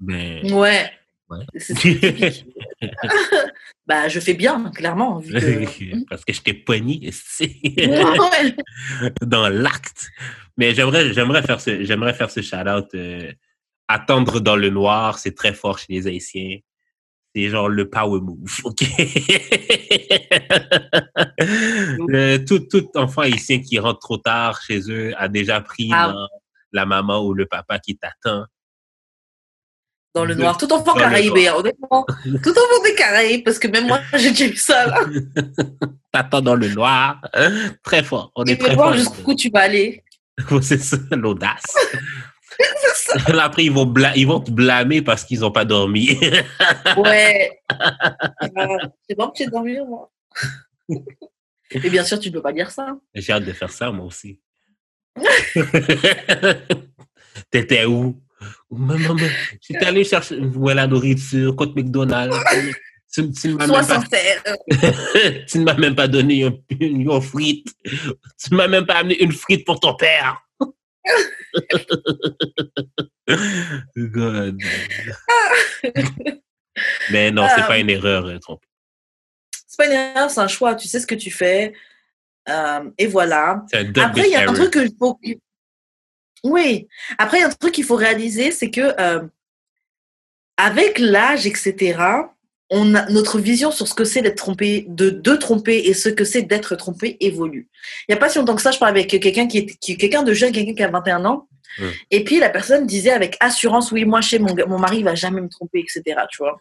Ouais. 0.00 0.42
Ouais. 0.52 0.90
C'est 1.56 1.74
typique. 1.74 2.46
bah, 3.86 4.08
je 4.08 4.18
fais 4.18 4.34
bien, 4.34 4.70
clairement. 4.74 5.18
Vu 5.18 5.32
que... 5.34 6.04
parce 6.08 6.24
que 6.24 6.32
je 6.32 6.40
t'ai 6.40 6.54
pogné 6.54 7.10
dans 9.22 9.48
l'acte. 9.48 10.08
Mais 10.56 10.74
j'aimerais, 10.74 11.12
j'aimerais 11.12 11.42
faire 11.42 11.60
ce, 11.60 11.84
j'aimerais 11.84 12.14
faire 12.14 12.30
ce 12.30 12.40
shout-out. 12.42 12.88
euh, 12.94 13.32
attendre 13.88 14.40
dans 14.40 14.56
le 14.56 14.70
noir, 14.70 15.18
c'est 15.18 15.34
très 15.34 15.52
fort 15.54 15.78
chez 15.78 15.86
les 15.90 16.06
Haïtiens. 16.06 16.58
C'est 17.34 17.48
genre 17.50 17.68
le 17.68 17.88
power 17.88 18.20
move, 18.20 18.60
ok? 18.64 18.82
Le- 21.38 22.38
tout, 22.38 22.60
tout 22.60 22.88
enfant 22.94 23.22
haïtien 23.22 23.60
qui 23.60 23.78
rentre 23.78 24.00
trop 24.00 24.18
tard 24.18 24.60
chez 24.62 24.80
eux 24.90 25.12
a 25.16 25.28
déjà 25.28 25.60
pris 25.60 25.90
Ah. 25.92 26.12
dans, 26.12 26.28
la 26.72 26.84
maman 26.86 27.24
ou 27.24 27.32
le 27.34 27.46
papa 27.46 27.78
qui 27.78 27.96
t'attend. 27.96 28.44
Dans 30.14 30.24
le 30.24 30.34
noir. 30.34 30.56
Tout 30.58 30.70
enfant 30.72 30.94
le 30.94 31.00
caraïbéen, 31.00 31.54
honnêtement. 31.54 32.04
Tout 32.42 32.50
enfant 32.50 32.82
des 32.84 32.94
Caraïbes, 32.94 33.44
parce 33.44 33.58
que 33.58 33.68
même 33.68 33.86
moi, 33.86 34.00
j'ai 34.18 34.30
déjà 34.30 34.46
vu 34.48 34.56
ça. 34.56 34.86
T'attends 36.12 36.40
dans 36.42 36.56
le 36.56 36.68
noir. 36.68 37.20
Très 37.82 38.02
fort. 38.02 38.32
On 38.34 38.44
Tu 38.44 38.52
est 38.52 38.56
très 38.56 38.74
voir 38.74 38.94
jusqu'où 38.94 39.34
tu 39.34 39.48
vas 39.50 39.60
aller. 39.60 40.02
C'est 40.62 40.78
ça, 40.78 40.96
l'audace. 41.12 41.64
Là, 43.28 43.44
Après, 43.44 43.64
ils 43.64 43.72
vont, 43.72 43.86
bla- 43.86 44.16
ils 44.16 44.26
vont 44.26 44.40
te 44.40 44.50
blâmer 44.50 45.02
parce 45.02 45.24
qu'ils 45.24 45.40
n'ont 45.40 45.50
pas 45.52 45.64
dormi. 45.64 46.18
Ouais. 46.96 47.60
C'est 49.08 49.16
bon, 49.16 49.30
tu 49.34 49.42
es 49.44 49.46
dormir, 49.46 49.84
moi. 49.86 50.10
Et 51.70 51.90
bien 51.90 52.04
sûr, 52.04 52.18
tu 52.18 52.28
ne 52.28 52.34
peux 52.34 52.42
pas 52.42 52.52
dire 52.52 52.70
ça. 52.70 52.96
J'ai 53.14 53.32
hâte 53.32 53.44
de 53.44 53.52
faire 53.52 53.70
ça, 53.70 53.90
moi 53.90 54.06
aussi. 54.06 54.40
T'étais 57.50 57.84
où? 57.84 58.20
Maman, 58.70 59.16
j'étais 59.60 59.84
allé 59.86 60.04
chercher 60.04 60.38
où 60.38 60.70
est 60.70 60.74
la 60.74 60.86
nourriture, 60.86 61.56
côte 61.56 61.74
McDonald's. 61.76 62.36
Tu, 63.12 63.30
tu 63.32 63.48
ne 63.48 63.54
m'as 63.54 63.66
Sois 63.66 63.78
même 63.80 63.86
pas 63.88 64.00
sincère. 64.00 64.42
tu 65.48 65.58
ne 65.58 65.64
m'as 65.64 65.74
même 65.74 65.94
pas 65.94 66.08
donné 66.08 66.44
un- 66.44 66.56
une, 66.78 67.00
une 67.10 67.20
frite. 67.22 67.68
Tu 67.84 68.50
ne 68.52 68.56
m'as 68.56 68.68
même 68.68 68.86
pas 68.86 68.96
amené 68.98 69.22
une 69.22 69.32
frite 69.32 69.64
pour 69.66 69.80
ton 69.80 69.94
père. 69.94 70.40
God. 73.96 74.58
Mais 77.10 77.30
non, 77.30 77.46
c'est 77.48 77.62
Ah. 77.62 77.66
pas 77.66 77.78
une 77.78 77.90
erreur, 77.90 78.26
euh, 78.26 78.38
trompe. 78.38 78.62
C'est 79.66 79.76
pas 79.76 79.86
une 79.86 79.92
erreur, 79.92 80.30
c'est 80.30 80.40
un 80.40 80.48
choix. 80.48 80.74
Tu 80.74 80.88
sais 80.88 81.00
ce 81.00 81.06
que 81.06 81.14
tu 81.14 81.30
fais. 81.30 81.72
Euh, 82.48 82.90
et 82.98 83.06
voilà. 83.06 83.64
Après, 83.72 84.22
il 84.26 84.30
y 84.30 84.36
a 84.36 84.48
un 84.48 84.52
truc 84.52 84.72
que 84.72 84.86
faut. 84.98 85.18
Oui. 86.44 86.88
Après, 87.18 87.38
il 87.38 87.40
y 87.40 87.44
a 87.44 87.48
un 87.48 87.50
truc 87.50 87.74
qu'il 87.74 87.84
faut 87.84 87.96
réaliser, 87.96 88.52
c'est 88.52 88.70
que 88.70 88.94
euh, 89.00 89.26
avec 90.56 90.98
l'âge, 90.98 91.46
etc., 91.46 91.98
on 92.70 92.94
a, 92.94 93.08
notre 93.08 93.38
vision 93.38 93.70
sur 93.70 93.88
ce 93.88 93.94
que 93.94 94.04
c'est 94.04 94.22
d'être 94.22 94.36
trompé, 94.36 94.84
de, 94.88 95.10
de 95.10 95.34
tromper 95.36 95.78
et 95.86 95.94
ce 95.94 96.08
que 96.08 96.24
c'est 96.24 96.42
d'être 96.42 96.76
trompé 96.76 97.16
évolue. 97.20 97.68
Il 98.08 98.12
n'y 98.12 98.16
a 98.16 98.18
pas 98.18 98.28
si 98.28 98.38
longtemps 98.38 98.56
que 98.56 98.62
ça, 98.62 98.70
je 98.70 98.78
parlais 98.78 99.00
avec 99.00 99.10
quelqu'un 99.20 99.46
qui 99.46 99.58
est 99.58 99.66
qui, 99.78 99.96
quelqu'un 99.96 100.22
de 100.22 100.34
jeune, 100.34 100.52
quelqu'un 100.52 100.74
qui 100.74 100.82
a 100.82 100.88
21 100.88 101.24
ans. 101.24 101.48
Et 102.10 102.24
puis 102.24 102.40
la 102.40 102.50
personne 102.50 102.86
disait 102.86 103.12
avec 103.12 103.36
assurance, 103.40 103.92
oui, 103.92 104.04
moi, 104.04 104.20
chez 104.20 104.40
mon, 104.40 104.54
mon 104.66 104.78
mari, 104.78 104.98
il 104.98 105.04
va 105.04 105.14
jamais 105.14 105.40
me 105.40 105.48
tromper, 105.48 105.78
etc. 105.78 106.20
Tu 106.30 106.38
vois. 106.38 106.60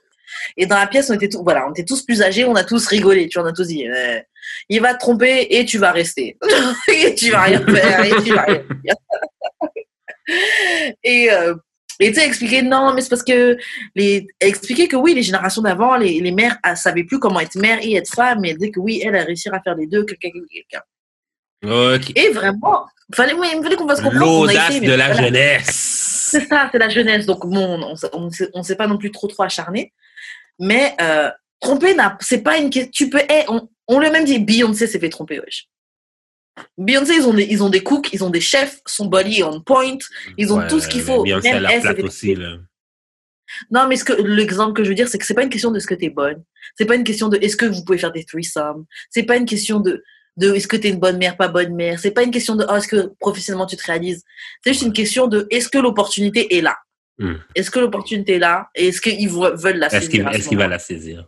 Et 0.57 0.65
dans 0.65 0.77
la 0.77 0.87
pièce, 0.87 1.09
on 1.09 1.13
était 1.13 1.29
tous, 1.29 1.41
voilà, 1.41 1.67
on 1.67 1.71
était 1.71 1.85
tous 1.85 2.03
plus 2.03 2.21
âgés, 2.21 2.45
on 2.45 2.55
a 2.55 2.63
tous 2.63 2.85
rigolé, 2.87 3.27
tu 3.27 3.39
vois, 3.39 3.47
on 3.47 3.51
a 3.51 3.53
tous 3.53 3.67
dit, 3.67 3.87
euh, 3.87 4.19
il 4.69 4.81
va 4.81 4.93
te 4.93 4.99
tromper 4.99 5.47
et 5.49 5.65
tu 5.65 5.77
vas 5.77 5.91
rester. 5.91 6.37
et 6.93 7.15
tu 7.15 7.31
vas 7.31 7.41
rien 7.43 7.65
faire, 7.65 8.05
et 8.05 8.23
tu 8.23 8.33
vas 8.33 8.41
rien 8.43 8.63
faire. 8.85 8.95
et, 11.03 11.31
euh, 11.31 11.55
et 11.99 12.11
tu 12.11 12.19
sais, 12.19 12.27
expliquer, 12.27 12.61
non, 12.61 12.93
mais 12.93 13.01
c'est 13.01 13.09
parce 13.09 13.23
que, 13.23 13.57
les, 13.95 14.27
expliquer 14.39 14.87
que 14.87 14.95
oui, 14.95 15.13
les 15.13 15.23
générations 15.23 15.61
d'avant, 15.61 15.95
les, 15.97 16.19
les 16.19 16.31
mères, 16.31 16.57
elles 16.63 16.77
savaient 16.77 17.03
plus 17.03 17.19
comment 17.19 17.39
être 17.39 17.55
mère 17.55 17.79
et 17.81 17.95
être 17.95 18.13
femme, 18.13 18.39
mais 18.41 18.53
disait 18.53 18.71
que 18.71 18.79
oui, 18.79 19.01
elle 19.03 19.15
a 19.15 19.23
réussi 19.23 19.49
à 19.49 19.59
faire 19.61 19.75
les 19.75 19.87
deux, 19.87 20.03
quelqu'un, 20.05 20.29
quelqu'un. 20.51 20.81
Ok. 21.95 22.11
Et 22.15 22.29
vraiment, 22.29 22.85
fallait, 23.13 23.33
oui, 23.33 23.47
il 23.55 23.63
fallait 23.63 23.75
qu'on 23.75 23.87
fasse 23.87 24.01
comprendre. 24.01 24.19
L'audace 24.25 24.79
de 24.79 24.91
la 24.91 25.07
voilà. 25.11 25.23
jeunesse. 25.23 26.27
C'est 26.31 26.45
ça, 26.47 26.69
c'est 26.71 26.77
la 26.77 26.89
jeunesse. 26.89 27.25
Donc, 27.25 27.45
bon, 27.47 27.81
on 27.81 27.95
s'est- 27.95 28.09
on 28.13 28.29
s'est- 28.29 28.49
on 28.53 28.63
pas 28.75 28.87
non 28.87 28.97
plus 28.97 29.11
trop, 29.11 29.27
trop 29.27 29.43
acharné. 29.43 29.93
Mais 30.59 30.93
euh, 31.01 31.31
tromper, 31.59 31.95
c'est 32.19 32.43
pas 32.43 32.57
une 32.57 32.69
question. 32.69 32.91
Tu 32.93 33.09
peux. 33.09 33.21
eh, 33.29 33.43
on, 33.47 33.67
on 33.87 33.99
l'a 33.99 34.11
même 34.11 34.25
dit, 34.25 34.37
Beyoncé 34.39 34.87
s'est 34.87 34.99
fait 34.99 35.09
tromper, 35.09 35.39
wesh. 35.39 35.67
Beyoncé, 36.77 37.13
ils 37.15 37.27
ont, 37.27 37.33
des, 37.33 37.45
ils 37.45 37.63
ont 37.63 37.69
des 37.69 37.83
cooks, 37.83 38.09
ils 38.13 38.23
ont 38.23 38.29
des 38.29 38.41
chefs, 38.41 38.79
son 38.85 39.05
body 39.05 39.39
est 39.39 39.43
on 39.43 39.61
point, 39.61 39.97
ils 40.37 40.51
ont 40.51 40.57
Ouais, 40.57 40.67
tout 40.67 40.79
ce 40.79 40.87
qu'il 40.87 41.01
faut. 41.01 41.23
Beyoncé, 41.23 41.53
Même 41.53 41.65
elle 41.69 42.05
aussi, 42.05 42.35
là. 42.35 42.57
Non, 43.71 43.87
mais 43.87 43.95
ce 43.95 44.03
que, 44.03 44.13
l'exemple 44.13 44.73
que 44.73 44.83
je 44.83 44.89
veux 44.89 44.95
dire, 44.95 45.07
c'est 45.07 45.17
que 45.17 45.25
c'est 45.25 45.33
pas 45.33 45.43
une 45.43 45.49
question 45.49 45.71
de 45.71 45.79
ce 45.79 45.87
que 45.87 45.93
tu 45.93 46.05
es 46.05 46.09
bonne. 46.09 46.43
C'est 46.77 46.85
pas 46.85 46.95
une 46.95 47.03
question 47.03 47.29
de 47.29 47.37
est-ce 47.41 47.55
que 47.55 47.65
vous 47.65 47.83
pouvez 47.83 47.97
faire 47.97 48.11
des 48.11 48.25
threesomes? 48.25 48.85
C'est 49.09 49.23
pas 49.23 49.37
une 49.37 49.45
question 49.45 49.79
de, 49.79 50.03
de 50.35 50.53
est-ce 50.53 50.67
que 50.67 50.75
tu 50.77 50.87
es 50.87 50.89
une 50.89 50.99
bonne 50.99 51.17
mère, 51.17 51.37
pas 51.37 51.47
bonne 51.47 51.73
mère? 51.73 51.99
C'est 51.99 52.11
pas 52.11 52.23
une 52.23 52.31
question 52.31 52.55
de 52.55 52.65
oh, 52.69 52.75
est-ce 52.75 52.87
que 52.87 53.13
professionnellement 53.19 53.65
tu 53.65 53.77
te 53.77 53.85
réalises? 53.85 54.23
C'est 54.63 54.73
juste 54.73 54.85
une 54.85 54.93
question 54.93 55.27
de 55.27 55.47
est-ce 55.49 55.69
que 55.69 55.77
l'opportunité 55.77 56.57
est 56.57 56.61
là? 56.61 56.77
Hmm. 57.17 57.35
Est-ce 57.55 57.71
que 57.71 57.79
l'opportunité 57.79 58.35
est 58.35 58.39
là? 58.39 58.69
Et 58.75 58.89
est-ce 58.89 59.01
qu'ils 59.01 59.29
veulent 59.29 59.77
la 59.77 59.87
Est-ce 59.87 60.05
saisir 60.05 60.09
qu'il 60.09 60.35
est-ce 60.35 60.49
qu'il 60.49 60.57
va 60.57 60.65
moment 60.65 60.71
la 60.73 60.79
saisir? 60.79 61.27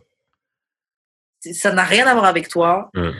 Ça 1.40 1.72
n'a 1.72 1.84
rien 1.84 2.06
à 2.06 2.12
voir 2.12 2.26
avec 2.26 2.48
toi. 2.48 2.90
Hmm. 2.94 3.12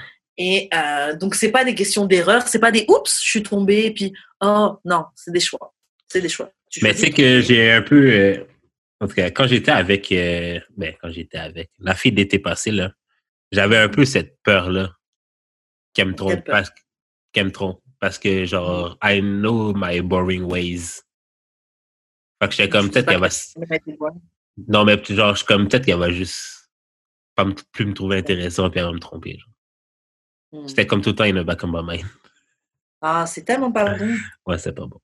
Et 0.42 0.70
euh, 0.72 1.14
donc, 1.16 1.34
c'est 1.34 1.50
pas 1.50 1.66
des 1.66 1.74
questions 1.74 2.06
d'erreur. 2.06 2.48
C'est 2.48 2.60
pas 2.60 2.72
des 2.72 2.86
oups, 2.88 3.20
je 3.22 3.28
suis 3.28 3.42
tombée 3.42 3.84
et 3.84 3.90
puis 3.92 4.10
oh 4.40 4.78
non, 4.86 5.04
c'est 5.14 5.32
des 5.32 5.38
choix. 5.40 5.74
C'est 6.08 6.22
des 6.22 6.30
choix. 6.30 6.50
Tu 6.70 6.80
Mais 6.82 6.94
tu 6.94 7.00
sais 7.00 7.10
que 7.10 7.42
j'ai 7.42 7.70
un 7.70 7.82
peu. 7.82 8.10
euh, 8.10 8.42
en 9.00 9.06
tout 9.06 9.14
cas, 9.14 9.30
quand 9.30 9.46
j'étais 9.46 9.70
avec. 9.70 10.10
euh, 10.12 10.58
ben, 10.78 10.94
quand 10.98 11.10
j'étais 11.10 11.36
avec. 11.36 11.70
La 11.78 11.94
fille 11.94 12.12
d'été 12.12 12.38
passé, 12.38 12.70
là. 12.70 12.90
J'avais 13.52 13.76
un 13.76 13.90
peu 13.90 14.06
cette 14.06 14.38
peur-là. 14.42 14.92
Qu'elle 15.92 16.08
me 16.08 16.14
trompe 16.14 16.42
parce, 16.46 16.70
qu'elle 17.32 17.46
me 17.46 17.52
trompe. 17.52 17.82
Parce 17.98 18.18
que, 18.18 18.46
genre, 18.46 18.96
I 19.02 19.20
know 19.20 19.74
my 19.76 20.00
boring 20.00 20.44
ways. 20.44 21.02
Fait 22.40 22.48
que 22.48 22.54
j'étais 22.54 22.68
comme, 22.70 22.88
peut-être 22.90 23.08
qu'elle 23.08 23.20
va. 23.20 23.28
Non, 24.68 24.86
mais 24.86 25.02
genre, 25.04 25.32
je 25.34 25.38
suis 25.38 25.46
comme, 25.46 25.68
peut-être 25.68 25.84
qu'elle 25.84 25.98
va 25.98 26.10
juste. 26.10 26.70
Pas 27.34 27.44
me- 27.44 27.54
plus 27.72 27.84
me 27.84 27.92
trouver 27.92 28.16
intéressant 28.18 28.70
puis 28.70 28.80
elle 28.80 28.86
va 28.86 28.92
me 28.92 28.98
tromper. 29.00 29.36
genre. 29.38 29.50
Hmm. 30.52 30.66
C'était 30.68 30.86
comme 30.86 31.00
tout 31.02 31.10
le 31.10 31.16
temps 31.16 31.24
in 31.24 31.32
the 31.42 31.44
back 31.46 31.62
of 31.64 31.70
my 31.72 31.82
mind. 31.82 32.06
Ah, 33.00 33.24
c'est 33.26 33.42
tellement 33.44 33.72
pas 33.72 33.94
bon. 33.96 34.14
Ouais, 34.46 34.58
c'est 34.58 34.72
pas 34.72 34.86
bon. 34.86 34.98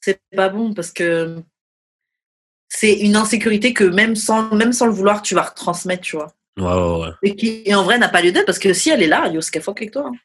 c'est 0.00 0.20
pas 0.34 0.48
bon 0.48 0.72
parce 0.74 0.90
que 0.92 1.42
c'est 2.68 2.94
une 3.00 3.16
insécurité 3.16 3.74
que 3.74 3.84
même 3.84 4.14
sans, 4.16 4.54
même 4.54 4.72
sans 4.72 4.86
le 4.86 4.92
vouloir, 4.92 5.22
tu 5.22 5.34
vas 5.34 5.42
retransmettre, 5.42 6.02
tu 6.02 6.16
vois. 6.16 6.32
Ouais, 6.58 6.64
ouais, 6.64 7.00
ouais. 7.06 7.12
Et 7.22 7.36
qui, 7.36 7.62
et 7.64 7.74
en 7.74 7.82
vrai, 7.84 7.98
n'a 7.98 8.08
pas 8.08 8.22
lieu 8.22 8.32
d'être 8.32 8.46
parce 8.46 8.58
que 8.58 8.72
si 8.72 8.90
elle 8.90 9.02
est 9.02 9.06
là, 9.08 9.28
yo, 9.28 9.40
ce 9.40 9.50
qu'elle 9.50 9.62
fuck 9.62 9.78
avec 9.80 9.92
toi. 9.92 10.06
hein. 10.08 10.16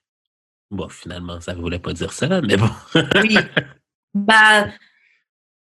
Bon, 0.71 0.89
finalement, 0.89 1.39
ça 1.41 1.53
voulait 1.53 1.79
pas 1.79 1.93
dire 1.93 2.11
ça, 2.13 2.41
mais 2.41 2.57
bon. 2.57 2.69
Oui. 3.21 3.37
bah, 4.13 4.67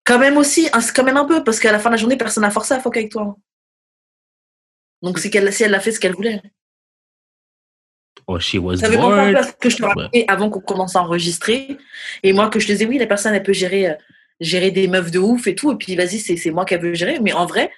quand 0.04 0.18
même 0.18 0.36
aussi, 0.36 0.68
c'est 0.80 0.94
quand 0.94 1.04
même 1.04 1.16
un 1.16 1.24
peu 1.24 1.42
parce 1.44 1.58
qu'à 1.60 1.72
la 1.72 1.78
fin 1.78 1.90
de 1.90 1.94
la 1.94 2.00
journée, 2.00 2.16
personne 2.16 2.42
n'a 2.42 2.50
forcé 2.50 2.74
à 2.74 2.80
fuck 2.80 2.96
avec 2.96 3.10
toi. 3.10 3.22
hein. 3.22 3.36
Donc, 5.02 5.18
c'est 5.18 5.30
qu'elle, 5.30 5.52
si 5.52 5.62
elle 5.62 5.74
a 5.74 5.80
fait 5.80 5.92
ce 5.92 6.00
qu'elle 6.00 6.14
voulait. 6.14 6.42
Oh, 8.26 8.38
she 8.38 8.56
was 8.56 8.76
Ça 8.76 8.88
veut 8.88 8.96
bored. 8.96 9.32
faire 9.32 9.58
que 9.58 9.68
je 9.70 9.76
te 9.76 9.82
rappelais 9.82 10.24
avant 10.28 10.50
qu'on 10.50 10.60
commence 10.60 10.94
à 10.94 11.02
enregistrer. 11.02 11.76
Et 12.22 12.32
moi, 12.32 12.48
que 12.48 12.60
je 12.60 12.66
te 12.66 12.72
disais, 12.72 12.86
oui, 12.86 12.98
la 12.98 13.06
personne, 13.06 13.34
elle 13.34 13.42
peut 13.42 13.52
gérer, 13.52 13.88
euh, 13.88 13.94
gérer 14.40 14.70
des 14.70 14.86
meufs 14.86 15.10
de 15.10 15.18
ouf 15.18 15.46
et 15.46 15.54
tout. 15.54 15.72
Et 15.72 15.76
puis, 15.76 15.96
vas-y, 15.96 16.18
c'est, 16.18 16.50
moi 16.50 16.64
qu'elle 16.64 16.80
veut 16.80 16.94
gérer. 16.94 17.18
Mais 17.20 17.32
en 17.32 17.46
vrai, 17.46 17.72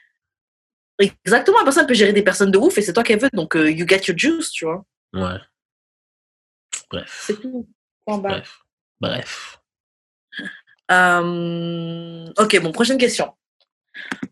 exactement, 0.98 1.59
la 1.59 1.64
personne 1.64 1.86
peut 1.86 1.94
gérer 1.94 2.12
des 2.12 2.22
personnes 2.22 2.50
de 2.50 2.59
ouf 2.59 2.76
et 2.76 2.82
c'est 2.82 2.92
toi 2.92 3.02
qu'elle 3.02 3.20
veut. 3.20 3.30
Donc, 3.32 3.56
euh, 3.56 3.70
you 3.70 3.86
get 3.88 4.02
your 4.09 4.18
juice, 4.18 4.50
tu 4.50 4.66
vois. 4.66 4.84
Ouais. 5.14 5.38
Bref. 6.90 7.24
C'est 7.26 7.40
tout. 7.40 7.66
Bref. 8.06 8.60
Bref. 9.00 9.59
Euh, 10.90 12.26
ok, 12.38 12.60
bon, 12.60 12.72
prochaine 12.72 12.98
question. 12.98 13.32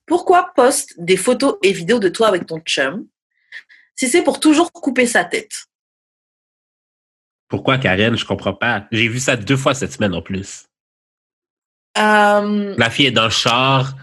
Pourquoi 0.07 0.53
poste 0.55 0.95
des 0.99 1.17
photos 1.17 1.57
et 1.63 1.73
vidéos 1.73 1.99
de 1.99 2.09
toi 2.09 2.29
avec 2.29 2.47
ton 2.47 2.59
chum 2.61 3.07
si 3.95 4.09
c'est 4.09 4.23
pour 4.23 4.41
toujours 4.41 4.73
couper 4.73 5.07
sa 5.07 5.25
tête? 5.25 5.53
Pourquoi, 7.51 7.77
Karen? 7.79 8.17
Je 8.17 8.25
comprends 8.25 8.55
pas. 8.55 8.87
J'ai 8.93 9.09
vu 9.09 9.19
ça 9.21 9.37
deux 9.37 9.57
fois 9.59 9.75
cette 9.75 9.93
semaine 9.93 10.15
en 10.15 10.23
plus. 10.23 10.67
Euh, 11.99 12.75
La 12.79 12.89
fille 12.89 13.07
est 13.07 13.11
dans 13.11 13.25
le 13.25 13.31
char. 13.31 13.95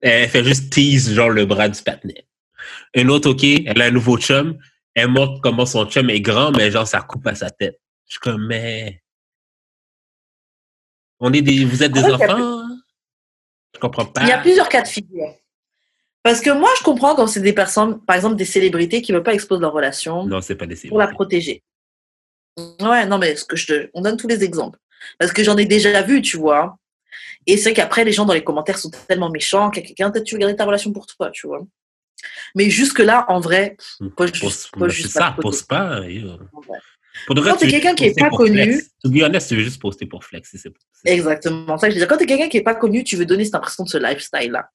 Elle 0.00 0.28
fait 0.28 0.42
juste 0.42 0.72
tease, 0.72 1.12
genre, 1.14 1.30
le 1.30 1.44
bras 1.46 1.68
du 1.68 1.80
patinet. 1.80 2.26
Une 2.94 3.10
autre, 3.10 3.30
OK, 3.30 3.44
elle 3.44 3.80
a 3.80 3.84
un 3.86 3.90
nouveau 3.90 4.18
chum. 4.18 4.58
Elle 4.94 5.08
montre 5.08 5.40
comment 5.42 5.66
son 5.66 5.86
chum 5.86 6.08
est 6.10 6.20
grand, 6.20 6.50
mais 6.50 6.70
genre, 6.70 6.86
ça 6.86 7.00
coupe 7.02 7.26
à 7.26 7.34
sa 7.34 7.50
tête. 7.50 7.78
Je 8.06 8.12
suis 8.12 8.20
comme, 8.20 8.46
mais... 8.46 9.02
On 11.20 11.32
est 11.32 11.42
des... 11.42 11.64
Vous 11.64 11.82
êtes 11.82 11.92
des 11.92 12.04
En 12.04 12.18
fait, 12.18 12.24
enfants? 12.30 12.36
hein? 12.38 12.78
Je 13.74 13.80
comprends 13.80 14.06
pas. 14.06 14.22
Il 14.22 14.28
y 14.28 14.32
a 14.32 14.38
plusieurs 14.38 14.68
cas 14.68 14.82
de 14.82 14.88
figure. 14.88 15.34
Parce 16.22 16.40
que 16.40 16.50
moi, 16.50 16.70
je 16.78 16.84
comprends 16.84 17.14
quand 17.14 17.26
c'est 17.26 17.40
des 17.40 17.52
personnes, 17.52 18.00
par 18.04 18.16
exemple 18.16 18.36
des 18.36 18.44
célébrités 18.46 19.02
qui 19.02 19.12
ne 19.12 19.18
veulent 19.18 19.24
pas 19.24 19.34
exposer 19.34 19.60
leur 19.60 19.72
relation 19.72 20.24
Non, 20.26 20.40
c'est 20.40 20.54
pas 20.54 20.66
des 20.66 20.74
pour 20.88 20.98
la 20.98 21.04
célébrités. 21.06 21.14
protéger. 21.14 21.62
Ouais, 22.80 23.06
non, 23.06 23.18
mais 23.18 23.36
ce 23.36 23.44
que 23.44 23.56
je 23.56 23.66
te... 23.66 23.90
on 23.94 24.00
donne 24.02 24.16
tous 24.16 24.28
les 24.28 24.44
exemples. 24.44 24.78
Parce 25.18 25.32
que 25.32 25.42
j'en 25.42 25.56
ai 25.56 25.66
déjà 25.66 26.02
vu, 26.02 26.22
tu 26.22 26.36
vois. 26.36 26.78
Et 27.46 27.56
c'est 27.56 27.64
vrai 27.64 27.74
qu'après, 27.74 28.04
les 28.04 28.12
gens 28.12 28.24
dans 28.24 28.32
les 28.32 28.44
commentaires 28.44 28.78
sont 28.78 28.90
tellement 29.08 29.28
méchants 29.30 29.70
qu'il 29.70 29.82
y 29.82 29.84
a 29.84 29.88
quelqu'un, 29.88 30.10
peut-être 30.10 30.24
tu 30.24 30.34
veux 30.34 30.40
garder 30.40 30.56
ta 30.56 30.64
relation 30.64 30.92
pour 30.92 31.06
toi, 31.06 31.30
tu 31.30 31.46
vois. 31.46 31.60
Mais 32.54 32.70
jusque-là, 32.70 33.26
en 33.28 33.38
vrai, 33.40 33.76
pas 34.16 34.26
juste, 34.26 34.40
Pose- 34.42 34.68
pas 34.72 34.86
mais 34.86 34.90
juste 34.90 35.12
c'est 35.12 35.18
la 35.20 35.26
ça, 35.26 35.36
pose 35.40 35.62
pas. 35.62 36.00
Pour 37.26 37.34
de 37.34 37.40
vrai, 37.40 37.50
Quand 37.50 37.56
tu 37.56 37.60
t'es 37.60 37.66
veux 37.66 37.70
quelqu'un 37.72 37.94
qui 37.94 38.04
est 38.04 38.08
poster 38.08 38.20
pas 38.22 38.30
connu-. 38.30 38.82
To 39.04 39.10
be 39.10 39.22
honest, 39.22 39.48
tu 39.48 39.56
veux 39.56 39.62
juste 39.62 39.80
poster 39.80 40.06
pour 40.06 40.24
flex. 40.24 40.50
si 40.50 40.58
c'est- 40.58 40.72
Exactement. 41.04 41.76
Ça, 41.76 41.90
je 41.90 41.98
dis. 41.98 42.06
Quand 42.06 42.16
tu 42.16 42.22
es 42.24 42.26
quelqu'un 42.26 42.48
qui 42.48 42.56
n'est 42.56 42.62
pas 42.62 42.74
connu, 42.74 43.04
tu 43.04 43.16
veux 43.16 43.26
donner 43.26 43.44
cette 43.44 43.54
impression 43.56 43.84
de 43.84 43.88
ce 43.90 43.98
lifestyle-là. 43.98 44.70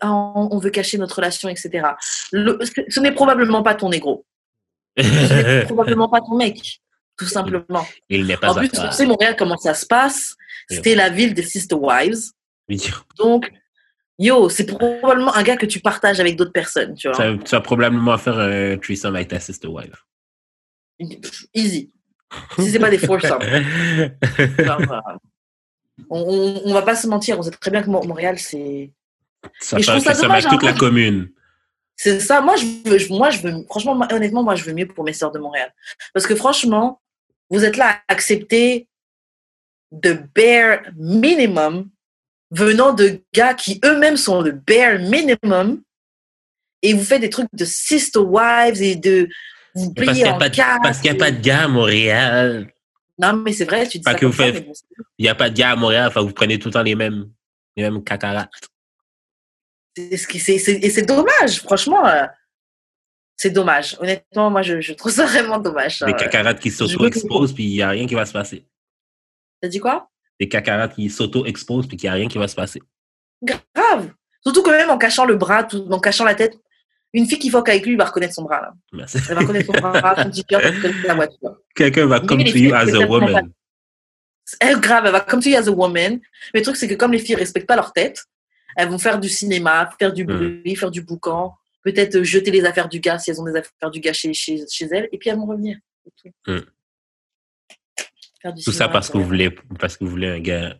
Ah, 0.00 0.12
on 0.12 0.58
veut 0.58 0.70
cacher 0.70 0.96
notre 0.96 1.16
relation, 1.16 1.48
etc. 1.48 1.88
Le- 2.32 2.58
ce 2.88 3.00
n'est 3.00 3.12
probablement 3.12 3.62
pas 3.62 3.74
ton 3.74 3.90
négro. 3.90 4.24
Ce 4.96 5.02
n'est 5.02 5.64
probablement 5.66 6.08
pas 6.08 6.20
ton 6.20 6.36
mec. 6.36 6.80
Tout 7.18 7.26
simplement. 7.26 7.86
Il 8.08 8.26
n'est 8.26 8.36
pas 8.36 8.50
En 8.50 8.54
plus, 8.54 8.70
on 8.78 8.90
sait 8.90 9.06
Montréal 9.06 9.36
comment 9.38 9.56
ça 9.56 9.74
se 9.74 9.86
passe? 9.86 10.34
C'était 10.68 10.94
la 10.94 11.08
ville 11.10 11.34
des 11.34 11.42
Sister 11.42 11.74
Wives. 11.74 12.30
Oui. 12.68 12.80
Donc, 13.18 13.50
yo, 14.18 14.48
c'est 14.48 14.66
probablement 14.66 15.34
un 15.34 15.42
gars 15.42 15.56
que 15.56 15.66
tu 15.66 15.80
partages 15.80 16.20
avec 16.20 16.36
d'autres 16.36 16.52
personnes, 16.52 16.94
tu 16.94 17.08
vois. 17.08 17.16
Ça- 17.16 17.34
Tu 17.44 17.50
vas 17.50 17.60
probablement 17.60 18.16
faire 18.18 18.38
un 18.38 18.76
threesome 18.78 19.16
avec 19.16 19.28
ta 19.28 19.40
sister 19.40 19.68
wife. 19.68 20.04
Easy. 21.54 21.90
Si 22.58 22.70
c'est 22.70 22.78
pas 22.78 22.90
des 22.90 22.98
foursomes. 22.98 23.42
Euh, 26.00 26.06
on, 26.08 26.20
on, 26.20 26.62
on 26.70 26.72
va 26.72 26.82
pas 26.82 26.96
se 26.96 27.06
mentir, 27.06 27.38
on 27.38 27.42
sait 27.42 27.50
très 27.50 27.70
bien 27.70 27.82
que 27.82 27.90
Mo- 27.90 28.02
Montréal, 28.02 28.38
c'est. 28.38 28.90
ça 29.60 29.76
Mais 29.76 29.82
je 29.82 29.90
trouve 29.90 30.02
ça 30.02 30.14
dommage, 30.14 30.44
toute 30.44 30.54
hein, 30.54 30.58
la 30.62 30.70
moi, 30.72 30.78
commune. 30.80 31.28
C'est 31.96 32.18
ça. 32.20 32.40
Moi, 32.40 32.56
je 32.56 32.64
veux, 32.88 32.98
moi, 33.16 33.28
je 33.30 33.40
veux, 33.42 33.62
franchement, 33.68 33.98
honnêtement, 34.10 34.42
moi, 34.42 34.54
je 34.54 34.64
veux 34.64 34.72
mieux 34.72 34.86
pour 34.88 35.04
mes 35.04 35.12
sœurs 35.12 35.30
de 35.32 35.38
Montréal. 35.38 35.72
Parce 36.14 36.26
que 36.26 36.34
franchement, 36.34 37.01
vous 37.52 37.64
êtes 37.64 37.76
là 37.76 37.90
à 38.08 38.12
accepter 38.12 38.88
de 39.92 40.14
bare 40.34 40.80
minimum 40.96 41.88
venant 42.50 42.92
de 42.92 43.20
gars 43.32 43.54
qui 43.54 43.80
eux-mêmes 43.84 44.16
sont 44.16 44.40
le 44.40 44.52
bare 44.52 44.98
minimum 44.98 45.82
et 46.82 46.94
vous 46.94 47.04
faites 47.04 47.20
des 47.20 47.30
trucs 47.30 47.48
de 47.52 47.64
sister 47.64 48.18
wives 48.18 48.82
et 48.82 48.96
de 48.96 49.28
vous 49.74 49.92
Parce 49.94 50.08
qu'il 50.08 50.16
n'y 50.24 50.24
a, 50.24 50.34
en 50.34 50.38
pas 50.38 50.48
de- 50.48 50.56
parce 50.82 50.98
qu'il 51.00 51.12
y 51.12 51.14
a 51.14 51.18
pas 51.18 51.30
de 51.30 51.40
gars 51.40 51.64
à 51.64 51.68
Montréal. 51.68 52.72
Non, 53.18 53.34
mais 53.36 53.52
c'est 53.52 53.64
vrai, 53.64 53.86
tu 53.86 53.98
dis 53.98 54.04
Pas 54.04 54.12
ça 54.12 54.18
que 54.18 54.26
vous 54.26 54.32
faites- 54.32 54.66
Il 55.18 55.22
n'y 55.22 55.28
a 55.28 55.34
pas 55.34 55.48
de 55.48 55.54
gars 55.56 55.70
à 55.70 55.76
Montréal. 55.76 56.08
Enfin, 56.08 56.22
vous 56.22 56.32
prenez 56.32 56.58
tout 56.58 56.68
le 56.68 56.72
temps 56.74 56.82
les 56.82 56.94
mêmes, 56.94 57.30
les 57.76 57.84
mêmes 57.84 58.02
c'est 59.96 60.16
c'est 60.16 60.58
c'est- 60.58 60.72
et 60.82 60.90
c'est 60.90 61.02
dommage 61.06 61.60
franchement 61.62 62.06
euh, 62.06 62.24
c'est 63.42 63.50
dommage 63.50 63.96
honnêtement 64.00 64.50
moi 64.50 64.62
je, 64.62 64.80
je 64.80 64.92
trouve 64.92 65.10
ça 65.12 65.26
vraiment 65.32 65.58
dommage 65.58 65.98
ça. 65.98 66.06
Des 66.06 66.14
cacarates 66.14 66.60
qui 66.60 66.70
s'auto-exposent, 66.70 67.52
puis 67.52 67.64
il 67.64 67.72
n'y 67.74 67.82
a 67.82 67.88
rien 67.90 68.06
qui 68.06 68.14
va 68.14 68.24
se 68.24 68.32
passer. 68.32 68.64
t'as 69.60 69.68
dit 69.68 69.80
quoi? 69.80 70.08
Des 70.40 70.48
cacarates 70.48 70.94
qui 70.94 71.10
s'auto-exposent, 71.10 71.86
puis 71.88 71.96
qu'il 71.96 72.08
n'y 72.08 72.12
a 72.12 72.14
rien 72.14 72.28
qui 72.28 72.38
va 72.38 72.46
se 72.48 72.54
passer. 72.54 72.80
grave 73.42 74.12
surtout 74.44 74.62
quand 74.62 74.70
même 74.72 74.90
en 74.90 74.98
cachant 74.98 75.24
le 75.24 75.36
bras 75.36 75.64
tout, 75.64 75.86
en 75.90 75.98
cachant 76.00 76.24
la 76.24 76.34
tête 76.36 76.54
une 77.14 77.26
fille 77.26 77.38
qui 77.38 77.50
fuck 77.50 77.68
avec 77.68 77.84
lui 77.84 77.92
il 77.92 77.98
va 77.98 78.04
reconnaître 78.06 78.34
son 78.34 78.42
bras 78.44 78.60
là. 78.60 78.72
Merci. 78.92 79.18
elle 79.28 79.34
va 79.34 79.40
reconnaître 79.40 79.66
son 79.74 79.80
bras 79.80 80.14
son 80.22 80.30
t-shirt 80.30 80.62
la 81.04 81.14
voiture 81.14 81.56
Quelqu'un 81.74 82.06
va 82.06 82.20
come 82.20 82.42
to 82.44 82.56
you 82.56 82.72
as 82.74 82.94
a 82.94 83.06
woman. 83.06 83.50
elle 84.60 84.78
grave 84.80 85.04
elle 85.06 85.12
va 85.12 85.20
comme 85.20 85.40
tu 85.40 85.48
dis 85.50 85.56
as 85.56 85.66
a 85.68 85.70
woman 85.70 86.20
mais 86.54 86.60
le 86.60 86.62
truc 86.62 86.76
c'est 86.76 86.88
que 86.88 86.94
comme 86.94 87.12
les 87.12 87.18
filles 87.18 87.34
respectent 87.36 87.66
pas 87.68 87.76
leur 87.76 87.92
tête 87.92 88.24
elles 88.76 88.88
vont 88.88 88.98
faire 88.98 89.18
du 89.20 89.28
cinéma 89.28 89.90
faire 89.98 90.12
du 90.12 90.24
Hmm. 90.24 90.36
bruit 90.62 90.76
faire 90.76 90.90
du 90.90 91.02
boucan 91.02 91.54
peut-être 91.82 92.22
jeter 92.22 92.50
les 92.50 92.64
affaires 92.64 92.88
du 92.88 93.00
gars 93.00 93.18
si 93.18 93.30
elles 93.30 93.40
ont 93.40 93.44
des 93.44 93.56
affaires 93.56 93.90
du 93.90 94.00
gars 94.00 94.12
chez, 94.12 94.32
chez, 94.34 94.64
chez 94.68 94.86
elles 94.86 95.08
et 95.12 95.18
puis 95.18 95.30
elles 95.30 95.36
vont 95.36 95.46
revenir 95.46 95.78
C'est 96.04 96.32
tout. 96.44 96.66
Faire 98.40 98.52
du 98.54 98.62
Tout 98.62 98.72
ça 98.72 98.88
parce 98.88 99.08
que 99.10 99.18
vous 99.18 99.24
voulez, 99.24 99.50
parce 99.78 99.96
que 99.96 100.04
vous 100.04 100.10
voulez 100.10 100.28
un 100.28 100.40
gars 100.40 100.78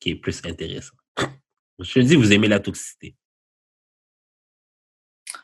qui 0.00 0.10
est 0.10 0.14
plus 0.16 0.40
intéressant. 0.44 0.94
Je 1.78 1.92
te 1.94 1.98
dis, 2.00 2.16
vous 2.16 2.32
aimez 2.32 2.48
la 2.48 2.60
toxicité. 2.60 3.14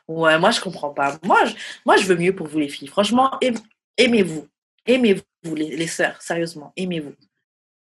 Ouais, 0.07 0.39
moi, 0.39 0.51
je 0.51 0.59
comprends 0.59 0.91
pas. 0.91 1.19
Moi, 1.23 1.45
je, 1.45 1.53
moi, 1.85 1.97
je 1.97 2.05
veux 2.05 2.15
mieux 2.15 2.35
pour 2.35 2.47
vous, 2.47 2.59
les 2.59 2.69
filles. 2.69 2.87
Franchement, 2.87 3.37
aim- 3.41 3.61
aimez-vous. 3.97 4.47
Aimez-vous, 4.85 5.55
les, 5.55 5.75
les 5.75 5.87
sœurs. 5.87 6.19
Sérieusement, 6.21 6.73
aimez-vous. 6.75 7.15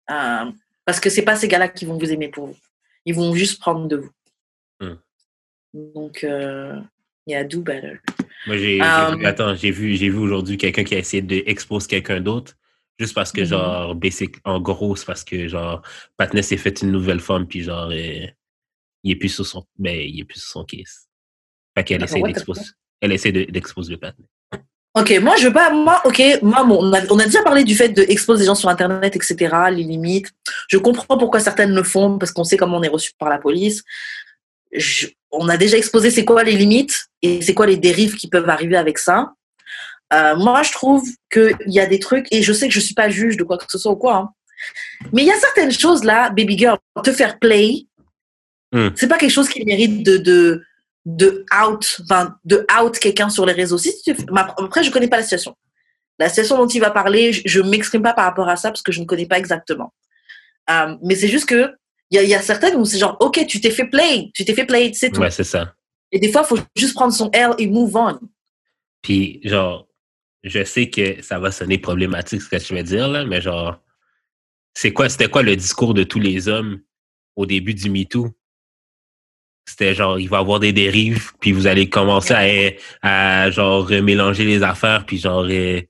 Euh, 0.10 0.52
parce 0.86 1.00
que 1.00 1.10
c'est 1.10 1.24
pas 1.24 1.36
ces 1.36 1.48
gars-là 1.48 1.68
qui 1.68 1.86
vont 1.86 1.98
vous 1.98 2.12
aimer 2.12 2.30
pour 2.30 2.48
vous. 2.48 2.58
Ils 3.06 3.14
vont 3.16 3.34
juste 3.36 3.60
prendre 3.60 3.88
de 3.88 3.98
vous. 3.98 4.12
Hmm. 4.80 4.96
Donc, 5.74 6.24
euh, 6.24 6.80
yeah, 7.26 7.44
do 7.44 7.62
better. 7.62 8.00
Moi, 8.46 8.58
j'ai, 8.58 8.80
Um, 8.82 9.18
vu- 9.20 9.26
attends, 9.26 9.56
j'ai 9.56 9.72
vu, 9.72 10.16
aujourd'hui 10.16 10.58
quelqu'un 10.58 10.84
qui 10.84 10.96
a 10.96 11.00
essayé 11.00 11.22
d'exposer 11.22 11.88
quelqu'un 11.88 12.22
d'autre, 12.22 12.54
juste 13.00 13.16
parce 13.16 13.32
que, 13.32 13.42
Mhm. 13.42 13.48
genre, 13.48 13.96
basic, 13.96 14.36
en 14.44 14.60
gros, 14.60 14.96
c'est 14.96 15.06
parce 15.06 15.24
que, 15.24 15.48
genre, 15.48 15.82
Patnais 16.18 16.42
s'est 16.44 16.58
fait 16.58 16.82
une 16.82 16.92
nouvelle 16.92 17.20
femme, 17.20 17.48
puis, 17.48 17.62
genre, 17.64 17.90
euh, 17.92 18.28
il 19.04 19.12
est 19.12 19.16
plus 19.16 19.30
sur 19.30 19.46
son, 19.46 19.66
ben, 19.78 19.98
il 19.98 20.20
est 20.20 20.26
plus 20.26 20.40
sur 20.40 20.50
son 20.50 20.64
case. 20.66 21.08
Fait 21.76 21.84
qu'elle 21.84 22.04
essaie 22.04 22.22
d'exposer, 22.22 22.62
elle 23.02 23.12
essaie 23.12 23.32
de- 23.32 23.46
d'exposer 23.46 23.94
le 23.94 23.98
Patnais. 24.00 24.26
Ok, 24.96 25.12
moi, 25.24 25.36
je 25.38 25.48
veux 25.48 25.54
pas. 25.54 25.74
Moi, 25.74 26.00
ok, 26.06 26.22
moi, 26.44 26.64
bon, 26.66 26.78
on, 26.84 26.94
a, 26.94 27.02
on 27.10 27.18
a 27.18 27.26
déjà 27.26 27.42
parlé 27.42 27.64
du 27.64 27.74
fait 27.74 27.90
d'exposer 27.90 28.42
des 28.42 28.46
gens 28.46 28.54
sur 28.54 28.70
Internet, 28.70 29.16
etc., 29.16 29.36
les 29.72 29.82
limites. 29.84 30.32
Je 30.70 30.78
comprends 30.78 31.18
pourquoi 31.18 31.40
certaines 31.40 31.74
le 31.74 31.82
font, 31.82 32.20
parce 32.20 32.32
qu'on 32.32 32.44
sait 32.44 32.58
comment 32.58 32.78
on 32.78 32.84
est 32.84 32.90
reçu 32.90 33.12
par 33.18 33.30
la 33.30 33.40
police. 33.40 33.84
Je- 34.74 35.08
on 35.32 35.50
a 35.50 35.58
déjà 35.58 35.78
exposé 35.78 36.12
c'est 36.12 36.26
quoi 36.26 36.44
les 36.44 36.56
limites 36.56 37.08
et 37.22 37.42
c'est 37.42 37.54
quoi 37.54 37.66
les 37.66 37.78
dérives 37.78 38.16
qui 38.16 38.28
peuvent 38.30 38.50
arriver 38.50 38.78
avec 38.78 38.98
ça. 39.00 39.34
Euh, 40.14 40.36
moi, 40.36 40.62
je 40.64 40.72
trouve 40.72 41.04
qu'il 41.32 41.56
y 41.68 41.80
a 41.80 41.88
des 41.88 41.98
trucs, 42.00 42.28
et 42.32 42.44
je 42.44 42.54
sais 42.54 42.68
que 42.68 42.74
je 42.74 42.80
suis 42.80 42.94
pas 42.94 43.10
juge 43.10 43.36
de 43.38 43.44
quoi 43.44 43.58
que 43.58 43.66
ce 43.68 43.78
soit 43.80 43.92
ou 43.92 43.96
quoi, 43.96 44.16
hein, 44.16 44.30
mais 45.12 45.24
il 45.24 45.28
y 45.28 45.32
a 45.32 45.40
certaines 45.40 45.72
choses 45.72 46.04
là, 46.04 46.30
baby 46.30 46.58
girl, 46.58 46.78
te 47.04 47.12
faire 47.12 47.40
play, 47.40 47.86
Hmm. 48.72 48.90
c'est 48.96 49.08
pas 49.08 49.20
quelque 49.20 49.30
chose 49.32 49.50
qui 49.50 49.64
mérite 49.66 50.02
de, 50.04 50.18
de, 50.18 50.64
de 51.06 51.46
out, 51.64 52.02
de 52.44 52.66
out 52.82 52.98
quelqu'un 52.98 53.30
sur 53.30 53.46
les 53.46 53.54
réseaux. 53.54 53.78
Si 53.78 53.94
tu, 54.02 54.16
après, 54.36 54.84
je 54.84 54.90
connais 54.90 55.08
pas 55.08 55.18
la 55.18 55.22
situation. 55.24 55.56
La 56.18 56.28
situation 56.28 56.58
dont 56.58 56.68
il 56.68 56.80
va 56.80 56.90
parler, 56.90 57.34
je, 57.34 57.44
je 57.46 57.62
m'exprime 57.62 58.02
pas 58.02 58.14
par 58.14 58.26
rapport 58.26 58.50
à 58.50 58.56
ça 58.56 58.70
parce 58.72 58.82
que 58.82 58.92
je 58.92 59.00
ne 59.00 59.06
connais 59.06 59.28
pas 59.28 59.38
exactement. 59.38 59.94
Euh, 60.72 60.96
mais 61.04 61.14
c'est 61.14 61.28
juste 61.28 61.48
que 61.48 61.72
il 62.14 62.18
y, 62.18 62.20
a- 62.20 62.24
il 62.24 62.30
y 62.30 62.36
a 62.36 62.42
certaines 62.42 62.76
où 62.76 62.86
c'est 62.86 63.00
genre, 63.00 63.18
ok, 63.20 63.44
tu 63.48 63.60
t'es 63.60 63.72
fait 63.72 63.88
play, 63.88 64.30
tu 64.36 64.46
t'es 64.46 64.54
fait 64.54 64.66
play, 64.68 64.92
c'est 64.94 65.10
tout. 65.10 65.20
Ouais, 65.20 65.32
c'est 65.32 65.44
ça. 65.44 65.74
Et 66.12 66.20
des 66.20 66.32
fois, 66.32 66.44
il 66.46 66.56
faut 66.58 66.64
juste 66.76 66.94
prendre 66.94 67.12
son 67.12 67.32
L 67.34 67.52
et 67.58 67.66
move 67.68 67.96
on. 67.96 68.20
Puis, 69.02 69.40
genre, 69.44 69.88
je 70.44 70.64
sais 70.64 70.90
que 70.92 71.24
ça 71.24 71.40
va 71.40 71.52
sonner 71.52 71.80
problématique 71.80 72.42
ce 72.44 72.50
que 72.50 72.60
je 72.60 72.74
vais 72.74 72.84
dire, 72.84 73.08
là, 73.08 73.26
mais 73.26 73.42
genre, 73.42 73.82
c'est 74.76 74.94
quoi, 74.94 75.10
c'était 75.10 75.28
quoi 75.28 75.42
le 75.42 75.56
discours 75.56 75.94
de 75.96 76.04
tous 76.04 76.20
les 76.20 76.48
hommes 76.48 76.82
au 77.36 77.46
début 77.48 77.74
du 77.74 77.90
MeToo? 77.90 78.30
C'était 79.68 79.96
genre, 79.96 80.20
il 80.20 80.30
va 80.30 80.38
y 80.38 80.40
avoir 80.42 80.60
des 80.60 80.74
dérives, 80.74 81.32
puis 81.40 81.52
vous 81.52 81.66
allez 81.68 81.90
commencer 81.90 82.78
à, 83.02 83.44
à 83.46 83.50
genre, 83.50 83.90
mélanger 83.90 84.46
les 84.46 84.62
affaires, 84.62 85.06
puis 85.06 85.18
genre, 85.18 85.50
et, 85.50 85.90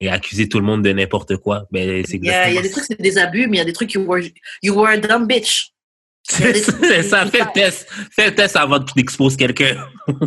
et 0.00 0.08
accuser 0.08 0.48
tout 0.48 0.58
le 0.58 0.64
monde 0.64 0.82
de 0.82 0.92
n'importe 0.92 1.36
quoi. 1.36 1.66
Ben, 1.70 2.02
c'est 2.06 2.16
Il 2.16 2.24
y, 2.24 2.30
a, 2.30 2.48
il 2.48 2.54
y 2.54 2.58
a 2.58 2.62
des 2.62 2.70
trucs, 2.70 2.84
c'est 2.84 3.00
des 3.00 3.18
abus, 3.18 3.46
mais 3.46 3.56
il 3.56 3.60
y 3.60 3.62
a 3.62 3.66
des 3.66 3.72
trucs, 3.72 3.92
you 3.92 4.02
were, 4.02 4.22
you 4.62 4.74
were 4.74 4.88
a 4.88 4.96
dumb 4.96 5.26
bitch. 5.26 5.72
C'est 6.30 7.02
ça, 7.02 7.26
fais 7.26 7.40
le 7.40 7.52
test. 7.52 7.88
Fais 8.12 8.26
le 8.26 8.34
test 8.34 8.54
avant 8.54 8.78
que 8.78 8.92
tu 8.92 9.00
exposes 9.00 9.36
quelqu'un. 9.36 9.88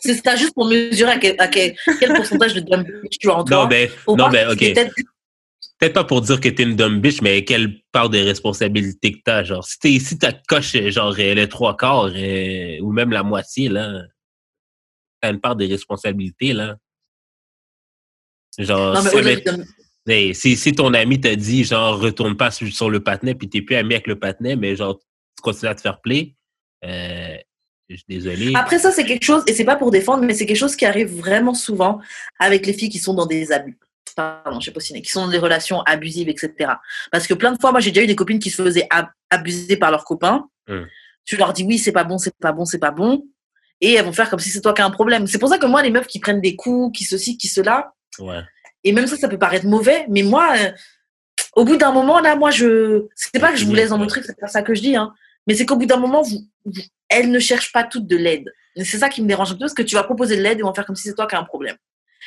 C'est 0.00 0.22
ça 0.22 0.36
juste 0.36 0.52
pour 0.54 0.66
mesurer 0.66 1.12
à 1.12 1.18
quel, 1.18 1.36
à 1.38 1.48
quel, 1.48 1.74
quel 1.98 2.12
pourcentage 2.12 2.52
de 2.52 2.60
dumb 2.60 2.84
bitch 3.02 3.18
tu 3.18 3.30
as 3.30 3.36
en 3.36 3.44
toi. 3.44 3.62
Non, 3.62 3.66
ben, 3.68 3.88
non, 4.08 4.28
ben, 4.28 4.50
ok. 4.50 4.58
peut-être- 4.58 5.94
pas 5.94 6.04
pour 6.04 6.20
dire 6.20 6.40
que 6.40 6.48
t'es 6.48 6.64
une 6.64 6.76
dumb 6.76 7.00
bitch, 7.00 7.22
mais 7.22 7.44
quelle 7.44 7.80
part 7.92 8.10
de 8.10 8.18
responsabilité 8.18 9.12
que 9.12 9.18
t'as, 9.24 9.44
genre, 9.44 9.64
si 9.64 9.78
t'es, 9.78 9.98
si 9.98 10.18
t'as 10.18 10.32
coche, 10.32 10.76
genre, 10.90 11.12
les 11.14 11.48
trois 11.48 11.76
quarts, 11.76 12.10
euh, 12.14 12.78
ou 12.80 12.92
même 12.92 13.12
la 13.12 13.22
moitié, 13.22 13.68
là, 13.68 14.02
t'as 15.22 15.30
une 15.30 15.40
part 15.40 15.56
de 15.56 15.66
responsabilité, 15.66 16.52
là. 16.52 16.76
Genre, 18.58 18.94
Non, 18.94 19.02
mais 19.02 19.10
si, 19.10 19.44
hey, 20.08 20.34
si, 20.34 20.56
si 20.56 20.72
ton 20.72 20.94
ami 20.94 21.20
t'a 21.20 21.36
dit, 21.36 21.64
genre, 21.64 21.98
retourne 21.98 22.36
pas 22.36 22.50
sur, 22.50 22.66
sur 22.72 22.90
le 22.90 23.00
patinet, 23.00 23.34
puis 23.34 23.48
t'es 23.48 23.62
plus 23.62 23.76
ami 23.76 23.94
avec 23.94 24.06
le 24.06 24.18
patinet, 24.18 24.56
mais 24.56 24.76
genre, 24.76 24.98
tu 24.98 25.42
continues 25.42 25.70
à 25.70 25.74
te 25.74 25.80
faire 25.82 26.00
play, 26.00 26.34
euh, 26.84 27.36
je 27.88 27.96
suis 27.96 28.04
désolé. 28.08 28.52
Après 28.54 28.78
ça, 28.78 28.90
c'est 28.92 29.04
quelque 29.04 29.24
chose, 29.24 29.42
et 29.46 29.52
c'est 29.52 29.64
pas 29.64 29.76
pour 29.76 29.90
défendre, 29.90 30.24
mais 30.24 30.34
c'est 30.34 30.46
quelque 30.46 30.56
chose 30.56 30.76
qui 30.76 30.86
arrive 30.86 31.14
vraiment 31.14 31.54
souvent 31.54 32.00
avec 32.38 32.66
les 32.66 32.72
filles 32.72 32.88
qui 32.88 32.98
sont 32.98 33.14
dans 33.14 33.26
des 33.26 33.52
abus. 33.52 33.78
Pardon, 34.16 34.60
je 34.60 34.66
sais 34.66 34.70
pas 34.70 34.80
si 34.80 35.00
qui 35.02 35.10
sont 35.10 35.26
dans 35.26 35.30
des 35.30 35.38
relations 35.38 35.82
abusives, 35.82 36.30
etc. 36.30 36.52
Parce 37.12 37.26
que 37.26 37.34
plein 37.34 37.52
de 37.52 37.60
fois, 37.60 37.70
moi, 37.70 37.80
j'ai 37.80 37.90
déjà 37.90 38.02
eu 38.02 38.06
des 38.06 38.16
copines 38.16 38.38
qui 38.38 38.48
se 38.48 38.62
faisaient 38.62 38.86
ab- 38.88 39.10
abuser 39.28 39.76
par 39.76 39.90
leurs 39.90 40.04
copains. 40.04 40.48
Hmm. 40.66 40.84
Tu 41.26 41.36
leur 41.36 41.52
dis 41.52 41.64
oui, 41.64 41.76
c'est 41.78 41.92
pas 41.92 42.04
bon, 42.04 42.16
c'est 42.16 42.34
pas 42.38 42.52
bon, 42.52 42.64
c'est 42.64 42.78
pas 42.78 42.92
bon. 42.92 43.26
Et 43.82 43.92
elles 43.92 44.04
vont 44.06 44.12
faire 44.12 44.30
comme 44.30 44.38
si 44.38 44.48
c'est 44.48 44.62
toi 44.62 44.72
qui 44.72 44.80
as 44.80 44.86
un 44.86 44.90
problème. 44.90 45.26
C'est 45.26 45.38
pour 45.38 45.50
ça 45.50 45.58
que 45.58 45.66
moi, 45.66 45.82
les 45.82 45.90
meufs 45.90 46.06
qui 46.06 46.18
prennent 46.18 46.40
des 46.40 46.56
coups, 46.56 46.96
qui 46.96 47.04
ceci, 47.04 47.36
qui 47.36 47.48
cela, 47.48 47.92
Ouais. 48.18 48.40
et 48.84 48.92
même 48.92 49.06
ça, 49.06 49.16
ça 49.16 49.28
peut 49.28 49.38
paraître 49.38 49.66
mauvais, 49.66 50.06
mais 50.08 50.22
moi, 50.22 50.54
euh, 50.58 50.70
au 51.54 51.64
bout 51.64 51.76
d'un 51.76 51.92
moment, 51.92 52.20
là, 52.20 52.36
moi, 52.36 52.50
je. 52.50 53.06
C'est 53.14 53.38
pas 53.40 53.50
que 53.52 53.58
je 53.58 53.64
vous 53.64 53.74
laisse 53.74 53.90
dans 53.90 53.98
le 53.98 54.06
truc, 54.06 54.24
c'est 54.24 54.38
pas 54.38 54.46
ça 54.48 54.62
que 54.62 54.74
je 54.74 54.80
dis, 54.80 54.96
hein. 54.96 55.12
Mais 55.46 55.54
c'est 55.54 55.64
qu'au 55.66 55.76
bout 55.76 55.86
d'un 55.86 55.96
moment, 55.98 56.22
vous, 56.22 56.40
vous- 56.64 56.72
elles 57.08 57.30
ne 57.30 57.38
cherchent 57.38 57.72
pas 57.72 57.84
toutes 57.84 58.06
de 58.06 58.16
l'aide. 58.16 58.52
C'est 58.76 58.98
ça 58.98 59.08
qui 59.08 59.22
me 59.22 59.28
dérange 59.28 59.50
un 59.52 59.54
peu, 59.54 59.60
parce 59.60 59.74
que 59.74 59.82
tu 59.82 59.94
vas 59.94 60.02
proposer 60.04 60.36
de 60.36 60.42
l'aide 60.42 60.58
et 60.58 60.62
on 60.62 60.66
va 60.68 60.74
faire 60.74 60.84
comme 60.86 60.96
si 60.96 61.08
c'est 61.08 61.14
toi 61.14 61.26
qui 61.26 61.34
as 61.34 61.38
un 61.40 61.44
problème. 61.44 61.76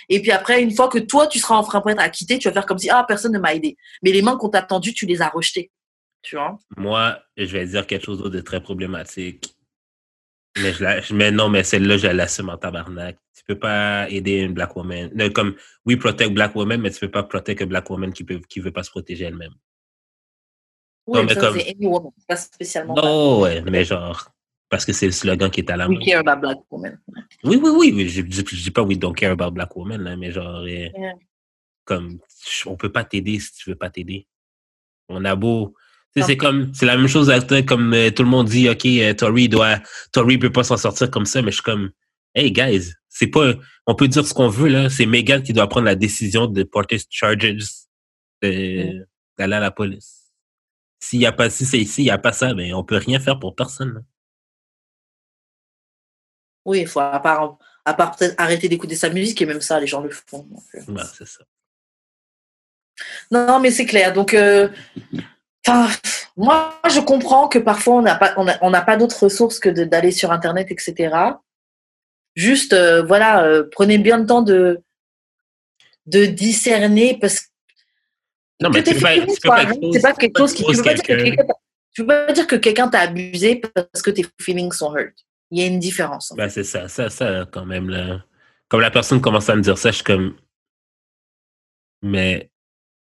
Et 0.08 0.22
puis 0.22 0.32
après, 0.32 0.62
une 0.64 0.72
fois 0.74 0.88
que 0.88 0.98
toi, 0.98 1.28
tu 1.28 1.38
seras 1.40 1.56
enfin 1.58 1.82
prête 1.82 2.00
à 2.00 2.10
quitter, 2.10 2.40
tu 2.40 2.48
vas 2.48 2.54
faire 2.54 2.66
comme 2.66 2.78
si, 2.80 2.90
ah, 2.90 3.04
personne 3.08 3.34
ne 3.34 3.40
m'a 3.40 3.54
aidé. 3.54 3.78
Mais 4.02 4.12
les 4.12 4.22
mains 4.22 4.38
qu'on 4.38 4.50
t'a 4.50 4.62
tendues, 4.62 4.94
tu 4.94 5.06
les 5.06 5.22
as 5.22 5.28
rejetées. 5.30 5.72
Tu 6.22 6.36
vois? 6.38 6.58
Moi, 6.78 7.20
je 7.38 7.46
vais 7.46 7.66
dire 7.66 7.86
quelque 7.86 8.06
chose 8.06 8.22
de 8.24 8.42
très 8.42 8.62
problématique. 8.62 9.54
Mais, 10.58 10.74
je 10.74 10.84
la, 10.84 11.02
mais 11.14 11.32
non, 11.32 11.48
mais 11.50 11.64
celle-là, 11.64 11.98
je 11.98 12.08
l'assume 12.08 12.50
en 12.50 12.58
tabarnak. 12.58 13.18
Tu 13.36 13.44
peux 13.46 13.58
pas 13.60 14.10
aider 14.10 14.38
une 14.40 14.54
black 14.54 14.76
woman. 14.76 15.10
Non, 15.16 15.30
comme, 15.30 15.56
oui, 15.86 15.96
protect 15.96 16.32
black 16.34 16.56
woman, 16.56 16.82
mais 16.82 16.92
tu 16.92 17.00
peux 17.00 17.12
pas 17.12 17.24
protect 17.24 17.62
une 17.62 17.68
black 17.70 17.90
woman 17.90 18.12
qui 18.12 18.24
peut, 18.24 18.40
qui 18.50 18.60
veut 18.60 18.72
pas 18.72 18.84
se 18.84 18.90
protéger 18.90 19.26
elle-même. 19.26 19.54
Oui, 21.08 21.20
Non, 21.20 21.26
mais 21.26 21.34
ça, 21.36 21.40
comme- 21.42 21.60
c'est 21.60 21.70
any 21.76 21.86
woman, 21.88 22.12
pas 22.28 22.36
spécialement. 22.36 22.96
Non, 22.96 23.42
ouais, 23.42 23.62
mais 23.62 23.86
genre, 23.86 24.32
parce 24.70 24.86
que 24.86 24.92
c'est 24.94 25.06
le 25.06 25.12
slogan 25.12 25.50
qui 25.50 25.62
est 25.62 25.70
à 25.72 25.78
la 25.78 25.88
main. 25.88 25.96
We 25.96 26.06
care 26.06 26.20
about 26.28 26.42
black 26.42 26.58
women. 26.70 27.00
Oui, 27.44 27.60
oui, 27.62 27.92
oui. 27.94 28.10
Je, 28.10 28.22
je, 28.24 28.42
je 28.46 28.64
dis 28.64 28.72
pas 28.72 28.82
we 28.84 28.98
don't 28.98 29.16
care 29.16 29.32
about 29.32 29.52
black 29.52 29.76
women, 29.76 30.02
là, 30.02 30.16
mais 30.18 30.32
genre, 30.32 30.68
Yeah. 30.68 31.14
comme, 31.86 32.20
on 32.66 32.76
peut 32.76 32.92
pas 32.92 33.04
t'aider 33.04 33.40
si 33.40 33.54
tu 33.54 33.70
veux 33.70 33.76
pas 33.76 33.90
t'aider. 33.90 34.28
On 35.08 35.24
a 35.26 35.36
beau, 35.36 35.74
c'est 36.16 36.38
comme, 36.38 36.74
c'est 36.74 36.86
la 36.86 36.98
même 36.98 37.08
chose 37.08 37.32
comme 37.68 37.94
euh, 37.94 38.10
tout 38.12 38.24
le 38.24 38.30
monde 38.30 38.48
dit, 38.48 38.70
OK, 38.70 38.86
euh, 38.86 39.14
Tory 39.14 39.50
doit, 39.50 39.80
Tory 40.12 40.38
peut 40.38 40.52
pas 40.52 40.64
s'en 40.64 40.78
sortir 40.78 41.10
comme 41.12 41.26
ça, 41.26 41.42
mais 41.42 41.52
je 41.52 41.56
suis 41.56 41.64
comme, 41.64 41.92
hey 42.36 42.52
guys, 42.52 42.94
c'est 43.08 43.28
pas, 43.28 43.54
on 43.86 43.96
peut 43.96 44.08
dire 44.08 44.26
ce 44.26 44.34
qu'on 44.34 44.50
veut, 44.50 44.70
là. 44.70 44.90
C'est 44.90 45.06
Megan 45.06 45.42
qui 45.44 45.54
doit 45.54 45.68
prendre 45.68 45.86
la 45.86 45.96
décision 45.96 46.48
de 46.48 46.64
porter 46.64 47.00
charges, 47.10 47.38
d'aller 48.42 49.06
à 49.38 49.60
la 49.60 49.72
police. 49.72 50.32
S'il 51.00 51.22
y 51.22 51.26
a 51.26 51.32
pas, 51.32 51.50
si 51.50 51.66
c'est 51.66 51.80
ici, 51.80 52.04
il 52.04 52.08
y 52.08 52.12
a 52.12 52.18
pas 52.18 52.34
ça, 52.34 52.54
mais 52.54 52.74
on 52.74 52.84
peut 52.84 52.98
rien 52.98 53.20
faire 53.20 53.40
pour 53.40 53.56
personne. 53.56 53.94
là. 53.94 54.02
Oui, 56.66 56.82
il 56.82 56.88
faut, 56.88 57.00
à 57.00 57.20
part, 57.20 57.58
à 57.86 57.94
part 57.94 58.16
peut-être 58.16 58.36
arrêter 58.38 58.68
d'écouter 58.70 58.96
sa 58.96 59.10
musique, 59.10 59.42
et 59.42 59.46
même 59.46 59.62
ça, 59.62 59.80
les 59.80 59.88
gens 59.88 60.02
le 60.02 60.10
font. 60.10 60.44
donc, 60.44 60.64
euh. 60.76 60.94
Ouais, 60.94 61.04
c'est 61.18 61.28
ça. 61.28 61.44
Non, 63.32 63.60
mais 63.60 63.72
c'est 63.72 63.86
clair. 63.86 64.14
Donc, 64.14 64.34
euh, 64.34 64.70
enfin, 65.68 65.88
moi, 66.38 66.80
je 66.90 67.00
comprends 67.00 67.48
que 67.48 67.60
parfois, 67.60 67.96
on 67.96 68.02
n'a 68.02 68.16
pas, 68.16 68.34
on 68.38 68.48
a- 68.48 68.58
on 68.62 68.72
pas 68.72 68.98
d'autre 68.98 69.24
ressources 69.24 69.60
que 69.60 69.70
d'aller 69.70 70.12
sur 70.12 70.32
Internet, 70.32 70.72
etc. 70.72 71.16
Juste, 72.36 72.74
euh, 72.74 73.04
voilà, 73.04 73.44
euh, 73.44 73.64
prenez 73.72 73.98
bien 73.98 74.18
le 74.18 74.26
temps 74.26 74.42
de, 74.42 74.82
de 76.06 76.26
discerner 76.26 77.18
parce 77.20 77.42
que 77.42 77.46
Non, 78.62 78.70
mais 78.70 78.84
pas, 80.02 80.12
c'est 80.14 80.18
quelque 80.20 80.38
chose 80.38 80.54
qui. 80.54 80.64
Tu 80.66 80.72
peux 80.76 80.84
pas 80.84 80.94
dire 80.94 81.04
que 81.04 81.08
quelqu'un. 81.08 81.24
quelqu'un 81.24 81.46
t'a- 81.46 81.54
tu 81.94 82.02
peux 82.02 82.08
pas 82.08 82.32
dire 82.34 82.48
que 82.48 82.56
quelqu'un 82.56 82.88
t'a 82.88 83.00
abusé 83.02 83.62
parce 83.74 84.02
que 84.02 84.12
tes 84.12 84.26
feelings 84.40 84.72
sont 84.72 84.96
hurt. 84.96 85.14
Il 85.52 85.60
y 85.60 85.64
a 85.64 85.66
une 85.68 85.80
différence. 85.80 86.32
Ben, 86.38 86.48
c'est 86.50 86.64
ça, 86.64 86.88
ça, 86.88 87.10
ça, 87.10 87.46
quand 87.52 87.66
même, 87.66 87.90
là. 87.90 88.24
Comme 88.68 88.82
la 88.82 88.92
personne 88.92 89.20
commence 89.20 89.50
à 89.50 89.56
me 89.56 89.62
dire 89.62 89.78
ça, 89.78 89.90
je 89.90 89.96
suis 89.96 90.04
comme. 90.04 90.36
Mais, 92.04 92.50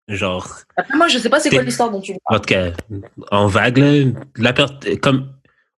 genre, 0.10 0.48
Après, 0.76 0.98
moi, 0.98 1.08
je 1.08 1.18
sais 1.20 1.30
pas 1.30 1.40
c'est 1.40 1.50
quoi 1.50 1.62
l'histoire 1.64 1.92
dont 1.92 2.02
tu 2.02 2.14
en 2.26 2.36
tout 2.40 2.42
cas, 2.42 2.72
en 3.32 3.48
vague, 3.48 3.78
là, 3.78 4.06
la 4.38 4.54
per- 4.54 4.98
comme, 5.02 5.34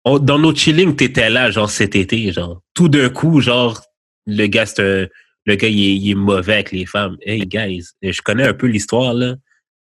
on- 0.04 0.18
dans 0.18 0.38
nos 0.38 0.54
chillings, 0.54 0.96
t'étais 0.96 1.28
là, 1.30 1.50
genre, 1.50 1.68
cet 1.70 1.94
été, 1.96 2.32
genre, 2.32 2.62
tout 2.74 2.88
d'un 2.88 3.08
coup, 3.10 3.40
genre, 3.40 3.80
le 4.26 4.46
gars, 4.46 4.66
c'est 4.66 4.80
un- 5.04 5.08
le 5.46 5.54
gars, 5.56 5.68
il 5.68 5.80
est, 5.80 5.96
il 5.96 6.10
est 6.10 6.14
mauvais 6.14 6.54
avec 6.54 6.72
les 6.72 6.86
femmes. 6.86 7.16
Hey, 7.22 7.46
guys, 7.46 7.88
je 8.02 8.20
connais 8.22 8.46
un 8.46 8.54
peu 8.54 8.66
l'histoire, 8.66 9.14
là. 9.14 9.34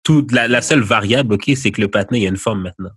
Tout, 0.02 0.26
la, 0.30 0.46
la 0.48 0.60
seule 0.62 0.82
variable, 0.82 1.34
OK, 1.34 1.50
c'est 1.56 1.70
que 1.72 1.80
le 1.80 1.88
patin, 1.88 2.16
il 2.16 2.22
y 2.22 2.26
a 2.26 2.28
une 2.28 2.36
femme 2.36 2.62
maintenant. 2.62 2.90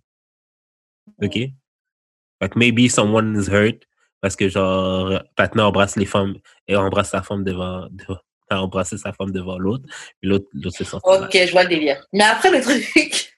OK? 1.21 1.33
Fait 1.33 2.49
que 2.49 2.57
maybe 2.59 2.87
someone 2.89 3.35
is 3.41 3.49
hurt 3.49 3.83
parce 4.21 4.35
que, 4.35 4.47
genre, 4.49 5.21
Patna 5.35 5.67
embrasse 5.67 5.95
les 5.95 6.05
femmes 6.05 6.35
et 6.67 6.75
embrasse 6.75 7.09
sa 7.11 7.21
femme 7.23 7.43
devant, 7.43 7.87
devant 7.91 8.19
a 8.49 8.61
embrassé 8.61 8.97
sa 8.97 9.13
femme 9.13 9.31
devant 9.31 9.57
l'autre, 9.57 9.83
puis 10.19 10.29
l'autre, 10.29 10.47
l'autre 10.53 10.77
s'est 10.77 10.83
sorti. 10.83 11.07
Ok, 11.09 11.31
je 11.45 11.51
vois 11.51 11.63
le 11.63 11.69
délire. 11.69 12.03
Mais 12.13 12.23
après, 12.23 12.51
le 12.51 12.61
truc. 12.61 12.85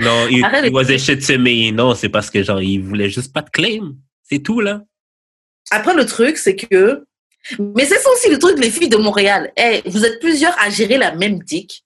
Non, 0.00 0.26
il, 0.30 0.44
il 0.64 0.70
was 0.74 0.90
a 0.90 0.98
shit 0.98 1.26
to 1.26 1.38
me. 1.38 1.70
Non, 1.72 1.94
c'est 1.94 2.10
parce 2.10 2.28
que, 2.30 2.42
genre, 2.42 2.60
il 2.60 2.82
voulait 2.82 3.08
juste 3.08 3.32
pas 3.32 3.40
de 3.40 3.48
claim. 3.48 3.94
C'est 4.22 4.40
tout, 4.40 4.60
là. 4.60 4.82
Après, 5.70 5.94
le 5.94 6.04
truc, 6.04 6.36
c'est 6.36 6.54
que. 6.54 7.06
Mais 7.58 7.86
c'est 7.86 7.98
ça 7.98 8.10
aussi 8.10 8.28
le 8.28 8.38
truc, 8.38 8.58
les 8.58 8.70
filles 8.70 8.90
de 8.90 8.98
Montréal. 8.98 9.50
Eh, 9.56 9.80
vous 9.86 10.04
êtes 10.04 10.20
plusieurs 10.20 10.54
à 10.60 10.68
gérer 10.68 10.98
la 10.98 11.14
même 11.14 11.38
dick. 11.44 11.82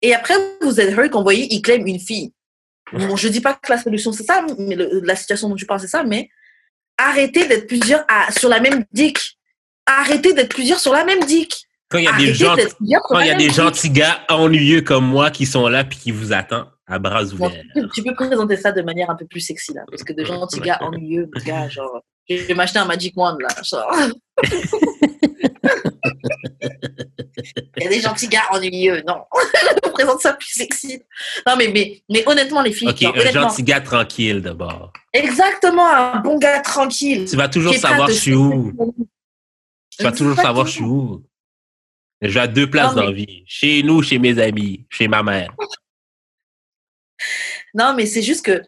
Et 0.00 0.14
après, 0.14 0.36
vous 0.62 0.80
êtes 0.80 0.96
heureux 0.96 1.10
qu'on 1.10 1.22
voyait, 1.22 1.46
ils 1.50 1.60
claiment 1.60 1.86
une 1.86 2.00
fille. 2.00 2.32
Bon, 2.94 3.14
je 3.14 3.28
dis 3.28 3.42
pas 3.42 3.52
que 3.52 3.70
la 3.70 3.76
solution, 3.78 4.12
c'est 4.12 4.24
ça, 4.24 4.46
mais 4.58 4.74
le- 4.74 5.00
la 5.04 5.16
situation 5.16 5.50
dont 5.50 5.54
tu 5.56 5.66
parles, 5.66 5.80
c'est 5.80 5.88
ça, 5.88 6.02
mais 6.02 6.30
arrêtez 6.96 7.46
d'être 7.46 7.66
plusieurs 7.66 8.04
à- 8.08 8.32
sur 8.32 8.48
la 8.48 8.60
même 8.60 8.84
dick. 8.92 9.18
Arrêtez 9.84 10.32
d'être 10.32 10.54
plusieurs 10.54 10.80
sur 10.80 10.94
la 10.94 11.04
même 11.04 11.20
dick. 11.24 11.54
Quand 11.88 11.98
il 11.98 12.04
y 12.04 12.08
a 12.08 12.16
des 12.16 12.34
gens, 12.34 12.56
quand 13.08 13.20
il 13.20 13.26
y 13.26 13.30
a 13.30 13.34
des 13.36 13.50
gentils 13.50 13.90
gars 13.90 14.20
ennuyeux 14.28 14.82
comme 14.82 15.06
moi 15.06 15.30
qui 15.30 15.46
sont 15.46 15.68
là 15.68 15.84
puis 15.84 15.98
qui 15.98 16.10
vous 16.10 16.32
attendent 16.32 16.66
à 16.86 16.98
bras 16.98 17.24
ouverts. 17.24 17.50
tu, 17.74 17.80
peux, 17.80 17.88
tu 17.88 18.02
peux 18.02 18.14
présenter 18.14 18.56
ça 18.56 18.72
de 18.72 18.82
manière 18.82 19.10
un 19.10 19.16
peu 19.16 19.26
plus 19.26 19.40
sexy, 19.40 19.72
là. 19.72 19.82
Parce 19.90 20.02
que 20.04 20.12
de 20.12 20.24
gentils 20.24 20.60
gars 20.60 20.78
ennuyeux, 20.80 21.28
gars, 21.44 21.68
genre. 21.68 22.02
Je 22.28 22.42
vais 22.42 22.54
m'acheter 22.54 22.80
un 22.80 22.84
Magic 22.86 23.16
Wand, 23.16 23.38
là. 23.38 23.48
Genre. 23.62 23.92
Il 27.76 27.82
y 27.82 27.86
a 27.86 27.88
des 27.90 28.00
gentils 28.00 28.28
gars 28.28 28.44
ennuyeux. 28.50 29.02
Non. 29.06 29.22
Présente 29.92 30.20
ça 30.20 30.32
plus 30.34 30.50
sexy. 30.50 31.02
Non, 31.46 31.54
mais, 31.56 31.68
mais, 31.68 32.02
mais 32.10 32.22
honnêtement, 32.26 32.62
les 32.62 32.72
filles. 32.72 32.88
OK, 32.88 33.02
un 33.02 33.30
gentil 33.30 33.62
gars 33.62 33.80
tranquille 33.80 34.42
d'abord. 34.42 34.92
Exactement, 35.12 35.86
un 35.86 36.20
bon 36.20 36.38
gars 36.38 36.60
tranquille. 36.60 37.26
Tu 37.28 37.36
vas 37.36 37.48
toujours 37.48 37.74
savoir 37.74 38.08
je 38.08 38.14
suis 38.14 38.34
où. 38.34 38.72
Tu 39.90 40.02
vas 40.02 40.12
toujours 40.12 40.36
savoir 40.36 40.66
je 40.66 40.72
suis 40.72 40.84
où. 40.84 41.22
Je 42.22 42.28
vais 42.28 42.40
à 42.40 42.46
deux 42.48 42.68
places 42.68 42.94
Non, 42.94 43.02
dans 43.02 43.06
la 43.08 43.12
vie. 43.12 43.44
Chez 43.46 43.82
nous, 43.82 44.02
chez 44.02 44.18
mes 44.18 44.38
amis, 44.38 44.86
chez 44.90 45.08
ma 45.08 45.22
mère. 45.22 45.54
Non, 47.74 47.94
mais 47.94 48.06
c'est 48.06 48.22
juste 48.22 48.44
que 48.44 48.62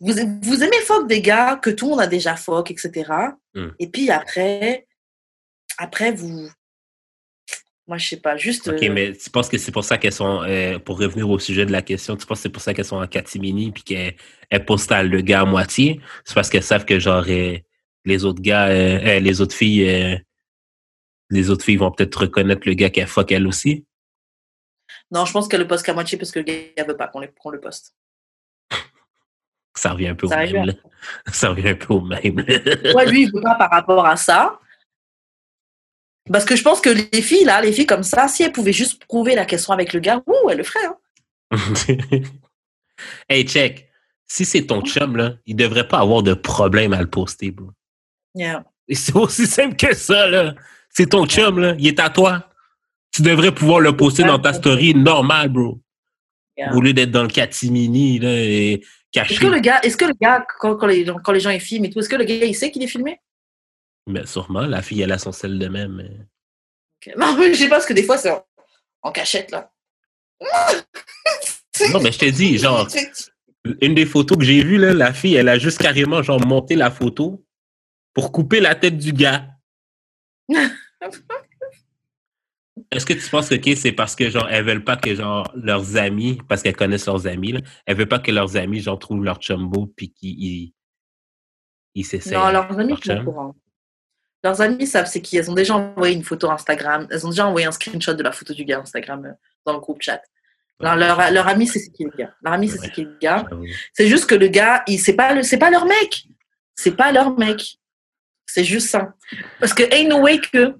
vous, 0.00 0.12
vous 0.42 0.62
aimez 0.64 0.80
fuck 0.84 1.06
des 1.06 1.22
gars 1.22 1.56
que 1.56 1.70
tout 1.70 1.84
le 1.84 1.90
monde 1.92 2.00
a 2.00 2.08
déjà 2.08 2.34
fuck, 2.34 2.72
etc. 2.72 3.10
Hmm. 3.54 3.68
Et 3.78 3.86
puis 3.86 4.10
après, 4.10 4.86
après, 5.78 6.10
vous. 6.10 6.48
Moi, 7.86 7.98
je 7.98 8.08
sais 8.08 8.16
pas, 8.16 8.36
juste. 8.36 8.68
OK, 8.68 8.82
euh, 8.82 8.92
mais 8.92 9.12
tu 9.12 9.30
penses 9.30 9.48
que 9.48 9.58
c'est 9.58 9.70
pour 9.70 9.84
ça 9.84 9.98
qu'elles 9.98 10.12
sont, 10.12 10.42
euh, 10.42 10.78
pour 10.78 10.98
revenir 10.98 11.28
au 11.30 11.38
sujet 11.38 11.66
de 11.66 11.72
la 11.72 11.82
question, 11.82 12.16
tu 12.16 12.26
penses 12.26 12.38
que 12.38 12.42
c'est 12.42 12.48
pour 12.48 12.62
ça 12.62 12.74
qu'elles 12.74 12.84
sont 12.84 12.96
en 12.96 13.06
catimini 13.06 13.70
puis 13.70 13.84
qu'elles 13.84 14.16
elles 14.50 14.64
postallent 14.64 15.10
le 15.10 15.20
gars 15.20 15.42
à 15.42 15.44
moitié? 15.44 16.00
C'est 16.24 16.34
parce 16.34 16.50
qu'elles 16.50 16.62
savent 16.62 16.84
que, 16.84 16.98
genre, 16.98 17.24
euh, 17.28 17.58
les 18.04 18.24
autres 18.24 18.42
gars, 18.42 18.68
les 19.20 19.40
autres 19.40 19.54
filles, 19.54 20.20
les 21.32 21.50
autres 21.50 21.64
filles 21.64 21.76
vont 21.76 21.90
peut-être 21.90 22.14
reconnaître 22.20 22.62
le 22.66 22.74
gars 22.74 22.90
qu'elle 22.90 23.06
fuck 23.06 23.32
elle 23.32 23.46
aussi? 23.46 23.86
Non, 25.10 25.24
je 25.24 25.32
pense 25.32 25.48
qu'elle 25.48 25.60
le 25.60 25.66
poste 25.66 25.84
qu'à 25.84 25.94
moitié 25.94 26.18
parce 26.18 26.30
que 26.30 26.40
le 26.40 26.44
gars 26.44 26.84
veut 26.86 26.96
pas 26.96 27.08
qu'on 27.08 27.20
le, 27.20 27.60
poste. 27.60 27.94
Ça 29.74 29.92
revient 29.92 30.08
un 30.08 30.14
peu 30.14 30.28
Ça 30.28 30.36
au 30.36 30.52
même, 30.52 30.66
là. 30.66 30.72
Ça 31.32 31.48
revient 31.48 31.70
un 31.70 31.74
peu 31.74 31.94
au 31.94 32.00
même. 32.02 32.20
Ouais, 32.94 33.06
lui, 33.10 33.22
il 33.22 33.32
veut 33.32 33.40
pas 33.40 33.54
par 33.54 33.70
rapport 33.70 34.06
à 34.06 34.16
ça. 34.16 34.60
Parce 36.30 36.44
que 36.44 36.54
je 36.54 36.62
pense 36.62 36.80
que 36.80 36.90
les 36.90 37.22
filles, 37.22 37.44
là, 37.44 37.60
les 37.62 37.72
filles 37.72 37.86
comme 37.86 38.04
ça, 38.04 38.28
si 38.28 38.42
elles 38.42 38.52
pouvaient 38.52 38.72
juste 38.72 39.04
prouver 39.06 39.34
la 39.34 39.46
question 39.46 39.72
avec 39.72 39.92
le 39.92 40.00
gars, 40.00 40.22
ouh, 40.26 40.50
elles 40.50 40.58
le 40.58 40.64
feraient. 40.64 40.86
Hein. 40.86 42.22
hey, 43.28 43.44
check. 43.48 43.88
Si 44.26 44.44
c'est 44.44 44.66
ton 44.66 44.82
chum, 44.82 45.16
là, 45.16 45.34
il 45.46 45.56
devrait 45.56 45.88
pas 45.88 45.98
avoir 45.98 46.22
de 46.22 46.34
problème 46.34 46.92
à 46.92 47.00
le 47.00 47.10
poster, 47.10 47.50
bro. 47.50 47.70
Yeah. 48.34 48.64
Et 48.92 48.94
C'est 48.94 49.16
aussi 49.16 49.46
simple 49.46 49.74
que 49.74 49.94
ça, 49.94 50.26
là. 50.28 50.54
C'est 50.90 51.06
ton 51.06 51.26
chum, 51.26 51.58
là. 51.58 51.74
Il 51.78 51.86
est 51.86 51.98
à 51.98 52.10
toi. 52.10 52.46
Tu 53.10 53.22
devrais 53.22 53.50
pouvoir 53.54 53.80
le 53.80 53.96
poster 53.96 54.22
dans 54.22 54.38
ta 54.38 54.52
story 54.52 54.94
normal, 54.94 55.48
bro. 55.48 55.80
Yeah. 56.58 56.74
Au 56.76 56.80
lieu 56.82 56.92
d'être 56.92 57.10
dans 57.10 57.22
le 57.22 57.28
catimini, 57.30 58.18
là, 58.18 58.28
et 58.30 58.72
Est-ce 58.74 58.82
caché. 59.12 59.36
que 59.36 59.46
le 59.46 59.60
gars, 59.60 59.80
est-ce 59.82 59.96
que 59.96 60.04
le 60.04 60.12
gars 60.20 60.44
quand, 60.60 60.76
quand 60.76 60.86
les, 60.86 61.06
quand 61.24 61.32
les 61.32 61.40
gens 61.40 61.48
ils 61.48 61.60
filment 61.60 61.86
et 61.86 61.90
tout, 61.90 62.00
est-ce 62.00 62.08
que 62.10 62.16
le 62.16 62.24
gars 62.24 62.34
il 62.34 62.54
sait 62.54 62.70
qu'il 62.70 62.82
est 62.82 62.86
filmé? 62.86 63.18
Mais 64.06 64.26
sûrement, 64.26 64.60
la 64.66 64.82
fille, 64.82 65.00
elle 65.00 65.12
a 65.12 65.18
son 65.18 65.32
sel 65.32 65.58
de 65.58 65.68
même. 65.68 65.94
mais- 65.94 66.10
Ok. 67.06 67.14
Non, 67.18 67.34
mais 67.38 67.54
je 67.54 67.58
sais 67.60 67.68
pas, 67.68 67.76
parce 67.76 67.86
que 67.86 67.94
des 67.94 68.02
fois 68.02 68.18
c'est 68.18 68.30
en, 68.30 68.44
en 69.00 69.10
cachette 69.12 69.50
là. 69.50 69.72
Non, 71.92 72.00
mais 72.02 72.12
je 72.12 72.18
te 72.18 72.26
dis, 72.26 72.58
genre, 72.58 72.86
une 73.80 73.94
des 73.94 74.04
photos 74.06 74.36
que 74.36 74.44
j'ai 74.44 74.62
vues, 74.62 74.76
là, 74.76 74.92
la 74.92 75.14
fille, 75.14 75.34
elle 75.36 75.48
a 75.48 75.58
juste 75.58 75.78
carrément, 75.80 76.22
genre, 76.22 76.44
monté 76.46 76.76
la 76.76 76.90
photo 76.90 77.42
pour 78.14 78.32
couper 78.32 78.60
la 78.60 78.74
tête 78.74 78.98
du 78.98 79.12
gars. 79.12 79.46
Est-ce 82.90 83.06
que 83.06 83.12
tu 83.12 83.28
penses 83.30 83.48
que 83.48 83.54
ok, 83.54 83.76
c'est 83.76 83.92
parce 83.92 84.14
que 84.14 84.28
genre 84.28 84.48
elles 84.50 84.64
veulent 84.64 84.84
pas 84.84 84.96
que 84.96 85.14
genre 85.14 85.50
leurs 85.54 85.96
amis, 85.96 86.38
parce 86.48 86.62
qu'elles 86.62 86.76
connaissent 86.76 87.06
leurs 87.06 87.26
amis, 87.26 87.52
là, 87.52 87.60
elles 87.86 87.96
veulent 87.96 88.08
pas 88.08 88.18
que 88.18 88.30
leurs 88.30 88.56
amis 88.56 88.80
genre 88.80 88.98
trouvent 88.98 89.24
leur 89.24 89.40
chumbo 89.40 89.86
puis 89.96 90.10
qu'ils 90.12 90.42
ils, 90.42 90.72
ils 91.94 92.04
s'essayent. 92.04 92.34
Non, 92.34 92.50
leurs 92.50 92.78
amis 92.78 92.96
sont 93.02 93.16
au 93.18 93.24
courant. 93.24 93.56
Leurs 94.44 94.60
amis 94.60 94.86
savent 94.86 95.06
c'est 95.06 95.22
qui. 95.22 95.36
Elles 95.36 95.50
ont 95.50 95.54
déjà 95.54 95.76
envoyé 95.76 96.14
une 96.14 96.24
photo 96.24 96.50
Instagram. 96.50 97.06
Elles 97.10 97.26
ont 97.26 97.30
déjà 97.30 97.46
envoyé 97.46 97.66
un 97.66 97.72
screenshot 97.72 98.14
de 98.14 98.22
la 98.22 98.32
photo 98.32 98.52
du 98.52 98.64
gars 98.64 98.80
Instagram 98.80 99.24
euh, 99.24 99.32
dans 99.64 99.74
le 99.74 99.80
groupe 99.80 100.02
chat. 100.02 100.20
Non, 100.80 100.94
leur, 100.96 101.30
leur 101.30 101.46
ami, 101.46 101.66
c'est 101.68 101.78
c'est 101.78 101.92
qui 101.92 102.04
le 102.04 102.10
gars. 102.10 102.34
Leur 102.42 102.54
ami, 102.54 102.68
c'est 102.68 102.78
Ouais. 102.78 102.86
c'est 102.86 102.92
qui 102.92 103.04
le 103.04 103.16
gars. 103.20 103.46
C'est 103.92 104.08
juste 104.08 104.26
que 104.26 104.34
le 104.34 104.48
gars, 104.48 104.82
il 104.88 104.98
c'est 104.98 105.14
pas 105.14 105.32
le, 105.32 105.42
c'est 105.44 105.58
pas 105.58 105.70
leur 105.70 105.86
mec. 105.86 106.26
C'est 106.74 106.96
pas 106.96 107.12
leur 107.12 107.38
mec. 107.38 107.78
C'est 108.46 108.64
juste 108.64 108.88
ça. 108.88 109.14
Parce 109.60 109.72
que 109.74 109.82
ain't 109.92 110.08
no 110.08 110.20
way 110.20 110.38
que 110.38 110.74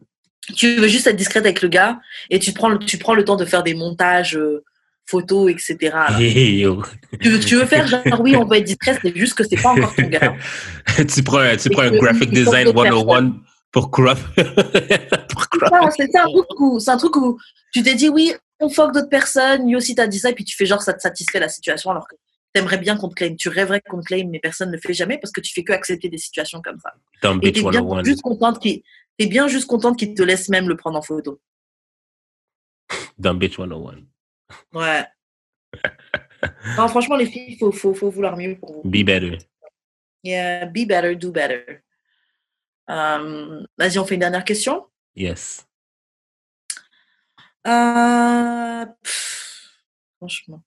tu 0.56 0.74
veux 0.76 0.88
juste 0.88 1.06
être 1.06 1.16
discrète 1.16 1.44
avec 1.44 1.62
le 1.62 1.68
gars 1.68 2.00
et 2.30 2.38
tu 2.38 2.52
prends 2.52 2.68
le, 2.68 2.78
tu 2.78 2.98
prends 2.98 3.14
le 3.14 3.24
temps 3.24 3.36
de 3.36 3.44
faire 3.44 3.62
des 3.62 3.74
montages 3.74 4.36
euh, 4.36 4.64
photos, 5.06 5.50
etc. 5.50 5.96
Hey, 6.18 6.66
tu, 7.20 7.28
veux, 7.30 7.40
tu 7.40 7.56
veux 7.56 7.66
faire 7.66 7.86
genre 7.86 8.02
oui, 8.20 8.36
on 8.36 8.44
va 8.44 8.58
être 8.58 8.64
discret, 8.64 8.98
c'est 9.00 9.16
juste 9.16 9.34
que 9.34 9.44
c'est 9.44 9.60
pas 9.60 9.70
encore 9.70 9.94
ton 9.94 10.08
gars. 10.08 10.34
tu 11.14 11.22
prends, 11.22 11.38
un- 11.38 11.56
tu 11.56 11.70
prends 11.70 11.82
un 11.82 11.90
graphic 11.90 12.30
design 12.30 12.64
d'autres 12.72 12.84
101 13.06 13.34
pour 13.70 13.90
crop. 13.90 14.18
C'est 15.96 16.16
un 16.16 16.24
truc 16.28 16.60
où, 16.60 16.78
un 16.86 16.96
truc 16.96 17.16
où 17.16 17.38
tu 17.72 17.82
t'es 17.82 17.94
dit 17.94 18.08
oui, 18.08 18.32
on 18.60 18.68
fuck 18.68 18.92
d'autres 18.92 19.08
personnes, 19.08 19.66
lui 19.66 19.76
aussi 19.76 19.94
t'as 19.94 20.06
dit 20.06 20.18
ça, 20.18 20.30
et 20.30 20.34
puis 20.34 20.44
tu 20.44 20.56
fais 20.56 20.66
genre 20.66 20.82
ça 20.82 20.92
te 20.92 21.00
satisfait 21.00 21.40
la 21.40 21.48
situation 21.48 21.90
alors 21.90 22.06
que 22.06 22.16
t'aimerais 22.52 22.78
bien 22.78 22.96
qu'on 22.96 23.08
te 23.08 23.14
claim. 23.14 23.34
Tu 23.36 23.48
rêverais 23.48 23.80
qu'on 23.80 24.00
te 24.00 24.06
claim, 24.06 24.28
mais 24.30 24.40
personne 24.40 24.70
ne 24.70 24.76
le 24.76 24.80
fait 24.80 24.94
jamais 24.94 25.18
parce 25.18 25.32
que 25.32 25.40
tu 25.40 25.52
fais 25.52 25.64
que 25.64 25.72
accepter 25.72 26.08
des 26.08 26.18
situations 26.18 26.60
comme 26.62 26.78
ça. 26.78 26.92
Et 27.42 27.52
t'es 27.52 27.62
bien 27.62 27.80
101. 27.80 28.04
juste 28.04 28.22
contente 28.22 28.60
qu'il 28.60 28.82
t'es 29.18 29.26
bien 29.26 29.48
juste 29.48 29.66
contente 29.66 29.98
qu'il 29.98 30.14
te 30.14 30.22
laisse 30.22 30.48
même 30.48 30.68
le 30.68 30.76
prendre 30.76 30.98
en 30.98 31.02
photo. 31.02 31.40
Dumb 33.18 33.38
Bitch 33.38 33.56
101. 33.56 34.02
Ouais. 34.74 35.06
non, 36.76 36.88
franchement, 36.88 37.16
les 37.16 37.26
filles, 37.26 37.46
il 37.48 37.58
faut, 37.58 37.72
faut, 37.72 37.94
faut 37.94 38.10
vouloir 38.10 38.36
mieux 38.36 38.56
pour 38.56 38.72
vous. 38.72 38.82
Be 38.84 39.04
better. 39.04 39.38
Yeah, 40.22 40.66
be 40.66 40.86
better, 40.86 41.16
do 41.16 41.32
better. 41.32 41.82
Euh, 42.90 43.64
Vas-y, 43.78 43.98
on 43.98 44.04
fait 44.04 44.14
une 44.14 44.20
dernière 44.20 44.44
question. 44.44 44.86
Yes. 45.16 45.66
Euh, 47.66 48.86
pff, 49.02 49.84
franchement. 50.16 50.62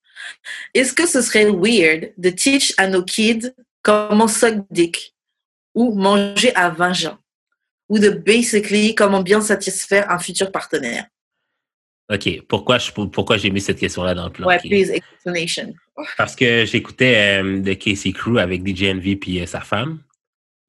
Est-ce 0.74 0.94
que 0.94 1.08
ce 1.08 1.22
serait 1.22 1.46
weird 1.46 2.14
de 2.18 2.30
teach 2.30 2.74
à 2.78 2.88
nos 2.88 3.04
kids 3.04 3.52
comment 3.82 4.28
suck 4.28 4.66
dick 4.72 5.14
ou 5.74 5.94
manger 5.96 6.54
à 6.56 6.70
vagin 6.70 7.20
ou 7.90 8.00
de 8.00 8.10
basically 8.10 8.96
comment 8.96 9.22
bien 9.22 9.42
satisfaire 9.42 10.10
un 10.10 10.20
futur 10.20 10.52
partenaire? 10.52 11.06
OK. 12.12 12.42
Pourquoi, 12.48 12.78
je, 12.78 12.92
pourquoi 12.92 13.38
j'ai 13.38 13.50
mis 13.50 13.62
cette 13.62 13.80
question-là 13.80 14.14
dans 14.14 14.26
le 14.26 14.32
plan? 14.32 14.48
Ouais, 14.48 14.60
please, 14.60 14.92
explanation. 14.92 15.74
Parce 16.18 16.36
que 16.36 16.66
j'écoutais 16.66 17.42
euh, 17.42 17.60
de 17.62 17.74
Casey 17.74 18.12
Crew 18.12 18.38
avec 18.38 18.66
DJ 18.68 18.84
Envy 18.96 19.16
puis 19.16 19.40
euh, 19.42 19.46
sa 19.46 19.62
femme. 19.62 20.04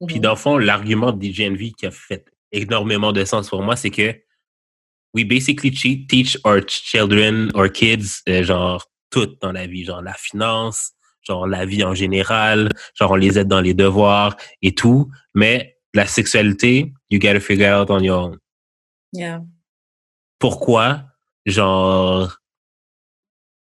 Puis 0.07 0.15
Mhm. 0.15 0.21
dans 0.21 0.29
le 0.31 0.35
fond, 0.35 0.57
l'argument 0.57 1.11
de 1.11 1.23
DJ 1.23 1.41
Envy 1.41 1.73
qui 1.73 1.85
a 1.85 1.91
fait 1.91 2.25
énormément 2.51 3.11
de 3.11 3.23
sens 3.25 3.49
pour 3.49 3.61
moi, 3.61 3.75
c'est 3.75 3.89
que 3.91 4.15
we 5.13 5.25
basically 5.25 5.71
teach 6.07 6.37
our 6.43 6.61
children, 6.67 7.51
our 7.55 7.71
kids, 7.71 8.21
euh, 8.29 8.43
genre 8.43 8.85
tout 9.09 9.37
dans 9.41 9.51
la 9.51 9.67
vie, 9.67 9.85
genre 9.85 10.01
la 10.01 10.13
finance, 10.13 10.93
genre 11.21 11.47
la 11.47 11.65
vie 11.65 11.83
en 11.83 11.93
général, 11.93 12.69
genre 12.95 13.11
on 13.11 13.15
les 13.15 13.37
aide 13.39 13.47
dans 13.47 13.61
les 13.61 13.73
devoirs 13.73 14.35
et 14.61 14.73
tout. 14.73 15.09
Mais 15.33 15.77
la 15.93 16.05
sexualité, 16.05 16.93
you 17.09 17.19
gotta 17.19 17.39
figure 17.39 17.73
out 17.73 17.89
on 17.89 17.99
your 17.99 18.17
own. 18.17 18.37
Yeah. 19.13 19.41
Pourquoi, 20.39 21.05
genre, 21.45 22.37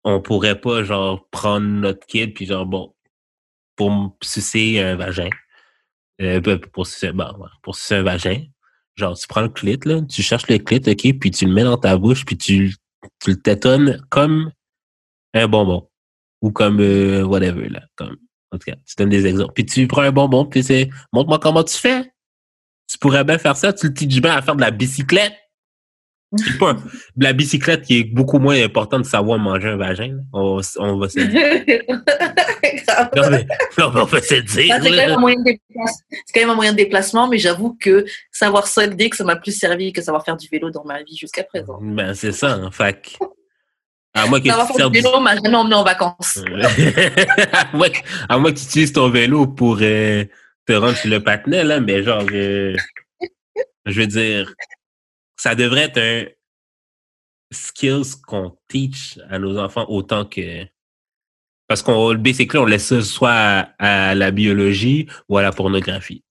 on 0.05 0.21
pourrait 0.21 0.61
pas, 0.61 0.85
genre, 0.85 1.29
prendre 1.31 1.67
notre 1.67 2.07
kid 2.07 2.35
puis 2.35 2.47
genre, 2.47 2.67
bon, 2.67 2.95
pour 3.77 4.17
sucer 4.23 4.81
un 4.81 4.97
vagin, 4.97 5.31
euh, 6.21 6.41
pour, 6.73 6.87
sucer, 6.87 7.13
bon, 7.13 7.33
pour 7.63 7.75
sucer 7.75 7.97
un 7.97 8.03
vagin, 8.03 8.45
genre, 8.97 9.17
tu 9.19 9.27
prends 9.27 9.41
le 9.43 9.49
clit, 9.49 9.79
là, 9.85 10.01
tu 10.03 10.23
cherches 10.23 10.49
le 10.49 10.59
clit, 10.59 10.83
OK, 10.87 11.19
puis 11.19 11.31
tu 11.31 11.47
le 11.47 11.53
mets 11.53 11.65
dans 11.65 11.79
ta 11.79 11.97
bouche, 11.97 12.25
puis 12.25 12.37
tu, 12.37 12.75
tu 13.21 13.31
le 13.31 13.41
tétonnes 13.41 14.01
comme 14.11 14.53
un 15.35 15.49
bonbon. 15.49 15.89
Ou 16.41 16.51
comme, 16.51 16.81
euh, 16.81 17.23
whatever, 17.23 17.69
là, 17.69 17.83
comme, 17.95 18.17
en 18.51 18.59
tout 18.59 18.65
cas, 18.71 18.77
tu 18.87 18.95
donnes 18.99 19.09
des 19.11 19.27
exemples. 19.27 19.53
Puis 19.55 19.65
tu 19.67 19.87
prends 19.87 20.03
un 20.03 20.11
bonbon, 20.13 20.45
puis 20.45 20.63
c'est, 20.63 20.91
montre-moi 21.13 21.39
comment 21.39 21.63
tu 21.65 21.77
fais. 21.77 22.13
Tu 22.89 22.99
pourrais 22.99 23.25
bien 23.25 23.39
faire 23.39 23.57
ça, 23.57 23.73
tu 23.73 23.87
le 23.89 23.95
teaches 23.95 24.21
bien 24.21 24.35
à 24.37 24.43
faire 24.43 24.57
de 24.57 24.61
la 24.61 24.71
bicyclette. 24.71 25.33
C'est 26.37 26.59
pas 26.59 26.73
de 26.73 27.25
la 27.25 27.35
bicyclette 27.35 27.83
qui 27.83 27.99
est 27.99 28.05
beaucoup 28.05 28.39
moins 28.39 28.59
important 28.63 28.99
de 28.99 29.05
savoir 29.05 29.39
manger 29.39 29.69
un 29.69 29.77
vagin. 29.77 30.19
On, 30.33 30.61
on 30.79 30.97
va 30.99 31.09
se 31.11 31.21
dire. 31.21 31.31
Grave. 32.87 33.11
Non, 33.17 33.31
mais, 33.31 33.47
non, 33.79 33.91
mais 33.93 34.01
on 34.01 34.05
va 34.05 34.21
se 34.21 34.35
dire. 34.35 34.45
C'est 34.49 34.69
quand, 34.69 34.83
même 34.91 35.11
un 35.13 35.19
moyen 35.19 35.37
de 35.39 35.45
déplace- 35.45 35.99
c'est 36.27 36.33
quand 36.35 36.41
même 36.41 36.51
un 36.51 36.55
moyen 36.55 36.73
de 36.73 36.77
déplacement, 36.77 37.29
mais 37.29 37.39
j'avoue 37.39 37.77
que 37.81 38.05
savoir 38.31 38.67
suck 38.67 38.95
dick, 38.95 39.15
ça 39.15 39.25
m'a 39.25 39.37
plus 39.37 39.53
servi 39.57 39.93
que 39.93 40.01
savoir 40.03 40.25
faire 40.25 40.37
du 40.37 40.47
vélo 40.49 40.71
dans 40.71 40.85
ma 40.85 41.03
vie 41.03 41.17
jusqu'à 41.17 41.43
présent. 41.45 41.79
Ben, 41.83 42.15
c'est 42.15 42.33
ça, 42.33 42.53
hein. 42.53 42.71
Fait 42.71 43.01
que- 43.01 43.25
À 44.15 44.27
moins 44.27 44.41
que 44.41 44.45
tu 44.45 44.75
serves 44.75 44.93
vélo 44.93 45.21
m'a 45.21 45.37
jamais 45.37 45.55
emmené 45.55 45.75
en 45.75 45.85
vacances. 45.85 46.39
à, 47.53 47.77
moins 47.77 47.89
que, 47.89 47.99
à 48.29 48.39
moins 48.39 48.53
que 48.53 48.59
tu 48.59 48.65
utilises 48.65 48.93
ton 48.93 49.09
vélo 49.09 49.47
pour 49.47 49.79
euh, 49.81 50.25
te 50.67 50.73
rendre 50.73 50.97
sur 50.97 51.11
le 51.11 51.23
patinet, 51.23 51.65
là, 51.65 51.81
mais 51.81 52.03
genre, 52.03 52.25
euh, 52.31 52.77
je 53.87 54.01
veux 54.01 54.07
dire, 54.07 54.53
ça 55.37 55.55
devrait 55.55 55.85
être 55.85 55.99
un 55.99 56.27
skills 57.51 58.21
qu'on 58.27 58.57
teach 58.69 59.19
à 59.31 59.39
nos 59.39 59.59
enfants 59.59 59.87
autant 59.89 60.25
que. 60.27 60.67
Parce 61.67 61.83
qu'on, 61.83 62.15
basically, 62.15 62.59
on 62.59 62.67
laisse 62.67 62.87
ça 62.87 63.01
soit 63.01 63.31
à, 63.31 64.11
à 64.11 64.15
la 64.15 64.31
biologie 64.31 65.09
ou 65.29 65.39
à 65.39 65.43
la 65.43 65.53
pornographie. 65.53 66.23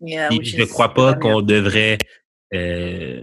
Yeah, 0.00 0.30
je 0.30 0.56
ne 0.56 0.64
is 0.64 0.68
crois 0.68 0.92
pas 0.92 1.14
qu'on 1.14 1.42
devrait 1.42 1.98
euh, 2.54 3.20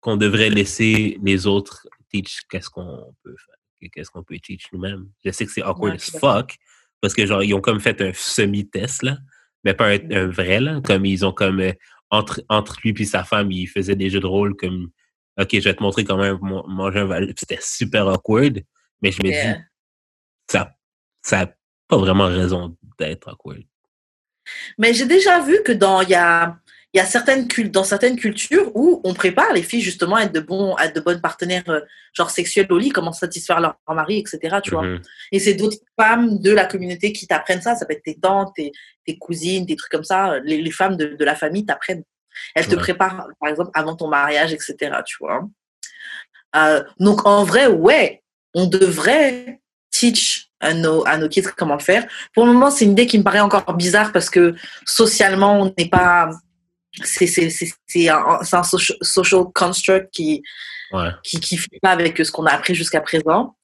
qu'on 0.00 0.16
devrait 0.16 0.50
laisser 0.50 1.18
les 1.22 1.46
autres 1.46 1.86
teach 2.22 2.40
qu'est-ce 2.50 2.70
qu'on 2.70 3.14
peut 3.22 3.34
faire, 3.36 3.90
qu'est-ce 3.92 4.10
qu'on 4.10 4.22
peut 4.22 4.38
teach 4.42 4.66
nous-mêmes. 4.72 5.08
Je 5.24 5.30
sais 5.30 5.46
que 5.46 5.52
c'est 5.52 5.62
awkward 5.62 5.94
as 5.94 6.18
fuck 6.18 6.56
parce 7.00 7.14
que 7.14 7.26
genre 7.26 7.42
ils 7.42 7.54
ont 7.54 7.60
comme 7.60 7.80
fait 7.80 8.00
un 8.00 8.12
semi-test 8.12 9.02
là, 9.02 9.18
mais 9.64 9.74
pas 9.74 9.88
un, 9.90 10.10
un 10.10 10.26
vrai 10.26 10.60
là, 10.60 10.80
comme 10.84 11.04
ils 11.04 11.24
ont 11.24 11.32
comme 11.32 11.60
euh, 11.60 11.72
entre 12.10 12.42
entre 12.48 12.76
lui 12.82 12.92
puis 12.92 13.06
sa 13.06 13.24
femme, 13.24 13.50
ils 13.52 13.66
faisaient 13.66 13.96
des 13.96 14.10
jeux 14.10 14.20
de 14.20 14.26
rôle 14.26 14.56
comme 14.56 14.90
OK, 15.38 15.48
je 15.52 15.60
vais 15.68 15.74
te 15.74 15.82
montrer 15.82 16.04
comment 16.04 16.38
manger 16.66 17.00
un 17.00 17.04
val. 17.04 17.32
C'était 17.36 17.58
super 17.60 18.06
awkward, 18.06 18.62
mais 19.02 19.12
je 19.12 19.22
me 19.22 19.28
Yeah. 19.28 19.54
dis 19.54 19.60
ça 20.50 20.72
ça 21.22 21.40
a 21.42 21.46
pas 21.88 21.96
vraiment 21.98 22.26
raison 22.28 22.76
d'être 22.98 23.28
awkward. 23.28 23.62
Mais 24.78 24.94
j'ai 24.94 25.06
déjà 25.06 25.40
vu 25.40 25.62
que 25.64 25.72
dans 25.72 26.00
il 26.02 26.10
y 26.10 26.14
a 26.14 26.58
il 26.96 27.00
y 27.00 27.02
a 27.02 27.04
certaines 27.04 27.46
dans 27.68 27.84
certaines 27.84 28.16
cultures 28.16 28.74
où 28.74 29.02
on 29.04 29.12
prépare 29.12 29.52
les 29.52 29.62
filles 29.62 29.82
justement 29.82 30.16
à 30.16 30.22
être 30.22 30.32
de 30.32 30.40
bons 30.40 30.72
à 30.76 30.86
être 30.86 30.96
de 30.96 31.00
bonnes 31.00 31.20
partenaires 31.20 31.68
euh, 31.68 31.80
genre 32.14 32.30
sexuels 32.30 32.66
au 32.70 32.78
lit, 32.78 32.88
comment 32.88 33.12
satisfaire 33.12 33.60
leur, 33.60 33.76
leur 33.86 33.94
mari, 33.94 34.16
etc. 34.16 34.56
Tu 34.64 34.70
vois. 34.70 34.80
Mhm. 34.80 35.02
Et 35.30 35.38
c'est 35.38 35.52
d'autres 35.52 35.76
femmes 36.00 36.38
de 36.38 36.50
la 36.50 36.64
communauté 36.64 37.12
qui 37.12 37.26
t'apprennent 37.26 37.60
ça. 37.60 37.74
Ça 37.74 37.84
peut 37.84 37.92
être 37.92 38.02
tes 38.02 38.18
tantes, 38.18 38.54
tes, 38.56 38.72
tes 39.04 39.18
cousines, 39.18 39.66
des 39.66 39.76
trucs 39.76 39.92
comme 39.92 40.04
ça. 40.04 40.38
Les, 40.38 40.62
les 40.62 40.70
femmes 40.70 40.96
de, 40.96 41.08
de 41.08 41.24
la 41.26 41.34
famille 41.34 41.66
t'apprennent. 41.66 42.02
Elles 42.54 42.66
te 42.66 42.76
préparent, 42.76 43.28
par 43.38 43.50
exemple, 43.50 43.70
avant 43.74 43.94
ton 43.94 44.08
mariage, 44.08 44.54
etc. 44.54 44.74
Tu 45.04 45.18
vois. 45.20 45.46
Euh, 46.56 46.82
donc, 46.98 47.26
en 47.26 47.44
vrai, 47.44 47.66
ouais, 47.66 48.22
on 48.54 48.66
devrait 48.66 49.60
teach 49.90 50.48
à 50.60 50.72
nos, 50.72 51.06
à 51.06 51.18
nos 51.18 51.28
kids 51.28 51.42
comment 51.58 51.74
le 51.74 51.80
faire. 51.80 52.06
Pour 52.34 52.46
le 52.46 52.54
moment, 52.54 52.70
c'est 52.70 52.86
une 52.86 52.92
idée 52.92 53.06
qui 53.06 53.18
me 53.18 53.22
paraît 53.22 53.40
encore 53.40 53.70
bizarre 53.74 54.12
parce 54.12 54.30
que 54.30 54.54
socialement, 54.86 55.60
on 55.60 55.74
n'est 55.76 55.90
pas. 55.90 56.30
C'est 57.04 57.26
c'est- 57.26 57.50
c'est- 57.50 57.74
c'est 57.86 58.08
un, 58.08 58.18
un 58.40 58.62
soci- 58.62 58.96
social 59.02 59.44
construct 59.54 60.12
qui, 60.12 60.42
Ouais. 60.92 61.10
qui 61.22 61.40
qui 61.40 61.56
fait 61.56 61.78
pas 61.82 61.90
avec 61.90 62.16
ce 62.18 62.30
qu'on 62.30 62.46
a 62.46 62.52
appris 62.52 62.74
jusqu'à 62.74 63.00
présent. 63.00 63.54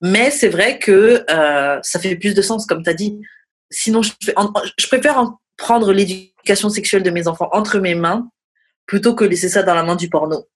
Mais 0.00 0.30
c'est 0.30 0.48
vrai 0.48 0.78
que 0.78 1.24
euh, 1.30 1.78
ça 1.82 2.00
fait 2.00 2.16
plus 2.16 2.34
de 2.34 2.42
sens, 2.42 2.66
comme 2.66 2.82
tu 2.82 2.90
as 2.90 2.94
dit. 2.94 3.20
Sinon, 3.70 4.02
je, 4.02 4.12
fais- 4.24 4.32
en- 4.36 4.52
je 4.78 4.86
préfère 4.86 5.18
en 5.18 5.38
prendre 5.56 5.92
l'éducation 5.92 6.70
sexuelle 6.70 7.02
de 7.02 7.10
mes 7.10 7.28
enfants 7.28 7.48
entre 7.52 7.78
mes 7.78 7.94
mains 7.94 8.28
plutôt 8.86 9.14
que 9.14 9.24
laisser 9.24 9.48
ça 9.48 9.62
dans 9.62 9.74
la 9.74 9.82
main 9.82 9.96
du 9.96 10.08
porno. 10.08 10.48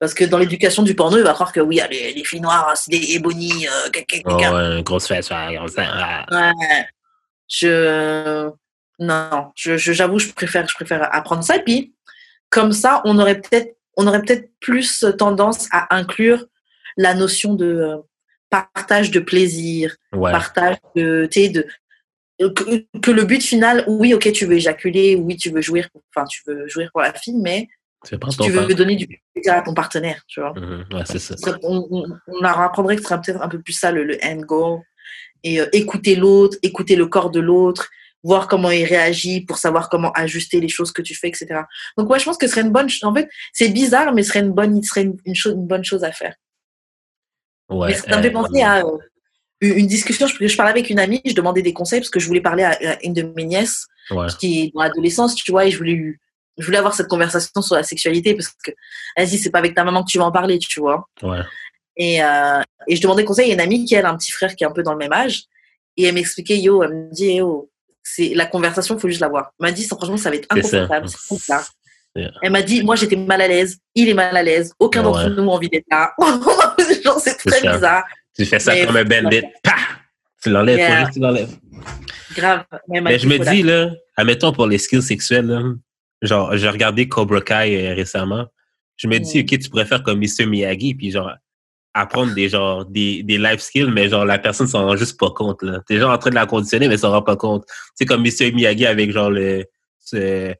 Parce 0.00 0.12
que 0.14 0.24
dans 0.24 0.38
l'éducation 0.38 0.82
du 0.82 0.94
porno, 0.94 1.16
il 1.18 1.22
va 1.22 1.32
croire 1.34 1.52
que 1.52 1.60
oui, 1.60 1.80
ah, 1.80 1.86
les, 1.88 2.12
les 2.12 2.24
filles 2.24 2.40
noires, 2.40 2.72
c'est 2.76 2.90
des 2.90 3.14
ébonies. 3.14 3.66
euh, 3.68 3.90
caca, 3.90 4.18
Oh, 4.26 4.82
grosse 4.82 5.06
fesse, 5.06 5.30
ouais, 5.30 5.54
grosse 5.56 5.74
fesse, 5.74 5.88
ouais. 5.88 6.36
Ouais. 6.36 6.86
Je 7.48 8.50
non, 8.98 9.50
je 9.56 9.76
je- 9.76 9.92
j'avoue, 9.92 10.18
je 10.18 10.32
préfère 10.32 10.66
je 10.68 10.74
préfère 10.74 11.14
apprendre 11.14 11.42
ça 11.44 11.56
et 11.56 11.62
puis 11.62 11.94
comme 12.50 12.72
ça, 12.72 13.02
on 13.04 13.18
aurait 13.18 13.40
peut-être 13.40 13.76
on 13.96 14.06
aurait 14.06 14.22
peut-être 14.22 14.50
plus 14.60 15.04
tendance 15.18 15.68
à 15.72 15.94
inclure 15.96 16.46
la 16.96 17.14
notion 17.14 17.54
de 17.54 17.66
euh, 17.66 17.96
partage 18.50 19.10
de 19.10 19.20
plaisir, 19.20 19.96
Ouais. 20.12 20.30
partage 20.32 20.76
de 20.94 21.28
de 21.32 21.66
que, 22.48 22.84
que 23.00 23.10
le 23.12 23.24
but 23.24 23.42
final, 23.42 23.84
oui, 23.86 24.12
ok, 24.14 24.32
tu 24.32 24.44
veux 24.46 24.54
éjaculer, 24.54 25.14
oui, 25.16 25.36
tu 25.36 25.50
veux 25.50 25.60
jouir, 25.60 25.88
enfin, 26.14 26.26
tu 26.26 26.42
veux 26.46 26.66
jouir 26.68 26.90
pour 26.92 27.00
la 27.02 27.12
fille, 27.12 27.36
mais 27.40 27.68
pas 28.20 28.28
tu 28.28 28.50
veux 28.50 28.74
donner 28.74 28.96
du 28.96 29.06
plaisir 29.32 29.54
à 29.54 29.62
ton 29.62 29.72
partenaire, 29.72 30.22
tu 30.26 30.40
vois. 30.40 30.52
Mhm, 30.54 30.84
Ouais, 30.92 31.02
c'est 31.06 31.18
ça. 31.20 31.36
Ça, 31.36 31.56
on, 31.62 31.86
on, 31.90 32.04
on 32.26 32.40
leur 32.42 32.60
apprendrait 32.60 32.96
que 32.96 33.02
ce 33.02 33.08
serait 33.08 33.20
peut-être 33.20 33.40
un 33.40 33.48
peu 33.48 33.60
plus 33.62 33.72
ça 33.72 33.92
le, 33.92 34.04
le 34.04 34.18
end 34.24 34.36
goal. 34.40 34.80
Et 35.42 35.60
euh, 35.60 35.66
écouter 35.72 36.16
l'autre, 36.16 36.56
écouter 36.62 36.96
le 36.96 37.06
corps 37.06 37.30
de 37.30 37.40
l'autre, 37.40 37.88
voir 38.24 38.48
comment 38.48 38.70
il 38.70 38.84
réagit 38.84 39.42
pour 39.42 39.58
savoir 39.58 39.88
comment 39.88 40.10
ajuster 40.12 40.58
les 40.58 40.68
choses 40.68 40.90
que 40.92 41.02
tu 41.02 41.14
fais, 41.14 41.28
etc. 41.28 41.60
Donc 41.96 42.10
ouais, 42.10 42.18
je 42.18 42.24
pense 42.24 42.38
que 42.38 42.46
ce 42.46 42.52
serait 42.52 42.66
une 42.66 42.72
bonne. 42.72 42.88
En 43.02 43.14
fait, 43.14 43.28
c'est 43.52 43.68
bizarre, 43.68 44.12
mais 44.12 44.22
ce 44.22 44.30
serait 44.30 44.40
une 44.40 44.52
bonne, 44.52 44.82
ce 44.82 44.88
serait 44.88 45.02
une, 45.02 45.16
une 45.24 45.34
chose, 45.34 45.52
une 45.52 45.66
bonne 45.66 45.84
chose 45.84 46.02
à 46.02 46.10
faire. 46.10 46.34
Ouais, 47.68 47.88
mais 47.88 47.94
ça 47.94 48.16
me 48.16 48.22
fait 48.22 48.28
euh, 48.28 48.32
penser 48.32 48.62
à 48.62 48.80
euh, 48.80 48.98
une 49.60 49.86
discussion. 49.86 50.26
Je, 50.26 50.46
je 50.46 50.56
parlais 50.56 50.72
avec 50.72 50.90
une 50.90 50.98
amie, 50.98 51.20
je 51.24 51.34
demandais 51.34 51.62
des 51.62 51.72
conseils 51.72 52.00
parce 52.00 52.10
que 52.10 52.20
je 52.20 52.26
voulais 52.26 52.40
parler 52.40 52.64
à, 52.64 52.70
à 52.70 53.02
une 53.02 53.12
de 53.12 53.22
mes 53.22 53.44
nièces 53.44 53.86
ouais. 54.10 54.26
qui 54.38 54.62
est 54.62 54.70
dans 54.74 54.82
l'adolescence, 54.82 55.34
tu 55.34 55.50
vois, 55.50 55.66
et 55.66 55.70
je 55.70 55.78
voulais, 55.78 56.16
je 56.58 56.64
voulais 56.64 56.78
avoir 56.78 56.94
cette 56.94 57.08
conversation 57.08 57.60
sur 57.60 57.76
la 57.76 57.82
sexualité 57.82 58.34
parce 58.34 58.48
que, 58.48 58.70
vas-y, 59.16 59.38
c'est 59.38 59.50
pas 59.50 59.58
avec 59.58 59.74
ta 59.74 59.84
maman 59.84 60.02
que 60.02 60.10
tu 60.10 60.18
vas 60.18 60.24
en 60.24 60.32
parler, 60.32 60.58
tu 60.58 60.80
vois. 60.80 61.06
Ouais. 61.22 61.40
Et, 61.96 62.22
euh, 62.22 62.60
et 62.88 62.96
je 62.96 63.02
demandais 63.02 63.24
conseil 63.24 63.50
à 63.50 63.54
une 63.54 63.60
amie 63.60 63.84
qui 63.84 63.94
elle, 63.94 64.06
a 64.06 64.10
un 64.10 64.16
petit 64.16 64.32
frère 64.32 64.54
qui 64.56 64.64
est 64.64 64.66
un 64.66 64.72
peu 64.72 64.82
dans 64.82 64.92
le 64.92 64.98
même 64.98 65.12
âge. 65.12 65.44
Et 65.96 66.04
elle 66.04 66.14
m'expliquait, 66.14 66.58
yo, 66.58 66.82
elle 66.82 66.94
me 66.94 67.12
dit, 67.12 67.34
yo, 67.34 67.70
c'est 68.04 68.34
la 68.34 68.46
conversation, 68.46 68.96
faut 68.98 69.08
juste 69.08 69.20
l'avoir. 69.20 69.50
Elle 69.58 69.66
m'a 69.66 69.72
dit, 69.72 69.84
franchement, 69.84 70.16
ça 70.16 70.30
va 70.30 70.36
être 70.36 70.46
inconfortable. 70.50 71.08
c'est 71.08 71.28
comme 71.28 71.38
ça. 71.38 71.64
Yeah. 72.14 72.30
Elle 72.42 72.52
m'a 72.52 72.62
dit, 72.62 72.82
moi, 72.84 72.94
j'étais 72.94 73.16
mal 73.16 73.40
à 73.40 73.48
l'aise, 73.48 73.78
il 73.96 74.08
est 74.08 74.14
mal 74.14 74.36
à 74.36 74.42
l'aise, 74.42 74.72
aucun 74.78 75.00
Ouais. 75.00 75.04
d'entre 75.24 75.30
nous 75.30 75.50
a 75.50 75.54
envie 75.54 75.68
d'être 75.68 75.86
là. 75.90 76.12
Genre, 77.04 77.18
c'est 77.18 77.34
très 77.36 77.60
ça. 77.60 77.72
bizarre. 77.74 78.04
Tu 78.36 78.44
fais 78.44 78.60
ça 78.60 78.72
Mais- 78.72 78.86
comme 78.86 78.96
un 78.96 79.04
bandit. 79.04 79.42
Pah! 79.64 79.72
Tu 80.42 80.50
l'enlèves, 80.50 80.78
Yeah. 80.78 81.10
tu 81.12 81.18
l'enlèves. 81.18 81.56
Grave. 82.36 82.64
Mais, 82.88 83.18
je 83.18 83.26
me 83.26 83.38
dis, 83.38 83.62
là, 83.62 83.90
admettons 84.16 84.52
pour 84.52 84.66
les 84.66 84.78
skills 84.78 85.02
sexuels, 85.02 85.46
là, 85.46 85.62
genre, 86.22 86.56
j'ai 86.56 86.68
regardé 86.68 87.08
Cobra 87.08 87.40
Kai 87.40 87.88
euh, 87.90 87.94
récemment, 87.94 88.46
Je 88.96 89.08
me 89.08 89.18
dis. 89.18 89.40
OK, 89.40 89.58
tu 89.58 89.68
pourrais 89.70 89.86
faire 89.86 90.02
comme 90.04 90.20
Mr. 90.20 90.46
Miyagi, 90.46 90.94
puis 90.94 91.10
genre, 91.10 91.32
apprendre 91.94 92.34
des, 92.34 92.48
genre, 92.48 92.84
des, 92.84 93.22
des 93.22 93.38
life 93.38 93.60
skills, 93.60 93.90
mais 93.90 94.08
genre, 94.08 94.24
la 94.24 94.38
personne 94.38 94.66
s'en 94.66 94.84
rend 94.86 94.96
juste 94.96 95.18
pas 95.18 95.30
compte, 95.30 95.62
là. 95.62 95.80
T'es 95.86 95.98
genre 95.98 96.12
en 96.12 96.18
train 96.18 96.30
de 96.30 96.34
la 96.34 96.44
conditionner, 96.46 96.88
mais 96.88 96.96
s'en 96.96 97.12
rend 97.12 97.22
pas 97.22 97.36
compte. 97.36 97.64
C'est 97.94 98.04
comme 98.04 98.22
Mr. 98.22 98.50
Miyagi 98.52 98.84
avec 98.84 99.12
genre 99.12 99.30
le, 99.30 99.64
ce- 100.00 100.52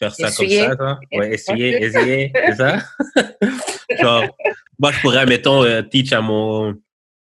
faire 0.00 0.14
ça 0.14 0.28
Essuyer. 0.28 0.58
comme 0.58 0.68
ça, 0.70 0.76
quoi. 0.76 0.98
Ouais, 1.12 1.34
essuyer, 1.34 1.82
essuyer, 1.82 2.32
c'est 2.34 2.54
ça? 2.56 2.78
genre, 4.00 4.36
moi, 4.78 4.90
je 4.90 5.00
pourrais, 5.00 5.24
mettons, 5.26 5.62
euh, 5.62 5.82
teach 5.82 6.12
à 6.12 6.20
mon, 6.20 6.74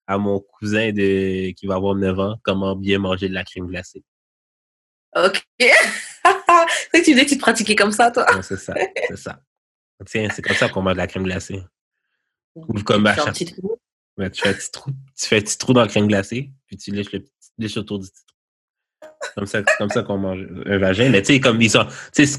à 0.06 0.16
mon 0.16 0.40
cousin 0.40 0.90
de, 0.92 1.50
qui 1.50 1.66
va 1.66 1.74
avoir 1.74 1.94
9 1.94 2.18
ans 2.18 2.36
comment 2.42 2.74
bien 2.74 2.98
manger 2.98 3.28
de 3.28 3.34
la 3.34 3.44
crème 3.44 3.66
glacée. 3.66 4.02
Ok. 5.14 5.42
tu 6.94 7.02
disais 7.02 7.24
que 7.24 7.28
tu 7.30 7.36
te 7.36 7.40
pratiquais 7.40 7.76
comme 7.76 7.92
ça, 7.92 8.10
toi. 8.10 8.24
Ouais, 8.34 8.42
c'est 8.42 8.56
ça, 8.56 8.74
c'est 9.08 9.16
ça. 9.18 9.40
Tiens, 10.06 10.28
c'est 10.34 10.42
comme 10.42 10.56
ça 10.56 10.68
qu'on 10.70 10.80
mange 10.82 10.94
de 10.94 10.98
la 10.98 11.06
crème 11.06 11.24
glacée. 11.24 11.62
Ou 12.56 12.82
comme 12.82 13.04
Tu 13.04 13.08
à 13.10 13.14
fais 13.14 13.20
un 13.20 13.24
chaque- 13.26 13.34
petit 13.34 13.54
trou. 13.54 13.78
Tu 14.18 14.40
fais 14.42 14.48
un 14.48 14.52
petit 14.54 14.70
trou, 14.72 14.90
tu 14.90 15.26
fais 15.28 15.36
un 15.36 15.40
petit 15.40 15.58
trou 15.58 15.72
dans 15.74 15.82
la 15.82 15.88
crème 15.88 16.06
glacée, 16.08 16.50
puis 16.66 16.76
tu 16.78 16.90
lèches 16.90 17.12
le 17.12 17.20
petit, 17.20 17.30
lèches 17.58 17.76
autour 17.76 17.98
du 17.98 18.08
petit 18.08 18.22
trou. 18.24 19.10
Comme 19.34 19.46
ça, 19.46 19.62
comme 19.78 19.90
ça 19.90 20.02
qu'on 20.02 20.16
mange 20.18 20.46
un 20.66 20.78
vagin. 20.78 21.10
Mais 21.10 21.20
tu 21.20 21.34
sais, 21.34 21.40
comme 21.40 21.60
ils 21.60 21.70
sont, 21.70 21.86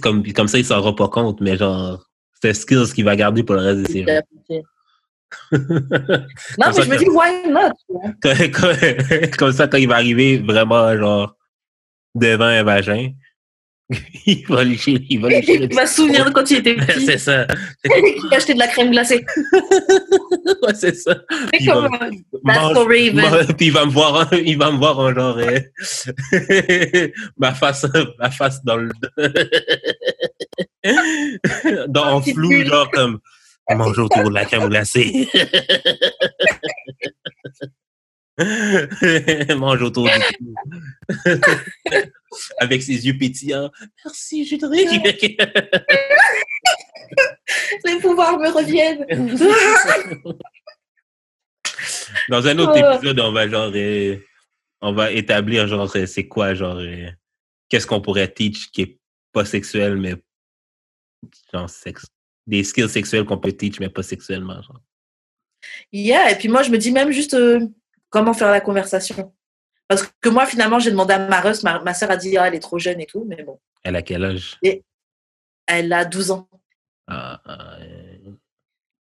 comme, 0.02 0.24
comme 0.34 0.48
ça, 0.48 0.58
il 0.58 0.66
s'en 0.66 0.82
rend 0.82 0.94
pas 0.94 1.08
compte, 1.10 1.40
mais 1.42 1.56
genre, 1.56 2.04
c'est 2.42 2.50
un 2.50 2.54
skill 2.54 2.84
qu'il 2.94 3.06
va 3.06 3.16
garder 3.16 3.44
pour 3.44 3.56
le 3.56 3.62
reste 3.62 3.82
de 3.84 3.88
ses 3.92 4.00
jours. 4.04 4.62
Non, 5.52 5.60
Comme 6.64 6.74
ça 6.74 6.80
mais 6.80 6.84
je 6.86 6.90
me 6.90 6.98
dis, 6.98 7.10
why 7.10 7.50
not? 7.52 7.74
comme- 8.54 9.30
comme 9.38 9.52
ça, 9.52 9.68
quand 9.68 9.78
il 9.78 9.88
va 9.88 9.96
arriver 9.96 10.38
vraiment, 10.40 10.96
genre, 10.98 11.36
devant 12.16 12.46
un 12.46 12.64
vagin, 12.64 13.12
il 14.26 14.46
va 14.48 14.64
lécher, 14.66 15.00
il 15.10 15.22
va 15.22 15.30
le 15.30 15.36
Il 15.50 15.74
va 15.74 15.86
se 15.86 15.96
souvenir 15.96 16.26
de 16.26 16.32
quand 16.32 16.50
il 16.52 16.58
était 16.58 16.76
petit. 16.76 17.06
C'est 17.06 17.18
ça. 17.18 17.48
Il 17.86 18.28
a 18.34 18.36
acheté 18.38 18.54
de 18.54 18.60
la 18.60 18.68
crème 18.68 18.92
glacée. 18.92 19.26
Ouais, 20.64 20.74
c'est 20.74 20.96
ça. 20.96 21.16
C'est 21.54 21.66
va- 21.66 21.74
comme 21.74 21.86
euh, 21.96 22.10
That's 22.46 22.58
mange- 22.62 22.74
for 22.74 22.86
Raven. 22.88 23.16
mange- 23.16 23.48
puis 23.58 23.66
il 23.68 23.72
va 23.74 23.86
me 23.86 23.92
voir, 23.92 24.28
en- 24.32 24.36
il 24.36 24.58
va 24.58 24.72
me 24.72 24.78
voir 24.78 24.98
en 25.00 25.14
genre 25.14 25.38
euh, 25.38 25.60
ma 27.38 27.54
face, 27.54 27.86
ma 28.18 28.32
face 28.32 28.64
dans 28.64 28.78
le 28.78 28.90
dans 31.88 32.14
en 32.16 32.22
flou, 32.22 32.64
genre 32.66 32.90
comme 32.92 33.20
mange 33.70 34.00
autour 34.00 34.24
de 34.30 34.34
la 34.34 34.46
crème 34.46 34.68
glacée. 34.70 35.28
mange 39.58 39.82
autour 39.82 40.06
du. 40.06 40.12
Avec 42.60 42.82
ses 42.84 43.06
yeux 43.06 43.18
pétillants. 43.18 43.72
Merci, 44.06 44.46
Judric. 44.46 44.88
Les 47.86 48.00
pouvoirs 48.00 48.38
me 48.40 48.50
reviennent. 48.50 49.06
Dans 52.30 52.46
un 52.48 52.58
autre 52.60 52.74
Oh. 52.76 52.96
épisode, 52.96 53.20
on 53.20 53.32
va 53.32 53.48
genre, 53.48 53.72
euh, 53.74 54.18
on 54.82 54.94
va 54.94 55.12
établir 55.12 55.68
genre, 55.68 55.94
euh, 55.96 56.06
c'est 56.06 56.28
quoi 56.28 56.54
genre, 56.54 56.78
euh, 56.78 57.08
qu'est-ce 57.70 57.88
qu'on 57.88 58.02
pourrait 58.02 58.32
teach 58.32 58.70
qui 58.72 58.82
est 58.82 59.00
pas 59.32 59.46
sexuel 59.46 59.98
mais 59.98 60.16
genre 61.54 61.70
sexe, 61.70 62.06
des 62.46 62.64
skills 62.64 62.90
sexuels 62.90 63.26
qu'on 63.26 63.38
peut 63.38 63.52
teach 63.54 63.80
mais 63.80 63.90
pas 63.90 64.04
sexuellement. 64.04 64.62
Genre. 64.62 64.82
Yeah, 65.92 66.32
et 66.32 66.36
puis 66.38 66.48
moi, 66.50 66.64
je 66.64 66.70
me 66.70 66.78
dis 66.78 66.92
même 66.92 67.12
juste 67.12 67.34
euh, 67.34 67.60
comment 68.10 68.34
faire 68.34 68.52
la 68.52 68.62
conversation. 68.62 69.34
Parce 69.88 70.04
que 70.22 70.30
moi, 70.30 70.46
finalement, 70.46 70.80
j'ai 70.80 70.92
demandé 70.92 71.14
à 71.14 71.20
ma 71.20 71.40
Russ, 71.40 71.64
ma, 71.64 71.80
ma 71.80 71.94
soeur 71.94 72.12
a 72.12 72.18
dit, 72.18 72.38
ah, 72.38 72.48
elle 72.48 72.56
est 72.56 72.60
trop 72.60 72.78
jeune 72.80 73.00
et 73.00 73.06
tout, 73.06 73.26
mais 73.28 73.42
bon, 73.44 73.60
Elle 73.84 73.96
a 73.96 74.02
quel 74.02 74.24
âge? 74.26 74.60
Elle 75.66 75.94
a 75.94 76.06
12 76.06 76.32
ans. 76.32 76.48
Ah, 77.08 77.42
euh, 77.48 78.32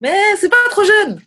Mais 0.00 0.16
c'est 0.36 0.48
pas 0.48 0.56
trop 0.70 0.84
jeune. 0.84 1.20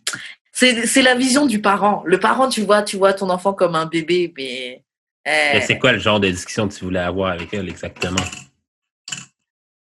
C'est 0.52 0.86
c'est 0.86 1.02
la 1.02 1.14
vision 1.14 1.46
du 1.46 1.60
parent. 1.60 2.02
Le 2.04 2.18
parent, 2.18 2.48
tu 2.48 2.62
vois, 2.62 2.82
tu 2.82 2.96
vois 2.96 3.12
ton 3.12 3.30
enfant 3.30 3.52
comme 3.54 3.74
un 3.74 3.86
bébé, 3.86 4.32
mais. 4.36 4.84
euh, 5.26 5.50
mais 5.54 5.60
C'est 5.62 5.78
quoi 5.78 5.92
le 5.92 5.98
genre 5.98 6.20
de 6.20 6.28
discussion 6.28 6.68
que 6.68 6.74
tu 6.74 6.84
voulais 6.84 7.00
avoir 7.00 7.32
avec 7.32 7.52
elle 7.54 7.68
exactement? 7.68 8.16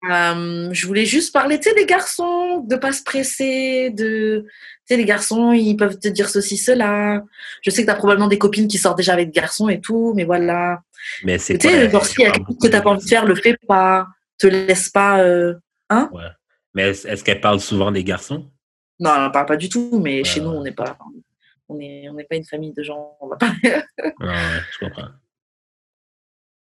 Euh, 0.10 0.70
je 0.72 0.88
voulais 0.88 1.06
juste 1.06 1.32
parler, 1.32 1.60
tu 1.60 1.70
sais, 1.70 1.76
des 1.76 1.86
garçons, 1.86 2.62
de 2.62 2.76
pas 2.76 2.92
se 2.92 3.04
presser, 3.04 3.92
de, 3.92 4.46
tu 4.48 4.52
sais, 4.86 4.98
les 4.98 5.06
garçons, 5.06 5.52
ils 5.52 5.76
peuvent 5.76 6.00
te 6.00 6.08
dire 6.08 6.28
ceci, 6.30 6.58
cela. 6.58 7.22
Je 7.62 7.70
sais 7.70 7.82
que 7.84 7.88
tu 7.88 7.92
as 7.92 7.96
probablement 7.96 8.28
des 8.28 8.40
copines 8.40 8.68
qui 8.68 8.78
sortent 8.80 8.98
déjà 8.98 9.14
avec 9.14 9.28
des 9.32 9.40
garçons 9.40 9.70
et 9.70 9.80
tout, 9.80 10.14
mais 10.16 10.24
voilà. 10.24 10.82
Mais 11.24 11.38
c'est 11.38 11.58
Tu 11.58 11.68
sais, 11.70 11.90
genre, 11.90 12.06
s'il 12.06 12.22
y 12.22 12.26
a 12.26 12.32
quelque 12.32 12.48
chose 12.48 12.58
que 12.62 12.68
t'as 12.68 12.82
pas 12.82 12.90
envie 12.90 13.04
de 13.04 13.10
faire, 13.10 13.26
le 13.26 13.36
fais 13.36 13.58
pas. 13.68 14.08
Te 14.40 14.48
laisse 14.48 14.90
pas. 14.90 15.22
euh, 15.22 15.54
Ouais. 15.92 16.24
Mais 16.74 16.90
est-ce 16.90 17.24
qu'elle 17.24 17.42
parle 17.42 17.60
souvent 17.60 17.92
des 17.92 18.04
garçons? 18.04 18.50
Non, 19.00 19.12
on 19.28 19.32
parle 19.32 19.46
pas 19.46 19.58
du 19.58 19.68
tout, 19.70 20.00
mais 20.02 20.24
chez 20.24 20.40
Ouais, 20.40 20.46
nous, 20.46 20.52
on 20.52 20.64
n'est 20.64 20.72
pas. 20.72 20.98
On 21.68 21.76
n'est 21.76 22.08
on 22.10 22.16
pas 22.16 22.36
une 22.36 22.46
famille 22.46 22.74
de 22.74 22.82
gens. 22.84 23.18
On 23.20 23.28
va 23.28 23.36
pas, 23.36 23.52
ouais, 23.64 24.60
je 24.72 24.80
comprends. 24.86 25.08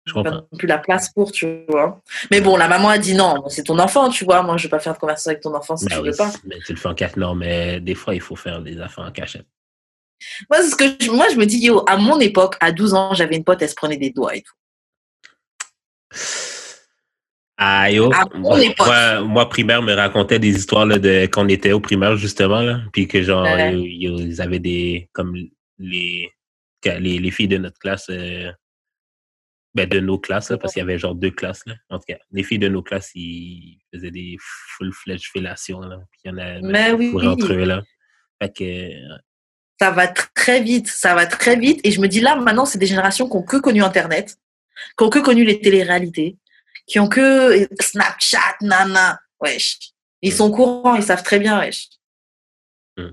Je 0.08 0.14
pas 0.14 0.32
non 0.32 0.48
plus 0.58 0.68
la 0.68 0.78
place 0.78 1.10
pour, 1.14 1.32
tu 1.32 1.46
vois. 1.68 2.02
Mais 2.32 2.42
bon, 2.42 2.56
la 2.58 2.68
maman 2.68 2.90
a 2.90 2.98
dit 2.98 3.14
non, 3.14 3.44
c'est 3.50 3.64
ton 3.64 3.78
enfant, 3.80 4.10
tu 4.10 4.24
vois. 4.26 4.42
Moi, 4.42 4.58
je 4.58 4.64
vais 4.64 4.70
pas 4.70 4.80
faire 4.80 4.94
de 4.94 5.00
conversation 5.00 5.32
avec 5.32 5.44
ton 5.44 5.54
enfant 5.54 5.76
si 5.78 5.86
Ben 5.86 5.96
tu 5.98 6.02
oui, 6.02 6.10
veux 6.12 6.16
pas. 6.16 6.32
mais 6.46 6.58
tu 6.66 6.74
le 6.74 6.80
fais 6.80 6.88
en 6.88 6.96
cachette. 6.96 7.18
Non, 7.18 7.36
mais 7.36 7.80
des 7.82 7.96
fois, 7.96 8.16
il 8.16 8.22
faut 8.22 8.36
faire 8.36 8.62
des 8.62 8.80
affaires 8.80 9.06
en 9.06 9.12
cachette. 9.12 9.46
Moi, 10.50 10.64
ce 10.64 10.76
que 10.76 10.86
je, 11.06 11.12
moi, 11.12 11.28
je 11.32 11.36
me 11.38 11.46
dis, 11.46 11.60
yo, 11.60 11.84
à 11.88 11.98
mon 11.98 12.20
époque, 12.20 12.56
à 12.60 12.72
12 12.72 12.94
ans, 12.96 13.14
j'avais 13.14 13.36
une 13.36 13.44
pote, 13.44 13.62
elle 13.62 13.70
se 13.70 13.76
prenait 13.76 13.98
des 13.98 14.10
doigts 14.10 14.36
et 14.36 14.42
tout. 14.42 14.54
Ah, 17.60 17.90
yo, 17.92 18.12
À 18.14 18.24
mon 18.36 18.40
moi, 18.52 18.64
époque. 18.64 18.86
moi, 18.86 19.22
moi, 19.22 19.50
primaire 19.50 19.82
me 19.82 19.94
racontait 19.94 20.38
des 20.38 20.56
histoires 20.56 20.86
là, 20.86 21.00
de 21.00 21.24
quand 21.26 21.44
on 21.46 21.48
était 21.50 21.72
au 21.72 21.80
primaire, 21.80 22.16
justement, 22.16 22.62
là, 22.62 22.82
puis 22.94 23.08
que 23.08 23.24
genre, 23.24 23.44
Ouais. 23.44 23.74
yo, 23.74 23.84
yo, 23.84 24.20
ils 24.20 24.42
avaient 24.42 24.60
des, 24.60 25.10
comme 25.12 25.36
les, 25.80 26.30
les, 26.86 27.20
les 27.20 27.32
filles 27.32 27.48
de 27.48 27.58
notre 27.58 27.80
classe, 27.80 28.08
euh, 28.10 28.52
ben, 29.86 29.90
de 29.90 30.00
nos 30.00 30.18
classes, 30.18 30.50
là, 30.50 30.58
parce 30.58 30.74
qu'il 30.74 30.82
y 30.82 30.84
avait 30.84 30.98
genre 30.98 31.16
deux 31.16 31.32
classes, 31.32 31.64
là. 31.66 31.76
En 31.90 31.98
tout 31.98 32.06
cas, 32.08 32.18
les 32.32 32.44
filles 32.44 32.60
de 32.60 32.68
nos 32.68 32.82
classes, 32.82 33.12
ils 33.16 33.80
faisaient 33.94 34.12
des 34.12 34.38
full-fledged 34.40 35.26
fellations, 35.32 35.80
là, 35.80 35.98
puis 36.12 36.22
il 36.26 36.32
y 36.32 36.34
en 36.34 36.38
a 36.38 36.60
Mais 36.62 36.92
oui, 36.92 37.12
pour 37.12 37.24
entre 37.24 37.54
eux, 37.54 37.66
là. 37.66 37.82
Fait 38.42 38.54
que, 38.54 38.64
euh, 38.64 39.18
ça 39.80 39.92
va 39.92 40.08
très 40.08 40.62
vite, 40.62 40.88
ça 40.88 41.14
va 41.14 41.26
très 41.28 41.56
vite. 41.56 41.80
Et 41.84 41.92
je 41.92 42.02
me 42.02 42.08
dis 42.08 42.20
là, 42.20 42.36
maintenant, 42.36 42.66
c'est 42.66 42.80
des 42.80 42.88
générations 42.88 43.30
qui 43.30 43.36
ont 43.36 43.44
que 43.44 43.58
connu 43.58 43.84
Internet, 43.84 44.38
qui 44.98 45.04
ont 45.04 45.10
que 45.10 45.20
connu 45.20 45.44
les 45.44 45.60
téléréalités, 45.60 46.38
qui 46.88 47.00
ont 47.00 47.08
que 47.08 47.68
Snapchat, 47.80 48.58
nana. 48.62 49.20
Wesh. 49.40 49.78
Ils 50.24 50.34
sont 50.34 50.46
au 50.46 50.52
courant, 50.52 50.96
ils 50.96 51.04
savent 51.04 51.22
très 51.22 51.38
bien, 51.38 51.60
wesh. 51.60 51.90
mais 52.98 53.12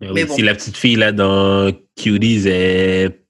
Mais 0.00 0.10
oui, 0.10 0.24
bon. 0.24 0.34
si 0.34 0.42
la 0.42 0.54
petite 0.54 0.78
fille, 0.78 0.96
là, 0.96 1.12
dans 1.12 1.70
Cuties, 1.94 2.48
elle 2.48 3.21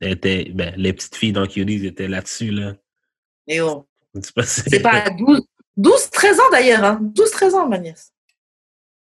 était, 0.00 0.50
ben, 0.54 0.74
les 0.76 0.92
petites 0.92 1.16
filles 1.16 1.32
dans 1.32 1.46
Cuties 1.46 1.86
étaient 1.86 2.08
là-dessus, 2.08 2.50
là. 2.50 2.74
Mais 3.48 3.60
bon, 3.60 3.84
C'est 4.14 4.34
pas, 4.34 4.42
c'est 4.42 4.80
pas 4.80 5.02
à 5.04 5.10
12, 5.10 5.42
12, 5.76 6.10
13 6.10 6.40
ans 6.40 6.50
d'ailleurs, 6.52 6.84
hein. 6.84 6.98
12, 7.00 7.30
13 7.30 7.54
ans, 7.54 7.68
ma 7.68 7.78
nièce. 7.78 8.12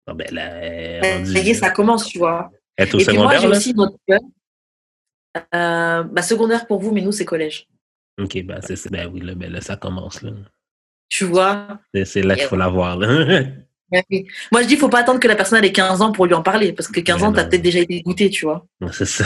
Ah 0.06 0.14
ben 0.14 0.26
là, 0.32 0.62
est 0.62 1.54
Ça 1.54 1.70
commence, 1.70 2.06
tu 2.06 2.18
vois. 2.18 2.50
Et 2.78 2.86
puis 2.86 3.16
moi, 3.16 3.36
j'ai 3.36 3.46
aussi 3.46 3.74
peur. 3.74 4.20
Euh, 5.54 6.02
bah, 6.02 6.22
secondaire 6.22 6.66
pour 6.66 6.80
vous, 6.80 6.90
mais 6.90 7.00
nous, 7.00 7.12
c'est 7.12 7.24
collège. 7.24 7.68
Ok, 8.20 8.42
ben, 8.42 8.60
c'est, 8.62 8.90
ben 8.90 9.08
oui, 9.12 9.20
là, 9.20 9.34
ben 9.34 9.52
là, 9.52 9.60
ça 9.60 9.76
commence, 9.76 10.22
là. 10.22 10.32
Tu 11.08 11.24
vois 11.24 11.80
C'est, 12.04 12.22
là 12.22 12.34
qu'il 12.34 12.46
faut 12.46 12.56
la 12.56 12.68
voir, 12.68 12.96
là. 12.96 13.42
Oui. 14.08 14.24
Moi, 14.52 14.62
je 14.62 14.68
dis, 14.68 14.76
faut 14.76 14.88
pas 14.88 15.00
attendre 15.00 15.18
que 15.18 15.26
la 15.26 15.34
personne 15.34 15.64
ait 15.64 15.72
15 15.72 16.00
ans 16.00 16.12
pour 16.12 16.24
lui 16.24 16.34
en 16.34 16.42
parler, 16.42 16.72
parce 16.72 16.86
que 16.86 17.00
15 17.00 17.16
Mais 17.16 17.26
ans, 17.26 17.32
t'as 17.32 17.42
non. 17.42 17.48
peut-être 17.48 17.62
déjà 17.62 17.80
été 17.80 18.00
goûté, 18.02 18.30
tu 18.30 18.44
vois. 18.44 18.64
c'est 18.92 19.04
ça. 19.04 19.24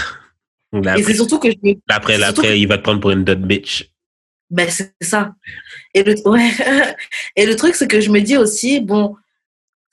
Et 0.96 1.02
c'est 1.02 1.14
surtout 1.14 1.38
que 1.38 1.51
je 1.51 1.56
me 1.62 1.74
après, 1.88 2.18
là, 2.18 2.26
surtout 2.26 2.40
après, 2.42 2.60
il 2.60 2.66
va 2.66 2.78
te 2.78 2.82
prendre 2.82 3.01
pour 3.01 3.10
une 3.10 3.24
dot 3.24 3.40
bitch. 3.40 3.90
Ben, 4.51 4.68
c'est 4.70 4.94
ça. 5.01 5.34
Et 5.94 6.02
le, 6.02 6.14
ouais. 6.28 6.51
Et 7.36 7.46
le 7.46 7.56
truc, 7.56 7.74
c'est 7.74 7.88
que 7.88 8.01
je 8.01 8.10
me 8.10 8.20
dis 8.20 8.36
aussi, 8.36 8.80
bon, 8.80 9.16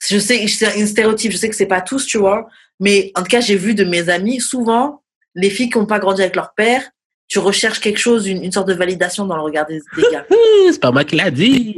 je 0.08 0.18
sais, 0.18 0.46
c'est 0.48 0.78
une 0.78 0.86
stéréotype, 0.86 1.32
je 1.32 1.36
sais 1.36 1.48
que 1.48 1.56
c'est 1.56 1.66
pas 1.66 1.80
tous, 1.80 2.06
tu 2.06 2.18
vois, 2.18 2.48
mais 2.80 3.12
en 3.14 3.22
tout 3.22 3.28
cas, 3.28 3.40
j'ai 3.40 3.56
vu 3.56 3.74
de 3.74 3.84
mes 3.84 4.08
amis, 4.08 4.40
souvent, 4.40 5.02
les 5.34 5.50
filles 5.50 5.70
qui 5.70 5.78
n'ont 5.78 5.86
pas 5.86 5.98
grandi 5.98 6.22
avec 6.22 6.36
leur 6.36 6.54
père, 6.54 6.90
tu 7.28 7.38
recherches 7.38 7.80
quelque 7.80 7.98
chose, 7.98 8.26
une, 8.26 8.44
une 8.44 8.52
sorte 8.52 8.68
de 8.68 8.74
validation 8.74 9.26
dans 9.26 9.36
le 9.36 9.42
regard 9.42 9.66
des, 9.66 9.80
des 9.96 10.02
gars. 10.12 10.26
C'est 10.70 10.80
pas 10.80 10.90
moi 10.90 11.04
qui 11.04 11.16
l'a 11.16 11.30
dit. 11.30 11.74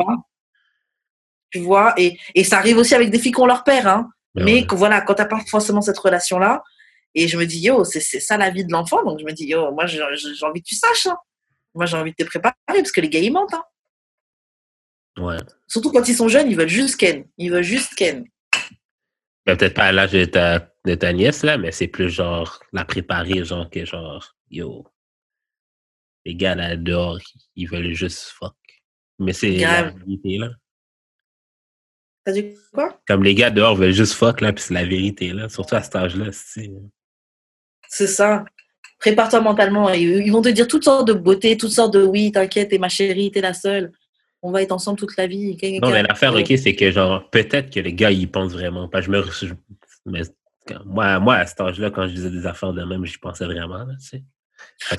tu 1.50 1.60
vois, 1.60 1.94
et, 1.96 2.18
et 2.34 2.42
ça 2.44 2.58
arrive 2.58 2.78
aussi 2.78 2.94
avec 2.94 3.10
des 3.10 3.18
filles 3.18 3.32
qui 3.32 3.40
ont 3.40 3.46
leur 3.46 3.64
père, 3.64 3.86
hein. 3.86 4.10
Ben 4.34 4.44
mais 4.44 4.54
ouais. 4.54 4.66
que, 4.66 4.74
voilà, 4.74 5.00
quand 5.00 5.14
t'as 5.14 5.26
pas 5.26 5.40
forcément 5.48 5.80
cette 5.80 5.98
relation-là, 5.98 6.64
et 7.14 7.28
je 7.28 7.36
me 7.38 7.46
dis, 7.46 7.60
yo, 7.60 7.84
c'est 7.84 8.00
ça 8.00 8.36
la 8.36 8.50
vie 8.50 8.64
de 8.64 8.72
l'enfant, 8.72 9.04
donc 9.04 9.20
je 9.20 9.24
me 9.24 9.32
dis, 9.32 9.46
yo, 9.46 9.70
moi, 9.72 9.86
j'ai 9.86 10.02
envie 10.02 10.62
que 10.62 10.68
tu 10.68 10.74
saches, 10.74 11.06
hein. 11.06 11.16
Moi, 11.74 11.86
j'ai 11.86 11.96
envie 11.96 12.12
de 12.12 12.16
te 12.16 12.24
préparer, 12.24 12.54
parce 12.66 12.92
que 12.92 13.00
les 13.00 13.08
gars, 13.08 13.20
ils 13.20 13.32
mentent, 13.32 13.54
hein. 13.54 13.64
Ouais. 15.16 15.36
Surtout 15.68 15.92
quand 15.92 16.08
ils 16.08 16.14
sont 16.14 16.28
jeunes, 16.28 16.50
ils 16.50 16.56
veulent 16.56 16.68
juste 16.68 16.96
ken. 16.96 17.24
Ils 17.38 17.50
veulent 17.50 17.62
juste 17.62 17.94
ken. 17.94 18.26
Ben, 19.46 19.56
peut-être 19.56 19.74
pas 19.74 19.84
à 19.84 19.92
l'âge 19.92 20.12
de 20.12 20.24
ta, 20.24 20.72
de 20.84 20.94
ta 20.94 21.12
nièce, 21.12 21.42
là, 21.44 21.56
mais 21.56 21.70
c'est 21.70 21.86
plus 21.86 22.10
genre 22.10 22.60
la 22.72 22.84
préparer, 22.84 23.44
genre 23.44 23.70
que 23.70 23.84
genre, 23.84 24.34
yo, 24.50 24.86
les 26.24 26.34
gars 26.34 26.54
là 26.54 26.76
dehors, 26.76 27.20
ils 27.54 27.68
veulent 27.68 27.92
juste 27.92 28.32
fuck. 28.38 28.56
Mais 29.18 29.32
c'est 29.32 29.50
la 29.58 29.82
réalité, 29.82 30.38
là. 30.38 30.50
T'as 32.24 32.32
dit 32.32 32.54
quoi? 32.72 33.00
Comme 33.06 33.22
les 33.22 33.34
gars 33.34 33.50
dehors 33.50 33.76
veulent 33.76 33.92
juste 33.92 34.14
fuck, 34.14 34.40
là, 34.40 34.52
puis 34.52 34.64
c'est 34.64 34.74
la 34.74 34.84
vérité, 34.84 35.32
là. 35.32 35.48
Surtout 35.48 35.76
à 35.76 35.82
cet 35.82 35.94
âge-là, 35.94 36.32
c'est... 36.32 36.72
C'est 37.96 38.08
ça. 38.08 38.44
Prépare-toi 38.98 39.40
mentalement. 39.40 39.88
Ils 39.90 40.26
ils 40.26 40.32
vont 40.32 40.42
te 40.42 40.48
dire 40.48 40.66
toutes 40.66 40.82
sortes 40.84 41.06
de 41.06 41.12
beautés, 41.12 41.56
toutes 41.56 41.70
sortes 41.70 41.94
de 41.94 42.02
oui, 42.02 42.32
t'inquiète, 42.32 42.70
t'es 42.70 42.78
ma 42.78 42.88
chérie, 42.88 43.30
t'es 43.30 43.40
la 43.40 43.54
seule. 43.54 43.92
On 44.42 44.50
va 44.50 44.62
être 44.62 44.72
ensemble 44.72 44.98
toute 44.98 45.16
la 45.16 45.28
vie. 45.28 45.56
Non, 45.80 45.90
mais 45.90 46.02
l'affaire, 46.02 46.34
OK, 46.34 46.52
c'est 46.58 46.74
que, 46.74 46.90
genre, 46.90 47.30
peut-être 47.30 47.70
que 47.72 47.78
les 47.80 47.94
gars, 47.94 48.10
ils 48.10 48.28
pensent 48.30 48.52
vraiment 48.52 48.88
pas. 48.88 49.00
Je 49.00 49.10
me... 49.10 49.22
je- 49.22 49.54
mais 50.06 50.22
quand- 50.66 50.84
moi, 50.84 51.20
moi, 51.20 51.36
à 51.36 51.46
cet 51.46 51.60
âge-là, 51.60 51.90
quand 51.90 52.06
je 52.08 52.14
disais 52.14 52.30
des 52.30 52.46
affaires 52.46 52.72
de 52.72 52.82
même, 52.84 53.04
j'y 53.06 53.16
pensais 53.18 53.44
vraiment, 53.46 53.78
là, 53.84 53.94
tu 54.00 54.06
sais. 54.08 54.24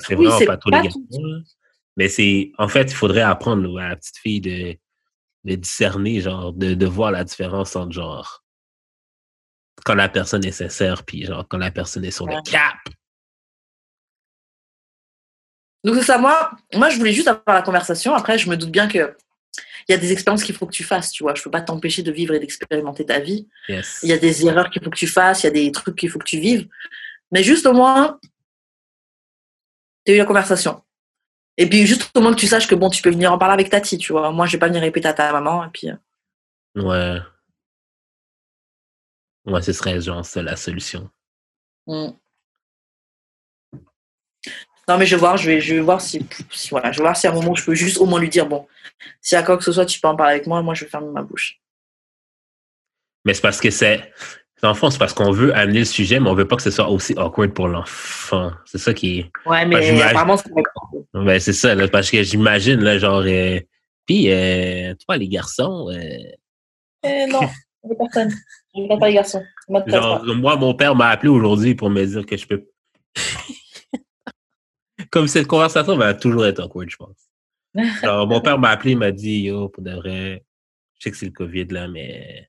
C'est 0.00 0.14
Oui, 0.14 0.26
vraiment 0.26 0.46
pas 0.46 0.56
tous 0.56 0.70
pas 0.70 0.82
les 0.82 0.88
tout- 0.88 1.06
là. 1.10 1.38
Mais 1.98 2.08
c'est... 2.08 2.50
En 2.58 2.68
fait, 2.68 2.84
il 2.90 2.94
faudrait 2.94 3.20
apprendre 3.22 3.78
à 3.78 3.90
la 3.90 3.96
petite 3.96 4.16
fille 4.18 4.40
de, 4.40 4.74
de 5.44 5.54
discerner, 5.54 6.20
genre, 6.20 6.52
de, 6.52 6.72
de 6.74 6.86
voir 6.86 7.10
la 7.10 7.24
différence 7.24 7.76
entre, 7.76 7.92
genre, 7.92 8.42
quand 9.86 9.94
la 9.94 10.08
personne 10.08 10.44
est 10.44 10.50
sincère, 10.50 11.04
puis, 11.04 11.24
genre, 11.24 11.46
quand 11.48 11.58
la 11.58 11.70
personne 11.70 12.04
est 12.04 12.10
sur 12.10 12.26
le 12.26 12.34
cap. 12.42 12.76
Donc 15.84 15.94
c'est 15.94 16.02
ça, 16.02 16.18
moi, 16.18 16.50
moi 16.74 16.90
je 16.90 16.98
voulais 16.98 17.12
juste 17.12 17.28
avoir 17.28 17.56
la 17.56 17.62
conversation. 17.62 18.12
Après, 18.12 18.36
je 18.36 18.50
me 18.50 18.56
doute 18.56 18.72
bien 18.72 18.88
que 18.88 19.16
il 19.88 19.92
y 19.92 19.94
a 19.94 19.98
des 19.98 20.10
expériences 20.10 20.42
qu'il 20.42 20.56
faut 20.56 20.66
que 20.66 20.72
tu 20.72 20.82
fasses, 20.82 21.12
tu 21.12 21.22
vois. 21.22 21.36
Je 21.36 21.42
peux 21.44 21.50
pas 21.52 21.60
t'empêcher 21.60 22.02
de 22.02 22.10
vivre 22.10 22.34
et 22.34 22.40
d'expérimenter 22.40 23.06
ta 23.06 23.20
vie. 23.20 23.46
Yes. 23.68 24.00
Il 24.02 24.08
y 24.08 24.12
a 24.12 24.18
des 24.18 24.44
erreurs 24.44 24.68
qu'il 24.70 24.82
faut 24.82 24.90
que 24.90 24.96
tu 24.96 25.06
fasses, 25.06 25.44
il 25.44 25.46
y 25.46 25.50
a 25.50 25.52
des 25.52 25.70
trucs 25.70 25.94
qu'il 25.94 26.10
faut 26.10 26.18
que 26.18 26.24
tu 26.24 26.40
vives. 26.40 26.66
Mais 27.30 27.44
juste 27.44 27.64
au 27.66 27.72
moins, 27.72 28.18
tu 30.04 30.10
as 30.10 30.14
eu 30.16 30.18
la 30.18 30.24
conversation. 30.24 30.82
Et 31.56 31.68
puis 31.68 31.86
juste 31.86 32.10
au 32.16 32.20
moins 32.20 32.34
que 32.34 32.40
tu 32.40 32.48
saches 32.48 32.66
que 32.66 32.74
bon, 32.74 32.90
tu 32.90 33.00
peux 33.00 33.10
venir 33.10 33.32
en 33.32 33.38
parler 33.38 33.54
avec 33.54 33.70
Tati, 33.70 33.96
tu 33.96 34.12
vois. 34.12 34.32
Moi, 34.32 34.46
je 34.46 34.52
vais 34.52 34.58
pas 34.58 34.66
venir 34.66 34.82
répéter 34.82 35.06
à 35.06 35.14
ta 35.14 35.30
maman. 35.30 35.64
Et 35.64 35.68
puis, 35.72 35.88
euh, 35.88 35.94
Ouais. 36.82 37.20
Ouais, 39.46 39.62
ce 39.62 39.72
serait, 39.72 40.00
genre, 40.00 40.24
ça, 40.24 40.42
la 40.42 40.56
solution. 40.56 41.08
mm. 41.86 42.08
Non, 44.88 44.98
mais 44.98 45.06
je 45.06 45.16
vais 45.16 45.20
voir, 45.20 45.36
je 45.36 45.50
vais, 45.50 45.60
je 45.60 45.74
vais 45.74 45.80
voir 45.80 46.00
si, 46.00 46.24
si, 46.52 46.68
voilà, 46.70 46.92
je 46.92 46.98
vais 46.98 47.02
voir 47.02 47.16
si 47.16 47.26
à 47.26 47.30
un 47.32 47.34
moment 47.34 47.56
je 47.56 47.64
peux 47.64 47.74
juste 47.74 47.98
au 47.98 48.06
moins 48.06 48.20
lui 48.20 48.28
dire 48.28 48.46
bon, 48.46 48.68
si 49.20 49.34
à 49.34 49.42
quoi 49.42 49.56
que 49.58 49.64
ce 49.64 49.72
soit 49.72 49.84
tu 49.84 49.98
peux 49.98 50.06
en 50.06 50.14
parler 50.14 50.34
avec 50.34 50.46
moi, 50.46 50.62
moi 50.62 50.74
je 50.74 50.84
vais 50.84 50.90
fermer 50.90 51.10
ma 51.10 51.22
bouche. 51.22 51.60
Mais 53.24 53.34
c'est 53.34 53.40
parce 53.42 53.60
que 53.60 53.70
c'est. 53.70 54.12
En 54.62 54.74
fond, 54.74 54.88
c'est 54.90 54.98
parce 54.98 55.12
qu'on 55.12 55.32
veut 55.32 55.52
amener 55.56 55.80
le 55.80 55.84
sujet, 55.84 56.20
mais 56.20 56.30
on 56.30 56.34
veut 56.34 56.46
pas 56.46 56.54
que 56.56 56.62
ce 56.62 56.70
soit 56.70 56.88
aussi 56.88 57.14
awkward 57.16 57.52
pour 57.52 57.66
l'enfant. 57.66 58.52
C'est 58.64 58.78
ça 58.78 58.94
qui 58.94 59.18
est. 59.18 59.30
Ouais, 59.44 59.66
mais 59.66 60.00
apparemment 60.02 60.36
c'est 60.36 60.50
Ben, 61.12 61.40
c'est 61.40 61.52
ça, 61.52 61.74
là, 61.74 61.88
parce 61.88 62.08
que 62.08 62.22
j'imagine, 62.22 62.80
là, 62.80 62.96
genre. 62.98 63.22
euh, 63.26 63.58
Puis, 64.06 64.30
euh, 64.32 64.94
toi, 65.04 65.16
les 65.16 65.28
garçons, 65.28 65.88
euh, 65.90 66.06
Eh, 67.02 67.26
non, 67.26 67.40
je 67.84 67.88
veux 67.88 67.96
personne. 67.96 68.32
Je 68.76 68.98
pas 68.98 69.08
les 69.08 69.14
garçons. 69.14 69.42
Moi, 69.68 69.82
genre, 69.86 70.24
moi, 70.24 70.56
mon 70.56 70.74
père 70.74 70.94
m'a 70.94 71.08
appelé 71.08 71.28
aujourd'hui 71.30 71.74
pour 71.74 71.90
me 71.90 72.04
dire 72.04 72.26
que 72.26 72.36
je 72.36 72.46
peux. 72.46 72.64
Comme 75.10 75.28
cette 75.28 75.46
conversation 75.46 75.96
va 75.96 76.14
toujours 76.14 76.46
être 76.46 76.60
awkward, 76.62 76.88
je 76.90 76.96
pense. 76.96 77.30
Genre, 78.02 78.26
mon 78.26 78.40
père 78.40 78.58
m'a 78.58 78.70
appelé, 78.70 78.92
il 78.92 78.98
m'a 78.98 79.12
dit, 79.12 79.42
yo, 79.42 79.68
pour 79.68 79.82
de 79.82 79.92
vrai, 79.92 80.44
je 80.98 81.02
sais 81.04 81.10
que 81.10 81.16
c'est 81.16 81.26
le 81.26 81.32
COVID, 81.32 81.66
là, 81.66 81.88
mais 81.88 82.48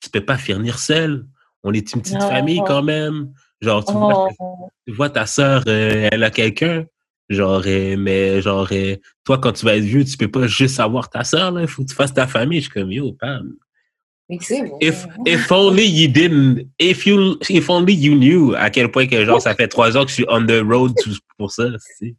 tu 0.00 0.10
peux 0.10 0.24
pas 0.24 0.36
finir 0.38 0.78
seul. 0.78 1.26
On 1.64 1.72
est 1.72 1.92
une 1.92 2.02
petite 2.02 2.20
Non. 2.20 2.28
famille 2.28 2.62
quand 2.66 2.82
même. 2.82 3.32
Genre, 3.60 3.84
tu 3.84 3.92
vois, 3.92 4.28
Oh, 4.38 4.70
tu 4.86 4.92
vois 4.94 5.10
ta 5.10 5.26
sœur, 5.26 5.64
euh, 5.66 6.08
elle 6.12 6.22
a 6.22 6.30
quelqu'un. 6.30 6.86
Genre, 7.28 7.62
euh, 7.66 7.96
mais 7.98 8.40
genre, 8.40 8.68
euh, 8.72 8.96
toi, 9.24 9.38
quand 9.38 9.52
tu 9.52 9.64
vas 9.66 9.76
être 9.76 9.84
vieux, 9.84 10.04
tu 10.04 10.16
peux 10.16 10.30
pas 10.30 10.46
juste 10.46 10.80
avoir 10.80 11.10
ta 11.10 11.24
sœur, 11.24 11.50
là. 11.50 11.62
Il 11.62 11.68
faut 11.68 11.82
que 11.82 11.88
tu 11.88 11.94
fasses 11.94 12.14
ta 12.14 12.26
famille. 12.26 12.60
Je 12.60 12.64
suis 12.64 12.72
comme, 12.72 12.92
yo, 12.92 13.12
Pam. 13.12 13.54
If, 14.30 15.06
if 15.24 15.50
only 15.50 15.86
you 15.86 16.08
didn't, 16.08 16.68
if 16.78 17.06
you, 17.06 17.38
if 17.48 17.70
only 17.70 17.94
you 17.94 18.14
knew 18.14 18.54
à 18.54 18.68
quel 18.68 18.90
point 18.90 19.06
que, 19.06 19.24
genre, 19.24 19.40
ça 19.40 19.54
fait 19.54 19.68
trois 19.68 19.96
ans 19.96 20.04
que 20.04 20.10
je 20.10 20.16
suis 20.16 20.26
on 20.28 20.44
the 20.44 20.60
road 20.62 20.92
pour 21.38 21.50
ça. 21.50 21.64
C'est 21.94 22.14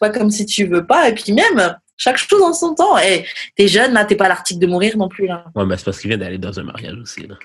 pas 0.00 0.10
comme 0.10 0.30
si 0.30 0.44
tu 0.44 0.66
veux 0.66 0.84
pas. 0.84 1.08
Et 1.08 1.14
puis 1.14 1.32
même, 1.32 1.76
chaque 1.96 2.16
chose 2.16 2.42
en 2.42 2.52
son 2.52 2.74
temps. 2.74 2.98
Et 2.98 3.24
t'es 3.54 3.68
jeune, 3.68 3.92
là, 3.92 4.04
t'es 4.04 4.16
pas 4.16 4.26
l'article 4.26 4.58
de 4.58 4.66
mourir 4.66 4.96
non 4.96 5.08
plus, 5.08 5.28
là. 5.28 5.44
Ouais, 5.54 5.64
mais 5.64 5.76
c'est 5.76 5.84
parce 5.84 6.00
qu'il 6.00 6.08
vient 6.08 6.18
d'aller 6.18 6.38
dans 6.38 6.58
un 6.58 6.64
mariage 6.64 6.96
aussi, 7.00 7.26
là. 7.26 7.36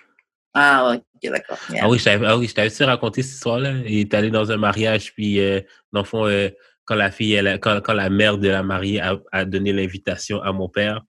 Ah, 0.55 0.95
ok, 0.95 1.31
d'accord. 1.31 1.59
Ah 1.79 1.87
oui, 1.87 1.99
je 1.99 2.05
t'avais, 2.05 2.25
ah 2.25 2.35
oui, 2.35 2.47
je 2.47 2.55
t'avais 2.55 2.69
aussi 2.69 2.83
raconté 2.83 3.21
cette 3.21 3.33
histoire-là? 3.33 3.73
Il 3.85 3.99
est 3.99 4.13
allé 4.15 4.31
dans 4.31 4.51
un 4.51 4.57
mariage, 4.57 5.13
puis, 5.13 5.39
euh, 5.39 5.61
dans 5.93 5.99
le 5.99 6.05
fond, 6.07 6.25
euh, 6.25 6.49
quand 6.85 6.95
la 6.95 7.11
fille, 7.11 7.33
elle 7.33 7.59
quand, 7.59 7.79
quand 7.81 7.93
la 7.93 8.09
mère 8.09 8.39
de 8.39 8.47
la 8.47 8.63
mariée 8.63 8.99
a, 8.99 9.19
a 9.31 9.45
donné 9.45 9.71
l'invitation 9.73 10.41
à 10.41 10.51
mon 10.51 10.69
père, 10.69 11.01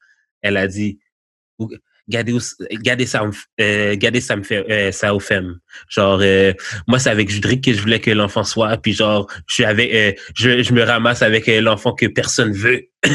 elle 0.43 0.59
a 0.59 0.67
dit, 0.67 0.99
gardez, 2.09 2.37
gardez 2.73 3.07
ça, 3.07 3.23
euh, 3.61 3.97
gardez 3.97 4.21
ça 4.21 4.37
me 4.37 4.43
fait, 4.43 4.71
euh, 4.71 4.93
ça 4.93 5.15
aux 5.15 5.21
femmes. 5.21 5.59
Genre, 5.89 6.21
euh, 6.23 6.53
moi, 6.87 6.99
c'est 6.99 7.11
avec 7.11 7.31
Judric 7.31 7.65
que 7.65 7.73
je 7.73 7.81
voulais 7.81 8.01
que 8.01 8.11
l'enfant 8.11 8.45
soit, 8.45 8.77
puis 8.79 8.93
genre, 8.93 9.31
je 9.47 9.55
suis 9.55 9.65
avec, 9.65 9.93
euh, 9.93 10.13
je, 10.35 10.63
je 10.63 10.73
me 10.73 10.83
ramasse 10.83 11.23
avec 11.23 11.47
l'enfant 11.47 11.95
que 11.95 12.07
personne 12.07 12.53
veut. 12.53 12.89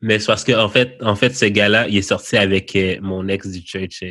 Mais 0.00 0.20
c'est 0.20 0.26
parce 0.26 0.44
que 0.44 0.52
en 0.52 0.68
fait, 0.68 0.96
en 1.02 1.16
fait, 1.16 1.34
ce 1.34 1.46
gars-là, 1.46 1.88
il 1.88 1.96
est 1.96 2.02
sorti 2.02 2.36
avec 2.36 2.76
mon 3.00 3.26
ex 3.26 3.48
du 3.48 3.66
church 3.66 4.04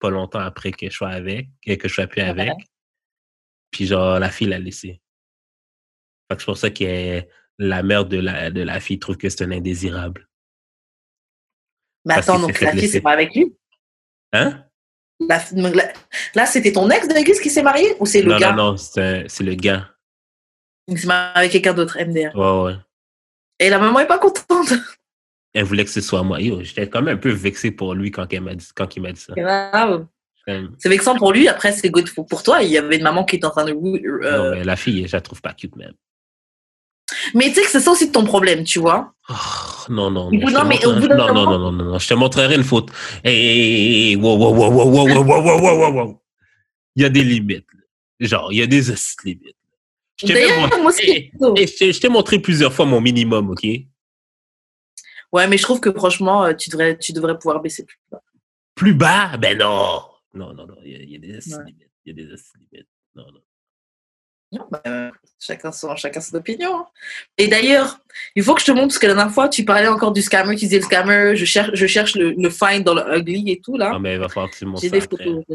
pas 0.00 0.10
longtemps 0.10 0.40
après 0.40 0.72
que 0.72 0.88
je 0.88 0.94
sois 0.94 1.10
avec, 1.10 1.48
que, 1.64 1.76
je 1.86 1.92
sois 1.92 2.06
plus 2.06 2.22
avec. 2.22 2.54
Puis 3.70 3.86
genre, 3.86 4.18
la 4.18 4.30
fille 4.30 4.48
l'a 4.48 4.58
laissé. 4.58 5.00
Fait 6.28 6.36
que 6.36 6.40
c'est 6.42 6.46
pour 6.46 6.56
ça 6.56 6.70
que 6.70 7.22
la 7.60 7.82
mère 7.82 8.06
de 8.06 8.16
la, 8.18 8.50
de 8.50 8.62
la 8.62 8.80
fille 8.80 8.98
trouve 8.98 9.16
que 9.16 9.28
c'est 9.28 9.44
un 9.44 9.52
indésirable. 9.52 10.26
Mais 12.06 12.14
attends, 12.14 12.38
donc 12.38 12.58
la 12.60 12.72
fille, 12.72 12.88
c'est 12.88 13.00
pas 13.02 13.12
avec 13.12 13.34
lui? 13.34 13.54
Hein? 14.32 14.64
La- 15.20 15.42
la- 15.52 15.92
Là, 16.34 16.46
c'était 16.46 16.72
ton 16.72 16.88
ex 16.88 17.06
de 17.06 17.12
l'église 17.14 17.40
qui 17.40 17.50
s'est 17.50 17.62
marié 17.62 17.94
Ou 18.00 18.06
c'est 18.06 18.22
le 18.22 18.30
Non, 18.32 18.38
gars? 18.38 18.52
non, 18.52 18.70
non, 18.72 18.76
c'est 18.78 19.26
le 19.40 19.54
gars. 19.54 19.90
Il 20.88 20.98
s'est 20.98 21.06
marié 21.06 21.32
avec 21.36 21.52
quelqu'un 21.52 21.74
d'autre, 21.74 21.98
MDR. 22.00 22.34
Ouais, 22.34 22.62
ouais. 22.64 22.76
Et 23.58 23.68
la 23.68 23.78
maman 23.78 24.00
est 24.00 24.06
pas 24.06 24.18
contente. 24.18 24.72
Elle 25.52 25.64
voulait 25.64 25.84
que 25.84 25.90
ce 25.90 26.00
soit 26.00 26.22
moi. 26.22 26.38
J'étais 26.62 26.88
quand 26.88 27.02
même 27.02 27.16
un 27.16 27.20
peu 27.20 27.30
vexé 27.30 27.70
pour 27.72 27.94
lui 27.94 28.10
quand, 28.10 28.32
elle 28.32 28.56
dit, 28.56 28.68
quand 28.74 28.96
il 28.96 29.02
m'a 29.02 29.12
dit 29.12 29.20
ça. 29.20 29.34
Grave. 29.34 30.06
C'est 30.78 30.88
vexant 30.88 31.16
pour 31.16 31.32
lui, 31.32 31.46
après 31.48 31.70
c'est 31.72 31.90
good 31.90 32.12
pour 32.14 32.26
pour 32.26 32.42
toi. 32.42 32.62
Il 32.62 32.70
y 32.70 32.78
avait 32.78 32.96
une 32.96 33.02
maman 33.02 33.24
qui 33.24 33.36
était 33.36 33.44
en 33.44 33.50
train 33.50 33.64
de. 33.64 33.72
euh, 33.72 34.38
Non, 34.38 34.50
mais 34.52 34.64
la 34.64 34.74
fille, 34.76 35.06
je 35.06 35.14
la 35.16 35.20
trouve 35.20 35.40
pas 35.42 35.52
cute 35.52 35.76
même. 35.76 35.92
Mais 37.34 37.48
tu 37.48 37.54
sais 37.54 37.62
que 37.62 37.68
c'est 37.70 37.80
ça 37.80 37.90
aussi 37.92 38.06
de 38.08 38.12
ton 38.12 38.24
problème, 38.24 38.64
tu 38.64 38.78
vois. 38.78 39.14
Oh, 39.28 39.34
non, 39.88 40.10
non, 40.10 40.30
te 40.30 40.52
d'un- 40.62 40.64
mais 40.68 40.84
au 40.84 40.92
montrerai- 40.92 41.00
bout 41.00 41.08
d'un 41.08 41.16
non, 41.16 41.26
non, 41.26 41.34
non, 41.44 41.58
non, 41.58 41.72
non, 41.72 41.84
non, 41.92 41.98
je 41.98 42.08
te 42.08 42.14
montrerai 42.14 42.54
une 42.56 42.64
photo. 42.64 42.92
Hey, 43.24 44.10
hey, 44.12 44.16
wow, 44.16 44.36
wow, 44.36 44.54
wow, 44.54 44.70
wow, 44.72 45.06
wow, 45.06 45.24
wow, 45.24 45.60
wow, 45.60 45.78
wow, 45.78 45.92
wow. 45.94 46.22
Il 46.96 47.02
y 47.02 47.04
a 47.04 47.08
des 47.08 47.22
limites. 47.24 47.66
Genre, 48.18 48.52
il 48.52 48.58
y 48.58 48.62
a 48.62 48.66
des 48.66 48.80
limites. 49.24 49.56
Je 50.22 50.26
t'ai 51.98 52.08
montré- 52.08 52.38
plusieurs 52.40 52.72
fois 52.72 52.84
mon 52.84 53.00
minimum, 53.00 53.50
OK? 53.50 53.64
Ouais, 55.32 55.46
mais 55.46 55.56
je 55.56 55.62
trouve 55.62 55.80
que 55.80 55.92
franchement, 55.92 56.44
euh, 56.44 56.54
tu 56.54 56.70
devrais, 56.70 56.98
tu 56.98 57.12
devrais 57.12 57.38
pouvoir 57.38 57.60
baisser 57.60 57.84
plus 57.84 57.98
bas. 58.10 58.20
Plus 58.74 58.94
bas? 58.94 59.36
Ben 59.36 59.56
non! 59.58 60.00
Non, 60.34 60.52
non, 60.52 60.66
non, 60.66 60.76
il 60.84 60.92
y 60.92 60.96
a, 60.96 60.98
il 60.98 61.10
y 61.10 61.16
a 61.16 61.18
des 61.18 61.28
Ouais. 61.34 61.64
limites. 61.66 61.90
Il 62.04 62.08
y 62.08 62.10
a 62.10 62.14
des 62.14 62.22
limites. 62.22 62.88
Non, 63.14 63.24
non. 63.32 63.40
Bah, 64.70 65.12
chacun, 65.38 65.70
son, 65.70 65.94
chacun 65.94 66.20
son 66.20 66.36
opinion. 66.36 66.84
Et 67.38 67.46
d'ailleurs, 67.46 68.00
il 68.34 68.42
faut 68.42 68.54
que 68.54 68.60
je 68.60 68.66
te 68.66 68.72
montre, 68.72 68.88
parce 68.88 68.98
que 68.98 69.06
la 69.06 69.14
dernière 69.14 69.32
fois, 69.32 69.48
tu 69.48 69.64
parlais 69.64 69.86
encore 69.86 70.10
du 70.12 70.22
scammer, 70.22 70.56
tu 70.56 70.64
disais 70.64 70.78
le 70.78 70.84
scammer, 70.84 71.36
je 71.36 71.44
cherche, 71.44 71.70
je 71.74 71.86
cherche 71.86 72.16
le, 72.16 72.32
le 72.32 72.50
find 72.50 72.82
dans 72.84 72.94
le 72.94 73.18
ugly 73.18 73.50
et 73.52 73.60
tout, 73.60 73.76
là. 73.76 73.90
Non, 73.92 74.00
mais 74.00 74.14
il 74.14 74.18
va 74.18 74.28
falloir 74.28 74.50
que 74.50 74.56
tu 74.56 74.64
montres 74.66 74.82
J'ai 74.82 74.90
des 74.90 75.00
photos. 75.00 75.44
je. 75.48 75.54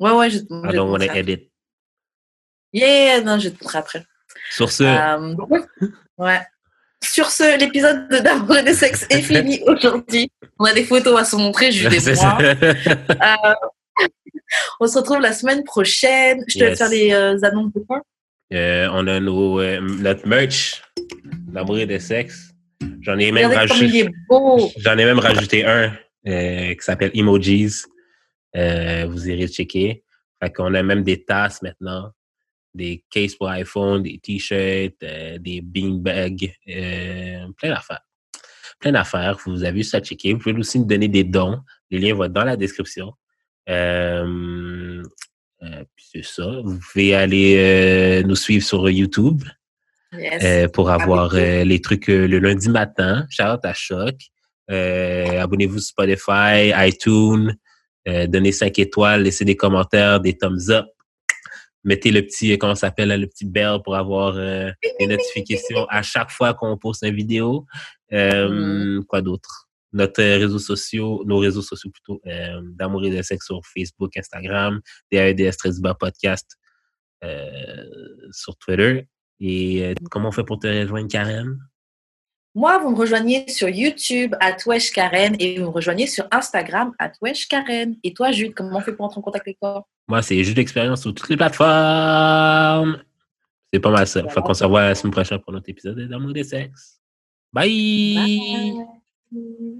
Ouais, 0.00 0.12
ouais, 0.12 0.30
je 0.30 0.38
te 0.38 0.44
je 0.50 0.70
I 0.70 0.74
don't 0.74 0.88
montrer 0.90 1.08
après. 1.08 1.20
edit. 1.20 1.50
Yeah, 2.72 3.20
non, 3.22 3.38
je 3.38 3.48
te 3.48 3.62
montrer 3.64 3.78
après. 3.78 4.04
Sur 4.50 4.70
ce, 4.70 4.84
Euh, 4.84 5.34
ouais. 6.18 6.40
Sur 7.02 7.30
ce, 7.30 7.58
l'épisode 7.58 8.08
de 8.10 8.18
D'amour 8.18 8.58
et 8.58 8.62
de 8.62 8.72
sexe 8.74 9.06
est 9.08 9.22
fini 9.22 9.62
aujourd'hui. 9.66 10.30
On 10.58 10.64
a 10.66 10.74
des 10.74 10.84
photos 10.84 11.18
à 11.18 11.24
se 11.24 11.36
montrer, 11.36 11.72
juste 11.72 11.88
des 11.88 12.14
moi. 12.14 12.38
On 14.80 14.86
se 14.86 14.98
retrouve 14.98 15.20
la 15.20 15.32
semaine 15.32 15.62
prochaine. 15.64 16.42
Je 16.48 16.58
te 16.58 16.64
Yes. 16.64 16.68
laisse 16.70 16.78
faire 16.78 16.88
les 16.88 17.12
euh, 17.12 17.38
annonces 17.42 17.72
de 17.72 17.80
quoi? 17.80 18.00
Euh, 18.52 18.88
on 18.92 19.06
a 19.06 19.20
nos, 19.20 19.60
euh, 19.60 19.80
notre 19.80 20.26
merch, 20.26 20.82
l'amour 21.52 21.78
et 21.78 21.86
de 21.86 21.98
sexe. 21.98 22.50
J'en 23.02 23.18
ai 23.18 23.30
même 23.32 23.52
rajouté, 23.52 24.08
j'en 24.78 24.98
ai 24.98 25.04
même 25.04 25.18
rajouté 25.20 25.64
un 25.64 25.92
euh, 26.26 26.74
qui 26.74 26.80
s'appelle 26.80 27.10
Emojis. 27.14 27.84
Euh, 28.56 29.06
vous 29.08 29.28
irez 29.28 29.46
checker. 29.46 30.02
Fait 30.42 30.50
qu'on 30.52 30.74
a 30.74 30.82
même 30.82 31.02
des 31.02 31.24
tasses 31.24 31.62
maintenant, 31.62 32.10
des 32.74 33.04
cases 33.10 33.34
pour 33.36 33.48
iPhone, 33.48 34.02
des 34.02 34.18
t-shirts, 34.18 34.96
des 35.38 35.60
beanbags, 35.62 36.52
euh, 36.68 37.46
plein 37.56 37.70
d'affaires. 37.70 38.00
Plein 38.80 38.92
d'affaires. 38.92 39.38
Vous 39.46 39.62
avez 39.62 39.78
juste 39.82 39.94
à 39.94 40.00
checker. 40.00 40.32
Vous 40.32 40.40
pouvez 40.40 40.54
aussi 40.58 40.78
nous 40.78 40.86
donner 40.86 41.08
des 41.08 41.24
dons. 41.24 41.60
Liens 41.90 42.14
vont 42.14 42.24
être 42.24 42.32
dans 42.32 42.44
la 42.44 42.56
description. 42.56 43.12
Euh, 43.68 45.02
euh, 45.62 45.84
c'est 45.96 46.24
ça. 46.24 46.46
Vous 46.64 46.78
pouvez 46.78 47.14
aller 47.14 47.56
euh, 47.58 48.26
nous 48.26 48.36
suivre 48.36 48.64
sur 48.64 48.88
YouTube. 48.88 49.42
Yes. 50.12 50.42
euh, 50.42 50.68
pour 50.68 50.90
avoir 50.90 51.34
les 51.34 51.80
trucs 51.80 52.08
le 52.08 52.38
lundi 52.40 52.68
matin. 52.68 53.26
Shout 53.30 53.44
out 53.44 53.60
à 53.64 53.72
Choc. 53.74 54.16
Abonnez-vous 54.68 55.78
sur 55.78 55.90
Spotify, 55.90 56.72
iTunes. 56.76 57.54
donnez 58.06 58.50
5 58.52 58.76
étoiles, 58.80 59.22
laissez 59.22 59.44
des 59.44 59.56
commentaires, 59.56 60.18
des 60.20 60.36
thumbs 60.36 60.70
up. 60.70 60.86
Mettez 61.84 62.10
le 62.10 62.22
petit, 62.22 62.58
comment 62.58 62.74
ça 62.74 62.88
s'appelle, 62.88 63.08
là, 63.08 63.16
le 63.16 63.26
petit 63.26 63.46
bell 63.46 63.78
pour 63.84 63.94
avoir 63.96 64.34
des 64.34 65.06
notifications 65.06 65.86
à 65.88 66.02
chaque 66.02 66.30
fois 66.30 66.54
qu'on 66.54 66.76
poste 66.76 67.04
une 67.04 67.14
vidéo. 67.14 67.66
Euh, 68.12 69.00
Quoi 69.08 69.22
d'autre? 69.22 69.68
Notre 69.92 70.22
euh, 70.22 70.38
réseaux 70.38 70.58
sociaux, 70.58 71.24
nos 71.26 71.38
réseaux 71.38 71.62
sociaux 71.62 71.90
plutôt, 71.90 72.20
euh, 72.26 72.60
d'amour 72.62 73.04
et 73.04 73.10
de 73.10 73.22
sexe 73.22 73.46
sur 73.46 73.60
Facebook, 73.64 74.16
Instagram, 74.16 74.80
DAEDS 75.10 75.56
très 75.56 75.70
bas 75.80 75.94
podcast 75.94 76.56
euh, 77.24 77.84
sur 78.30 78.56
Twitter. 78.56 79.06
Et 79.40 79.94
comment 80.10 80.28
on 80.28 80.32
fait 80.32 80.44
pour 80.44 80.58
te 80.58 80.66
rejoindre, 80.66 81.08
Karen? 81.08 81.58
Moi, 82.54 82.78
vous 82.78 82.90
me 82.90 82.96
rejoignez 82.96 83.48
sur 83.48 83.68
YouTube, 83.68 84.34
à 84.40 84.56
Wesh 84.66 84.90
Karen, 84.90 85.36
et 85.38 85.58
vous 85.58 85.66
me 85.66 85.70
rejoignez 85.70 86.06
sur 86.06 86.26
Instagram, 86.32 86.92
à 86.98 87.10
Wesh 87.22 87.46
Karen. 87.46 87.96
Et 88.02 88.12
toi, 88.12 88.32
Jude, 88.32 88.54
comment 88.54 88.78
on 88.78 88.80
fait 88.80 88.92
pour 88.92 89.06
entrer 89.06 89.18
en 89.18 89.22
contact 89.22 89.46
avec 89.46 89.60
toi? 89.60 89.86
Moi, 90.08 90.20
c'est 90.22 90.42
juste 90.42 90.56
d'expérience 90.56 91.02
sur 91.02 91.14
toutes 91.14 91.28
les 91.28 91.36
plateformes. 91.36 93.00
C'est 93.72 93.80
pas 93.80 93.90
mal 93.90 94.06
ça. 94.06 94.28
Fait 94.28 94.40
qu'on 94.40 94.54
se 94.54 94.64
revoit 94.64 94.82
la 94.82 94.94
semaine 94.96 95.12
prochaine 95.12 95.38
pour 95.38 95.52
notre 95.52 95.68
épisode 95.68 95.98
d'Amour 96.08 96.30
et 96.30 96.40
de 96.40 96.42
sexe. 96.42 97.00
Bye. 97.52 98.14
Bye. 98.16 98.99
Mm-hmm. 99.34 99.78